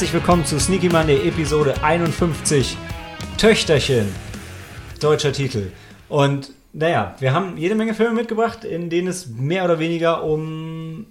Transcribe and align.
Herzlich 0.00 0.14
willkommen 0.14 0.46
zu 0.46 0.58
Sneaky 0.58 0.88
Monday 0.88 1.28
Episode 1.28 1.74
51. 1.82 2.74
Töchterchen. 3.36 4.08
Deutscher 4.98 5.30
Titel. 5.30 5.72
Und 6.08 6.54
naja, 6.72 7.14
wir 7.18 7.34
haben 7.34 7.58
jede 7.58 7.74
Menge 7.74 7.92
Filme 7.92 8.14
mitgebracht, 8.14 8.64
in 8.64 8.88
denen 8.88 9.08
es 9.08 9.26
mehr 9.26 9.62
oder 9.62 9.78
weniger 9.78 10.24
um 10.24 11.04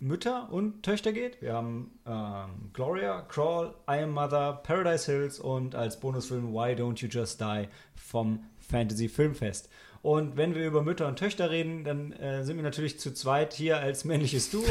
Mütter 0.00 0.48
und 0.50 0.82
Töchter 0.82 1.12
geht. 1.12 1.40
Wir 1.40 1.52
haben 1.52 1.92
ähm, 2.08 2.72
Gloria, 2.72 3.22
Crawl, 3.22 3.72
I 3.88 4.02
Am 4.02 4.10
Mother, 4.10 4.62
Paradise 4.64 5.08
Hills 5.08 5.38
und 5.38 5.76
als 5.76 6.00
Bonusfilm 6.00 6.52
Why 6.52 6.72
Don't 6.72 7.00
You 7.00 7.08
Just 7.08 7.40
Die 7.40 7.68
vom 7.94 8.40
Fantasy 8.58 9.08
Filmfest. 9.08 9.70
Und 10.02 10.36
wenn 10.36 10.56
wir 10.56 10.66
über 10.66 10.82
Mütter 10.82 11.06
und 11.06 11.20
Töchter 11.20 11.50
reden, 11.50 11.84
dann 11.84 12.10
äh, 12.14 12.42
sind 12.42 12.56
wir 12.56 12.64
natürlich 12.64 12.98
zu 12.98 13.14
zweit 13.14 13.54
hier 13.54 13.78
als 13.78 14.04
männliches 14.04 14.50
Duo. 14.50 14.64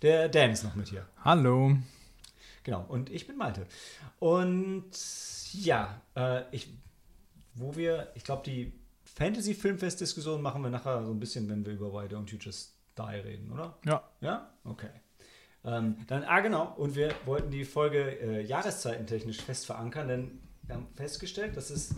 Der 0.00 0.30
Dan 0.30 0.52
ist 0.52 0.64
noch 0.64 0.74
mit 0.74 0.88
hier. 0.88 1.04
Hallo. 1.22 1.76
Genau, 2.64 2.84
und 2.88 3.10
ich 3.10 3.26
bin 3.26 3.36
Malte. 3.36 3.66
Und 4.18 4.90
ja, 5.52 6.00
äh, 6.16 6.42
ich, 6.50 6.68
wo 7.54 7.76
wir, 7.76 8.10
ich 8.14 8.24
glaube, 8.24 8.42
die 8.44 8.72
Fantasy-Filmfest-Diskussion 9.04 10.42
machen 10.42 10.62
wir 10.62 10.70
nachher 10.70 11.04
so 11.04 11.12
ein 11.12 11.20
bisschen, 11.20 11.48
wenn 11.48 11.64
wir 11.64 11.74
über 11.74 11.92
Why 11.92 12.12
Don't 12.12 12.30
You 12.30 12.38
Just 12.40 12.74
Die 12.98 13.02
reden, 13.02 13.52
oder? 13.52 13.76
Ja. 13.84 14.02
Ja? 14.20 14.50
Okay. 14.64 14.88
Ähm, 15.64 15.96
dann, 16.08 16.24
ah 16.24 16.40
genau, 16.40 16.74
und 16.76 16.96
wir 16.96 17.14
wollten 17.24 17.50
die 17.50 17.64
Folge 17.64 18.20
äh, 18.20 18.42
jahreszeitentechnisch 18.42 19.40
fest 19.40 19.66
verankern, 19.66 20.08
denn 20.08 20.40
wir 20.66 20.76
haben 20.76 20.86
festgestellt, 20.94 21.56
dass 21.56 21.70
es 21.70 21.94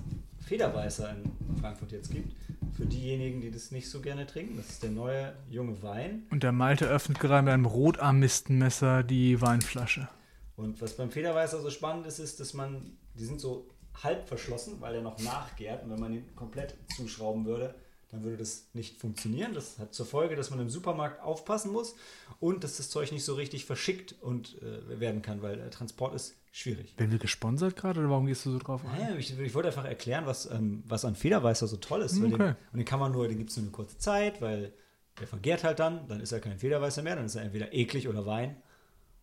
Federweißer 0.46 1.10
in 1.10 1.56
Frankfurt 1.60 1.92
jetzt 1.92 2.10
gibt. 2.10 2.34
Für 2.76 2.86
diejenigen, 2.86 3.40
die 3.40 3.50
das 3.50 3.70
nicht 3.70 3.88
so 3.88 4.00
gerne 4.00 4.26
trinken. 4.26 4.56
Das 4.56 4.68
ist 4.68 4.82
der 4.82 4.90
neue 4.90 5.32
junge 5.48 5.82
Wein. 5.82 6.24
Und 6.30 6.42
der 6.42 6.52
Malte 6.52 6.86
öffnet 6.86 7.18
gerade 7.18 7.42
mit 7.42 7.54
einem 7.54 7.64
Rotarmistenmesser 7.64 9.02
die 9.02 9.40
Weinflasche. 9.40 10.08
Und 10.56 10.80
was 10.80 10.96
beim 10.96 11.10
Federweißer 11.10 11.60
so 11.60 11.70
spannend 11.70 12.06
ist, 12.06 12.18
ist, 12.18 12.40
dass 12.40 12.54
man, 12.54 12.96
die 13.14 13.24
sind 13.24 13.40
so 13.40 13.68
halb 14.02 14.26
verschlossen, 14.26 14.80
weil 14.80 14.94
der 14.94 15.02
noch 15.02 15.18
nachgärt. 15.18 15.84
Und 15.84 15.90
wenn 15.90 16.00
man 16.00 16.12
ihn 16.14 16.34
komplett 16.34 16.76
zuschrauben 16.96 17.44
würde, 17.44 17.74
dann 18.08 18.22
würde 18.22 18.36
das 18.36 18.68
nicht 18.72 18.98
funktionieren. 18.98 19.52
Das 19.52 19.78
hat 19.78 19.92
zur 19.94 20.06
Folge, 20.06 20.36
dass 20.36 20.50
man 20.50 20.60
im 20.60 20.70
Supermarkt 20.70 21.20
aufpassen 21.22 21.72
muss 21.72 21.96
und 22.38 22.62
dass 22.62 22.76
das 22.76 22.88
Zeug 22.88 23.10
nicht 23.12 23.24
so 23.24 23.34
richtig 23.34 23.64
verschickt 23.64 24.14
und 24.20 24.60
äh, 24.62 25.00
werden 25.00 25.22
kann, 25.22 25.42
weil 25.42 25.56
der 25.56 25.70
Transport 25.70 26.14
ist 26.14 26.36
schwierig. 26.52 26.94
Werden 26.96 27.10
wir 27.10 27.18
gesponsert 27.18 27.74
gerade 27.74 28.00
oder 28.00 28.10
warum 28.10 28.26
gehst 28.26 28.46
du 28.46 28.52
so 28.52 28.58
drauf 28.58 28.82
ein? 28.84 29.00
Naja, 29.00 29.16
ich, 29.16 29.38
ich 29.38 29.54
wollte 29.54 29.68
einfach 29.68 29.84
erklären, 29.84 30.24
was, 30.24 30.46
ähm, 30.50 30.84
was 30.86 31.04
an 31.04 31.16
Federweißer 31.16 31.66
so 31.66 31.76
toll 31.78 32.02
ist. 32.02 32.16
Okay. 32.16 32.30
Den, 32.30 32.40
und 32.40 32.56
den 32.78 32.84
kann 32.84 33.00
man 33.00 33.12
nur, 33.12 33.26
den 33.28 33.38
gibt 33.38 33.50
es 33.50 33.56
nur 33.56 33.64
eine 33.64 33.72
kurze 33.72 33.98
Zeit, 33.98 34.40
weil 34.40 34.72
der 35.18 35.26
vergärt 35.26 35.64
halt 35.64 35.80
dann, 35.80 36.06
dann 36.08 36.20
ist 36.20 36.32
er 36.32 36.40
kein 36.40 36.58
Federweißer 36.58 37.02
mehr, 37.02 37.16
dann 37.16 37.26
ist 37.26 37.34
er 37.34 37.42
entweder 37.42 37.72
eklig 37.72 38.06
oder 38.08 38.24
Wein 38.24 38.56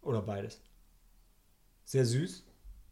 oder 0.01 0.21
beides. 0.21 0.59
Sehr 1.85 2.05
süß 2.05 2.43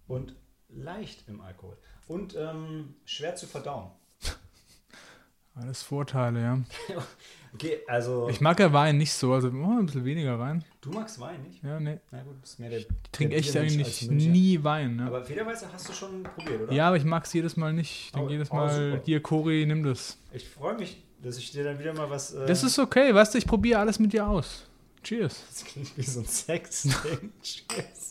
und 0.08 0.36
leicht 0.70 1.24
im 1.28 1.42
Alkohol. 1.42 1.78
Und 2.08 2.36
ähm, 2.36 2.96
schwer 3.06 3.36
zu 3.36 3.48
verdauen. 3.48 3.90
Alles 5.56 5.82
Vorteile, 5.84 6.42
ja. 6.42 6.62
Okay, 7.54 7.80
also 7.86 8.30
Ich 8.30 8.40
mag 8.40 8.58
ja 8.62 8.72
Wein 8.72 8.98
nicht 8.98 9.12
so, 9.12 9.34
also 9.34 9.50
oh, 9.50 9.78
ein 9.80 9.86
bisschen 9.86 10.06
weniger 10.06 10.40
rein. 10.40 10.64
du 10.80 10.90
magst 10.92 11.20
Wein 11.20 11.44
nicht? 11.44 11.62
Ja, 11.62 11.82
nee. 11.82 12.00
Na 12.10 12.24
gut, 12.24 12.40
bist 12.42 12.60
mehr 12.60 12.70
der. 12.70 12.80
Ich 12.80 12.88
trinke 13.12 13.36
echt 13.36 13.58
eigentlich 13.58 14.10
nie 14.10 14.64
Wein, 14.64 14.96
ne? 14.96 15.08
Aber 15.08 15.22
Federweißer 15.26 15.68
hast 15.74 15.90
du 15.90 15.94
schon 15.94 16.24
probiert, 16.24 16.62
oder? 16.62 16.72
Ja, 16.72 16.88
aber 16.88 16.96
ich 16.96 17.04
mag 17.04 17.26
es 17.26 17.34
jedes 17.34 17.58
Mal 17.58 17.74
nicht. 17.74 18.06
Ich 18.06 18.12
denke 18.14 18.28
Oh, 18.28 18.32
jedes 18.32 18.52
oh, 18.52 18.56
Mal, 18.56 18.92
super. 18.92 19.04
hier, 19.04 19.22
Cori, 19.22 19.66
nimm 19.66 19.84
das. 19.84 20.18
Ich 20.32 20.48
freue 20.48 20.78
mich, 20.78 21.04
dass 21.22 21.38
ich 21.38 21.52
dir 21.52 21.66
dann 21.66 21.78
wieder 21.78 21.94
mal 21.94 22.10
was. 22.10 22.34
Äh, 22.34 22.46
Das 22.46 22.64
ist 22.64 22.80
okay, 22.80 23.14
weißt 23.14 23.34
du, 23.34 23.38
ich 23.40 23.46
probiere 23.46 23.82
alles 23.82 24.00
mit 24.00 24.14
dir 24.14 24.26
aus. 24.26 24.66
Cheers. 25.04 25.44
Das 25.50 25.66
klingt 25.66 25.98
wie 25.98 26.04
so 26.04 26.22
ein 26.22 26.26
Sex-Ding. 26.26 27.34
Cheers. 27.44 28.11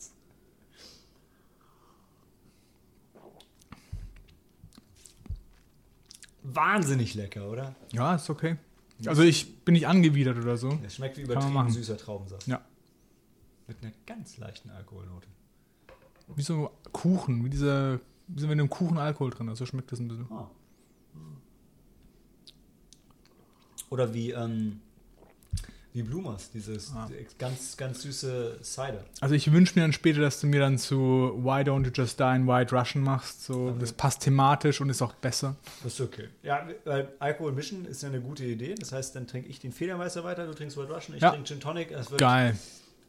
Wahnsinnig 6.42 7.14
lecker, 7.14 7.50
oder? 7.50 7.74
Ja, 7.92 8.14
ist 8.14 8.30
okay. 8.30 8.56
Also 9.06 9.22
ich 9.22 9.64
bin 9.64 9.72
nicht 9.72 9.86
angewidert 9.86 10.36
oder 10.38 10.56
so. 10.56 10.78
Es 10.84 10.96
schmeckt 10.96 11.16
wie 11.16 11.22
übertrieben 11.22 11.70
süßer 11.70 11.96
Traubensaft. 11.96 12.46
Ja. 12.46 12.60
Mit 13.66 13.82
einer 13.82 13.92
ganz 14.06 14.36
leichten 14.36 14.70
Alkoholnote. 14.70 15.28
Wie 16.34 16.42
so 16.42 16.70
Kuchen, 16.92 17.44
wie 17.44 17.50
dieser, 17.50 18.00
wie 18.28 18.40
so, 18.40 18.48
wenn 18.48 18.58
im 18.58 18.68
Kuchen 18.68 18.98
Alkohol 18.98 19.30
drin 19.30 19.48
hast, 19.48 19.58
so 19.58 19.66
schmeckt 19.66 19.90
das 19.90 20.00
ein 20.00 20.08
bisschen. 20.08 20.30
Ah. 20.30 20.50
Oder 23.90 24.14
wie, 24.14 24.30
ähm, 24.30 24.80
wie 25.92 26.02
Blumers, 26.02 26.50
dieses 26.52 26.92
Ah. 26.94 27.08
ganz, 27.38 27.76
ganz 27.76 28.02
süße 28.02 28.58
Cider. 28.62 29.04
Also 29.20 29.34
ich 29.34 29.50
wünsche 29.52 29.74
mir 29.76 29.82
dann 29.82 29.92
später, 29.92 30.20
dass 30.20 30.40
du 30.40 30.46
mir 30.46 30.60
dann 30.60 30.78
zu 30.78 30.96
Why 31.42 31.62
Don't 31.62 31.84
You 31.84 31.90
Just 31.92 32.20
Die 32.20 32.36
in 32.36 32.46
White 32.46 32.74
Russian 32.76 33.02
machst. 33.02 33.44
So, 33.44 33.72
das 33.72 33.92
passt 33.92 34.22
thematisch 34.22 34.80
und 34.80 34.88
ist 34.90 35.02
auch 35.02 35.14
besser. 35.14 35.56
Das 35.82 35.94
ist 35.94 36.00
okay. 36.00 36.28
Ja, 36.42 36.66
weil 36.84 37.08
Alkohol 37.18 37.52
mischen 37.52 37.84
ist 37.86 38.02
ja 38.02 38.08
eine 38.08 38.20
gute 38.20 38.44
Idee. 38.44 38.74
Das 38.78 38.92
heißt, 38.92 39.16
dann 39.16 39.26
trinke 39.26 39.48
ich 39.48 39.58
den 39.58 39.72
Federmeister 39.72 40.22
weiter, 40.22 40.46
du 40.46 40.54
trinkst 40.54 40.76
White 40.76 40.92
Russian, 40.92 41.16
ich 41.16 41.22
Ja. 41.22 41.30
trinke 41.30 41.48
Gin 41.48 41.60
Tonic. 41.60 41.92
Geil. 42.18 42.56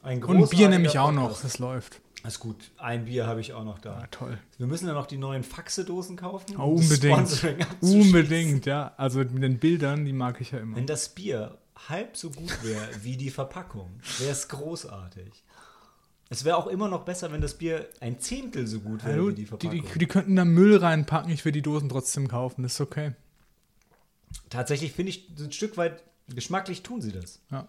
ein 0.03 0.23
Und 0.23 0.49
Bier 0.49 0.67
nehme 0.69 0.87
ich 0.87 0.97
auch 0.97 1.11
noch. 1.11 1.39
Das 1.41 1.59
läuft. 1.59 2.01
Das 2.23 2.33
ist 2.33 2.39
gut. 2.39 2.55
Ein 2.77 3.05
Bier 3.05 3.25
habe 3.25 3.41
ich 3.41 3.53
auch 3.53 3.63
noch 3.63 3.79
da. 3.79 3.99
Ja, 4.01 4.07
toll. 4.11 4.37
Wir 4.59 4.67
müssen 4.67 4.87
ja 4.87 4.93
noch 4.93 5.07
die 5.07 5.17
neuen 5.17 5.43
Faxe-Dosen 5.43 6.17
kaufen. 6.17 6.55
Oh, 6.57 6.75
unbedingt. 6.75 7.43
Unbedingt, 7.81 8.65
ja. 8.65 8.93
Also 8.97 9.19
mit 9.19 9.41
den 9.43 9.57
Bildern, 9.59 10.05
die 10.05 10.13
mag 10.13 10.39
ich 10.39 10.51
ja 10.51 10.59
immer. 10.59 10.75
Wenn 10.77 10.85
das 10.87 11.09
Bier 11.09 11.57
halb 11.89 12.17
so 12.17 12.31
gut 12.31 12.63
wäre 12.63 12.87
wie 13.03 13.17
die 13.17 13.29
Verpackung, 13.29 13.99
wäre 14.19 14.31
es 14.31 14.47
großartig. 14.47 15.43
Es 16.29 16.45
wäre 16.45 16.55
auch 16.55 16.67
immer 16.67 16.87
noch 16.87 17.03
besser, 17.03 17.31
wenn 17.33 17.41
das 17.41 17.55
Bier 17.57 17.89
ein 17.99 18.19
Zehntel 18.21 18.65
so 18.65 18.79
gut 18.79 19.03
wäre 19.03 19.27
wie 19.27 19.29
die 19.31 19.35
die, 19.41 19.45
Verpackung. 19.45 19.81
die, 19.81 19.99
die 19.99 20.07
könnten 20.07 20.35
da 20.37 20.45
Müll 20.45 20.77
reinpacken, 20.77 21.31
ich 21.31 21.43
will 21.43 21.51
die 21.51 21.61
Dosen 21.61 21.89
trotzdem 21.89 22.29
kaufen. 22.29 22.63
Das 22.63 22.75
ist 22.75 22.81
okay. 22.81 23.13
Tatsächlich 24.49 24.93
finde 24.93 25.09
ich, 25.09 25.29
ein 25.37 25.51
Stück 25.51 25.75
weit 25.75 26.03
geschmacklich 26.27 26.83
tun 26.83 27.01
sie 27.01 27.11
das. 27.11 27.41
Ja. 27.51 27.67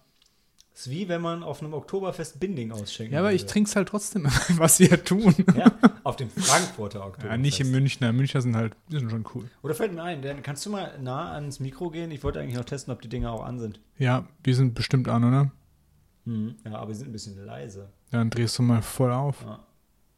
Es 0.75 0.87
ist 0.87 0.91
wie 0.91 1.09
wenn 1.09 1.21
man 1.21 1.43
auf 1.43 1.61
einem 1.63 1.75
Oktoberfest 1.75 2.41
Binding 2.41 2.73
ausschenkt. 2.73 3.13
Ja, 3.13 3.19
aber 3.21 3.33
ich 3.33 3.45
trinke 3.47 3.69
es 3.69 3.77
halt 3.77 3.89
trotzdem, 3.89 4.25
was 4.57 4.79
sie 4.79 4.87
ja 4.89 4.97
tun. 4.97 5.35
Ja, 5.55 5.71
auf 6.03 6.17
dem 6.17 6.31
Frankfurter 6.31 7.01
Oktoberfest. 7.05 7.31
Ja, 7.31 7.37
nicht 7.37 7.61
im 7.61 7.71
Münchner. 7.71 8.13
Münchner 8.13 8.41
sind 8.41 8.57
halt, 8.57 8.75
die 8.91 8.99
sind 8.99 9.11
schon 9.11 9.25
cool. 9.35 9.51
Oder 9.63 9.75
fällt 9.75 9.93
mir 9.93 10.03
ein, 10.03 10.23
Dan, 10.23 10.43
kannst 10.43 10.65
du 10.65 10.71
mal 10.71 10.99
nah 11.01 11.33
ans 11.33 11.61
Mikro 11.61 11.91
gehen? 11.91 12.11
Ich 12.11 12.25
wollte 12.25 12.41
eigentlich 12.41 12.57
noch 12.57 12.65
testen, 12.65 12.93
ob 12.93 13.03
die 13.03 13.09
Dinger 13.09 13.33
auch 13.33 13.45
an 13.45 13.59
sind. 13.59 13.81
Ja, 13.99 14.27
die 14.47 14.55
sind 14.55 14.75
bestimmt 14.75 15.09
an, 15.09 15.25
oder? 15.25 15.51
Ja, 16.25 16.77
aber 16.79 16.95
sie 16.95 17.01
sind 17.01 17.09
ein 17.09 17.13
bisschen 17.13 17.45
leise. 17.45 17.89
Dann 18.11 18.31
drehst 18.31 18.57
du 18.59 18.63
mal 18.63 18.81
voll 18.81 19.11
auf. 19.13 19.43
Ja. 19.43 19.59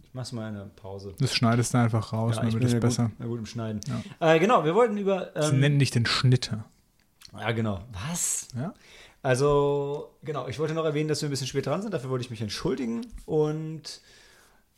Ich 0.03 0.13
mach's 0.13 0.33
mal 0.33 0.49
in 0.51 0.55
der 0.55 0.65
Pause. 0.67 1.15
Das 1.19 1.35
schneidest 1.35 1.75
du 1.75 1.79
einfach 1.79 2.13
raus, 2.13 2.37
Ja, 2.37 2.43
dann 2.43 2.53
wird 2.53 2.63
es 2.65 2.73
ja 2.75 2.79
besser. 2.79 3.05
gut, 3.07 3.13
na 3.19 3.27
gut 3.27 3.39
im 3.41 3.47
Schneiden. 3.47 3.81
Äh, 4.21 4.39
genau, 4.39 4.65
wir 4.65 4.75
wollten 4.75 4.97
über. 4.99 5.33
Sie 5.41 5.49
Ähm, 5.55 5.61
nennen 5.61 5.79
dich 5.79 5.91
den 5.91 6.07
Schnitter. 6.07 6.65
ja, 7.33 7.51
genau. 7.53 7.81
Was? 8.09 8.49
Ja? 8.55 8.75
Also, 9.25 10.11
genau, 10.23 10.49
ich 10.49 10.59
wollte 10.59 10.75
noch 10.75 10.85
erwähnen, 10.85 11.09
dass 11.09 11.23
wir 11.23 11.29
ein 11.29 11.31
bisschen 11.31 11.47
spät 11.47 11.65
dran 11.65 11.81
sind. 11.81 11.95
Dafür 11.95 12.11
wollte 12.11 12.27
ich 12.27 12.31
mich 12.31 12.43
entschuldigen. 12.43 13.07
Und 13.25 14.03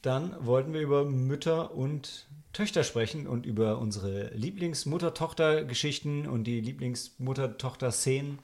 dann 0.03 0.37
wollten 0.39 0.73
wir 0.73 0.81
über 0.81 1.05
Mütter 1.05 1.75
und 1.75 2.29
Töchter 2.53 2.84
sprechen 2.84 3.27
und 3.27 3.45
über 3.45 3.78
unsere 3.78 4.28
Lieblingsmutter-Tochter-Geschichten 4.34 6.28
und 6.28 6.45
die 6.45 6.60
Lieblingsmutter-Tochter-Szenen. 6.60 8.39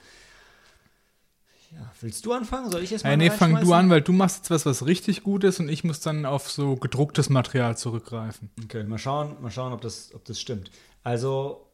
Ja, 1.71 1.93
willst 2.01 2.27
du 2.27 2.33
anfangen? 2.33 2.73
Soll 2.73 2.83
ich 2.83 2.91
jetzt 2.91 3.05
mal 3.05 3.13
Äh, 3.13 3.17
nee, 3.17 3.31
fang 3.31 3.61
du 3.61 3.73
an, 3.73 3.89
weil 3.89 4.03
du 4.03 4.13
machst 4.13 4.39
jetzt 4.39 4.51
was, 4.51 4.67
was 4.67 4.85
richtig 4.85 5.23
gut 5.23 5.45
ist 5.45 5.61
und 5.61 5.69
ich 5.69 5.85
muss 5.85 6.01
dann 6.01 6.27
auf 6.27 6.51
so 6.51 6.75
gedrucktes 6.75 7.31
Material 7.31 7.77
zurückgreifen. 7.77 8.51
Okay, 8.65 8.83
mal 8.83 8.99
schauen, 8.99 9.41
mal 9.41 9.53
schauen, 9.53 9.73
ob 9.73 9.81
das, 9.81 10.13
ob 10.17 10.25
das 10.25 10.41
stimmt. 10.41 10.73
Also, 11.05 11.72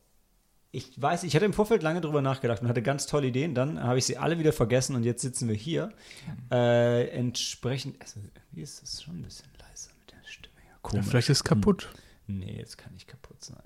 ich 0.70 1.00
weiß, 1.00 1.22
ich 1.24 1.34
hatte 1.34 1.44
im 1.46 1.52
Vorfeld 1.52 1.82
lange 1.82 2.00
drüber 2.00 2.20
nachgedacht 2.22 2.60
und 2.62 2.68
hatte 2.68 2.82
ganz 2.82 3.06
tolle 3.06 3.28
Ideen. 3.28 3.54
Dann 3.54 3.82
habe 3.82 3.98
ich 3.98 4.04
sie 4.04 4.18
alle 4.18 4.38
wieder 4.38 4.52
vergessen 4.52 4.94
und 4.96 5.02
jetzt 5.04 5.22
sitzen 5.22 5.48
wir 5.48 5.54
hier. 5.54 5.90
Äh, 6.50 7.08
entsprechend, 7.08 8.00
also, 8.00 8.20
wie 8.52 8.62
ist 8.62 8.82
das 8.82 9.02
schon 9.02 9.18
ein 9.18 9.22
bisschen 9.22 9.48
leiser 9.58 9.90
mit 10.00 10.12
der 10.12 10.28
Stimme? 10.28 10.54
Ja, 10.66 10.96
Ja, 10.98 11.02
vielleicht 11.02 11.30
ist 11.30 11.38
es 11.38 11.44
kaputt. 11.44 11.88
Nee, 12.26 12.56
jetzt 12.58 12.76
kann 12.76 12.92
nicht 12.92 13.08
kaputt 13.08 13.42
sein. 13.42 13.56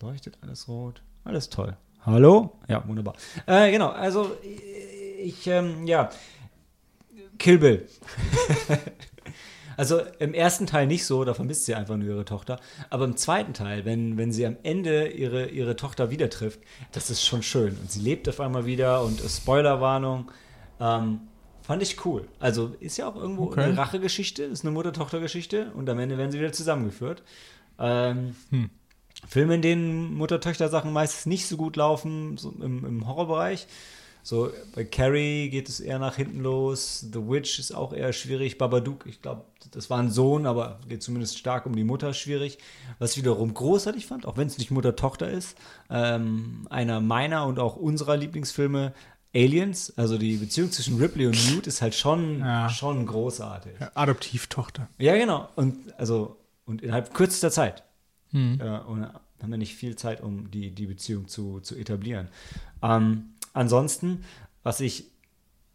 Leuchtet 0.00 0.38
alles 0.40 0.66
rot. 0.66 1.02
Alles 1.24 1.48
toll. 1.50 1.76
Hallo? 2.04 2.58
Ja, 2.66 2.86
wunderbar. 2.88 3.14
Äh, 3.46 3.70
genau, 3.70 3.90
also 3.90 4.36
ich, 5.22 5.46
ähm, 5.46 5.86
ja, 5.86 6.08
Kill 7.38 7.58
Bill. 7.58 7.86
also 9.80 10.02
im 10.18 10.34
ersten 10.34 10.66
Teil 10.66 10.86
nicht 10.86 11.06
so, 11.06 11.24
da 11.24 11.32
vermisst 11.32 11.64
sie 11.64 11.74
einfach 11.74 11.96
nur 11.96 12.06
ihre 12.06 12.26
Tochter. 12.26 12.60
Aber 12.90 13.06
im 13.06 13.16
zweiten 13.16 13.54
Teil, 13.54 13.86
wenn, 13.86 14.18
wenn 14.18 14.30
sie 14.30 14.44
am 14.44 14.58
Ende 14.62 15.08
ihre, 15.08 15.46
ihre 15.48 15.74
Tochter 15.74 16.10
wieder 16.10 16.28
trifft, 16.28 16.60
das 16.92 17.08
ist 17.08 17.24
schon 17.24 17.42
schön. 17.42 17.78
Und 17.80 17.90
sie 17.90 18.00
lebt 18.00 18.28
auf 18.28 18.40
einmal 18.40 18.66
wieder 18.66 19.02
und 19.02 19.20
Spoilerwarnung. 19.20 20.30
Ähm, 20.80 21.20
fand 21.62 21.82
ich 21.82 22.04
cool. 22.04 22.28
Also 22.40 22.74
ist 22.80 22.98
ja 22.98 23.08
auch 23.08 23.16
irgendwo 23.16 23.44
Okay. 23.46 23.62
eine 23.62 23.78
Rachegeschichte, 23.78 24.42
ist 24.42 24.66
eine 24.66 24.72
Mutter-Tochter-Geschichte 24.72 25.72
und 25.74 25.88
am 25.88 25.98
Ende 25.98 26.18
werden 26.18 26.30
sie 26.30 26.38
wieder 26.40 26.52
zusammengeführt. 26.52 27.22
Ähm, 27.78 28.36
Hm. 28.50 28.68
Filme, 29.28 29.54
in 29.54 29.62
denen 29.62 30.14
Mutter-Töchter-Sachen 30.14 30.92
meistens 30.92 31.24
nicht 31.24 31.46
so 31.46 31.56
gut 31.56 31.76
laufen, 31.76 32.36
so 32.36 32.52
im, 32.60 32.84
im 32.84 33.06
Horrorbereich, 33.08 33.66
So, 34.22 34.50
bei 34.74 34.84
Carrie 34.84 35.48
geht 35.48 35.68
es 35.68 35.80
eher 35.80 35.98
nach 35.98 36.16
hinten 36.16 36.40
los. 36.40 37.00
The 37.12 37.20
Witch 37.28 37.58
ist 37.58 37.72
auch 37.72 37.92
eher 37.92 38.12
schwierig. 38.12 38.58
Babadook, 38.58 39.06
ich 39.06 39.22
glaube, 39.22 39.44
das 39.70 39.88
war 39.90 39.98
ein 39.98 40.10
Sohn, 40.10 40.46
aber 40.46 40.78
geht 40.88 41.02
zumindest 41.02 41.38
stark 41.38 41.66
um 41.66 41.74
die 41.74 41.84
Mutter 41.84 42.12
schwierig. 42.14 42.58
Was 42.98 43.12
ich 43.12 43.18
wiederum 43.18 43.54
großartig 43.54 44.06
fand, 44.06 44.26
auch 44.26 44.36
wenn 44.36 44.46
es 44.46 44.58
nicht 44.58 44.70
Mutter-Tochter 44.70 45.30
ist, 45.30 45.56
ähm, 45.88 46.66
einer 46.70 47.00
meiner 47.00 47.46
und 47.46 47.58
auch 47.58 47.76
unserer 47.76 48.16
Lieblingsfilme, 48.16 48.92
Aliens, 49.34 49.92
also 49.96 50.18
die 50.18 50.36
Beziehung 50.36 50.72
zwischen 50.72 50.98
Ripley 50.98 51.26
und 51.26 51.50
Newt 51.52 51.66
ist 51.68 51.82
halt 51.82 51.94
schon, 51.94 52.40
Ja. 52.40 52.68
schon 52.68 53.06
großartig. 53.06 53.72
Ja, 53.78 53.92
Adoptivtochter. 53.94 54.88
Ja, 54.98 55.16
genau. 55.16 55.48
Und 55.54 55.76
also, 55.98 56.36
und 56.66 56.82
innerhalb 56.82 57.14
kürzester 57.14 57.50
Zeit. 57.52 57.84
Hm. 58.32 58.60
Äh, 58.60 58.78
und 58.80 59.04
haben 59.04 59.50
wir 59.50 59.56
nicht 59.56 59.74
viel 59.76 59.94
Zeit, 59.96 60.20
um 60.20 60.50
die, 60.50 60.70
die 60.72 60.86
Beziehung 60.86 61.28
zu, 61.28 61.60
zu 61.60 61.76
etablieren. 61.76 62.28
Ähm, 62.82 63.30
ansonsten, 63.52 64.24
was 64.62 64.80
ich 64.80 65.10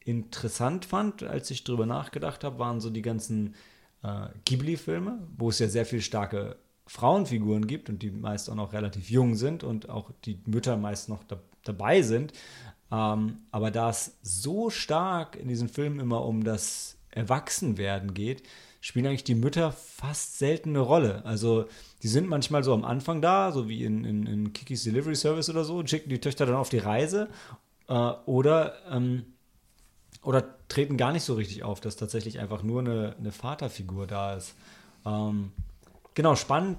interessant 0.05 0.85
fand, 0.85 1.23
als 1.23 1.49
ich 1.51 1.63
drüber 1.63 1.85
nachgedacht 1.85 2.43
habe, 2.43 2.59
waren 2.59 2.79
so 2.79 2.89
die 2.89 3.01
ganzen 3.01 3.55
äh, 4.03 4.27
Ghibli-Filme, 4.45 5.19
wo 5.37 5.49
es 5.49 5.59
ja 5.59 5.67
sehr 5.67 5.85
viel 5.85 6.01
starke 6.01 6.57
Frauenfiguren 6.87 7.65
gibt 7.65 7.89
und 7.89 8.03
die 8.03 8.11
meist 8.11 8.49
auch 8.49 8.55
noch 8.55 8.73
relativ 8.73 9.09
jung 9.09 9.35
sind 9.35 9.63
und 9.63 9.89
auch 9.89 10.11
die 10.25 10.39
Mütter 10.45 10.77
meist 10.77 11.09
noch 11.09 11.23
da, 11.23 11.39
dabei 11.63 12.03
sind. 12.03 12.33
Ähm, 12.91 13.39
aber 13.51 13.71
da 13.71 13.89
es 13.89 14.17
so 14.21 14.69
stark 14.69 15.35
in 15.35 15.47
diesen 15.47 15.67
Filmen 15.67 15.99
immer 15.99 16.23
um 16.23 16.43
das 16.43 16.97
Erwachsenwerden 17.09 18.13
geht, 18.13 18.43
spielen 18.81 19.07
eigentlich 19.07 19.23
die 19.23 19.33
Mütter 19.33 19.71
fast 19.71 20.37
selten 20.37 20.69
eine 20.69 20.79
Rolle. 20.79 21.25
Also 21.25 21.65
die 22.03 22.07
sind 22.07 22.27
manchmal 22.27 22.63
so 22.63 22.71
am 22.71 22.85
Anfang 22.85 23.19
da, 23.19 23.51
so 23.51 23.67
wie 23.67 23.83
in, 23.83 24.05
in, 24.05 24.27
in 24.27 24.53
Kikis 24.53 24.83
Delivery 24.83 25.15
Service 25.15 25.49
oder 25.49 25.63
so, 25.63 25.77
und 25.77 25.89
schicken 25.89 26.09
die 26.09 26.19
Töchter 26.19 26.45
dann 26.45 26.55
auf 26.55 26.69
die 26.69 26.77
Reise 26.77 27.29
äh, 27.87 27.93
oder, 28.25 28.75
ähm, 28.89 29.25
oder 30.21 30.43
treten 30.67 30.97
gar 30.97 31.11
nicht 31.11 31.23
so 31.23 31.35
richtig 31.35 31.63
auf, 31.63 31.81
dass 31.81 31.95
tatsächlich 31.95 32.39
einfach 32.39 32.63
nur 32.63 32.81
eine, 32.81 33.15
eine 33.19 33.31
Vaterfigur 33.31 34.07
da 34.07 34.35
ist. 34.35 34.55
Ähm, 35.05 35.51
genau, 36.13 36.35
spannend 36.35 36.77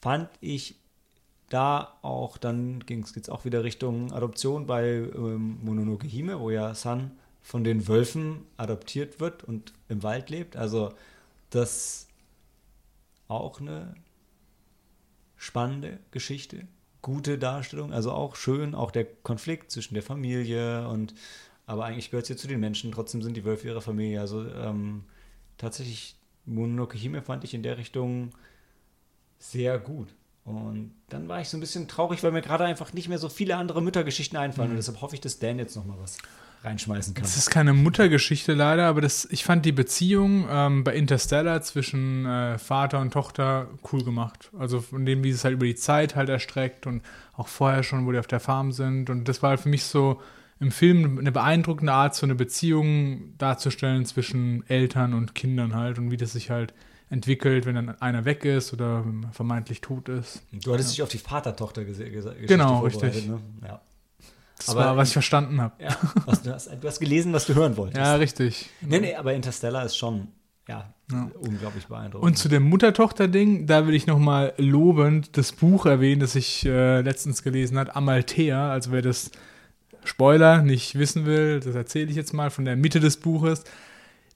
fand 0.00 0.28
ich 0.40 0.76
da 1.50 1.98
auch, 2.02 2.38
dann 2.38 2.80
geht 2.86 3.04
es 3.16 3.28
auch 3.28 3.44
wieder 3.44 3.64
Richtung 3.64 4.12
Adoption 4.12 4.66
bei 4.66 4.84
ähm, 4.84 5.58
Mononoke 5.62 6.06
Hime, 6.06 6.40
wo 6.40 6.50
ja 6.50 6.74
San 6.74 7.12
von 7.42 7.62
den 7.62 7.86
Wölfen 7.86 8.46
adoptiert 8.56 9.20
wird 9.20 9.44
und 9.44 9.72
im 9.88 10.02
Wald 10.02 10.30
lebt. 10.30 10.56
Also 10.56 10.94
das 11.50 12.08
auch 13.28 13.60
eine 13.60 13.94
spannende 15.36 15.98
Geschichte, 16.10 16.66
gute 17.04 17.38
Darstellung, 17.38 17.92
also 17.92 18.12
auch 18.12 18.34
schön, 18.34 18.74
auch 18.74 18.90
der 18.90 19.04
Konflikt 19.04 19.70
zwischen 19.70 19.92
der 19.92 20.02
Familie 20.02 20.88
und 20.88 21.14
aber 21.66 21.84
eigentlich 21.84 22.10
gehört 22.10 22.24
es 22.24 22.30
ja 22.30 22.36
zu 22.36 22.48
den 22.48 22.60
Menschen, 22.60 22.92
trotzdem 22.92 23.22
sind 23.22 23.36
die 23.36 23.44
Wölfe 23.44 23.68
ihre 23.68 23.82
Familie. 23.82 24.20
Also 24.20 24.46
ähm, 24.46 25.04
tatsächlich 25.58 26.16
Mononoke 26.46 26.96
Hime 26.96 27.22
fand 27.22 27.44
ich 27.44 27.54
in 27.54 27.62
der 27.62 27.78
Richtung 27.78 28.30
sehr 29.38 29.78
gut. 29.78 30.08
Und 30.44 30.94
dann 31.08 31.28
war 31.28 31.40
ich 31.40 31.48
so 31.48 31.56
ein 31.56 31.60
bisschen 31.60 31.88
traurig, 31.88 32.22
weil 32.22 32.32
mir 32.32 32.42
gerade 32.42 32.64
einfach 32.64 32.92
nicht 32.92 33.08
mehr 33.08 33.18
so 33.18 33.30
viele 33.30 33.56
andere 33.56 33.80
Müttergeschichten 33.80 34.38
einfallen. 34.38 34.70
Und 34.70 34.76
deshalb 34.76 35.00
hoffe 35.00 35.14
ich, 35.14 35.22
dass 35.22 35.38
Dan 35.38 35.58
jetzt 35.58 35.76
noch 35.76 35.86
mal 35.86 35.98
was 35.98 36.18
reinschmeißen 36.64 37.14
kann. 37.14 37.22
Das 37.22 37.36
ist 37.36 37.50
keine 37.50 37.72
Muttergeschichte 37.74 38.54
leider, 38.54 38.86
aber 38.86 39.00
das, 39.00 39.26
ich 39.30 39.44
fand 39.44 39.64
die 39.66 39.72
Beziehung 39.72 40.46
ähm, 40.50 40.82
bei 40.84 40.94
Interstellar 40.94 41.60
zwischen 41.62 42.24
äh, 42.26 42.58
Vater 42.58 43.00
und 43.00 43.12
Tochter 43.12 43.68
cool 43.92 44.02
gemacht. 44.02 44.50
Also 44.58 44.80
von 44.80 45.04
dem, 45.04 45.22
wie 45.22 45.30
es 45.30 45.44
halt 45.44 45.54
über 45.54 45.66
die 45.66 45.74
Zeit 45.74 46.16
halt 46.16 46.28
erstreckt 46.28 46.86
und 46.86 47.02
auch 47.36 47.48
vorher 47.48 47.82
schon, 47.82 48.06
wo 48.06 48.12
die 48.12 48.18
auf 48.18 48.26
der 48.26 48.40
Farm 48.40 48.72
sind. 48.72 49.10
Und 49.10 49.28
das 49.28 49.42
war 49.42 49.50
halt 49.50 49.60
für 49.60 49.68
mich 49.68 49.84
so 49.84 50.20
im 50.60 50.70
Film 50.70 51.18
eine 51.18 51.32
beeindruckende 51.32 51.92
Art, 51.92 52.14
so 52.14 52.24
eine 52.24 52.34
Beziehung 52.34 53.34
darzustellen 53.38 54.06
zwischen 54.06 54.64
Eltern 54.68 55.12
und 55.12 55.34
Kindern 55.34 55.74
halt 55.74 55.98
und 55.98 56.10
wie 56.10 56.16
das 56.16 56.32
sich 56.32 56.50
halt 56.50 56.72
entwickelt, 57.10 57.66
wenn 57.66 57.74
dann 57.74 58.00
einer 58.00 58.24
weg 58.24 58.44
ist 58.44 58.72
oder 58.72 59.04
vermeintlich 59.32 59.80
tot 59.80 60.08
ist. 60.08 60.42
Du 60.52 60.72
hattest 60.72 60.92
dich 60.92 61.02
auf 61.02 61.08
die 61.10 61.18
Vater-Tochter 61.18 61.82
gese- 61.82 62.04
gese- 62.04 62.32
Geschichte 62.32 62.46
Genau, 62.46 62.80
richtig. 62.80 63.26
Ne? 63.28 63.40
Ja. 63.66 63.80
Das 64.66 64.74
Aber 64.76 64.84
war, 64.86 64.96
was 64.96 65.08
ich 65.08 65.12
verstanden 65.14 65.60
habe. 65.60 65.74
ja. 65.82 65.96
Du, 66.44 66.50
hast, 66.52 66.70
du 66.80 66.88
hast 66.88 66.98
gelesen, 67.00 67.32
was 67.32 67.46
du 67.46 67.54
hören 67.54 67.76
wolltest. 67.76 67.98
Ja, 67.98 68.14
richtig. 68.16 68.70
Nee, 68.80 69.00
nee, 69.00 69.14
aber 69.14 69.34
Interstellar 69.34 69.84
ist 69.84 69.96
schon 69.96 70.28
ja, 70.68 70.94
Ja. 71.12 71.30
unglaublich 71.40 71.86
beeindruckend. 71.86 72.24
Und 72.26 72.36
zu 72.38 72.48
dem 72.48 72.62
Mutter-Tochter-Ding, 72.64 73.66
da 73.66 73.86
will 73.86 73.94
ich 73.94 74.06
nochmal 74.06 74.54
lobend 74.56 75.36
das 75.36 75.52
Buch 75.52 75.84
erwähnen, 75.86 76.20
das 76.20 76.34
ich 76.34 76.64
äh, 76.64 77.00
letztens 77.02 77.42
gelesen 77.42 77.78
habe, 77.78 77.94
Amalthea. 77.94 78.70
Also 78.70 78.90
wer 78.92 79.02
das 79.02 79.30
Spoiler 80.04 80.62
nicht 80.62 80.98
wissen 80.98 81.26
will, 81.26 81.60
das 81.60 81.74
erzähle 81.74 82.10
ich 82.10 82.16
jetzt 82.16 82.32
mal 82.32 82.50
von 82.50 82.64
der 82.64 82.76
Mitte 82.76 83.00
des 83.00 83.18
Buches. 83.18 83.64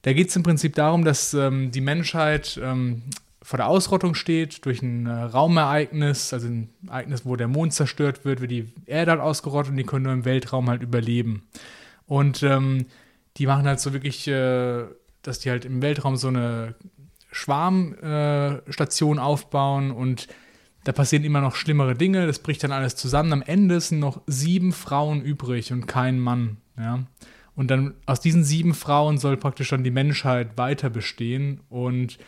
Da 0.03 0.13
geht 0.13 0.29
es 0.29 0.35
im 0.35 0.43
Prinzip 0.43 0.75
darum, 0.75 1.03
dass 1.03 1.33
ähm, 1.33 1.71
die 1.71 1.81
Menschheit 1.81 2.59
ähm, 2.63 3.01
vor 3.49 3.57
der 3.57 3.67
Ausrottung 3.67 4.13
steht 4.13 4.63
durch 4.67 4.83
ein 4.83 5.07
äh, 5.07 5.11
Raumereignis, 5.11 6.33
also 6.33 6.45
ein 6.45 6.69
Ereignis, 6.85 7.25
wo 7.25 7.35
der 7.35 7.47
Mond 7.47 7.73
zerstört 7.73 8.23
wird, 8.23 8.41
wird 8.41 8.51
die 8.51 8.71
Erde 8.85 9.09
halt 9.09 9.21
ausgerottet 9.21 9.71
und 9.71 9.77
die 9.77 9.85
können 9.85 10.03
nur 10.03 10.13
im 10.13 10.23
Weltraum 10.23 10.69
halt 10.69 10.83
überleben. 10.83 11.47
Und 12.05 12.43
ähm, 12.43 12.85
die 13.37 13.47
machen 13.47 13.65
halt 13.65 13.79
so 13.79 13.91
wirklich, 13.91 14.27
äh, 14.27 14.83
dass 15.23 15.39
die 15.39 15.49
halt 15.49 15.65
im 15.65 15.81
Weltraum 15.81 16.15
so 16.15 16.27
eine 16.27 16.75
Schwarmstation 17.31 19.17
äh, 19.17 19.21
aufbauen 19.21 19.89
und 19.89 20.27
da 20.83 20.91
passieren 20.91 21.23
immer 21.23 21.41
noch 21.41 21.55
schlimmere 21.55 21.95
Dinge, 21.95 22.27
das 22.27 22.37
bricht 22.37 22.63
dann 22.63 22.71
alles 22.71 22.97
zusammen. 22.97 23.33
Am 23.33 23.41
Ende 23.41 23.81
sind 23.81 23.97
noch 23.97 24.21
sieben 24.27 24.73
Frauen 24.73 25.23
übrig 25.23 25.73
und 25.73 25.87
kein 25.87 26.19
Mann. 26.19 26.57
Ja? 26.77 26.99
Und 27.55 27.71
dann 27.71 27.95
aus 28.05 28.19
diesen 28.19 28.43
sieben 28.43 28.75
Frauen 28.75 29.17
soll 29.17 29.37
praktisch 29.37 29.69
dann 29.69 29.83
die 29.83 29.89
Menschheit 29.89 30.55
weiter 30.55 30.91
bestehen 30.91 31.61
und 31.67 32.19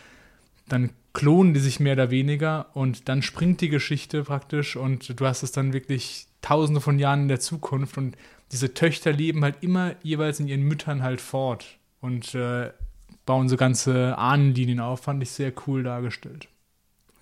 dann 0.71 0.91
klonen 1.13 1.53
die 1.53 1.59
sich 1.59 1.79
mehr 1.79 1.93
oder 1.93 2.09
weniger 2.11 2.67
und 2.73 3.09
dann 3.09 3.21
springt 3.21 3.59
die 3.61 3.69
Geschichte 3.69 4.23
praktisch 4.23 4.75
und 4.75 5.19
du 5.19 5.25
hast 5.25 5.43
es 5.43 5.51
dann 5.51 5.73
wirklich 5.73 6.27
tausende 6.41 6.79
von 6.81 6.99
Jahren 6.99 7.23
in 7.23 7.27
der 7.27 7.39
Zukunft 7.39 7.97
und 7.97 8.15
diese 8.51 8.73
Töchter 8.73 9.11
leben 9.11 9.43
halt 9.43 9.57
immer 9.61 9.95
jeweils 10.03 10.39
in 10.39 10.47
ihren 10.47 10.63
Müttern 10.63 11.03
halt 11.03 11.21
fort 11.21 11.65
und 11.99 12.33
äh, 12.35 12.71
bauen 13.25 13.49
so 13.49 13.57
ganze 13.57 14.17
Ahnenlinien 14.17 14.79
auf, 14.79 15.01
fand 15.01 15.21
ich 15.23 15.31
sehr 15.31 15.53
cool 15.67 15.83
dargestellt. 15.83 16.47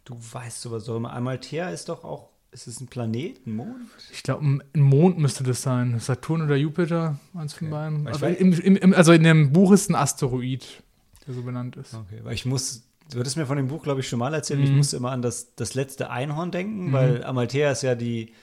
du 0.06 0.15
weißt 0.32 0.62
sowas 0.62 0.86
doch 0.86 0.96
immer. 0.98 1.13
Amalthea 1.13 1.70
ist 1.70 1.89
doch 1.89 2.03
auch, 2.03 2.29
ist 2.51 2.68
es 2.68 2.79
ein 2.82 2.88
Planet, 2.88 3.46
ein 3.46 3.56
Mond? 3.56 3.75
Ich 4.12 4.24
glaube, 4.24 4.44
ein 4.46 4.63
Mond 4.82 5.18
müsste 5.20 5.44
das 5.44 5.62
sein. 5.62 6.00
Saturn 6.00 6.41
oder 6.41 6.56
Jupiter, 6.56 7.20
eins 7.36 7.53
von 7.53 7.68
Okay. 7.68 7.75
beiden. 7.75 8.08
Aber 8.08 8.18
weiß- 8.18 8.36
im, 8.36 8.53
im, 8.53 8.75
im, 8.77 8.94
also 8.94 9.12
in 9.12 9.24
dem 9.24 9.51
Buch 9.53 9.72
ist 9.72 9.89
ein 9.89 9.96
Asteroid, 9.96 10.82
der 11.27 11.34
so 11.36 11.44
benannt 11.44 11.75
ist. 11.75 11.94
Okay, 11.94 12.20
weil 12.24 12.34
ich 12.34 12.46
muss, 12.46 12.84
du 13.12 13.20
hattest 13.20 13.38
mir 13.38 13.46
von 13.46 13.58
dem 13.58 13.68
Buch, 13.68 13.84
glaube 13.84 14.00
ich, 14.01 14.08
schon 14.08 14.20
mal 14.20 14.34
erzählt, 14.34 14.60
ich 14.62 14.70
Mhm. 14.72 14.78
musste 14.78 14.98
immer 14.98 15.12
an 15.12 15.22
das, 15.22 15.56
das 15.56 15.74
letzte 15.74 16.10
Einhorn 16.10 16.51
denken, 16.51 16.88
Mhm. 16.88 16.92
weil 16.94 17.24
Amalthea 17.24 17.72
ist 17.72 17.84
ja 17.84 17.96
die, 17.96 18.34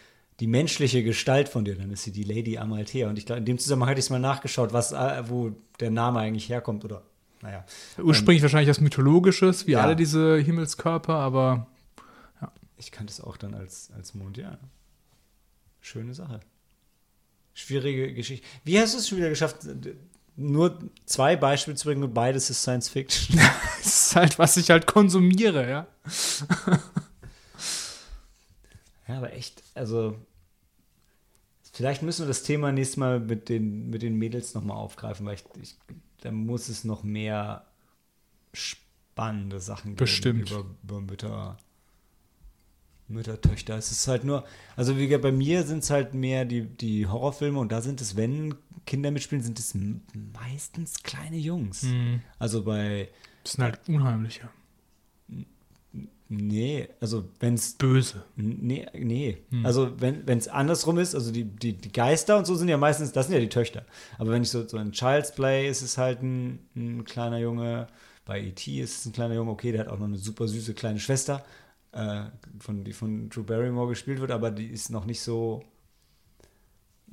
die 0.40 0.46
menschliche 0.46 1.02
Gestalt 1.02 1.48
von 1.48 1.64
dir, 1.64 1.76
dann 1.76 1.90
ist 1.90 2.02
sie 2.02 2.12
die 2.12 2.24
Lady 2.24 2.58
Amalthea. 2.58 3.08
Und 3.08 3.16
ich 3.18 3.24
glaube, 3.26 3.38
in 3.38 3.44
dem 3.46 3.58
Zusammenhang 3.58 3.90
hatte 3.90 4.00
ich 4.00 4.10
mal 4.10 4.18
nachgeschaut, 4.18 4.72
was, 4.72 4.92
äh, 4.92 5.22
wo 5.28 5.52
der 5.80 5.90
Name 5.90 6.18
eigentlich 6.20 6.48
herkommt, 6.48 6.84
oder, 6.84 7.02
naja. 7.42 7.64
Ursprünglich 8.02 8.42
wahrscheinlich 8.42 8.68
was 8.68 8.80
Mythologisches, 8.80 9.66
wie 9.66 9.72
Ja. 9.72 9.82
alle 9.82 9.96
diese 9.96 10.36
Himmelskörper, 10.38 11.14
aber 11.14 11.66
Ich 12.78 12.92
kannte 12.92 13.10
es 13.10 13.22
auch 13.22 13.38
dann 13.38 13.54
als, 13.54 13.90
als 13.96 14.12
Mond, 14.14 14.36
ja. 14.36 14.58
Schöne 15.80 16.12
Sache. 16.12 16.40
Schwierige 17.54 18.12
Geschichte. 18.12 18.46
Wie 18.64 18.78
hast 18.78 18.92
du 18.92 18.98
es 18.98 19.08
schon 19.08 19.16
wieder 19.16 19.30
geschafft, 19.30 19.62
nur 20.36 20.78
zwei 21.06 21.36
Beispiele 21.36 21.76
zu 21.76 21.86
bringen 21.86 22.04
und 22.04 22.14
beides 22.14 22.50
ist 22.50 22.62
Science 22.62 22.88
Fiction? 22.88 23.38
es 23.80 23.86
ist 23.86 24.16
halt, 24.16 24.38
was 24.38 24.56
ich 24.56 24.70
halt 24.70 24.86
konsumiere, 24.86 25.68
ja. 25.68 25.86
Ja, 29.08 29.18
aber 29.18 29.32
echt, 29.32 29.62
also 29.74 30.16
vielleicht 31.72 32.02
müssen 32.02 32.22
wir 32.22 32.28
das 32.28 32.42
Thema 32.42 32.72
nächstes 32.72 32.96
Mal 32.96 33.20
mit 33.20 33.48
den, 33.48 33.90
mit 33.90 34.02
den 34.02 34.16
Mädels 34.16 34.54
nochmal 34.54 34.76
aufgreifen, 34.76 35.26
weil 35.26 35.34
ich, 35.34 35.44
ich, 35.62 35.76
da 36.22 36.32
muss 36.32 36.68
es 36.68 36.84
noch 36.84 37.02
mehr 37.02 37.66
spannende 38.52 39.60
Sachen 39.60 39.90
geben 39.90 39.96
Bestimmt. 39.96 40.50
über, 40.50 40.64
über 40.82 41.00
Mütter, 41.00 41.58
Mütter, 43.08 43.40
Töchter. 43.40 43.76
Es 43.76 43.90
ist 43.92 44.08
halt 44.08 44.24
nur, 44.24 44.44
also 44.76 44.96
wie 44.96 45.06
gesagt, 45.06 45.22
bei 45.22 45.32
mir 45.32 45.62
sind 45.62 45.84
es 45.84 45.90
halt 45.90 46.14
mehr 46.14 46.44
die, 46.44 46.62
die 46.62 47.06
Horrorfilme 47.06 47.58
und 47.58 47.70
da 47.70 47.80
sind 47.80 48.00
es, 48.00 48.16
wenn 48.16 48.54
Kinder 48.84 49.10
mitspielen, 49.10 49.42
sind 49.42 49.58
es 49.58 49.74
meistens 50.32 51.02
kleine 51.02 51.36
Jungs. 51.36 51.84
Mhm. 51.84 52.20
Also 52.38 52.64
bei, 52.64 53.08
Das 53.44 53.52
sind 53.52 53.64
halt 53.64 53.80
unheimliche. 53.88 54.48
nee, 56.28 56.88
also 57.00 57.28
wenn 57.40 57.54
es 57.54 57.74
Böse. 57.74 58.24
Nee, 58.36 58.86
nee. 58.94 59.38
Hm. 59.50 59.64
Also 59.64 59.92
wenn 60.00 60.26
es 60.38 60.48
andersrum 60.48 60.98
ist, 60.98 61.14
also 61.14 61.30
die, 61.32 61.44
die, 61.44 61.74
die 61.74 61.92
Geister 61.92 62.36
und 62.36 62.46
so 62.46 62.54
sind 62.54 62.68
ja 62.68 62.76
meistens, 62.76 63.12
das 63.12 63.26
sind 63.26 63.34
ja 63.34 63.40
die 63.40 63.48
Töchter. 63.48 63.84
Aber 64.18 64.30
wenn 64.32 64.42
ich 64.42 64.50
so, 64.50 64.66
so 64.66 64.76
ein 64.76 64.92
Child's 64.92 65.32
Play 65.32 65.68
ist 65.68 65.82
es 65.82 65.98
halt 65.98 66.22
ein, 66.22 66.58
ein 66.74 67.04
kleiner 67.04 67.38
Junge, 67.38 67.86
bei 68.24 68.40
E.T. 68.40 68.80
ist 68.80 68.98
es 68.98 69.06
ein 69.06 69.12
kleiner 69.12 69.34
Junge, 69.34 69.52
okay, 69.52 69.70
der 69.70 69.82
hat 69.82 69.88
auch 69.88 69.98
noch 69.98 70.06
eine 70.08 70.16
super 70.18 70.48
süße 70.48 70.74
kleine 70.74 70.98
Schwester, 70.98 71.44
äh, 71.96 72.30
von, 72.58 72.84
die 72.84 72.92
von 72.92 73.30
Drew 73.30 73.42
Barrymore 73.42 73.88
gespielt 73.88 74.20
wird, 74.20 74.30
aber 74.30 74.50
die 74.50 74.66
ist 74.66 74.90
noch 74.90 75.06
nicht 75.06 75.22
so, 75.22 75.64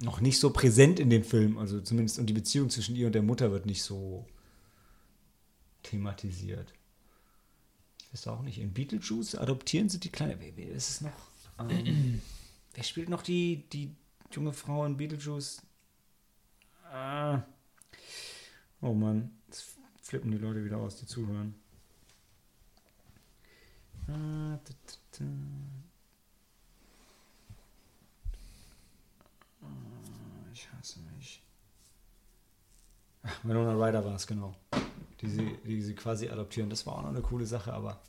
noch 0.01 0.19
nicht 0.19 0.39
so 0.39 0.51
präsent 0.51 0.99
in 0.99 1.09
dem 1.09 1.23
Film. 1.23 1.57
Also 1.57 1.79
zumindest 1.79 2.19
und 2.19 2.25
die 2.25 2.33
Beziehung 2.33 2.69
zwischen 2.69 2.95
ihr 2.95 3.07
und 3.07 3.15
der 3.15 3.21
Mutter 3.21 3.51
wird 3.51 3.65
nicht 3.65 3.81
so 3.81 4.27
thematisiert. 5.83 6.73
Ich 7.99 8.13
weiß 8.13 8.27
auch 8.27 8.41
nicht. 8.41 8.59
In 8.59 8.73
Beetlejuice 8.73 9.35
adoptieren 9.35 9.87
sie 9.87 9.99
die 9.99 10.09
kleine. 10.09 10.37
Wer 10.55 10.71
ist 10.71 10.89
es 10.89 11.01
noch? 11.01 11.11
Ähm, 11.59 12.21
wer 12.73 12.83
spielt 12.83 13.07
noch 13.07 13.21
die, 13.21 13.69
die 13.69 13.95
junge 14.31 14.51
Frau 14.51 14.85
in 14.85 14.97
Beetlejuice? 14.97 15.61
Ah. 16.91 17.41
Oh 18.81 18.93
Mann. 18.93 19.31
Jetzt 19.47 19.77
flippen 20.01 20.29
die 20.31 20.37
Leute 20.37 20.65
wieder 20.65 20.77
aus, 20.77 20.97
die 20.97 21.05
zuhören. 21.05 21.55
Ah, 21.55 23.01
da, 23.01 23.11
da, 23.13 23.21
da. 23.21 23.92
Ah, 23.92 23.92
Ich 30.53 30.71
hasse 30.71 30.99
mich. 31.17 31.41
Ach, 33.23 33.39
Winona 33.43 33.73
Ryder 33.73 34.03
war 34.05 34.15
es, 34.15 34.27
genau. 34.27 34.55
Die 35.21 35.29
sie, 35.29 35.57
die 35.65 35.81
sie 35.81 35.95
quasi 35.95 36.29
adoptieren. 36.29 36.69
Das 36.69 36.85
war 36.85 36.97
auch 36.97 37.01
noch 37.03 37.09
eine 37.09 37.21
coole 37.21 37.45
Sache, 37.45 37.73
aber 37.73 38.01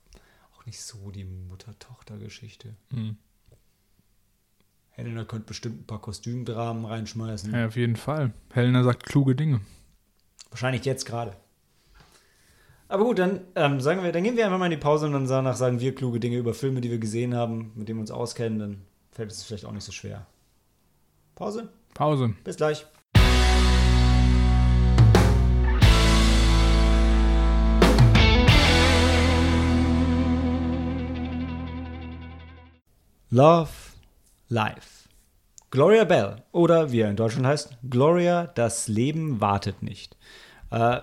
auch 0.57 0.67
nicht 0.67 0.81
so 0.81 1.11
die 1.11 1.25
Mutter-Tochter-Geschichte. 1.25 2.75
Hm. 2.91 3.17
Helena 4.91 5.25
könnte 5.25 5.47
bestimmt 5.47 5.83
ein 5.83 5.87
paar 5.87 6.01
Kostümdramen 6.01 6.85
reinschmeißen. 6.85 7.53
Ja, 7.53 7.67
auf 7.67 7.77
jeden 7.77 7.97
Fall. 7.97 8.33
Helena 8.53 8.83
sagt 8.83 9.05
kluge 9.05 9.35
Dinge. 9.35 9.61
Wahrscheinlich 10.51 10.85
jetzt 10.85 11.05
gerade. 11.05 11.37
Aber 12.95 13.07
gut, 13.07 13.19
dann 13.19 13.41
ähm, 13.57 13.81
sagen 13.81 14.05
wir, 14.05 14.13
dann 14.13 14.23
gehen 14.23 14.37
wir 14.37 14.45
einfach 14.45 14.57
mal 14.57 14.67
in 14.67 14.71
die 14.71 14.77
Pause 14.77 15.07
und 15.07 15.15
dann 15.15 15.27
danach 15.27 15.57
sagen 15.57 15.81
wir 15.81 15.97
kluge 15.97 16.21
Dinge 16.21 16.37
über 16.37 16.55
Filme, 16.55 16.81
die 16.81 16.93
wir 16.93 16.99
gesehen 16.99 17.35
haben, 17.35 17.73
mit 17.75 17.89
denen 17.89 17.99
wir 17.99 18.03
uns 18.03 18.13
auskennen. 18.13 18.61
Dann 18.61 18.83
fällt 19.11 19.33
es 19.33 19.43
vielleicht 19.43 19.65
auch 19.65 19.73
nicht 19.73 19.83
so 19.83 19.91
schwer. 19.91 20.29
Pause. 21.35 21.71
Pause. 21.93 22.35
Bis 22.45 22.57
gleich. 22.57 22.87
Love 33.31 33.71
Life. 34.49 35.09
Gloria 35.73 36.05
Bell 36.05 36.37
oder 36.53 36.93
wie 36.93 37.01
er 37.01 37.11
in 37.11 37.17
Deutschland 37.17 37.45
heißt, 37.45 37.77
Gloria, 37.91 38.47
das 38.47 38.87
Leben 38.87 39.41
wartet 39.41 39.83
nicht. 39.83 40.17
Äh, 40.71 41.01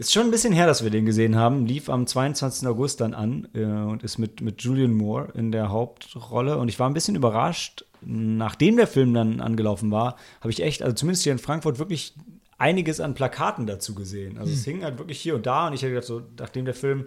ist 0.00 0.14
schon 0.14 0.24
ein 0.24 0.30
bisschen 0.30 0.54
her, 0.54 0.66
dass 0.66 0.82
wir 0.82 0.88
den 0.88 1.04
gesehen 1.04 1.36
haben. 1.36 1.66
Lief 1.66 1.90
am 1.90 2.06
22. 2.06 2.66
August 2.66 3.02
dann 3.02 3.12
an 3.12 3.48
äh, 3.52 3.64
und 3.64 4.02
ist 4.02 4.16
mit, 4.16 4.40
mit 4.40 4.62
Julian 4.62 4.94
Moore 4.94 5.28
in 5.34 5.52
der 5.52 5.68
Hauptrolle. 5.68 6.56
Und 6.56 6.70
ich 6.70 6.78
war 6.78 6.88
ein 6.88 6.94
bisschen 6.94 7.16
überrascht, 7.16 7.84
nachdem 8.00 8.78
der 8.78 8.86
Film 8.86 9.12
dann 9.12 9.42
angelaufen 9.42 9.90
war, 9.90 10.16
habe 10.40 10.50
ich 10.50 10.62
echt, 10.62 10.82
also 10.82 10.94
zumindest 10.94 11.24
hier 11.24 11.32
in 11.32 11.38
Frankfurt, 11.38 11.78
wirklich 11.78 12.14
einiges 12.56 12.98
an 12.98 13.12
Plakaten 13.12 13.66
dazu 13.66 13.94
gesehen. 13.94 14.38
Also 14.38 14.50
es 14.50 14.64
hing 14.64 14.82
halt 14.84 14.96
wirklich 14.96 15.20
hier 15.20 15.34
und 15.34 15.44
da 15.44 15.66
und 15.66 15.74
ich 15.74 15.82
hätte 15.82 15.92
gedacht, 15.92 16.06
so, 16.06 16.22
nachdem 16.38 16.64
der 16.64 16.72
Film, 16.74 17.06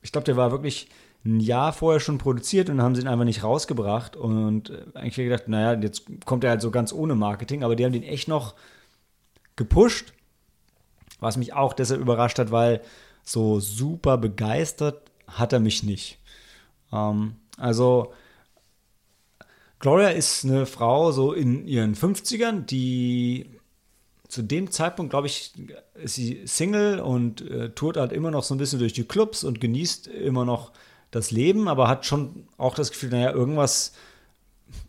ich 0.00 0.12
glaube, 0.12 0.26
der 0.26 0.36
war 0.36 0.52
wirklich 0.52 0.88
ein 1.24 1.40
Jahr 1.40 1.72
vorher 1.72 1.98
schon 1.98 2.18
produziert 2.18 2.70
und 2.70 2.80
haben 2.80 2.94
sie 2.94 3.02
ihn 3.02 3.08
einfach 3.08 3.24
nicht 3.24 3.42
rausgebracht. 3.42 4.14
Und 4.14 4.70
äh, 4.70 4.84
eigentlich 4.94 5.14
hätte 5.16 5.22
ich 5.22 5.28
gedacht, 5.30 5.48
naja, 5.48 5.80
jetzt 5.80 6.04
kommt 6.24 6.44
er 6.44 6.50
halt 6.50 6.62
so 6.62 6.70
ganz 6.70 6.92
ohne 6.92 7.16
Marketing, 7.16 7.64
aber 7.64 7.74
die 7.74 7.84
haben 7.84 7.92
den 7.92 8.04
echt 8.04 8.28
noch 8.28 8.54
gepusht. 9.56 10.12
Was 11.20 11.36
mich 11.36 11.52
auch 11.52 11.72
deshalb 11.72 12.00
überrascht 12.00 12.38
hat, 12.38 12.50
weil 12.50 12.80
so 13.22 13.60
super 13.60 14.18
begeistert 14.18 15.10
hat 15.26 15.52
er 15.52 15.60
mich 15.60 15.82
nicht. 15.82 16.18
Ähm, 16.92 17.36
also, 17.56 18.12
Gloria 19.78 20.08
ist 20.08 20.44
eine 20.44 20.66
Frau 20.66 21.12
so 21.12 21.32
in 21.32 21.66
ihren 21.66 21.94
50ern, 21.94 22.64
die 22.64 23.50
zu 24.28 24.42
dem 24.42 24.70
Zeitpunkt, 24.70 25.10
glaube 25.10 25.26
ich, 25.26 25.52
ist 25.94 26.14
sie 26.14 26.42
Single 26.46 27.00
und 27.00 27.40
äh, 27.42 27.70
tourt 27.70 27.96
halt 27.96 28.12
immer 28.12 28.30
noch 28.30 28.44
so 28.44 28.54
ein 28.54 28.58
bisschen 28.58 28.78
durch 28.78 28.92
die 28.92 29.04
Clubs 29.04 29.42
und 29.42 29.60
genießt 29.60 30.06
immer 30.06 30.44
noch 30.44 30.72
das 31.10 31.30
Leben, 31.32 31.66
aber 31.66 31.88
hat 31.88 32.06
schon 32.06 32.46
auch 32.56 32.74
das 32.74 32.90
Gefühl, 32.90 33.10
naja, 33.10 33.32
irgendwas, 33.32 33.92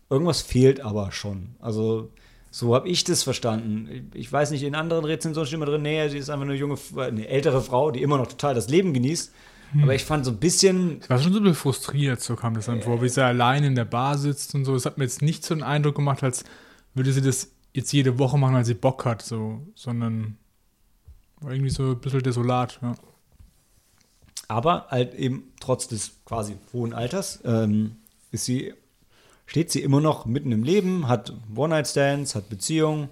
irgendwas 0.08 0.42
fehlt 0.42 0.80
aber 0.80 1.10
schon. 1.10 1.56
Also 1.58 2.10
so 2.52 2.74
habe 2.74 2.86
ich 2.86 3.02
das 3.02 3.22
verstanden. 3.22 4.10
Ich 4.12 4.30
weiß 4.30 4.50
nicht, 4.50 4.62
in 4.62 4.74
anderen 4.74 5.06
Rezensionen 5.06 5.46
steht 5.46 5.56
immer 5.56 5.66
drin, 5.66 5.80
nee, 5.80 6.06
sie 6.10 6.18
ist 6.18 6.28
einfach 6.28 6.44
eine 6.44 6.54
junge, 6.54 6.76
eine 6.96 7.26
ältere 7.26 7.62
Frau, 7.62 7.90
die 7.90 8.02
immer 8.02 8.18
noch 8.18 8.26
total 8.26 8.54
das 8.54 8.68
Leben 8.68 8.92
genießt. 8.92 9.32
Aber 9.80 9.94
ich 9.94 10.04
fand 10.04 10.26
so 10.26 10.32
ein 10.32 10.36
bisschen, 10.36 11.00
Ich 11.00 11.08
war 11.08 11.18
schon 11.18 11.32
so 11.32 11.38
ein 11.38 11.44
bisschen 11.44 11.56
frustriert, 11.56 12.20
so 12.20 12.36
kam 12.36 12.52
das 12.52 12.66
dann 12.66 12.82
vor, 12.82 13.00
wie 13.00 13.08
sie 13.08 13.24
allein 13.24 13.64
in 13.64 13.74
der 13.74 13.86
Bar 13.86 14.18
sitzt 14.18 14.54
und 14.54 14.66
so. 14.66 14.74
Es 14.74 14.84
hat 14.84 14.98
mir 14.98 15.04
jetzt 15.04 15.22
nicht 15.22 15.46
so 15.46 15.54
einen 15.54 15.62
Eindruck 15.62 15.94
gemacht, 15.94 16.22
als 16.22 16.44
würde 16.92 17.10
sie 17.10 17.22
das 17.22 17.48
jetzt 17.72 17.90
jede 17.90 18.18
Woche 18.18 18.36
machen, 18.36 18.54
weil 18.54 18.66
sie 18.66 18.74
Bock 18.74 19.06
hat, 19.06 19.22
so, 19.22 19.66
sondern 19.74 20.36
war 21.40 21.52
irgendwie 21.52 21.70
so 21.70 21.92
ein 21.92 22.00
bisschen 22.00 22.22
desolat, 22.22 22.78
ja. 22.82 22.94
aber 24.48 24.88
halt 24.90 25.14
eben 25.14 25.52
trotz 25.58 25.88
des 25.88 26.12
quasi 26.26 26.56
hohen 26.74 26.92
Alters 26.92 27.40
ähm, 27.46 27.96
ist 28.30 28.44
sie, 28.44 28.74
steht 29.52 29.70
sie 29.70 29.82
immer 29.82 30.00
noch 30.00 30.24
mitten 30.24 30.50
im 30.50 30.62
Leben, 30.62 31.08
hat 31.08 31.34
One-Night-Stands, 31.54 32.34
hat 32.34 32.48
Beziehungen 32.48 33.10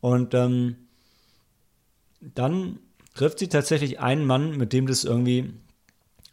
und 0.00 0.34
ähm, 0.34 0.74
dann 2.20 2.80
trifft 3.14 3.38
sie 3.38 3.46
tatsächlich 3.46 4.00
einen 4.00 4.26
Mann, 4.26 4.56
mit 4.56 4.72
dem 4.72 4.88
das 4.88 5.04
irgendwie 5.04 5.52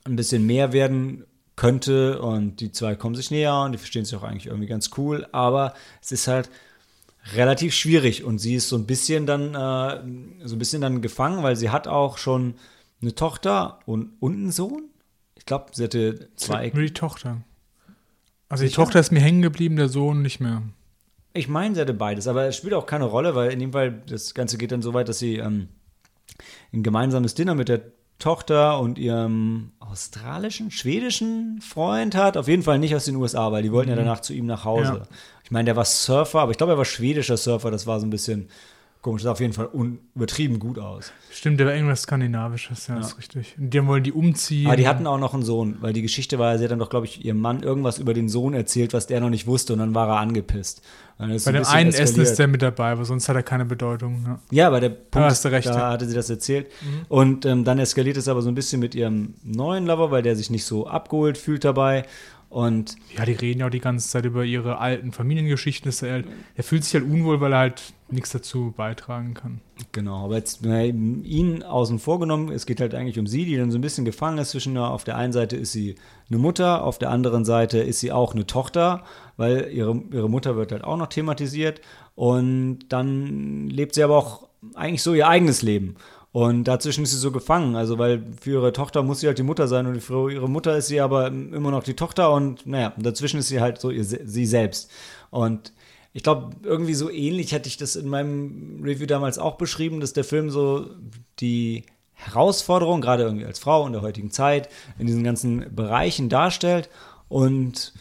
ein 0.06 0.16
bisschen 0.16 0.48
mehr 0.48 0.74
werden 0.74 1.24
könnte 1.56 2.20
und 2.20 2.62
die 2.62 2.72
zwei 2.72 2.96
kommen 2.96 3.14
sich 3.14 3.30
näher 3.30 3.62
und 3.62 3.74
die 3.74 3.78
verstehen 3.78 4.06
sich 4.06 4.16
auch 4.16 4.24
eigentlich 4.24 4.48
irgendwie 4.48 4.66
ganz 4.66 4.90
cool, 4.98 5.28
aber 5.32 5.76
es 6.02 6.12
ist 6.12 6.28
halt 6.28 6.50
relativ 7.36 7.76
schwierig 7.76 8.24
und 8.24 8.40
sie 8.40 8.56
ist 8.56 8.70
so 8.70 8.76
ein 8.76 8.88
bisschen 8.88 9.28
dann 9.28 9.54
äh, 9.54 10.48
so 10.48 10.56
ein 10.56 10.60
bisschen 10.60 10.82
dann 10.82 11.04
gefangen, 11.04 11.44
weil 11.44 11.56
sie 11.56 11.70
hat 11.70 11.88
auch 11.88 12.18
schon 12.18 12.56
eine 13.04 13.14
Tochter 13.14 13.82
und, 13.86 14.14
und 14.20 14.34
einen 14.34 14.52
Sohn. 14.52 14.86
Ich 15.36 15.46
glaube, 15.46 15.68
sie 15.74 15.84
hatte 15.84 16.30
zwei. 16.38 16.72
Nur 16.74 16.82
die 16.82 16.94
Tochter. 16.94 17.44
Also 18.50 18.64
die 18.64 18.70
Sicher? 18.70 18.84
Tochter 18.84 19.00
ist 19.00 19.12
mir 19.12 19.20
hängen 19.20 19.42
geblieben, 19.42 19.76
der 19.76 19.90
Sohn 19.90 20.22
nicht 20.22 20.40
mehr. 20.40 20.64
Ich 21.34 21.48
meine, 21.48 21.76
sie 21.76 21.82
hatte 21.82 21.94
beides, 21.94 22.28
aber 22.28 22.46
es 22.46 22.56
spielt 22.56 22.74
auch 22.74 22.86
keine 22.86 23.06
Rolle, 23.06 23.36
weil 23.36 23.52
in 23.52 23.60
dem 23.60 23.74
Fall 23.74 24.02
das 24.08 24.34
Ganze 24.34 24.58
geht 24.58 24.72
dann 24.72 24.82
so 24.82 24.94
weit, 24.94 25.10
dass 25.10 25.20
sie 25.20 25.38
ähm, 25.38 25.68
ein 26.74 26.84
gemeinsames 26.84 27.36
Dinner 27.36 27.56
mit 27.56 27.70
der 27.70 27.82
Tochter 28.20 28.80
und 28.80 28.98
ihrem 28.98 29.72
australischen, 29.80 30.72
schwedischen 30.72 31.62
Freund 31.62 32.16
hat. 32.16 32.36
Auf 32.36 32.48
jeden 32.48 32.64
Fall 32.64 32.80
nicht 32.80 32.96
aus 32.96 33.06
den 33.06 33.16
USA, 33.16 33.52
weil 33.52 33.62
die 33.62 33.72
wollten 33.72 33.92
ja 33.92 33.96
danach 33.96 34.22
zu 34.22 34.34
ihm 34.34 34.48
nach 34.48 34.66
Hause. 34.66 35.02
Ja. 35.02 35.08
Ich 35.44 35.52
meine, 35.52 35.66
der 35.66 35.76
war 35.76 35.86
Surfer, 35.86 36.40
aber 36.40 36.52
ich 36.52 36.58
glaube, 36.58 36.74
er 36.74 36.78
war 36.78 36.86
schwedischer 36.86 37.38
Surfer. 37.38 37.70
Das 37.70 37.86
war 37.86 38.00
so 38.00 38.08
ein 38.08 38.10
bisschen 38.10 38.50
komisch. 39.08 39.24
Sah 39.24 39.32
auf 39.32 39.40
jeden 39.40 39.54
Fall 39.54 39.70
übertrieben 40.16 40.60
gut 40.60 40.80
aus. 40.80 41.14
Stimmt, 41.32 41.60
der 41.62 41.68
war 41.68 41.74
irgendwas 41.74 42.02
Skandinavisches, 42.02 42.88
ja, 42.88 43.00
ist 43.00 43.18
richtig. 43.18 43.56
Und 43.58 43.74
die 43.74 43.86
wollen 43.86 44.04
die 44.04 44.12
umziehen. 44.12 44.68
Aber 44.68 44.76
die 44.76 44.86
hatten 44.86 45.08
auch 45.08 45.18
noch 45.18 45.34
einen 45.34 45.44
Sohn, 45.44 45.78
weil 45.80 45.94
die 45.94 46.02
Geschichte 46.02 46.38
war, 46.40 46.58
sie 46.58 46.66
hat 46.66 46.72
dann 46.72 46.80
doch, 46.80 46.90
glaube 46.90 47.06
ich, 47.06 47.24
ihrem 47.24 47.40
Mann 47.40 47.64
irgendwas 47.64 48.00
über 48.00 48.14
den 48.14 48.28
Sohn 48.28 48.54
erzählt, 48.54 48.94
was 48.94 49.08
der 49.08 49.22
noch 49.22 49.30
nicht 49.30 49.48
wusste 49.48 49.72
und 49.72 49.80
dann 49.80 49.96
war 49.96 50.10
er 50.10 50.18
angepisst. 50.18 50.82
Bei 51.18 51.24
ein 51.24 51.30
dem 51.30 51.36
bisschen 51.38 51.66
einen 51.66 51.94
Essen 51.94 52.22
ist 52.22 52.36
der 52.38 52.48
mit 52.48 52.62
dabei, 52.62 52.92
aber 52.92 53.06
sonst 53.06 53.30
hat 53.30 53.38
er 53.38 53.44
keine 53.44 53.64
Bedeutung. 53.66 54.24
Ja. 54.26 54.40
Ja, 54.52 54.68
aber 54.68 54.82
der 54.82 54.90
Punkt, 54.90 55.30
hast 55.30 55.46
du 55.46 55.50
recht, 55.50 55.68
da 55.68 55.72
ja. 55.72 55.88
Mhm. 55.88 55.94
hatte 55.94 56.06
sie 56.06 56.16
das 56.16 56.30
erzählt. 56.30 56.68
Und 57.08 57.46
ähm, 57.46 57.64
dann 57.64 57.80
eskaliert 57.80 58.18
es 58.18 58.28
aber 58.28 58.42
so 58.42 58.50
ein 58.50 58.56
bisschen 58.56 58.82
mit 58.82 58.94
ihrem 58.94 59.36
neuen 59.44 59.88
Lover, 59.88 60.12
weil 60.12 60.22
der 60.22 60.36
sich 60.36 60.50
nicht 60.50 60.66
so 60.66 60.86
abgeholt 60.86 61.38
fühlt 61.38 61.64
dabei. 61.64 62.04
Und 62.50 62.96
Ja, 63.18 63.26
die 63.26 63.34
reden 63.34 63.62
ja 63.62 63.68
auch 63.68 63.72
die 63.72 63.80
ganze 63.80 64.08
Zeit 64.10 64.26
über 64.26 64.44
ihre 64.44 64.78
alten 64.80 65.12
Familiengeschichten. 65.12 65.92
Er, 66.02 66.24
er 66.56 66.64
fühlt 66.64 66.84
sich 66.84 66.94
halt 66.94 67.04
unwohl, 67.04 67.42
weil 67.42 67.54
er 67.54 67.60
halt 67.60 67.82
nichts 68.10 68.32
dazu 68.32 68.74
beitragen 68.76 69.34
kann. 69.34 69.62
genau, 69.92 70.24
aber 70.26 70.36
jetzt 70.36 70.60
na, 70.64 70.84
ihn 70.84 71.64
außen 71.64 72.00
vor 72.00 72.20
genommen, 72.20 72.52
es 72.52 72.66
geht 72.66 72.80
halt 72.80 72.96
eigentlich 72.96 73.20
um 73.20 73.28
sie, 73.28 73.46
die 73.46 73.58
dann 73.58 73.72
so 73.72 73.78
ein 73.78 73.82
bisschen 73.82 74.06
gefangen 74.06 74.38
ist 74.38 74.52
zwischen, 74.52 74.78
auf 74.78 75.04
der 75.04 75.18
einen 75.18 75.34
Seite 75.34 75.58
ist 75.58 75.74
sie 75.74 75.96
eine 76.30 76.40
Mutter, 76.40 76.84
auf 76.84 76.98
der 76.98 77.10
anderen 77.10 77.46
Seite 77.46 77.80
ist 77.80 78.00
sie 78.00 78.12
auch 78.12 78.34
eine 78.34 78.48
Tochter, 78.48 79.04
weil 79.36 79.70
ihre, 79.72 80.02
ihre 80.12 80.30
Mutter 80.30 80.56
wird 80.56 80.72
halt 80.72 80.84
auch 80.84 80.98
noch 80.98 81.08
thematisiert. 81.08 81.82
Und 82.16 82.80
dann 82.90 83.70
lebt 83.70 83.96
sie 83.96 84.04
aber 84.04 84.18
auch 84.18 84.48
eigentlich 84.74 85.04
so 85.04 85.14
ihr 85.14 85.28
eigenes 85.28 85.62
Leben. 85.62 85.96
Und 86.32 86.66
dazwischen 86.66 87.04
ist 87.04 87.12
sie 87.12 87.18
so 87.18 87.32
gefangen, 87.32 87.76
also 87.76 87.98
weil 87.98 88.24
für 88.40 88.52
ihre 88.52 88.74
Tochter 88.74 89.02
muss 89.02 89.22
sie 89.22 89.28
halt 89.28 89.38
die 89.40 89.44
Mutter 89.44 89.68
sein 89.68 89.88
und 89.88 90.02
für 90.02 90.32
ihre 90.32 90.50
Mutter 90.50 90.78
ist 90.78 90.88
sie 90.88 91.00
aber 91.00 91.28
immer 91.28 91.72
noch 91.72 91.84
die 91.84 91.96
Tochter 91.96 92.32
und 92.32 92.68
naja, 92.68 92.94
dazwischen 92.98 93.40
ist 93.40 93.48
sie 93.48 93.62
halt 93.62 93.80
so 93.80 93.90
ihr, 93.90 94.04
sie 94.04 94.46
selbst. 94.46 94.92
Und 95.30 95.72
ich 96.18 96.24
glaube, 96.24 96.56
irgendwie 96.64 96.96
so 96.96 97.12
ähnlich 97.12 97.52
hätte 97.52 97.70
ich 97.70 97.78
das 97.78 97.96
in 97.96 98.10
meinem 98.10 98.82
Review 98.84 99.06
damals 99.06 99.38
auch 99.38 99.56
beschrieben, 99.56 100.00
dass 100.00 100.14
der 100.14 100.24
Film 100.24 100.50
so 100.50 100.88
die 101.40 101.84
Herausforderung, 102.14 103.02
gerade 103.02 103.22
irgendwie 103.22 103.46
als 103.46 103.60
Frau 103.60 103.86
in 103.86 103.94
der 103.94 104.02
heutigen 104.02 104.32
Zeit, 104.32 104.68
in 104.98 105.06
diesen 105.06 105.24
ganzen 105.24 105.76
Bereichen 105.76 106.28
darstellt 106.28 106.90
und 107.30 107.94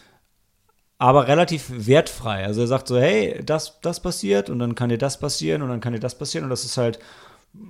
aber 0.97 1.27
relativ 1.27 1.65
wertfrei. 1.69 2.43
Also 2.43 2.61
er 2.61 2.67
sagt 2.67 2.87
so, 2.87 2.97
hey, 2.97 3.39
das, 3.45 3.79
das 3.81 3.99
passiert 3.99 4.49
und 4.49 4.57
dann 4.57 4.73
kann 4.73 4.89
dir 4.89 4.97
das 4.97 5.19
passieren 5.19 5.61
und 5.61 5.69
dann 5.69 5.79
kann 5.79 5.93
dir 5.93 5.99
das 5.99 6.17
passieren 6.17 6.45
und 6.45 6.49
das 6.49 6.65
ist 6.65 6.77
halt, 6.77 6.97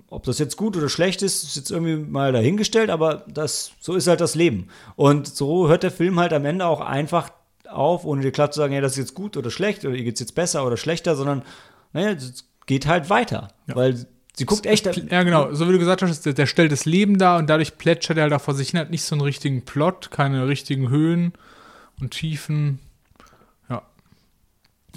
ob 0.07 0.23
das 0.23 0.39
jetzt 0.39 0.55
gut 0.55 0.77
oder 0.77 0.87
schlecht 0.87 1.23
ist, 1.23 1.43
ist 1.43 1.57
jetzt 1.57 1.71
irgendwie 1.71 1.97
mal 1.97 2.31
dahingestellt, 2.31 2.89
aber 2.89 3.25
das, 3.27 3.71
so 3.81 3.95
ist 3.95 4.07
halt 4.07 4.21
das 4.21 4.33
Leben. 4.33 4.69
Und 4.95 5.27
so 5.27 5.67
hört 5.67 5.83
der 5.83 5.91
Film 5.91 6.17
halt 6.21 6.31
am 6.31 6.45
Ende 6.45 6.67
auch 6.67 6.79
einfach 6.79 7.31
auf, 7.69 8.05
ohne 8.05 8.21
dir 8.21 8.31
klar 8.31 8.51
zu 8.51 8.59
sagen, 8.59 8.73
ja, 8.73 8.81
das 8.81 8.93
ist 8.93 8.97
jetzt 8.97 9.13
gut 9.13 9.37
oder 9.37 9.51
schlecht 9.51 9.85
oder 9.85 9.95
ihr 9.95 10.03
geht's 10.03 10.19
jetzt 10.19 10.35
besser 10.35 10.65
oder 10.65 10.77
schlechter, 10.77 11.15
sondern 11.15 11.43
naja, 11.93 12.11
es 12.11 12.45
geht 12.65 12.87
halt 12.87 13.09
weiter. 13.09 13.49
Ja. 13.67 13.75
Weil 13.75 14.05
sie 14.35 14.45
guckt 14.45 14.65
echt. 14.65 14.85
Ja, 14.85 15.23
genau. 15.23 15.53
So 15.53 15.67
wie 15.67 15.73
du 15.73 15.79
gesagt 15.79 16.01
hast, 16.01 16.25
der, 16.25 16.33
der 16.33 16.45
stellt 16.45 16.71
das 16.71 16.85
Leben 16.85 17.17
dar 17.17 17.37
und 17.37 17.49
dadurch 17.49 17.77
plätschert 17.77 18.17
er 18.17 18.23
halt 18.23 18.33
auch 18.33 18.41
vor 18.41 18.53
sich 18.53 18.69
hin, 18.69 18.79
hat 18.79 18.91
nicht 18.91 19.03
so 19.03 19.15
einen 19.15 19.21
richtigen 19.21 19.65
Plot, 19.65 20.11
keine 20.11 20.47
richtigen 20.47 20.89
Höhen 20.89 21.33
und 21.99 22.11
Tiefen. 22.11 22.79
Ja. 23.69 23.83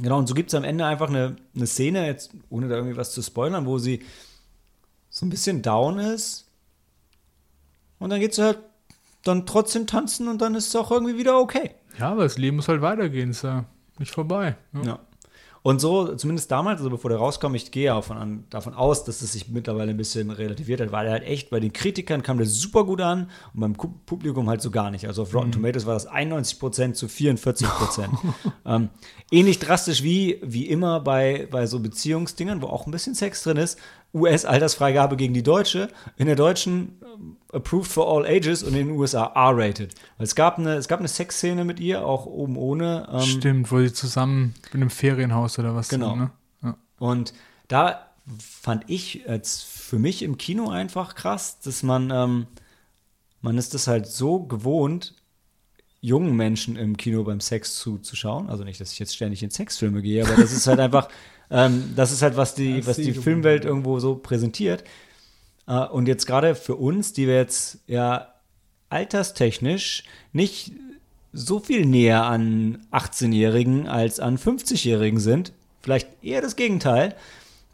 Genau, 0.01 0.19
und 0.19 0.27
so 0.27 0.35
gibt 0.35 0.51
es 0.51 0.55
am 0.55 0.65
Ende 0.65 0.85
einfach 0.85 1.09
eine, 1.09 1.37
eine 1.55 1.67
Szene, 1.67 2.07
jetzt 2.07 2.33
ohne 2.51 2.69
da 2.69 2.77
irgendwie 2.77 2.97
was 2.97 3.13
zu 3.13 3.23
spoilern, 3.23 3.67
wo 3.67 3.79
sie 3.79 4.03
so 5.09 5.27
ein 5.27 5.31
bisschen 5.31 5.63
down 5.63 5.99
ist. 5.99 6.47
Und 7.99 8.11
dann 8.11 8.21
geht 8.21 8.35
sie 8.35 8.43
halt 8.43 8.59
dann 9.25 9.47
trotzdem 9.47 9.87
tanzen 9.87 10.29
und 10.29 10.41
dann 10.41 10.55
ist 10.55 10.69
es 10.69 10.77
auch 10.77 10.91
irgendwie 10.91 11.19
wieder 11.19 11.39
okay. 11.39 11.75
Ja, 11.99 12.13
aber 12.13 12.23
das 12.25 12.39
Leben 12.39 12.57
muss 12.57 12.69
halt 12.69 12.83
weitergehen, 12.83 13.31
ist 13.31 13.43
ja 13.43 13.65
nicht 13.99 14.13
vorbei. 14.13 14.57
Ja. 14.75 14.83
Ja. 14.83 14.99
Und 15.63 15.79
so, 15.79 16.15
zumindest 16.15 16.51
damals, 16.51 16.79
also 16.81 16.89
bevor 16.89 17.11
der 17.11 17.19
rauskam, 17.19 17.55
ich 17.55 17.71
gehe 17.71 17.95
auch 17.95 18.03
von 18.03 18.45
davon 18.49 18.73
aus, 18.73 19.05
dass 19.05 19.21
es 19.21 19.33
sich 19.35 19.51
mittlerweile 19.51 19.91
ein 19.91 19.97
bisschen 19.99 20.31
relativiert 20.31 20.81
hat, 20.81 20.91
weil 20.91 21.05
er 21.05 21.13
halt 21.13 21.25
echt, 21.25 21.51
bei 21.51 21.61
den 21.61 21.71
Kritikern 21.75 22.23
kam 22.23 22.39
der 22.39 22.47
super 22.47 22.85
gut 22.85 23.03
an 23.03 23.29
und 23.53 23.61
beim 23.61 23.77
Ku- 23.77 23.93
Publikum 24.07 24.49
halt 24.49 24.63
so 24.63 24.71
gar 24.71 24.91
nicht. 24.91 25.07
Also 25.07 25.21
auf 25.21 25.35
Rotten 25.35 25.53
Tomatoes 25.53 25.85
war 25.85 25.93
das 25.93 26.09
91% 26.09 26.95
zu 26.95 27.05
44%. 27.09 28.09
ähm, 28.65 28.89
ähnlich 29.31 29.59
drastisch 29.59 30.03
wie, 30.03 30.39
wie 30.43 30.67
immer 30.67 31.01
bei, 31.01 31.47
bei 31.51 31.67
so 31.67 31.79
Beziehungsdingern, 31.81 32.63
wo 32.63 32.67
auch 32.69 32.87
ein 32.87 32.91
bisschen 32.91 33.15
Sex 33.15 33.43
drin 33.43 33.59
ist. 33.59 33.79
US-Altersfreigabe 34.15 35.17
gegen 35.17 35.35
die 35.35 35.43
Deutsche. 35.43 35.89
In 36.17 36.27
der 36.27 36.37
deutschen 36.37 37.01
ähm, 37.03 37.37
approved 37.53 37.91
for 37.91 38.09
all 38.13 38.27
ages 38.27 38.63
und 38.63 38.75
in 38.75 38.89
den 38.89 38.97
USA 38.97 39.27
R-rated. 39.35 39.95
Es 40.19 40.35
gab 40.35 40.59
eine, 40.59 40.75
es 40.75 40.89
gab 40.89 40.99
eine 40.99 41.09
Sexszene 41.09 41.65
mit 41.65 41.81
ihr, 41.81 42.05
auch 42.05 42.27
oben 42.27 42.57
ohne. 42.57 43.09
Ähm, 43.13 43.21
Stimmt, 43.21 43.71
wo 43.73 43.79
sie 43.81 43.93
zusammen 43.93 44.55
in 44.73 44.81
einem 44.81 44.91
Ferienhaus 44.91 45.59
oder 45.59 45.75
was 45.75 45.89
Genau. 45.89 46.11
sind, 46.11 46.19
ne? 46.19 46.31
Ja. 46.63 46.77
Und 46.99 47.33
da 47.69 48.07
fand 48.39 48.85
ich 48.89 49.25
jetzt 49.27 49.65
für 49.65 49.99
mich 49.99 50.23
im 50.23 50.39
Kino 50.39 50.69
einfach 50.71 51.15
krass, 51.15 51.59
dass 51.61 51.83
man, 51.83 52.11
ähm, 52.11 52.47
man 53.41 53.59
ist 53.59 53.75
das 53.75 53.87
halt 53.87 54.07
so 54.07 54.41
gewohnt, 54.41 55.15
jungen 56.01 56.35
Menschen 56.35 56.77
im 56.77 56.97
Kino 56.97 57.25
beim 57.25 57.41
Sex 57.41 57.77
zuzuschauen. 57.77 58.49
Also 58.49 58.65
nicht, 58.65 58.81
dass 58.81 58.93
ich 58.93 58.99
jetzt 58.99 59.15
ständig 59.15 59.43
in 59.43 59.51
Sexfilme 59.51 60.01
gehe, 60.03 60.25
aber 60.27 60.41
das 60.41 60.53
ist 60.53 60.67
halt 60.67 60.81
einfach, 60.81 61.09
ähm, 61.51 61.93
das 61.97 62.13
ist 62.13 62.23
halt, 62.23 62.37
was 62.37 62.55
die, 62.55 62.79
Das 62.79 62.89
was 62.89 62.97
die 62.97 63.13
Filmwelt 63.13 63.65
irgendwo 63.65 63.99
so 63.99 64.15
präsentiert. 64.15 64.85
Äh, 65.67 65.87
und 65.87 66.07
jetzt 66.07 66.27
gerade 66.27 66.55
für 66.55 66.77
uns, 66.77 67.13
die 67.13 67.27
wir 67.27 67.37
jetzt 67.37 67.79
ja 67.87 68.35
alterstechnisch 68.89 70.05
nicht 70.33 70.73
so 71.33 71.61
viel 71.61 71.87
näher 71.87 72.25
an 72.25 72.87
18-Jährigen 72.91 73.87
als 73.87 74.19
an 74.19 74.37
50-Jährigen 74.37 75.21
sind, 75.21 75.53
vielleicht 75.81 76.09
eher 76.23 76.43
das 76.43 76.57
Gegenteil. 76.57 77.15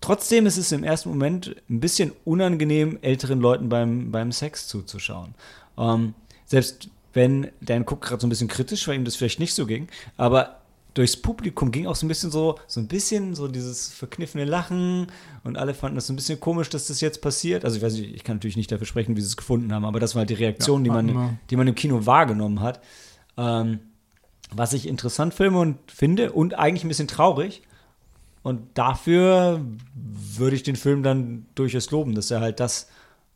Trotzdem 0.02 0.44
ist 0.46 0.58
es 0.58 0.72
im 0.72 0.84
ersten 0.84 1.08
Moment 1.08 1.56
ein 1.70 1.80
bisschen 1.80 2.12
unangenehm, 2.24 2.98
älteren 3.00 3.40
Leuten 3.40 3.68
beim, 3.68 4.10
beim 4.12 4.30
Sex 4.30 4.68
zuzuschauen. 4.68 5.34
Ähm, 5.78 6.14
selbst 6.44 6.90
wenn, 7.14 7.48
Dan 7.62 7.86
guckt 7.86 8.04
gerade 8.04 8.20
so 8.20 8.26
ein 8.26 8.30
bisschen 8.30 8.48
kritisch, 8.48 8.86
weil 8.86 8.96
ihm 8.96 9.06
das 9.06 9.16
vielleicht 9.16 9.40
nicht 9.40 9.54
so 9.54 9.64
ging, 9.64 9.88
aber 10.18 10.60
durchs 10.96 11.16
Publikum 11.16 11.70
ging 11.70 11.86
auch 11.86 11.94
so 11.94 12.06
ein 12.06 12.08
bisschen 12.08 12.30
so, 12.30 12.58
so 12.66 12.80
ein 12.80 12.88
bisschen 12.88 13.34
so 13.34 13.48
dieses 13.48 13.92
verkniffene 13.92 14.46
Lachen 14.46 15.08
und 15.44 15.58
alle 15.58 15.74
fanden 15.74 15.96
das 15.96 16.06
so 16.06 16.14
ein 16.14 16.16
bisschen 16.16 16.40
komisch, 16.40 16.70
dass 16.70 16.86
das 16.86 17.02
jetzt 17.02 17.20
passiert. 17.20 17.66
Also 17.66 17.76
ich 17.76 17.82
weiß 17.82 17.92
nicht, 17.94 18.14
ich 18.14 18.24
kann 18.24 18.36
natürlich 18.36 18.56
nicht 18.56 18.72
dafür 18.72 18.86
sprechen, 18.86 19.14
wie 19.14 19.20
sie 19.20 19.26
es 19.26 19.36
gefunden 19.36 19.74
haben, 19.74 19.84
aber 19.84 20.00
das 20.00 20.14
war 20.14 20.20
halt 20.20 20.30
die 20.30 20.34
Reaktion, 20.34 20.86
Ja, 20.86 20.96
die, 20.98 21.12
man, 21.12 21.38
die 21.50 21.56
man 21.56 21.68
im 21.68 21.74
Kino 21.74 22.06
wahrgenommen 22.06 22.60
hat. 22.60 22.80
Ähm, 23.36 23.80
was 24.50 24.72
ich 24.72 24.88
interessant 24.88 25.34
filme 25.34 25.58
und 25.58 25.76
finde 25.90 26.32
und 26.32 26.54
eigentlich 26.54 26.84
ein 26.84 26.88
bisschen 26.88 27.08
traurig. 27.08 27.62
Und 28.42 28.78
dafür 28.78 29.60
würde 29.94 30.56
ich 30.56 30.62
den 30.62 30.76
Film 30.76 31.02
dann 31.02 31.46
durchaus 31.56 31.90
loben, 31.90 32.14
dass 32.14 32.30
er 32.30 32.40
halt 32.40 32.60
das 32.60 32.88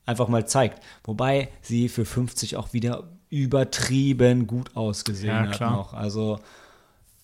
einfach 0.07 0.29
mal 0.29 0.46
zeigt. 0.46 0.83
Wobei 1.05 1.49
sie 1.61 1.88
für 1.88 2.07
50 2.07 2.57
auch 2.57 2.73
wieder 2.73 3.09
übertrieben 3.29 4.46
gut 4.46 4.77
ausgesehen 4.77 5.35
Ja, 5.35 5.51
hat 5.51 5.61
noch. 5.61 5.92
Also 5.94 6.38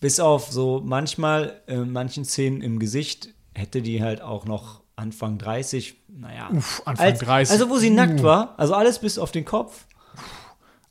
bis 0.00 0.20
auf 0.20 0.50
so 0.50 0.82
manchmal 0.84 1.62
in 1.66 1.92
manchen 1.92 2.24
Szenen 2.24 2.60
im 2.60 2.78
Gesicht 2.78 3.30
hätte 3.54 3.82
die 3.82 4.02
halt 4.02 4.20
auch 4.20 4.44
noch 4.44 4.82
Anfang 4.96 5.38
30, 5.38 5.96
naja. 6.08 6.48
Uff, 6.52 6.82
Anfang 6.86 7.06
als, 7.06 7.18
30. 7.20 7.52
Also 7.52 7.68
wo 7.70 7.76
sie 7.78 7.90
Uh. 7.90 7.94
nackt 7.94 8.22
war, 8.22 8.54
also 8.58 8.74
alles 8.74 8.98
bis 8.98 9.18
auf 9.18 9.30
den 9.32 9.44
Kopf. 9.44 9.86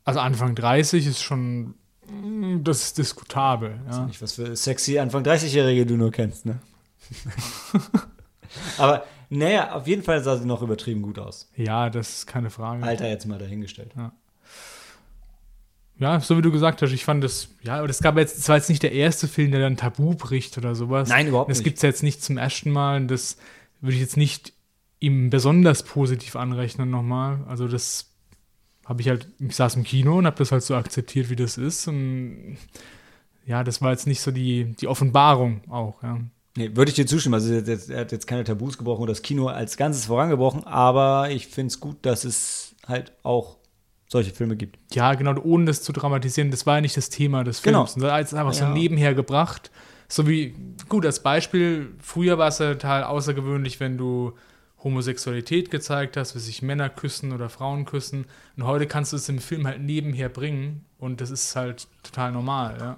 Also 0.03 0.19
Anfang 0.19 0.53
30 0.53 1.07
ist 1.07 1.21
schon, 1.23 1.73
mm, 2.07 2.63
das 2.63 2.83
ist 2.83 2.97
diskutabel. 2.99 3.79
Ja. 3.89 4.05
Nicht, 4.05 4.21
was 4.21 4.33
für 4.33 4.55
sexy 4.55 4.99
Anfang 4.99 5.23
30-Jährige 5.23 5.85
du 5.87 5.97
nur 5.97 6.11
kennst, 6.11 6.45
ne? 6.45 6.59
Aber 8.77 9.05
naja, 9.29 9.73
auf 9.73 9.87
jeden 9.87 10.03
Fall 10.03 10.23
sah 10.23 10.37
sie 10.37 10.45
noch 10.45 10.61
übertrieben 10.61 11.01
gut 11.01 11.17
aus. 11.19 11.49
ja, 11.55 11.89
das 11.89 12.09
ist 12.17 12.27
keine 12.27 12.49
Frage. 12.49 12.83
Alter, 12.83 13.07
jetzt 13.09 13.25
mal 13.25 13.39
dahingestellt. 13.39 13.91
Ja, 13.95 14.11
so 16.21 16.38
wie 16.38 16.41
du 16.41 16.51
gesagt 16.51 16.81
hast, 16.81 16.91
ich 16.91 17.05
fand 17.05 17.23
das, 17.23 17.49
ja, 17.62 17.77
aber 17.77 17.88
das 17.88 18.01
gab 18.01 18.17
jetzt, 18.17 18.38
das 18.38 18.49
war 18.49 18.58
jetzt 18.58 18.69
nicht 18.69 18.84
der 18.84 18.91
erste 18.91 19.27
Film, 19.27 19.51
der 19.51 19.62
dann 19.62 19.77
Tabu 19.77 20.13
bricht 20.15 20.58
oder 20.58 20.75
sowas. 20.75 21.10
Nein, 21.10 21.27
überhaupt 21.27 21.49
Das 21.49 21.60
nicht. 21.60 21.63
gibt 21.65 21.77
es 21.77 21.84
jetzt 21.84 22.03
nicht 22.03 22.21
zum 22.23 22.38
ersten 22.38 22.71
Mal 22.71 22.97
und 23.01 23.08
das 23.10 23.38
würde 23.81 23.95
ich 23.95 24.01
jetzt 24.01 24.17
nicht 24.17 24.53
ihm 24.99 25.29
besonders 25.29 25.84
positiv 25.84 26.36
anrechnen 26.36 26.89
nochmal. 26.89 27.39
Also 27.47 27.67
das 27.67 28.12
habe 28.86 29.01
ich 29.01 29.10
halt, 29.10 29.29
ich 29.39 29.55
saß 29.55 29.75
im 29.75 29.84
Kino 29.84 30.17
und 30.17 30.25
habe 30.25 30.38
das 30.38 30.51
halt 30.51 30.63
so 30.63 30.75
akzeptiert, 30.75 31.29
wie 31.29 31.36
das 31.36 31.58
ist 31.58 31.88
und 31.88 32.58
ja, 33.45 33.63
das 33.63 33.81
war 33.81 33.91
jetzt 33.91 34.08
nicht 34.08 34.21
so 34.21 34.31
die, 34.31 34.73
die 34.79 34.88
Offenbarung 34.88 35.62
auch, 35.69 36.01
ja. 36.03 36.19
Nee, 36.58 36.71
würde 36.75 36.89
ich 36.89 36.95
dir 36.95 37.05
zustimmen. 37.05 37.36
Also 37.36 37.51
er 37.53 37.60
hat 37.60 37.67
jetzt- 37.67 37.89
er 37.89 37.99
hat 38.01 38.12
jetzt 38.13 38.27
keine 38.27 38.43
Tabus 38.45 38.77
gebrochen 38.77 39.01
und 39.01 39.10
das 39.10 39.21
Kino 39.21 39.47
als 39.47 39.75
Ganzes 39.77 40.05
vorangebrochen, 40.05 40.63
aber 40.65 41.29
ich 41.29 41.47
finde 41.47 41.67
es 41.67 41.79
gut, 41.79 41.97
dass 42.03 42.23
es 42.23 42.75
halt 42.88 43.12
auch 43.23 43.58
solche 44.07 44.31
Filme 44.31 44.55
gibt. 44.55 44.77
Ja, 44.93 45.13
genau, 45.15 45.39
ohne 45.41 45.65
das 45.65 45.81
zu 45.81 45.91
dramatisieren, 45.91 46.51
das 46.51 46.65
war 46.65 46.75
ja 46.75 46.81
nicht 46.81 46.95
das 46.97 47.09
Thema 47.09 47.43
des 47.43 47.61
Genau. 47.61 47.85
Films. 47.85 47.95
Das 47.95 48.03
war 48.03 48.19
jetzt 48.19 48.33
einfach 48.33 48.53
so 48.53 48.65
Ja. 48.65 48.73
nebenher 48.73 49.13
gebracht. 49.15 49.71
So 50.07 50.27
wie, 50.27 50.53
gut, 50.89 51.05
als 51.05 51.23
Beispiel, 51.23 51.91
früher 51.99 52.37
war 52.37 52.49
es 52.49 52.59
ja 52.59 52.73
total 52.73 53.03
außergewöhnlich, 53.05 53.79
wenn 53.79 53.97
du 53.97 54.33
Homosexualität 54.83 55.71
gezeigt 55.71 56.15
hast, 56.15 56.35
wie 56.35 56.39
sich 56.39 56.61
Männer 56.61 56.89
küssen 56.89 57.31
oder 57.33 57.49
Frauen 57.49 57.85
küssen. 57.85 58.25
Und 58.55 58.65
heute 58.65 58.85
kannst 58.85 59.13
du 59.13 59.17
es 59.17 59.27
im 59.29 59.39
Film 59.39 59.65
halt 59.65 59.81
nebenher 59.81 60.29
bringen 60.29 60.85
und 60.99 61.21
das 61.21 61.31
ist 61.31 61.55
halt 61.55 61.87
total 62.03 62.31
normal, 62.31 62.77
ja. 62.79 62.97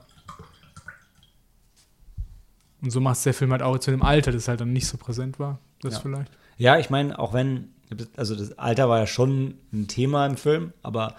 Und 2.81 2.91
so 2.91 2.99
macht 3.01 3.17
es 3.17 3.23
der 3.23 3.33
Film 3.33 3.51
halt 3.51 3.61
auch 3.63 3.77
zu 3.79 3.91
dem 3.91 4.03
Alter, 4.03 4.31
das 4.31 4.47
halt 4.47 4.61
dann 4.61 4.73
nicht 4.73 4.87
so 4.87 4.97
präsent 4.97 5.39
war. 5.39 5.59
Das 5.81 5.95
Ja. 5.95 5.99
vielleicht. 6.01 6.31
Ja, 6.57 6.77
ich 6.77 6.89
meine, 6.89 7.17
auch 7.17 7.33
wenn, 7.33 7.69
also 8.15 8.36
das 8.36 8.58
Alter 8.58 8.89
war 8.89 9.00
ja 9.00 9.08
schon 9.08 9.56
ein 9.71 9.88
Thema 9.88 10.26
im 10.26 10.38
Film, 10.38 10.73
aber 10.84 11.15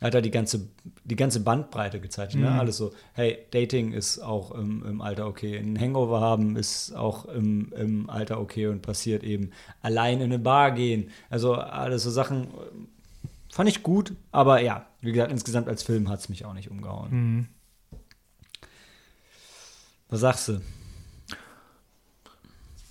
er 0.00 0.06
hat 0.06 0.14
da 0.14 0.20
die 0.22 0.30
ganze, 0.30 0.68
die 1.04 1.16
ganze 1.16 1.40
Bandbreite 1.40 2.00
gezeigt. 2.00 2.34
Ne? 2.34 2.50
Alles 2.50 2.78
so, 2.78 2.92
hey, 3.12 3.38
Dating 3.50 3.92
ist 3.92 4.18
auch 4.18 4.52
im, 4.52 4.84
im 4.86 5.02
Alter 5.02 5.26
okay. 5.26 5.58
Ein 5.58 5.78
Hangover 5.78 6.20
haben 6.20 6.56
ist 6.56 6.96
auch 6.96 7.26
im, 7.26 7.70
im 7.74 8.08
Alter 8.08 8.40
okay 8.40 8.68
und 8.68 8.80
passiert 8.80 9.22
eben. 9.22 9.50
Allein 9.82 10.18
in 10.18 10.24
eine 10.24 10.38
Bar 10.38 10.72
gehen. 10.72 11.10
Also 11.28 11.54
alles 11.54 12.02
so 12.02 12.10
Sachen 12.10 12.48
fand 13.50 13.68
ich 13.68 13.82
gut, 13.82 14.14
aber 14.32 14.62
ja, 14.62 14.86
wie 15.02 15.12
gesagt, 15.12 15.32
insgesamt 15.32 15.68
als 15.68 15.82
Film 15.82 16.08
hat 16.08 16.20
es 16.20 16.28
mich 16.30 16.46
auch 16.46 16.54
nicht 16.54 16.70
umgehauen. 16.70 17.48
Was 20.08 20.20
sagst 20.20 20.48
du? 20.48 20.60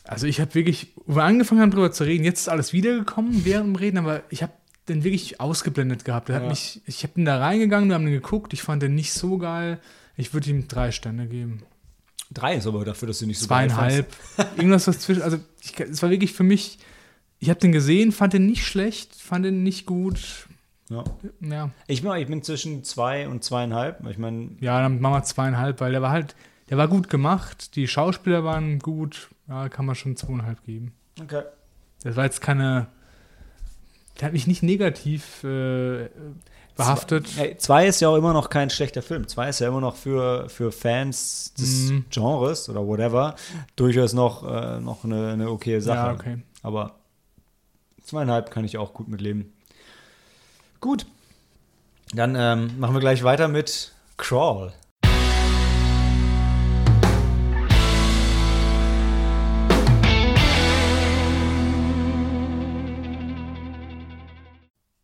Also 0.09 0.25
ich 0.27 0.41
habe 0.41 0.55
wirklich, 0.55 0.93
wo 1.05 1.15
wir 1.17 1.23
angefangen 1.23 1.61
haben 1.61 1.71
drüber 1.71 1.91
zu 1.91 2.03
reden, 2.03 2.23
jetzt 2.23 2.41
ist 2.41 2.49
alles 2.49 2.73
wiedergekommen 2.73 3.45
während 3.45 3.67
dem 3.67 3.75
Reden, 3.75 3.97
aber 3.99 4.23
ich 4.29 4.41
habe 4.41 4.53
den 4.87 5.03
wirklich 5.03 5.39
ausgeblendet 5.39 6.03
gehabt. 6.03 6.29
Ja. 6.29 6.39
mich, 6.39 6.81
ich 6.87 7.03
habe 7.03 7.13
den 7.15 7.25
da 7.25 7.37
reingegangen, 7.37 7.89
wir 7.89 7.95
haben 7.95 8.05
den 8.05 8.13
geguckt, 8.13 8.53
ich 8.53 8.63
fand 8.63 8.81
den 8.81 8.95
nicht 8.95 9.13
so 9.13 9.37
geil. 9.37 9.79
Ich 10.17 10.33
würde 10.33 10.49
ihm 10.49 10.67
drei 10.67 10.91
Sterne 10.91 11.27
geben. 11.27 11.61
Drei 12.31 12.55
ist 12.55 12.65
aber 12.67 12.83
dafür, 12.85 13.07
dass 13.07 13.19
du 13.19 13.27
nicht 13.27 13.39
so 13.39 13.47
geil 13.47 13.69
Zweieinhalb. 13.69 14.07
Irgendwas 14.57 14.87
was 14.87 14.99
zwischen. 14.99 15.21
Also 15.21 15.37
es 15.89 16.01
war 16.01 16.09
wirklich 16.09 16.33
für 16.33 16.43
mich, 16.43 16.79
ich 17.39 17.49
habe 17.49 17.59
den 17.59 17.71
gesehen, 17.71 18.11
fand 18.11 18.33
den 18.33 18.45
nicht 18.47 18.65
schlecht, 18.65 19.15
fand 19.15 19.45
den 19.45 19.63
nicht 19.63 19.85
gut. 19.85 20.47
Ja. 20.89 21.03
Ja, 21.39 21.69
Ich, 21.87 22.01
bin- 22.01 22.11
ich 22.15 22.27
bin 22.27 22.41
zwischen 22.41 22.83
zwei 22.83 23.27
und 23.27 23.43
zweieinhalb. 23.43 24.03
Ich 24.09 24.17
meine, 24.17 24.49
ja 24.59 24.81
dann 24.81 24.99
machen 24.99 25.13
wir 25.13 25.23
zweieinhalb, 25.23 25.79
weil 25.81 25.91
der 25.91 26.01
war 26.01 26.09
halt, 26.11 26.35
der 26.71 26.77
war 26.79 26.87
gut 26.87 27.09
gemacht, 27.09 27.75
die 27.75 27.87
Schauspieler 27.87 28.43
waren 28.43 28.79
gut, 28.79 29.29
ja, 29.49 29.67
kann 29.69 29.85
man 29.85 29.95
schon 29.95 30.15
zweieinhalb 30.15 30.63
geben. 30.63 30.93
okay. 31.21 31.43
Das 32.03 32.15
war 32.15 32.23
jetzt 32.23 32.39
keine. 32.39 32.87
Der 34.19 34.27
hat 34.27 34.33
mich 34.33 34.47
nicht 34.47 34.63
negativ 34.63 35.43
äh, 35.43 36.09
behaftet. 36.77 37.27
Hey, 37.35 37.57
zwei 37.57 37.87
ist 37.87 37.99
ja 37.99 38.07
auch 38.09 38.15
immer 38.15 38.31
noch 38.31 38.49
kein 38.49 38.69
schlechter 38.69 39.01
Film. 39.01 39.27
Zwei 39.27 39.49
ist 39.49 39.59
ja 39.59 39.67
immer 39.67 39.81
noch 39.81 39.95
für, 39.97 40.47
für 40.49 40.71
Fans 40.71 41.53
des 41.55 41.89
Mhm. 41.89 42.05
Genres 42.09 42.69
oder 42.69 42.85
whatever 42.87 43.35
durchaus 43.75 44.13
noch, 44.13 44.43
äh, 44.49 44.79
noch 44.79 45.03
eine, 45.03 45.31
eine 45.33 45.49
okaye 45.49 45.81
Sache. 45.81 46.07
Ja, 46.07 46.13
okay. 46.13 46.37
Aber 46.63 46.95
zweieinhalb 48.03 48.49
kann 48.51 48.63
ich 48.63 48.77
auch 48.77 48.93
gut 48.93 49.09
mitleben. 49.09 49.51
Gut. 50.79 51.05
Dann 52.13 52.35
ähm, 52.37 52.79
machen 52.79 52.95
wir 52.95 53.01
gleich 53.01 53.23
weiter 53.23 53.47
mit 53.49 53.93
Crawl. 54.17 54.71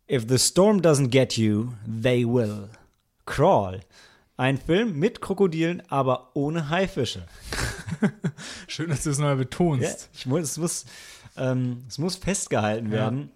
If 0.08 0.28
the 0.28 0.38
storm 0.38 0.82
doesn't 0.82 1.10
get 1.10 1.36
you, 1.36 1.72
they 1.84 2.24
will. 2.24 2.68
Crawl. 3.24 3.80
Ein 4.36 4.56
Film 4.56 5.00
mit 5.00 5.20
Krokodilen, 5.20 5.82
aber 5.88 6.30
ohne 6.34 6.70
Haifische. 6.70 7.26
Schön, 8.68 8.90
dass 8.90 9.02
du 9.02 9.10
es 9.10 9.18
nochmal 9.18 9.36
betonst. 9.36 9.82
Ja, 9.82 10.08
ich 10.14 10.26
muss, 10.26 10.42
es, 10.42 10.58
muss, 10.58 10.84
ähm, 11.36 11.82
es 11.88 11.98
muss 11.98 12.14
festgehalten 12.14 12.92
werden. 12.92 13.32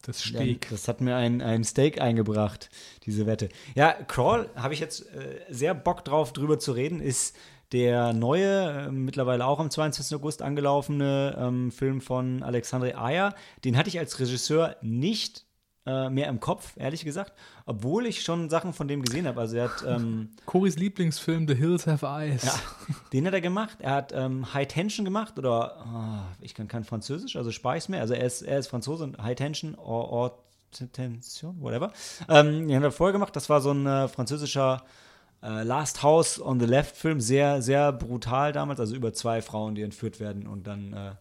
Das 0.00 0.22
Steak. 0.22 0.68
Das 0.70 0.88
hat 0.88 1.02
mir 1.02 1.14
ein, 1.14 1.42
ein 1.42 1.62
Steak 1.62 2.00
eingebracht, 2.00 2.70
diese 3.04 3.26
Wette. 3.26 3.50
Ja, 3.74 3.92
Crawl 3.92 4.48
habe 4.54 4.72
ich 4.72 4.80
jetzt 4.80 5.02
äh, 5.14 5.40
sehr 5.50 5.74
Bock 5.74 6.06
drauf, 6.06 6.32
drüber 6.32 6.58
zu 6.58 6.72
reden. 6.72 7.00
Ist 7.00 7.36
der 7.72 8.14
neue, 8.14 8.86
äh, 8.86 8.90
mittlerweile 8.90 9.44
auch 9.44 9.60
am 9.60 9.70
22. 9.70 10.16
August 10.16 10.40
angelaufene 10.40 11.36
ähm, 11.38 11.70
Film 11.70 12.00
von 12.00 12.42
Alexandre 12.42 12.96
Ayer. 12.96 13.34
Den 13.64 13.76
hatte 13.76 13.90
ich 13.90 13.98
als 13.98 14.18
Regisseur 14.20 14.76
nicht 14.80 15.43
äh, 15.86 16.08
mehr 16.08 16.28
im 16.28 16.40
Kopf, 16.40 16.72
ehrlich 16.76 17.04
gesagt. 17.04 17.34
Obwohl 17.66 18.06
ich 18.06 18.22
schon 18.22 18.48
Sachen 18.48 18.72
von 18.72 18.88
dem 18.88 19.02
gesehen 19.02 19.26
habe. 19.26 19.40
Also 19.40 19.56
er 19.56 19.64
hat. 19.64 19.84
Ähm, 19.86 20.30
Coris 20.46 20.76
Lieblingsfilm 20.76 21.46
The 21.46 21.54
Hills 21.54 21.86
Have 21.86 22.06
Eyes. 22.06 22.44
ja, 22.44 22.54
den 23.12 23.26
hat 23.26 23.34
er 23.34 23.40
gemacht. 23.40 23.78
Er 23.80 23.92
hat 23.92 24.12
ähm, 24.14 24.52
High 24.54 24.68
Tension 24.68 25.04
gemacht 25.04 25.38
oder 25.38 25.78
ah, 25.78 26.28
ich 26.40 26.54
kann 26.54 26.68
kein 26.68 26.84
Französisch, 26.84 27.36
also 27.36 27.50
spare 27.50 27.76
ich 27.76 27.84
es 27.84 27.88
mir. 27.88 28.00
Also 28.00 28.14
er 28.14 28.24
ist, 28.24 28.42
er 28.42 28.58
ist 28.58 28.68
Franzose 28.68 29.04
und 29.04 29.22
High 29.22 29.36
Tension 29.36 29.74
or, 29.74 30.10
or 30.10 30.38
Tension, 30.92 31.60
whatever. 31.60 31.92
Ähm, 32.28 32.66
den 32.66 32.76
hat 32.76 32.84
er 32.84 32.92
vorher 32.92 33.12
gemacht. 33.12 33.36
Das 33.36 33.48
war 33.48 33.60
so 33.60 33.70
ein 33.70 33.86
äh, 33.86 34.08
französischer 34.08 34.82
äh, 35.42 35.62
Last 35.62 36.02
House 36.02 36.40
on 36.40 36.58
the 36.58 36.66
Left 36.66 36.96
Film. 36.96 37.20
Sehr, 37.20 37.62
sehr 37.62 37.92
brutal 37.92 38.52
damals. 38.52 38.80
Also 38.80 38.94
über 38.94 39.12
zwei 39.12 39.42
Frauen, 39.42 39.74
die 39.74 39.82
entführt 39.82 40.18
werden 40.18 40.46
und 40.46 40.66
dann 40.66 40.92
äh, 40.92 41.12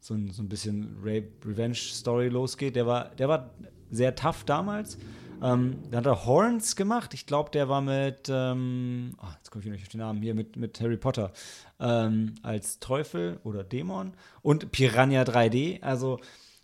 so, 0.00 0.14
ein, 0.14 0.30
so 0.30 0.42
ein 0.42 0.48
bisschen 0.48 0.96
Rape 1.02 1.28
Revenge 1.44 1.74
Story 1.74 2.28
losgeht. 2.28 2.76
Der 2.76 2.86
war, 2.86 3.06
der 3.16 3.28
war 3.28 3.50
sehr 3.94 4.14
tough 4.14 4.44
damals. 4.44 4.98
Ähm, 5.42 5.76
dann 5.90 5.98
hat 5.98 6.06
er 6.06 6.26
Horns 6.26 6.76
gemacht. 6.76 7.12
Ich 7.12 7.26
glaube, 7.26 7.50
der 7.50 7.68
war 7.68 7.80
mit, 7.80 8.28
ähm, 8.28 9.14
oh, 9.22 9.26
jetzt 9.36 9.50
komme 9.50 9.64
ich 9.64 9.70
nicht 9.70 9.82
auf 9.82 9.88
den 9.88 10.00
Namen 10.00 10.22
hier, 10.22 10.34
mit, 10.34 10.56
mit 10.56 10.80
Harry 10.80 10.96
Potter 10.96 11.32
ähm, 11.80 12.34
als 12.42 12.78
Teufel 12.78 13.40
oder 13.44 13.62
Dämon 13.62 14.14
und 14.42 14.72
Piranha 14.72 15.22
3D. 15.22 15.82
Also 15.82 16.18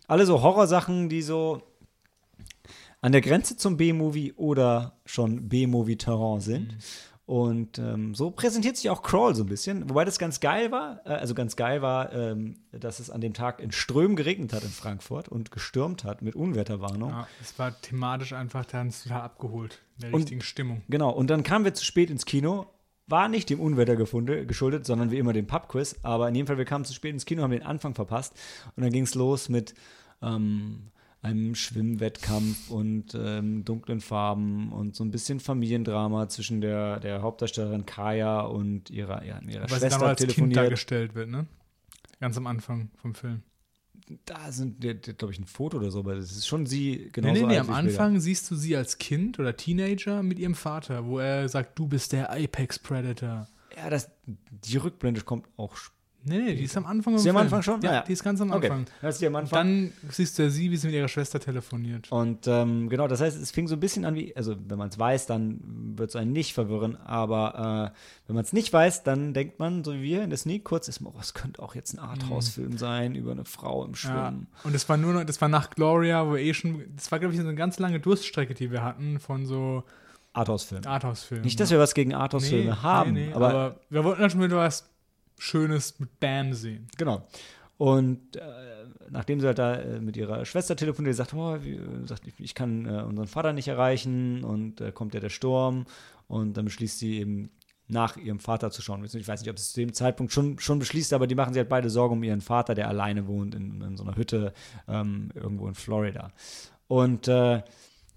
alle 0.07 0.25
so 0.25 0.41
Horrorsachen, 0.41 1.09
die 1.09 1.21
so 1.21 1.61
an 3.01 3.11
der 3.11 3.21
Grenze 3.21 3.57
zum 3.57 3.77
B-Movie 3.77 4.33
oder 4.33 4.93
schon 5.05 5.49
B-Movie-Terrain 5.49 6.39
sind. 6.39 6.77
Und 7.31 7.79
ähm, 7.79 8.13
so 8.13 8.29
präsentiert 8.29 8.75
sich 8.75 8.89
auch 8.89 9.03
Crawl 9.03 9.33
so 9.35 9.43
ein 9.43 9.47
bisschen. 9.47 9.89
Wobei 9.89 10.03
das 10.03 10.19
ganz 10.19 10.41
geil 10.41 10.69
war. 10.73 10.99
Äh, 11.05 11.11
also 11.11 11.33
ganz 11.33 11.55
geil 11.55 11.81
war, 11.81 12.11
ähm, 12.11 12.57
dass 12.73 12.99
es 12.99 13.09
an 13.09 13.21
dem 13.21 13.33
Tag 13.33 13.61
in 13.61 13.71
Strömen 13.71 14.17
geregnet 14.17 14.51
hat 14.51 14.65
in 14.65 14.69
Frankfurt 14.69 15.29
und 15.29 15.49
gestürmt 15.49 16.03
hat 16.03 16.21
mit 16.21 16.35
Unwetterwarnung. 16.35 17.11
Ja, 17.11 17.27
es 17.41 17.57
war 17.57 17.79
thematisch 17.79 18.33
einfach 18.33 18.65
dann 18.65 18.91
total 18.91 19.21
abgeholt. 19.21 19.79
In 19.95 20.01
der 20.01 20.09
Und- 20.13 20.19
richtigen 20.19 20.41
Stimmung. 20.41 20.81
Genau, 20.89 21.09
und 21.11 21.29
dann 21.29 21.43
kamen 21.43 21.63
wir 21.63 21.73
zu 21.73 21.85
spät 21.85 22.09
ins 22.09 22.25
Kino. 22.25 22.65
War 23.07 23.29
nicht 23.29 23.49
dem 23.49 23.61
Unwetter 23.61 23.95
gefunde, 23.95 24.45
geschuldet, 24.45 24.85
sondern 24.85 25.09
wie 25.09 25.17
immer 25.17 25.31
dem 25.31 25.47
Pubquiz. 25.47 25.95
Aber 26.03 26.27
in 26.27 26.35
jedem 26.35 26.47
Fall, 26.47 26.57
wir 26.57 26.65
kamen 26.65 26.83
zu 26.83 26.93
spät 26.93 27.13
ins 27.13 27.23
Kino, 27.25 27.43
haben 27.43 27.51
den 27.51 27.63
Anfang 27.63 27.95
verpasst. 27.95 28.33
Und 28.75 28.83
dann 28.83 28.91
ging 28.91 29.03
es 29.03 29.15
los 29.15 29.47
mit 29.47 29.73
ähm, 30.21 30.91
einem 31.23 31.53
Schwimmwettkampf 31.55 32.69
und 32.71 33.13
ähm, 33.15 33.63
dunklen 33.63 34.01
Farben 34.01 34.71
und 34.71 34.95
so 34.95 35.03
ein 35.03 35.11
bisschen 35.11 35.39
Familiendrama 35.39 36.29
zwischen 36.29 36.61
der, 36.61 36.99
der 36.99 37.21
Hauptdarstellerin 37.21 37.85
Kaya 37.85 38.41
und 38.41 38.89
ihrer, 38.89 39.23
ja, 39.23 39.39
ihrer 39.41 39.63
Weil 39.63 39.69
sie 39.69 39.75
Schwester 39.77 39.99
noch 39.99 40.07
als 40.07 40.19
Kind 40.19 40.31
telefoniert. 40.31 40.57
dargestellt 40.57 41.13
wird, 41.15 41.29
ne? 41.29 41.45
Ganz 42.19 42.37
am 42.37 42.47
Anfang 42.47 42.89
vom 42.95 43.13
Film. 43.13 43.43
Da 44.25 44.51
sind, 44.51 44.81
glaube 44.81 45.31
ich, 45.31 45.39
ein 45.39 45.45
Foto 45.45 45.77
oder 45.77 45.91
so, 45.91 45.99
aber 45.99 46.15
das 46.15 46.31
ist 46.31 46.47
schon 46.47 46.65
sie 46.65 47.03
Nee, 47.05 47.09
genauso 47.13 47.33
nee, 47.41 47.47
nee, 47.47 47.57
alt 47.59 47.69
am. 47.69 47.75
Anfang 47.75 48.19
siehst 48.19 48.49
du 48.51 48.55
sie 48.55 48.75
als 48.75 48.97
Kind 48.97 49.39
oder 49.39 49.55
Teenager 49.55 50.21
mit 50.23 50.37
ihrem 50.39 50.55
Vater, 50.55 51.05
wo 51.05 51.19
er 51.19 51.47
sagt, 51.47 51.77
du 51.79 51.87
bist 51.87 52.11
der 52.11 52.31
Apex 52.31 52.79
Predator. 52.79 53.47
Ja, 53.77 53.89
das, 53.89 54.09
die 54.25 54.77
Rückblende 54.77 55.21
kommt 55.21 55.47
auch 55.55 55.75
später. 55.75 56.00
Nee, 56.23 56.37
nee, 56.37 56.55
die 56.55 56.63
ist 56.65 56.77
am 56.77 56.85
Anfang. 56.85 57.15
Ist 57.15 57.25
die 57.25 57.29
am 57.29 57.35
Film. 57.35 57.45
Anfang 57.45 57.61
schon? 57.63 57.81
Ja, 57.81 57.89
Ah, 57.89 57.93
ja. 57.95 58.01
die 58.03 58.13
ist 58.13 58.23
ganz 58.23 58.39
am 58.41 58.51
Okay, 58.51 58.67
Anfang. 58.67 58.85
das 59.01 59.15
ist 59.15 59.21
die 59.21 59.27
am 59.27 59.35
Anfang. 59.35 59.57
Dann 59.57 59.91
siehst 60.09 60.37
du 60.37 60.43
ja 60.43 60.49
sie, 60.49 60.69
wie 60.69 60.77
sie 60.77 60.87
mit 60.87 60.95
ihrer 60.95 61.07
Schwester 61.07 61.39
telefoniert. 61.39 62.11
Und 62.11 62.47
ähm, 62.47 62.89
genau, 62.89 63.07
das 63.07 63.21
heißt, 63.21 63.41
es 63.41 63.49
fing 63.51 63.67
so 63.67 63.75
ein 63.75 63.79
bisschen 63.79 64.05
an 64.05 64.13
wie, 64.15 64.35
also 64.35 64.55
wenn 64.67 64.77
man 64.77 64.89
es 64.89 64.99
weiß, 64.99 65.25
dann 65.25 65.59
wird 65.97 66.09
es 66.11 66.15
einen 66.15 66.31
nicht 66.31 66.53
verwirren, 66.53 66.95
aber 66.97 67.91
äh, 67.93 67.97
wenn 68.27 68.35
man 68.35 68.45
es 68.45 68.53
nicht 68.53 68.71
weiß, 68.71 69.03
dann 69.03 69.33
denkt 69.33 69.57
man, 69.59 69.83
so 69.83 69.93
wie 69.93 70.01
wir 70.03 70.23
in 70.23 70.29
der 70.29 70.37
Sneak 70.37 70.63
kurz, 70.63 70.87
ist, 70.87 71.01
oh, 71.03 71.13
es 71.19 71.33
könnte 71.33 71.61
auch 71.61 71.73
jetzt 71.75 71.93
ein 71.93 71.99
Arthouse-Film 71.99 72.77
sein 72.77 73.15
über 73.15 73.31
eine 73.31 73.45
Frau 73.45 73.83
im 73.83 73.91
Mhm. 73.91 73.95
Ja, 74.03 74.27
Schwimmen. 74.29 74.47
und 74.63 74.75
es 74.75 74.87
war 74.87 74.97
nur 74.97 75.13
noch, 75.13 75.23
das 75.23 75.41
war 75.41 75.49
nach 75.49 75.71
Gloria, 75.71 76.27
wo 76.27 76.35
eh 76.35 76.53
schon, 76.53 76.83
das 76.95 77.11
war, 77.11 77.19
glaube 77.19 77.33
ich, 77.33 77.39
so 77.41 77.45
eine 77.47 77.55
ganz 77.55 77.79
lange 77.79 77.99
Durststrecke, 77.99 78.53
die 78.53 78.71
wir 78.71 78.83
hatten 78.83 79.19
von 79.19 79.45
so 79.45 79.83
Arthouse-Film. 80.33 80.83
Arthouse-Filmen. 80.85 81.43
Nicht, 81.43 81.59
dass 81.59 81.71
wir 81.71 81.79
was 81.79 81.93
gegen 81.93 82.13
Arthouse-Filme 82.13 82.81
haben, 82.83 83.13
nee, 83.13 83.27
nee, 83.27 83.33
aber, 83.33 83.49
aber, 83.49 83.75
wir 83.89 84.03
wollten 84.03 84.21
dann 84.21 84.29
schon 84.29 84.41
wieder 84.41 84.57
was 84.57 84.87
Schönes 85.41 85.99
mit 85.99 86.19
Bam 86.19 86.53
sehen. 86.53 86.87
genau. 86.97 87.27
Und 87.77 88.35
äh, 88.35 88.41
nachdem 89.09 89.39
sie 89.39 89.47
halt 89.47 89.57
da 89.57 89.73
äh, 89.73 89.99
mit 89.99 90.15
ihrer 90.15 90.45
Schwester 90.45 90.75
telefoniert, 90.75 91.15
sagt, 91.15 91.33
oh, 91.33 91.57
wie, 91.63 91.77
äh, 91.77 92.05
sagt, 92.05 92.27
ich, 92.27 92.39
ich 92.39 92.53
kann 92.53 92.85
äh, 92.85 93.01
unseren 93.01 93.25
Vater 93.25 93.51
nicht 93.51 93.67
erreichen 93.67 94.43
und 94.43 94.81
äh, 94.81 94.91
kommt 94.91 95.15
ja 95.15 95.19
der 95.19 95.29
Sturm 95.29 95.85
und 96.27 96.57
dann 96.57 96.65
beschließt 96.65 96.99
sie 96.99 97.17
eben 97.17 97.49
nach 97.87 98.17
ihrem 98.17 98.39
Vater 98.39 98.69
zu 98.69 98.83
schauen. 98.83 99.03
Ich 99.03 99.27
weiß 99.27 99.41
nicht, 99.41 99.49
ob 99.49 99.57
es 99.57 99.73
zu 99.73 99.79
dem 99.79 99.93
Zeitpunkt 99.93 100.31
schon, 100.31 100.59
schon 100.59 100.77
beschließt, 100.77 101.11
aber 101.11 101.25
die 101.25 101.33
machen 101.33 101.53
sich 101.53 101.59
halt 101.59 101.69
beide 101.69 101.89
Sorgen 101.89 102.17
um 102.17 102.23
ihren 102.23 102.41
Vater, 102.41 102.75
der 102.75 102.87
alleine 102.87 103.27
wohnt 103.27 103.55
in, 103.55 103.81
in 103.81 103.97
so 103.97 104.03
einer 104.03 104.15
Hütte 104.15 104.53
ähm, 104.87 105.31
irgendwo 105.33 105.67
in 105.67 105.73
Florida. 105.73 106.31
Und 106.87 107.27
äh, 107.27 107.63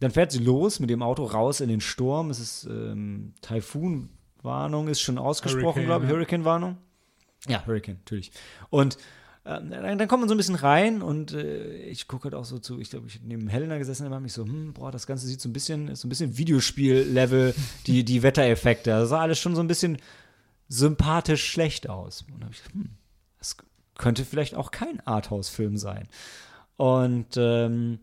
dann 0.00 0.10
fährt 0.10 0.30
sie 0.30 0.40
los 0.40 0.78
mit 0.78 0.90
dem 0.90 1.02
Auto 1.02 1.24
raus 1.24 1.62
in 1.62 1.70
den 1.70 1.80
Sturm. 1.80 2.28
Es 2.28 2.38
ist 2.38 2.64
ähm, 2.64 3.32
Taifun-Warnung, 3.40 4.88
ist 4.88 5.00
schon 5.00 5.16
ausgesprochen, 5.16 5.84
glaube 5.87 6.04
ich. 6.04 6.10
ja. 6.72 6.76
Ja, 7.48 7.64
Hurricane, 7.66 7.96
natürlich. 7.96 8.33
Und 8.70 8.96
ähm, 9.46 9.70
dann, 9.70 9.98
dann 9.98 10.09
kommt 10.09 10.22
man 10.22 10.28
so 10.28 10.35
ein 10.35 10.38
bisschen 10.38 10.54
rein 10.54 11.02
und 11.02 11.33
äh, 11.33 11.76
ich 11.85 12.09
gucke 12.09 12.24
halt 12.24 12.35
auch 12.35 12.46
so 12.46 12.59
zu, 12.59 12.80
ich 12.80 12.88
glaube, 12.88 13.09
ich 13.09 13.20
neben 13.22 13.46
Helena 13.48 13.76
gesessen 13.76 14.07
und 14.07 14.12
habe 14.12 14.22
mich 14.22 14.33
so, 14.33 14.44
hm, 14.44 14.72
boah, 14.72 14.90
das 14.90 15.07
Ganze 15.07 15.26
sieht 15.26 15.40
so 15.40 15.50
ein 15.50 15.52
bisschen, 15.52 15.94
so 15.94 16.07
ein 16.07 16.09
bisschen 16.09 16.38
Videospiel-Level, 16.38 17.54
die, 17.87 18.04
die 18.04 18.22
Wettereffekte. 18.22 18.90
Das 18.90 19.11
sah 19.11 19.20
alles 19.20 19.38
schon 19.38 19.54
so 19.54 19.61
ein 19.61 19.68
bisschen 19.68 19.98
sympathisch 20.68 21.44
schlecht 21.44 21.90
aus. 21.90 22.24
Und 22.33 22.40
da 22.40 22.46
habe 22.46 22.54
ich 22.54 22.62
gedacht, 22.62 22.74
hm, 22.74 22.90
das 23.38 23.57
könnte 23.96 24.24
vielleicht 24.24 24.54
auch 24.54 24.70
kein 24.70 25.00
Arthouse-Film 25.07 25.76
sein. 25.76 26.09
Und 26.76 27.37
ähm, 27.37 27.98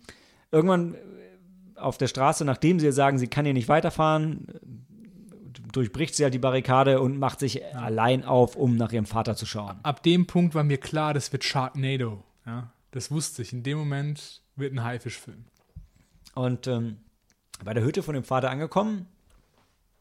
irgendwann 0.51 0.95
auf 1.75 1.97
der 1.97 2.07
Straße, 2.07 2.45
nachdem 2.45 2.79
sie 2.79 2.91
sagen, 2.91 3.17
sie 3.17 3.27
kann 3.27 3.45
hier 3.45 3.55
nicht 3.55 3.67
weiterfahren, 3.67 4.45
durchbricht 5.71 6.15
sie 6.15 6.23
halt 6.23 6.33
die 6.33 6.39
Barrikade 6.39 7.01
und 7.01 7.17
macht 7.17 7.39
sich 7.39 7.65
allein 7.75 8.23
auf, 8.23 8.55
um 8.55 8.75
nach 8.75 8.91
ihrem 8.91 9.05
Vater 9.05 9.35
zu 9.35 9.45
schauen. 9.45 9.79
Ab 9.83 10.03
dem 10.03 10.27
Punkt 10.27 10.55
war 10.55 10.63
mir 10.63 10.77
klar, 10.77 11.13
das 11.13 11.31
wird 11.31 11.43
Sharknado. 11.43 12.23
Ja, 12.45 12.71
das 12.91 13.11
wusste 13.11 13.41
ich. 13.41 13.53
In 13.53 13.63
dem 13.63 13.77
Moment 13.77 14.41
wird 14.55 14.73
ein 14.73 14.83
Haifischfilm. 14.83 15.45
Und 16.35 16.67
ähm, 16.67 16.97
bei 17.63 17.73
der 17.73 17.83
Hütte 17.83 18.03
von 18.03 18.15
dem 18.15 18.23
Vater 18.23 18.49
angekommen, 18.49 19.07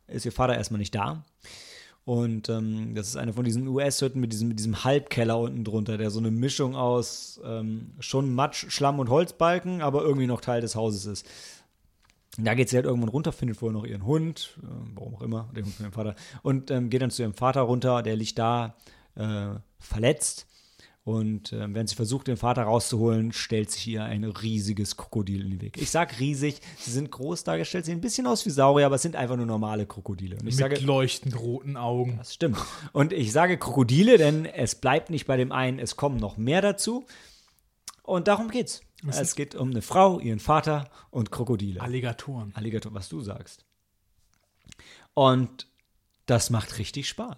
ist 0.06 0.24
ihr 0.24 0.33
Vater 0.33 0.56
erstmal 0.56 0.78
nicht 0.78 0.94
da. 0.94 1.24
Und 2.04 2.48
ähm, 2.48 2.94
das 2.94 3.09
ist 3.09 3.16
eine 3.16 3.33
von 3.33 3.44
diesen 3.44 3.68
US-Hütten 3.68 4.20
mit 4.20 4.33
diesem, 4.33 4.48
mit 4.48 4.59
diesem 4.59 4.85
Halbkeller 4.85 5.38
unten 5.38 5.64
drunter, 5.64 5.98
der 5.98 6.11
so 6.11 6.18
eine 6.18 6.30
Mischung 6.30 6.74
aus 6.74 7.40
ähm, 7.44 7.92
schon 8.00 8.35
Matsch, 8.35 8.66
Schlamm 8.68 8.98
und 8.98 9.11
Holzbalken, 9.11 9.83
aber 9.83 10.02
irgendwie 10.02 10.26
noch 10.26 10.40
Teil 10.40 10.61
des 10.61 10.74
Hauses 10.74 11.06
ist. 11.06 11.26
Da 12.38 12.55
geht 12.55 12.69
sie 12.69 12.77
halt 12.77 12.87
irgendwann 12.87 13.09
runter, 13.09 13.33
findet 13.33 13.57
vorher 13.59 13.77
noch 13.77 13.87
ihren 13.87 14.05
Hund, 14.05 14.59
äh, 14.62 14.66
warum 14.95 15.14
auch 15.14 15.23
immer, 15.23 15.51
den 15.55 15.64
Hund 15.64 15.75
von 15.75 15.87
ihrem 15.87 15.93
Vater, 15.93 16.14
und 16.43 16.71
ähm, 16.71 16.90
geht 16.90 17.03
dann 17.03 17.11
zu 17.11 17.23
ihrem 17.23 17.35
Vater 17.35 17.62
runter, 17.62 18.03
der 18.03 18.16
liegt 18.16 18.38
da 18.38 18.77
äh, 19.16 19.49
verletzt. 19.79 20.47
Und 21.03 21.53
äh, 21.53 21.75
wenn 21.75 21.87
sie 21.87 21.97
versucht, 21.97 22.29
den 22.29 22.37
Vater 22.37 22.62
rauszuholen, 22.62 23.33
stellt 23.33 23.71
sich 23.71 23.88
ihr 23.88 24.05
ein 24.05 24.23
riesiges 24.23 24.97
Krokodil 24.97 25.45
in 25.45 25.51
den 25.51 25.61
Weg. 25.62 25.81
Ich 25.81 25.90
sag 25.90 26.21
riesig, 26.21 26.61
sie 26.79 26.90
sind 26.90 27.11
groß 27.11 27.43
dargestellt, 27.43 27.87
sehen 27.87 27.99
ein 27.99 28.01
bisschen 28.03 28.27
aus 28.27 28.45
wie 28.45 28.51
Saurier, 28.51 28.87
aber 28.87 28.97
es 28.97 29.03
sind 29.03 29.16
einfach 29.16 29.37
nur 29.37 29.47
normale 29.47 29.87
Krokodile. 29.87 30.35
Und 30.35 30.40
ich 30.40 30.45
mit 30.45 30.55
sage, 30.55 30.77
leuchtend 30.77 31.40
roten 31.40 31.77
Augen. 31.79 32.19
das 32.19 32.35
stimmt. 32.35 32.59
Und 32.93 33.12
ich 33.12 33.33
sage 33.33 33.57
Krokodile, 33.57 34.19
denn 34.19 34.45
es 34.45 34.75
bleibt 34.75 35.09
nicht 35.09 35.27
bei 35.27 35.38
dem 35.38 35.53
einen, 35.53 35.79
es 35.79 35.97
kommen 35.97 36.19
noch 36.19 36.37
mehr 36.37 36.61
dazu. 36.61 37.07
Und 38.03 38.29
darum 38.29 38.51
geht's. 38.51 38.83
Es 39.06 39.34
geht 39.34 39.54
um 39.54 39.70
eine 39.70 39.82
Frau, 39.82 40.20
ihren 40.20 40.40
Vater 40.40 40.90
und 41.10 41.30
Krokodile. 41.30 41.80
Alligatoren. 41.80 42.52
Alligator, 42.54 42.92
was 42.94 43.08
du 43.08 43.20
sagst. 43.20 43.64
Und 45.14 45.66
das 46.26 46.50
macht 46.50 46.78
richtig 46.78 47.08
Spaß. 47.08 47.36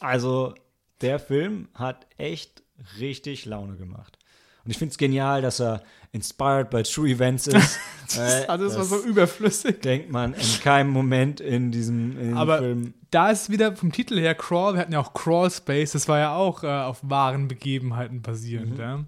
Also, 0.00 0.54
der 1.00 1.18
Film 1.18 1.68
hat 1.74 2.06
echt 2.18 2.62
richtig 2.98 3.44
Laune 3.46 3.76
gemacht. 3.76 4.18
Und 4.64 4.72
ich 4.72 4.78
finde 4.78 4.90
es 4.90 4.98
genial, 4.98 5.42
dass 5.42 5.60
er 5.60 5.82
inspired 6.12 6.70
by 6.70 6.82
true 6.82 7.08
events 7.08 7.46
ist. 7.46 7.78
Äh, 8.16 8.44
Also, 8.48 8.64
das 8.64 8.74
war 8.74 8.80
das 8.80 8.88
so 8.90 9.02
überflüssig. 9.04 9.80
denkt 9.80 10.10
man 10.10 10.34
in 10.34 10.60
keinem 10.60 10.90
Moment 10.90 11.40
in 11.40 11.70
diesem, 11.70 12.18
in 12.18 12.34
Aber 12.36 12.58
Film. 12.58 12.94
da 13.10 13.30
ist 13.30 13.48
wieder 13.48 13.76
vom 13.76 13.92
Titel 13.92 14.18
her 14.18 14.34
Crawl. 14.34 14.74
Wir 14.74 14.80
hatten 14.80 14.92
ja 14.92 15.00
auch 15.00 15.14
Crawl 15.14 15.50
Space. 15.50 15.92
Das 15.92 16.08
war 16.08 16.18
ja 16.18 16.34
auch 16.34 16.64
äh, 16.64 16.66
auf 16.66 16.98
wahren 17.02 17.46
Begebenheiten 17.48 18.22
basierend. 18.22 18.74
Mhm. 18.74 18.80
Ja? 18.80 19.04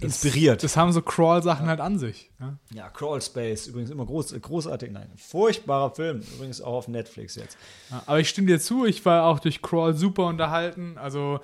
Inspiriert. 0.00 0.62
Das 0.62 0.76
haben 0.76 0.92
so 0.92 1.02
Crawl-Sachen 1.02 1.66
halt 1.66 1.80
an 1.80 1.98
sich. 1.98 2.30
Ja? 2.40 2.58
Ja, 2.72 2.88
Crawl 2.90 3.20
Space, 3.22 3.66
übrigens 3.66 3.90
immer 3.90 4.06
groß, 4.06 4.34
großartig. 4.40 4.90
Nein, 4.90 5.10
furchtbarer 5.16 5.94
Film, 5.94 6.22
übrigens 6.34 6.60
auch 6.60 6.74
auf 6.74 6.88
Netflix 6.88 7.34
jetzt. 7.36 7.56
Ja, 7.90 8.02
aber 8.06 8.20
ich 8.20 8.28
stimme 8.28 8.48
dir 8.48 8.60
zu, 8.60 8.84
ich 8.84 9.04
war 9.04 9.24
auch 9.24 9.38
durch 9.38 9.62
Crawl 9.62 9.94
super 9.94 10.26
unterhalten. 10.26 10.98
Also, 10.98 11.40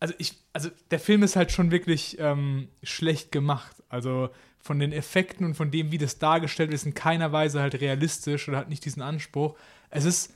also, 0.00 0.14
ich, 0.18 0.34
also 0.52 0.70
der 0.90 1.00
Film 1.00 1.22
ist 1.22 1.36
halt 1.36 1.50
schon 1.50 1.70
wirklich 1.70 2.18
ähm, 2.20 2.68
schlecht 2.82 3.32
gemacht. 3.32 3.82
Also 3.88 4.30
von 4.60 4.78
den 4.78 4.92
Effekten 4.92 5.46
und 5.46 5.54
von 5.54 5.70
dem, 5.70 5.92
wie 5.92 5.98
das 5.98 6.18
dargestellt 6.18 6.72
ist, 6.72 6.84
in 6.84 6.94
keiner 6.94 7.32
Weise 7.32 7.60
halt 7.60 7.80
realistisch 7.80 8.48
oder 8.48 8.58
hat 8.58 8.68
nicht 8.68 8.84
diesen 8.84 9.02
Anspruch. 9.02 9.56
Es 9.90 10.04
ist 10.04 10.34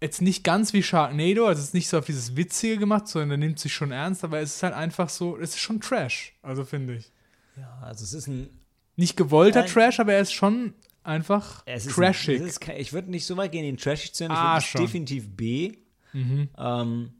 jetzt 0.00 0.22
nicht 0.22 0.44
ganz 0.44 0.72
wie 0.72 0.82
Sharknado, 0.82 1.46
also 1.46 1.60
es 1.60 1.68
ist 1.68 1.74
nicht 1.74 1.88
so 1.88 1.98
auf 1.98 2.06
dieses 2.06 2.36
Witzige 2.36 2.78
gemacht, 2.78 3.08
sondern 3.08 3.32
er 3.32 3.36
nimmt 3.36 3.58
sich 3.58 3.72
schon 3.74 3.90
ernst, 3.92 4.24
aber 4.24 4.40
es 4.40 4.56
ist 4.56 4.62
halt 4.62 4.74
einfach 4.74 5.08
so, 5.08 5.36
es 5.36 5.50
ist 5.50 5.58
schon 5.60 5.80
Trash, 5.80 6.34
also 6.42 6.64
finde 6.64 6.96
ich. 6.96 7.12
Ja, 7.56 7.78
also 7.82 8.04
es 8.04 8.12
ist 8.14 8.26
ein. 8.26 8.48
Nicht 8.96 9.16
gewollter 9.16 9.60
Nein. 9.62 9.70
Trash, 9.70 10.00
aber 10.00 10.12
er 10.14 10.20
ist 10.20 10.32
schon 10.32 10.74
einfach 11.02 11.62
Es 11.66 11.86
ist 11.86 11.94
trashig. 11.94 12.40
Ein, 12.40 12.46
es 12.46 12.56
ist 12.58 12.68
ich 12.68 12.92
würde 12.92 13.10
nicht 13.10 13.24
so 13.24 13.36
weit 13.36 13.52
gehen, 13.52 13.64
ihn 13.64 13.76
trashig 13.78 14.12
zu 14.14 14.24
nennen. 14.24 14.34
Ich 14.34 14.38
Ah, 14.40 14.54
würde 14.56 14.66
schon. 14.66 14.80
definitiv 14.82 15.28
B. 15.36 15.72
Ähm, 16.12 17.12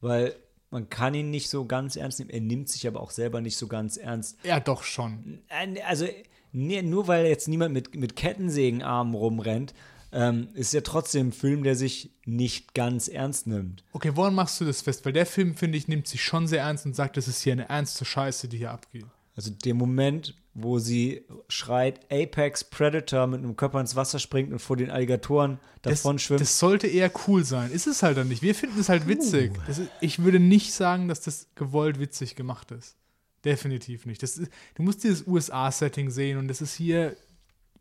weil 0.00 0.34
man 0.70 0.88
kann 0.90 1.14
ihn 1.14 1.30
nicht 1.30 1.48
so 1.48 1.64
ganz 1.64 1.96
ernst 1.96 2.18
nehmen. 2.18 2.30
Er 2.30 2.40
nimmt 2.40 2.68
sich 2.68 2.86
aber 2.86 3.00
auch 3.00 3.10
selber 3.10 3.40
nicht 3.40 3.56
so 3.56 3.68
ganz 3.68 3.96
ernst. 3.96 4.38
ja, 4.44 4.58
doch 4.60 4.82
schon. 4.82 5.40
Also, 5.86 6.06
nee, 6.52 6.82
nur 6.82 7.06
weil 7.08 7.26
jetzt 7.26 7.46
niemand 7.48 7.72
mit, 7.74 7.94
mit 7.94 8.16
Kettensägenarmen 8.16 9.14
rumrennt, 9.14 9.74
ähm, 10.12 10.48
ist 10.54 10.72
ja 10.72 10.80
trotzdem 10.80 11.28
ein 11.28 11.32
Film, 11.32 11.62
der 11.62 11.76
sich 11.76 12.10
nicht 12.24 12.74
ganz 12.74 13.08
ernst 13.08 13.46
nimmt. 13.46 13.84
Okay, 13.92 14.12
woran 14.14 14.34
machst 14.34 14.60
du 14.60 14.64
das 14.64 14.82
fest? 14.82 15.04
Weil 15.04 15.12
der 15.12 15.26
Film, 15.26 15.54
finde 15.54 15.78
ich, 15.78 15.88
nimmt 15.88 16.06
sich 16.06 16.22
schon 16.22 16.46
sehr 16.46 16.62
ernst 16.62 16.86
und 16.86 16.94
sagt, 16.94 17.16
das 17.16 17.28
ist 17.28 17.42
hier 17.42 17.52
eine 17.52 17.68
ernste 17.68 18.04
Scheiße, 18.04 18.48
die 18.48 18.58
hier 18.58 18.70
abgeht. 18.70 19.04
Also 19.36 19.50
der 19.50 19.74
Moment, 19.74 20.34
wo 20.54 20.80
sie 20.80 21.24
schreit, 21.48 22.00
Apex 22.10 22.64
Predator 22.64 23.26
mit 23.28 23.38
einem 23.38 23.54
Körper 23.56 23.80
ins 23.80 23.94
Wasser 23.94 24.18
springt 24.18 24.50
und 24.52 24.58
vor 24.58 24.76
den 24.76 24.90
Alligatoren 24.90 25.60
Das, 25.82 26.02
davon 26.02 26.18
schwimmt. 26.18 26.40
das 26.40 26.58
sollte 26.58 26.88
eher 26.88 27.12
cool 27.28 27.44
sein. 27.44 27.70
Ist 27.70 27.86
es 27.86 28.02
halt 28.02 28.16
dann 28.16 28.28
nicht. 28.28 28.42
Wir 28.42 28.54
finden 28.54 28.80
es 28.80 28.88
halt 28.88 29.06
witzig. 29.06 29.52
Das 29.68 29.78
ist, 29.78 29.90
ich 30.00 30.24
würde 30.24 30.40
nicht 30.40 30.72
sagen, 30.72 31.06
dass 31.06 31.20
das 31.20 31.46
gewollt 31.54 32.00
witzig 32.00 32.34
gemacht 32.34 32.72
ist. 32.72 32.96
Definitiv 33.44 34.06
nicht. 34.06 34.22
Das 34.22 34.36
ist, 34.36 34.50
du 34.74 34.82
musst 34.82 35.04
dieses 35.04 35.24
USA-Setting 35.26 36.10
sehen 36.10 36.38
und 36.38 36.48
das 36.48 36.60
ist 36.60 36.74
hier. 36.74 37.16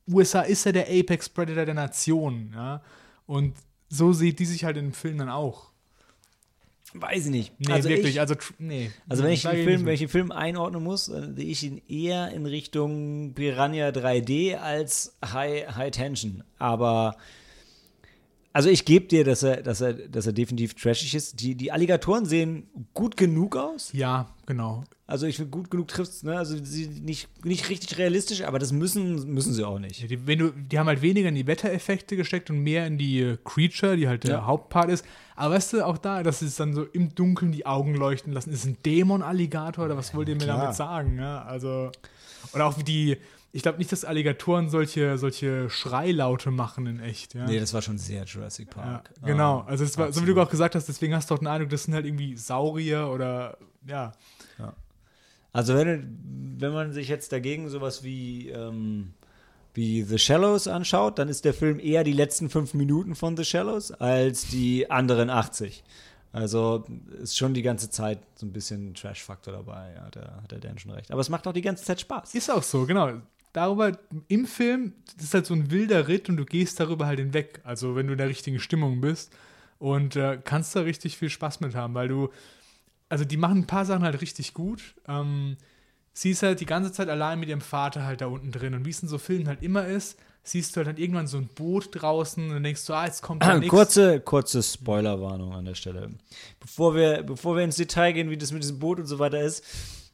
USA 0.07 0.41
ist 0.41 0.65
ja 0.65 0.71
der 0.71 0.87
Apex 0.89 1.29
Predator 1.29 1.65
der 1.65 1.73
Nation, 1.73 2.51
ja. 2.55 2.81
Und 3.25 3.55
so 3.89 4.13
sieht 4.13 4.39
die 4.39 4.45
sich 4.45 4.63
halt 4.63 4.77
in 4.77 4.87
dem 4.87 4.93
Film 4.93 5.17
dann 5.17 5.29
auch. 5.29 5.71
Weiß 6.93 7.25
ich 7.25 7.31
nicht. 7.31 7.53
Nee, 7.59 7.73
also 7.73 7.89
wirklich, 7.89 8.15
Ich, 8.15 8.19
also, 8.19 8.35
nee. 8.59 8.91
also 9.09 9.23
wenn 9.23 9.31
ich, 9.31 9.41
den 9.41 9.63
Film, 9.63 9.85
wenn 9.85 9.93
ich 9.93 9.99
den 9.99 10.09
Film 10.09 10.31
einordnen 10.31 10.83
muss, 10.83 11.07
dann 11.07 11.35
sehe 11.35 11.45
ich 11.45 11.63
ihn 11.63 11.81
eher 11.87 12.31
in 12.31 12.45
Richtung 12.45 13.33
Piranha 13.33 13.89
3D 13.89 14.55
als 14.55 15.17
High, 15.23 15.75
High 15.75 15.91
Tension. 15.91 16.43
Aber 16.57 17.17
also 18.57 18.69
ich 18.69 18.85
gebe 18.85 19.05
dir, 19.05 19.23
dass 19.23 19.43
er, 19.43 19.61
dass 19.61 19.81
er, 19.81 19.93
dass 19.93 20.25
er 20.25 20.33
definitiv 20.33 20.73
trashig 20.73 21.13
ist. 21.13 21.39
Die, 21.41 21.53
die 21.53 21.71
Alligatoren 21.71 22.25
sehen 22.25 22.63
gut 22.95 23.15
genug 23.15 23.55
aus. 23.55 23.91
Ja, 23.93 24.29
genau. 24.47 24.83
Also 25.05 25.27
ich 25.27 25.35
finde, 25.35 25.51
gut 25.51 25.69
genug 25.69 25.87
trifft 25.89 26.23
ne? 26.23 26.39
Also 26.39 26.57
sie 26.63 26.87
nicht, 26.87 27.29
nicht 27.45 27.69
richtig 27.69 27.99
realistisch, 27.99 28.41
aber 28.41 28.57
das 28.57 28.71
müssen, 28.71 29.31
müssen 29.31 29.53
sie 29.53 29.63
auch 29.63 29.77
nicht. 29.77 30.09
Die, 30.09 30.25
wenn 30.25 30.39
du, 30.39 30.49
die 30.49 30.79
haben 30.79 30.87
halt 30.87 31.03
weniger 31.03 31.29
in 31.29 31.35
die 31.35 31.45
Wettereffekte 31.45 32.15
gesteckt 32.15 32.49
und 32.49 32.63
mehr 32.63 32.87
in 32.87 32.97
die 32.97 33.19
äh, 33.19 33.37
Creature, 33.45 33.95
die 33.95 34.07
halt 34.07 34.23
der 34.23 34.31
Ja. 34.31 34.45
Hauptpart 34.47 34.89
ist. 34.89 35.05
Aber 35.35 35.53
weißt 35.53 35.73
du, 35.73 35.85
auch 35.85 35.99
da, 35.99 36.23
dass 36.23 36.41
es 36.41 36.55
dann 36.55 36.73
so 36.73 36.81
im 36.81 37.13
Dunkeln 37.13 37.51
die 37.51 37.67
Augen 37.67 37.93
leuchten 37.93 38.33
lassen. 38.33 38.49
Ist 38.49 38.61
es 38.61 38.65
ein 38.65 38.77
Dämon-Alligator 38.83 39.85
oder 39.85 39.97
was 39.97 40.15
wollt 40.15 40.29
ihr 40.29 40.35
mir 40.35 40.47
damit 40.47 40.73
sagen? 40.73 41.19
Ja, 41.19 41.43
also. 41.43 41.91
Oder 42.53 42.65
auch 42.65 42.79
wie 42.79 42.83
die. 42.83 43.17
Ich 43.53 43.61
glaube 43.63 43.77
nicht, 43.77 43.91
dass 43.91 44.05
Alligatoren 44.05 44.69
solche, 44.69 45.17
solche 45.17 45.69
Schreilaute 45.69 46.51
machen 46.51 46.85
in 46.85 46.99
echt. 46.99 47.33
Ja. 47.33 47.45
Nee, 47.45 47.59
das 47.59 47.73
war 47.73 47.81
schon 47.81 47.97
sehr 47.97 48.25
Jurassic 48.25 48.67
ja, 48.75 48.81
Park. 48.81 49.09
genau. 49.23 49.59
Ah, 49.59 49.65
Also, 49.67 49.83
es 49.83 49.97
war, 49.97 50.11
so 50.11 50.21
wie 50.21 50.33
du 50.33 50.39
auch 50.41 50.49
gesagt 50.49 50.75
hast, 50.75 50.87
deswegen 50.87 51.15
hast 51.15 51.29
du 51.29 51.35
auch 51.35 51.39
den 51.39 51.47
Eindruck, 51.47 51.69
das 51.69 51.83
sind 51.83 51.93
halt 51.93 52.05
irgendwie 52.05 52.35
Saurier 52.35 53.09
oder. 53.09 53.57
Ja. 53.85 54.11
Also 55.53 55.73
wenn, 55.75 56.55
wenn 56.59 56.71
man 56.71 56.93
sich 56.93 57.07
jetzt 57.07 57.31
dagegen 57.31 57.67
sowas 57.69 58.03
wie, 58.03 58.49
ähm, 58.49 59.13
wie 59.73 60.03
The 60.03 60.19
Shallows 60.19 60.67
anschaut, 60.67 61.17
dann 61.17 61.29
ist 61.29 61.45
der 61.45 61.53
Film 61.53 61.79
eher 61.79 62.03
die 62.03 62.13
letzten 62.13 62.49
fünf 62.51 62.75
Minuten 62.75 63.15
von 63.15 63.35
The 63.35 63.43
Shallows 63.43 63.91
als 63.91 64.49
die 64.49 64.91
anderen 64.91 65.31
80. 65.31 65.83
Also 66.31 66.83
ist 67.23 67.37
schon 67.37 67.55
die 67.55 67.63
ganze 67.63 67.89
Zeit 67.89 68.19
so 68.35 68.45
ein 68.45 68.53
bisschen 68.53 68.93
Trash-Faktor 68.93 69.53
dabei, 69.53 69.93
ja, 69.95 70.07
da 70.11 70.39
hat 70.43 70.51
der 70.51 70.59
Dan 70.59 70.77
schon 70.77 70.91
recht. 70.91 71.11
Aber 71.11 71.21
es 71.21 71.29
macht 71.29 71.47
auch 71.47 71.53
die 71.53 71.61
ganze 71.61 71.83
Zeit 71.85 72.01
Spaß. 72.01 72.35
Ist 72.35 72.51
auch 72.51 72.61
so, 72.61 72.85
genau. 72.85 73.13
Darüber 73.57 73.97
im 74.27 74.45
Film, 74.45 74.93
das 75.15 75.25
ist 75.25 75.33
halt 75.33 75.47
so 75.47 75.55
ein 75.55 75.71
wilder 75.71 76.07
Ritt 76.07 76.29
und 76.29 76.37
du 76.37 76.45
gehst 76.45 76.79
darüber 76.79 77.07
halt 77.07 77.17
hinweg. 77.17 77.59
Also, 77.63 77.95
wenn 77.95 78.05
du 78.05 78.11
in 78.11 78.19
der 78.19 78.29
richtigen 78.29 78.59
Stimmung 78.59 79.01
bist 79.01 79.33
und 79.79 80.15
äh, 80.15 80.37
kannst 80.43 80.75
da 80.75 80.81
richtig 80.81 81.17
viel 81.17 81.31
Spaß 81.31 81.61
mit 81.61 81.73
haben, 81.73 81.95
weil 81.95 82.07
du, 82.07 82.29
also, 83.09 83.25
die 83.25 83.35
machen 83.35 83.61
ein 83.61 83.65
paar 83.65 83.85
Sachen 83.85 84.03
halt 84.03 84.21
richtig 84.21 84.53
gut. 84.53 84.93
Ähm, 85.07 85.57
sie 86.13 86.29
ist 86.29 86.43
halt 86.43 86.59
die 86.59 86.67
ganze 86.67 86.91
Zeit 86.91 87.09
allein 87.09 87.39
mit 87.39 87.49
ihrem 87.49 87.61
Vater 87.61 88.05
halt 88.05 88.21
da 88.21 88.27
unten 88.27 88.51
drin 88.51 88.75
und 88.75 88.85
wie 88.85 88.91
es 88.91 89.01
in 89.01 89.07
so 89.07 89.17
Filmen 89.17 89.47
halt 89.47 89.63
immer 89.63 89.87
ist, 89.87 90.19
siehst 90.43 90.75
du 90.75 90.77
halt 90.77 90.87
dann 90.87 90.97
irgendwann 90.97 91.25
so 91.25 91.37
ein 91.37 91.47
Boot 91.47 91.89
draußen 91.91 92.43
und 92.43 92.53
dann 92.53 92.63
denkst 92.63 92.85
du, 92.85 92.93
ah, 92.93 93.07
jetzt 93.07 93.23
kommt 93.23 93.41
der 93.41 93.55
nächste. 93.55 93.69
Kurze, 93.69 94.19
kurze 94.19 94.61
Spoilerwarnung 94.61 95.53
an 95.53 95.65
der 95.65 95.73
Stelle. 95.73 96.11
Bevor 96.59 96.93
wir, 96.93 97.23
bevor 97.23 97.55
wir 97.55 97.63
ins 97.63 97.77
Detail 97.77 98.11
gehen, 98.13 98.29
wie 98.29 98.37
das 98.37 98.51
mit 98.51 98.61
diesem 98.61 98.77
Boot 98.77 98.99
und 98.99 99.07
so 99.07 99.17
weiter 99.17 99.41
ist, 99.41 99.63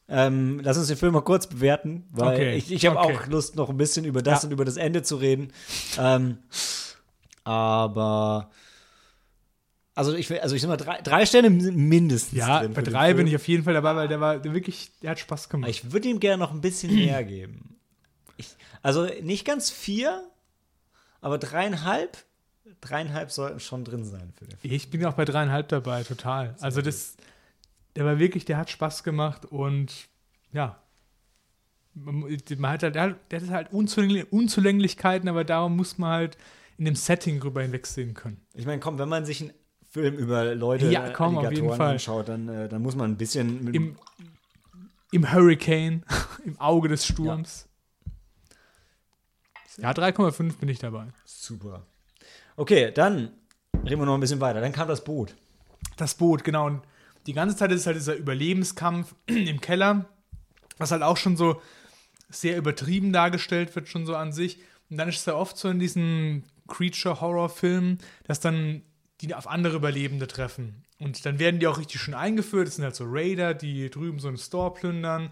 ähm, 0.10 0.60
lass 0.64 0.78
uns 0.78 0.88
den 0.88 0.98
Film 0.98 1.14
mal 1.14 1.22
kurz 1.22 1.48
bewerten, 1.48 2.08
weil 2.12 2.34
Okay, 2.36 2.56
ich, 2.56 2.72
ich 2.72 2.86
habe 2.86 2.98
okay. 3.00 3.16
auch 3.18 3.28
Lust, 3.28 3.56
noch 3.56 3.70
ein 3.70 3.78
bisschen 3.78 4.06
über 4.06 4.22
das 4.22 4.44
Ja. 4.44 4.48
und 4.48 4.54
über 4.54 4.66
das 4.66 4.78
Ende 4.78 5.02
zu 5.04 5.16
reden. 5.18 5.52
ähm, 5.98 6.38
aber 7.44 8.50
also 9.96 10.14
ich 10.16 10.30
will, 10.30 10.40
also 10.40 10.56
ich 10.56 10.62
sag 10.62 10.70
mal, 10.70 10.78
drei, 10.78 11.02
drei 11.02 11.26
Sterne 11.26 11.50
mindestens. 11.52 12.38
Ja, 12.40 12.62
drin 12.62 12.74
bei 12.74 12.82
drei 12.82 13.14
bin 13.14 13.28
ich 13.28 13.36
auf 13.36 13.48
jeden 13.48 13.64
Fall 13.64 13.76
dabei, 13.76 13.96
weil 13.96 14.08
der 14.08 14.20
war 14.20 14.40
der 14.40 14.54
wirklich, 14.54 14.92
der 15.02 15.12
hat 15.12 15.20
Spaß 15.20 15.50
gemacht. 15.50 15.70
Ich 15.70 15.92
würde 15.92 16.08
ihm 16.10 16.20
gerne 16.20 16.40
noch 16.40 16.52
ein 16.52 16.62
bisschen 16.62 16.94
mehr 16.96 17.24
geben. 17.24 17.78
Ich, 18.38 18.50
also 18.82 19.06
nicht 19.22 19.46
ganz 19.46 19.70
vier, 19.70 20.24
aber 21.22 21.38
dreieinhalb. 21.38 22.18
Dreieinhalb 22.82 23.32
sollten 23.32 23.60
schon 23.60 23.86
drin 23.86 24.04
sein 24.04 24.34
für 24.38 24.46
den 24.46 24.58
Film. 24.58 24.74
Ich 24.74 24.90
bin 24.90 25.00
ja 25.00 25.10
auch 25.10 25.14
bei 25.14 25.26
dreieinhalb 25.26 25.68
dabei, 25.70 26.04
total. 26.04 26.56
Also 26.60 26.82
das, 26.82 27.16
der 27.96 28.06
war 28.06 28.20
wirklich, 28.20 28.46
der 28.46 28.58
hat 28.58 28.70
Spaß 28.70 29.04
gemacht 29.04 29.46
und 29.46 30.08
ja, 30.52 30.82
man, 31.94 32.24
hat 32.72 32.84
halt, 32.84 32.96
der, 32.96 33.04
hat- 33.04 33.50
halt 33.50 33.72
Unzulängli- 33.72 34.26
Unzulänglichkeiten, 34.30 35.30
aber 35.30 35.44
darum 35.44 35.76
muss 35.76 35.98
man 35.98 36.12
halt 36.12 36.38
in 36.78 36.86
dem 36.86 36.96
Setting 36.96 37.40
drüber 37.40 37.62
hinwegsehen 37.62 38.14
können. 38.14 38.42
Ich 38.54 38.66
meine, 38.66 38.80
komm, 38.80 38.98
wenn 38.98 39.10
man 39.10 39.26
sich 39.26 39.42
einen 39.42 39.54
Film 39.90 40.16
über 40.18 40.56
Leute, 40.56 40.90
Ja, 40.90 41.12
komm, 41.12 41.38
Alligatoren 41.38 41.80
anschaut, 41.82 42.30
dann, 42.30 42.50
äh, 42.50 42.68
dann 42.68 42.82
muss 42.82 42.96
man 42.96 43.12
ein 43.12 43.18
bisschen 43.18 43.64
mit 43.64 43.76
Im, 43.76 43.96
im 45.12 45.32
Hurricane, 45.32 46.04
im 46.46 46.60
Auge 46.60 46.90
des 46.90 47.06
Sturms. 47.06 47.70
Ja, 49.78 49.92
3,5 49.92 50.58
bin 50.58 50.70
ich 50.70 50.80
dabei. 50.80 51.08
super. 51.26 51.86
Okay, 52.56 52.92
dann 52.92 53.32
reden 53.84 54.02
wir 54.02 54.06
noch 54.06 54.14
ein 54.14 54.20
bisschen 54.20 54.40
weiter. 54.42 54.62
Dann 54.62 54.72
kam 54.72 54.88
das 54.88 55.04
Boot. 55.04 55.36
Das 55.98 56.14
Boot, 56.16 56.44
genau. 56.44 56.68
Und 56.68 56.82
die 57.26 57.34
ganze 57.34 57.56
Zeit 57.56 57.72
ist 57.72 57.86
halt 57.86 57.98
dieser 57.98 58.16
Überlebenskampf 58.16 59.16
im 59.28 59.62
Keller, 59.62 60.06
was 60.78 60.92
halt 60.92 61.04
auch 61.04 61.18
schon 61.18 61.38
so 61.38 61.62
sehr 62.30 62.58
übertrieben 62.58 63.14
dargestellt 63.14 63.76
wird, 63.76 63.88
schon 63.88 64.06
so 64.06 64.16
an 64.16 64.34
sich. 64.34 64.60
Und 64.90 64.98
dann 64.98 65.10
ist 65.10 65.18
es 65.18 65.26
ja 65.26 65.36
oft 65.36 65.58
so 65.58 65.70
in 65.70 65.80
diesen 65.80 66.44
Creature-Horror-Filmen, 66.68 68.00
dass 68.26 68.40
dann 68.40 68.82
die 69.22 69.34
auf 69.34 69.48
andere 69.48 69.78
Überlebende 69.78 70.28
treffen. 70.28 70.84
Und 71.00 71.26
dann 71.26 71.40
werden 71.40 71.60
die 71.60 71.68
auch 71.68 71.78
richtig 71.80 72.02
schön 72.02 72.14
eingeführt. 72.14 72.68
Das 72.68 72.76
sind 72.76 72.86
halt 72.86 72.96
so 72.96 73.06
Raider, 73.08 73.54
die 73.54 73.90
drüben 73.90 74.20
so 74.20 74.28
einen 74.28 74.38
Store 74.38 74.74
plündern. 74.74 75.30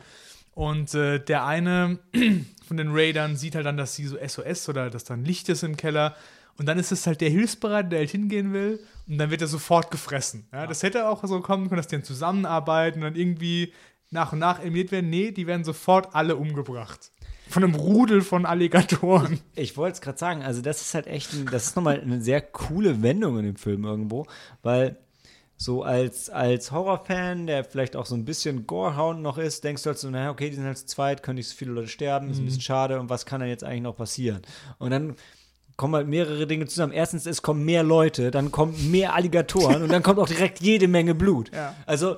Und 0.54 0.94
äh, 0.94 1.20
der 1.20 1.46
eine 1.46 2.00
von 2.68 2.78
den 2.78 2.90
Raidern 2.92 3.38
sieht 3.38 3.56
halt 3.56 3.66
dann, 3.66 3.78
dass 3.78 3.96
sie 3.96 4.06
so 4.06 4.18
SOS 4.18 4.70
oder 4.70 4.90
dass 4.90 5.06
da 5.06 5.14
ein 5.14 5.26
Licht 5.26 5.50
ist 5.50 5.64
im 5.64 5.78
Keller. 5.78 6.16
Und 6.62 6.68
dann 6.68 6.78
ist 6.78 6.92
es 6.92 7.08
halt 7.08 7.22
der 7.22 7.32
Hilfsbereit, 7.32 7.92
der 7.92 7.98
halt 8.02 8.12
hingehen 8.12 8.54
will. 8.54 8.80
Und 9.08 9.18
dann 9.18 9.32
wird 9.32 9.42
er 9.42 9.48
sofort 9.48 9.90
gefressen. 9.90 10.48
Ja, 10.54 10.68
Das 10.68 10.84
hätte 10.84 11.10
auch 11.10 11.24
so 11.26 11.42
kommen 11.42 11.70
können, 11.70 11.78
dass 11.78 11.88
die 11.88 11.96
dann 11.96 12.04
zusammenarbeiten 12.04 13.00
und 13.00 13.06
dann 13.06 13.16
irgendwie 13.16 13.74
nach 14.12 14.32
und 14.32 14.38
nach 14.38 14.60
eliminiert 14.60 14.92
werden. 14.92 15.10
Nee, 15.10 15.32
die 15.32 15.48
werden 15.48 15.64
sofort 15.64 16.14
alle 16.14 16.36
umgebracht. 16.36 17.10
Von 17.50 17.64
einem 17.64 17.74
Rudel 17.74 18.22
von 18.22 18.46
Alligatoren. 18.46 19.40
Ich 19.56 19.76
wollte 19.76 19.96
es 19.96 20.02
gerade 20.02 20.20
sagen, 20.20 20.44
also 20.44 20.62
das 20.62 20.82
ist 20.82 20.94
halt 20.94 21.08
echt, 21.08 21.34
ein, 21.34 21.48
das 21.48 21.66
ist 21.66 21.76
nochmal 21.76 22.00
eine 22.00 22.22
sehr 22.22 22.42
coole 22.42 23.02
Wendung 23.02 23.40
in 23.40 23.46
dem 23.46 23.56
Film 23.56 23.84
irgendwo, 23.84 24.28
weil 24.62 24.98
so 25.58 25.82
als, 25.82 26.30
als 26.30 26.72
Horrorfan, 26.72 27.48
der 27.48 27.64
vielleicht 27.64 27.96
auch 27.96 28.06
so 28.06 28.14
ein 28.14 28.24
bisschen 28.24 28.68
Gorehound 28.68 29.24
noch 29.24 29.40
ist, 29.40 29.64
denkst 29.64 29.82
du 29.82 29.88
halt 29.88 29.98
so, 29.98 30.12
naja, 30.12 30.30
okay, 30.30 30.52
die 30.52 30.58
sind 30.58 30.66
halt 30.66 30.78
zu 30.78 30.86
zweit, 30.86 31.24
können 31.24 31.38
nicht 31.38 31.50
so 31.50 31.56
viele 31.56 31.72
Leute 31.72 31.88
sterben, 31.88 32.30
ist 32.30 32.38
ein 32.38 32.46
bisschen 32.46 32.62
schade 32.62 33.00
und 33.00 33.10
was 33.10 33.26
kann 33.26 33.40
dann 33.40 33.50
jetzt 33.50 33.64
eigentlich 33.64 33.82
noch 33.82 33.98
passieren? 33.98 34.44
Und 34.78 34.92
dann 34.92 35.16
kommen 35.78 35.96
halt 35.96 36.08
mehrere 36.08 36.46
Dinge 36.48 36.66
zusammen. 36.68 36.94
Erstens, 36.94 37.26
es 37.26 37.42
kommen 37.42 37.66
mehr 37.66 37.84
Leute, 37.84 38.30
dann 38.32 38.52
kommen 38.52 38.92
mehr 38.92 39.14
Alligatoren 39.16 39.82
und 39.84 39.92
dann 39.92 40.04
kommt 40.04 40.20
auch 40.20 40.28
direkt 40.28 40.60
jede 40.62 40.88
Menge 40.88 41.16
Blut. 41.16 41.52
Ja. 41.54 41.76
Also, 41.86 42.18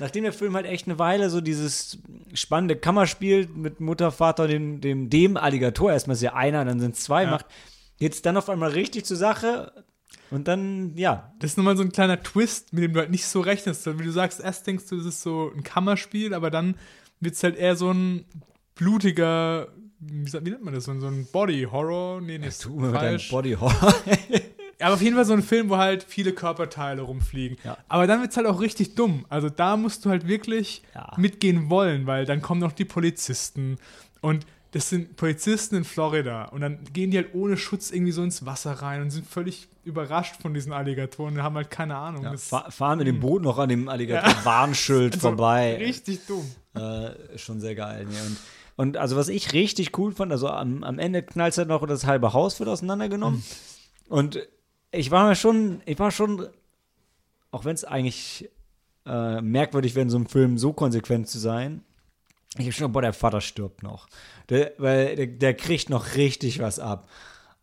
nachdem 0.00 0.24
der 0.24 0.32
Film 0.32 0.54
halt 0.54 0.66
echt 0.66 0.86
eine 0.86 0.98
Weile 0.98 1.30
so 1.30 1.40
dieses 1.40 1.98
spannende 2.32 2.76
Kammerspiel 2.76 3.48
mit 3.54 3.80
Mutter, 3.80 4.10
Vater, 4.10 4.48
dem, 4.48 4.80
dem, 4.80 5.10
dem 5.10 5.36
Alligator, 5.36 5.92
erstmal 5.92 6.16
ist 6.16 6.22
ja 6.22 6.34
einer, 6.34 6.64
dann 6.64 6.80
sind 6.80 6.96
zwei, 6.96 7.24
Ja. 7.24 7.30
macht 7.30 7.46
jetzt 7.98 8.26
dann 8.26 8.36
auf 8.36 8.48
einmal 8.48 8.70
richtig 8.70 9.04
zur 9.04 9.16
Sache 9.16 9.72
und 10.30 10.48
dann, 10.48 10.96
ja, 10.96 11.32
Das 11.38 11.52
ist 11.52 11.56
nochmal 11.56 11.76
so 11.76 11.82
ein 11.84 11.92
kleiner 11.92 12.20
Twist, 12.22 12.72
mit 12.72 12.82
dem 12.82 12.92
du 12.94 13.00
halt 13.00 13.10
nicht 13.10 13.26
so 13.26 13.40
rechnest. 13.40 13.86
Wie 13.98 14.04
du 14.04 14.10
sagst, 14.10 14.40
erst 14.40 14.66
denkst 14.66 14.84
du, 14.88 14.96
es 14.98 15.06
ist 15.06 15.22
so 15.22 15.52
ein 15.54 15.62
Kammerspiel, 15.62 16.34
aber 16.34 16.50
dann 16.50 16.74
wird 17.20 17.34
es 17.36 17.42
halt 17.44 17.56
eher 17.56 17.76
so 17.76 17.92
ein 17.92 18.24
blutiger, 18.74 19.68
wie, 20.06 20.32
wie 20.32 20.50
nennt 20.50 20.64
man 20.64 20.74
das, 20.74 20.84
so 20.84 20.92
ein, 20.92 21.26
Body-Horror? 21.32 22.20
Nee, 22.20 22.38
nee, 22.38 22.46
ist 22.48 22.64
falsch. 22.92 23.30
Body 23.30 23.52
Horror. 23.54 23.94
Aber 24.80 24.94
auf 24.94 25.02
jeden 25.02 25.14
Fall 25.14 25.24
so 25.24 25.32
ein 25.32 25.42
Film, 25.42 25.70
wo 25.70 25.76
halt 25.76 26.02
viele 26.02 26.32
Körperteile 26.32 27.02
rumfliegen. 27.02 27.56
Ja. 27.64 27.78
Aber 27.88 28.06
dann 28.06 28.20
wird 28.20 28.32
es 28.32 28.36
halt 28.36 28.46
auch 28.46 28.60
richtig 28.60 28.94
dumm. 28.96 29.24
Also 29.28 29.48
da 29.48 29.76
musst 29.76 30.04
du 30.04 30.10
halt 30.10 30.26
wirklich 30.26 30.82
Ja. 30.94 31.12
mitgehen 31.16 31.70
wollen, 31.70 32.06
weil 32.06 32.26
dann 32.26 32.42
kommen 32.42 32.60
noch 32.60 32.72
die 32.72 32.84
Polizisten. 32.84 33.78
Und 34.20 34.46
das 34.72 34.88
sind 34.90 35.16
Polizisten 35.16 35.76
in 35.76 35.84
Florida. 35.84 36.46
Und 36.46 36.60
dann 36.60 36.80
gehen 36.92 37.12
die 37.12 37.16
halt 37.18 37.34
ohne 37.34 37.56
Schutz 37.56 37.92
irgendwie 37.92 38.10
so 38.12 38.22
ins 38.24 38.44
Wasser 38.44 38.72
rein 38.72 39.02
und 39.02 39.10
sind 39.10 39.26
völlig 39.26 39.68
überrascht 39.84 40.42
von 40.42 40.52
diesen 40.52 40.72
Alligatoren 40.72 41.34
und 41.34 41.42
haben 41.42 41.54
halt 41.54 41.70
keine 41.70 41.96
Ahnung. 41.96 42.24
Das 42.24 42.48
Fa 42.48 42.68
fahren 42.70 42.98
mit 42.98 43.06
dem 43.06 43.20
Boot 43.20 43.42
noch 43.42 43.58
an 43.58 43.68
dem 43.68 43.88
Alligator-Warnschild 43.88 45.14
also 45.14 45.28
vorbei. 45.28 45.76
Richtig 45.76 46.26
dumm. 46.26 46.50
Äh, 46.74 47.38
schon 47.38 47.60
sehr 47.60 47.74
geil. 47.74 48.06
Nee. 48.08 48.16
Und, 48.26 48.36
und 48.76 48.96
also 48.96 49.16
was 49.16 49.28
ich 49.28 49.52
richtig 49.52 49.96
cool 49.98 50.12
fand, 50.12 50.32
also 50.32 50.48
am, 50.48 50.82
am 50.82 50.98
Ende 50.98 51.22
knallt 51.22 51.56
halt 51.56 51.68
noch 51.68 51.82
und 51.82 51.90
das 51.90 52.06
halbe 52.06 52.32
Haus 52.32 52.58
wird 52.58 52.68
auseinandergenommen. 52.68 53.44
Und 54.08 54.40
ich 54.90 55.10
war 55.10 55.28
mir 55.28 55.36
schon, 55.36 55.80
ich 55.86 55.98
war 55.98 56.10
schon, 56.10 56.48
auch 57.50 57.64
wenn 57.64 57.74
es 57.74 57.84
eigentlich 57.84 58.50
äh, 59.06 59.40
merkwürdig 59.40 59.94
wäre, 59.94 60.02
in 60.04 60.10
so 60.10 60.16
einem 60.16 60.26
Film 60.26 60.58
so 60.58 60.72
konsequent 60.72 61.28
zu 61.28 61.38
sein, 61.38 61.84
ich 62.56 62.66
hab 62.66 62.74
schon, 62.74 62.92
boah, 62.92 63.02
der 63.02 63.12
Vater 63.12 63.40
stirbt 63.40 63.82
noch. 63.82 64.06
Der, 64.48 64.72
weil 64.78 65.16
der, 65.16 65.26
der 65.26 65.54
kriegt 65.54 65.90
noch 65.90 66.14
richtig 66.14 66.60
was 66.60 66.78
ab. 66.78 67.08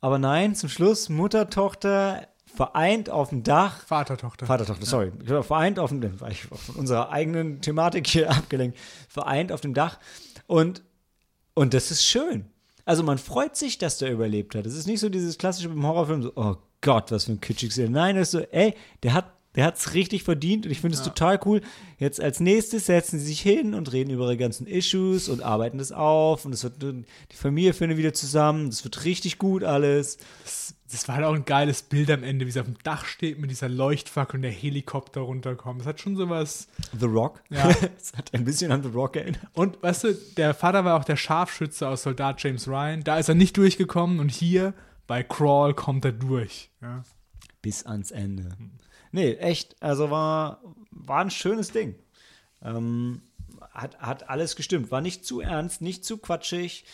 Aber 0.02 0.19
nein, 0.19 0.56
zum 0.56 0.67
Schluss, 0.67 1.08
Mutter, 1.08 1.50
Tochter, 1.50 2.28
vereint 2.45 3.10
auf 3.10 3.30
dem 3.30 3.43
Dach, 3.43 3.86
Vater, 3.86 4.17
Tochter. 4.17 4.45
Vater, 4.45 4.65
Tochter, 4.65 4.86
sorry. 4.86 5.12
War 5.26 5.43
Vereint 5.43 5.80
auf 5.80 5.91
dem, 5.91 6.19
war 6.19 6.30
ich 6.30 6.43
von 6.43 6.76
unserer 6.76 7.12
eigenen 7.12 7.62
Thematik 7.62 8.08
hier 8.08 8.30
abgelenkt. 8.32 8.78
Vereint 9.08 9.52
auf 9.52 9.62
dem 9.62 9.74
Dach. 9.74 10.00
Und, 10.47 10.84
und 11.54 11.74
das 11.74 11.92
ist 11.92 12.04
schön. 12.04 12.46
Also 12.86 13.04
man 13.04 13.18
freut 13.18 13.56
sich, 13.56 13.78
dass 13.78 14.00
der 14.00 14.12
überlebt 14.12 14.56
hat. 14.56 14.66
Es 14.66 14.76
ist 14.76 14.88
nicht 14.88 15.00
so 15.00 15.10
dieses 15.10 15.38
klassische 15.38 15.70
beim 15.70 15.86
Horrorfilm, 15.86 16.24
so, 16.24 16.32
oh 16.36 16.56
Gott, 16.82 17.12
was 17.12 17.26
für 17.26 17.34
ein 17.34 17.42
kitschiges. 17.42 17.78
Nein, 17.90 18.16
das 18.16 18.30
ist 18.30 18.32
so, 18.32 18.40
ey, 18.40 18.74
der 19.04 19.14
hat 19.14 19.34
der 19.56 19.66
hat's 19.66 19.94
richtig 19.94 20.24
verdient 20.24 20.66
und 20.66 20.72
ich 20.72 20.80
finde 20.80 20.96
es 20.96 21.04
total 21.04 21.40
cool. 21.46 21.62
Jetzt 21.98 22.22
als 22.22 22.40
nächstes 22.40 22.86
setzen 22.86 23.20
sie 23.20 23.26
sich 23.26 23.42
hin 23.42 23.74
und 23.74 23.92
reden 23.92 24.10
über 24.10 24.24
ihre 24.26 24.38
ganzen 24.38 24.66
Issues 24.66 25.28
und 25.28 25.42
arbeiten 25.42 25.78
das 25.78 25.92
auf 25.92 26.46
und 26.46 26.54
es 26.54 26.64
wird 26.64 26.82
die 26.82 27.36
Familie 27.36 27.74
findet 27.74 27.98
wieder 27.98 28.14
zusammen. 28.14 28.70
Das 28.70 28.86
wird 28.86 29.04
richtig 29.04 29.40
gut 29.40 29.64
alles. 29.66 30.20
Das, 30.44 30.76
das 30.91 31.08
war 31.08 31.15
halt 31.15 31.25
auch 31.25 31.34
ein 31.34 31.45
geiles 31.45 31.84
Bild 31.84 32.10
am 32.12 32.23
Ende, 32.23 32.45
wie 32.45 32.51
sie 32.51 32.60
auf 32.60 32.65
dem 32.65 32.77
Dach 32.84 33.06
steht 33.06 33.39
mit 33.39 33.49
dieser 33.49 33.69
Leuchtfackel 33.69 34.38
und 34.38 34.41
der 34.41 34.51
Helikopter 34.51 35.21
runterkommt. 35.21 35.82
Das 35.82 35.88
hat 35.88 35.99
schon 35.99 36.15
sowas. 36.15 36.67
The 36.97 37.06
Rock. 37.06 37.41
Ja. 37.49 37.69
Es 37.97 38.13
hat 38.17 38.34
ein 38.34 38.45
bisschen 38.45 38.71
an 38.71 38.84
The 38.84 38.89
Rock 38.89 39.15
erinnert. 39.15 39.41
Und 39.54 39.82
weißt 39.82 40.04
du, 40.06 40.13
der 40.38 40.54
Vater 40.54 40.86
war 40.86 40.99
auch 40.99 41.04
der 41.04 41.17
Scharfschütze 41.17 41.88
aus 41.88 42.04
Soldat 42.04 42.41
James 42.43 42.67
Ryan. 42.67 43.04
Da 43.04 43.17
ist 43.19 43.30
er 43.30 43.36
nicht 43.36 43.58
durchgekommen 43.58 44.19
und 44.19 44.30
hier 44.30 44.73
bei 45.08 45.23
Crawl 45.23 45.73
kommt 45.73 46.06
er 46.06 46.13
durch. 46.13 46.69
Ja. 46.82 47.04
bis 47.62 47.86
ans 47.86 48.12
Ende. 48.12 48.49
Nee, 49.12 49.34
echt, 49.36 49.75
also 49.82 50.10
war, 50.10 50.62
war 50.91 51.21
ein 51.21 51.30
schönes 51.30 51.71
Ding. 51.71 51.95
Ähm, 52.63 53.21
hat, 53.71 53.99
hat 53.99 54.30
alles 54.30 54.56
gestimmt. 54.56 54.91
War 54.91 55.01
nicht 55.01 55.25
zu 55.25 55.41
ernst, 55.41 55.82
nicht 55.82 56.06
zu 56.06 56.17
quatschig, 56.17 56.86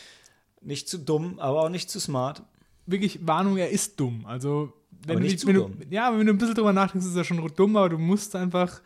nicht 0.62 0.90
zu 0.90 0.98
dumm, 0.98 1.40
aber 1.40 1.64
auch 1.64 1.70
nicht 1.70 1.90
zu 1.90 2.00
smart. 2.00 2.44
Wirklich, 2.88 3.20
Warnung, 3.28 3.58
er 3.58 3.70
ist 3.70 4.00
dumm. 4.00 4.26
Also, 4.26 4.74
wenn, 5.06 5.20
du, 5.22 5.48
wenn 5.48 5.56
du, 5.56 5.72
ja, 5.90 6.18
wenn 6.18 6.26
du 6.26 6.34
ein 6.34 6.38
bisschen 6.38 6.56
drüber 6.56 6.74
nachdenkst, 6.74 7.06
ist 7.08 7.16
er 7.16 7.24
schon 7.24 7.46
dumm, 7.56 7.76
aber 7.78 7.90
du 7.90 7.98
musst 7.98 8.36
einfach 8.36 8.82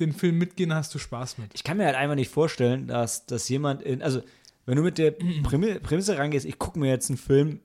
den 0.00 0.12
Film 0.12 0.38
mitgehen, 0.38 0.74
hast 0.74 0.94
du 0.94 0.98
Spaß 0.98 1.38
mit. 1.38 1.50
Ich 1.54 1.62
kann 1.64 1.76
mir 1.76 1.84
halt 1.86 1.96
einfach 1.96 2.16
nicht 2.16 2.30
vorstellen, 2.30 2.86
dass, 2.88 3.24
dass 3.26 3.48
jemand 3.48 3.82
in, 3.82 4.02
also 4.02 4.20
wenn 4.66 4.76
du 4.76 4.82
mit 4.82 4.98
der 4.98 5.16
Prämi- 5.44 5.78
Prämisse 5.80 6.18
rangehst, 6.18 6.44
ich 6.46 6.58
gucke 6.58 6.78
mir 6.78 6.88
jetzt 6.90 7.08
einen 7.10 7.18
Film 7.18 7.60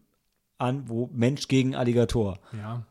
an, 0.57 0.83
wo 0.87 1.09
Mensch 1.13 1.47
gegen 1.47 1.73
Alligator, 1.75 2.39
Ja. 2.57 2.85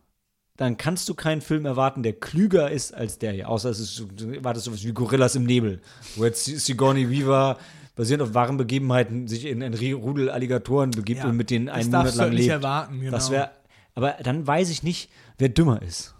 dann 0.56 0.76
kannst 0.76 1.08
du 1.08 1.14
keinen 1.14 1.40
Film 1.40 1.64
erwarten, 1.66 2.02
der 2.02 2.14
klüger 2.14 2.70
ist 2.70 2.92
als 2.92 3.18
der 3.18 3.32
hier. 3.32 3.48
Außer 3.48 3.70
es 3.70 3.78
ist, 3.78 3.94
so- 3.94 4.06
du 4.06 4.32
erwartest 4.32 4.64
sowas 4.66 4.82
wie 4.84 4.92
Gorillas 4.92 5.36
im 5.36 5.44
Nebel, 5.44 5.80
wo 6.16 6.24
jetzt 6.24 6.44
Sigourney 6.44 7.08
Weaver 7.08 7.58
basierend 8.00 8.22
auf 8.22 8.34
wahren 8.34 8.56
Begebenheiten 8.56 9.28
sich 9.28 9.44
in 9.44 9.62
ein 9.62 9.74
Rudel 9.74 10.30
Alligatoren 10.30 10.90
begibt 10.90 11.20
Ja, 11.20 11.28
und 11.28 11.36
mit 11.36 11.50
denen 11.50 11.68
einen 11.68 11.90
Monat 11.90 12.14
lang 12.14 12.32
lebt. 12.32 12.48
erwarten, 12.48 12.98
genau. 13.00 13.10
Das 13.12 13.30
wäre, 13.30 13.50
aber 13.94 14.12
dann 14.22 14.46
weiß 14.46 14.70
ich 14.70 14.82
nicht, 14.82 15.10
wer 15.38 15.50
dümmer 15.50 15.82
ist. 15.82 16.14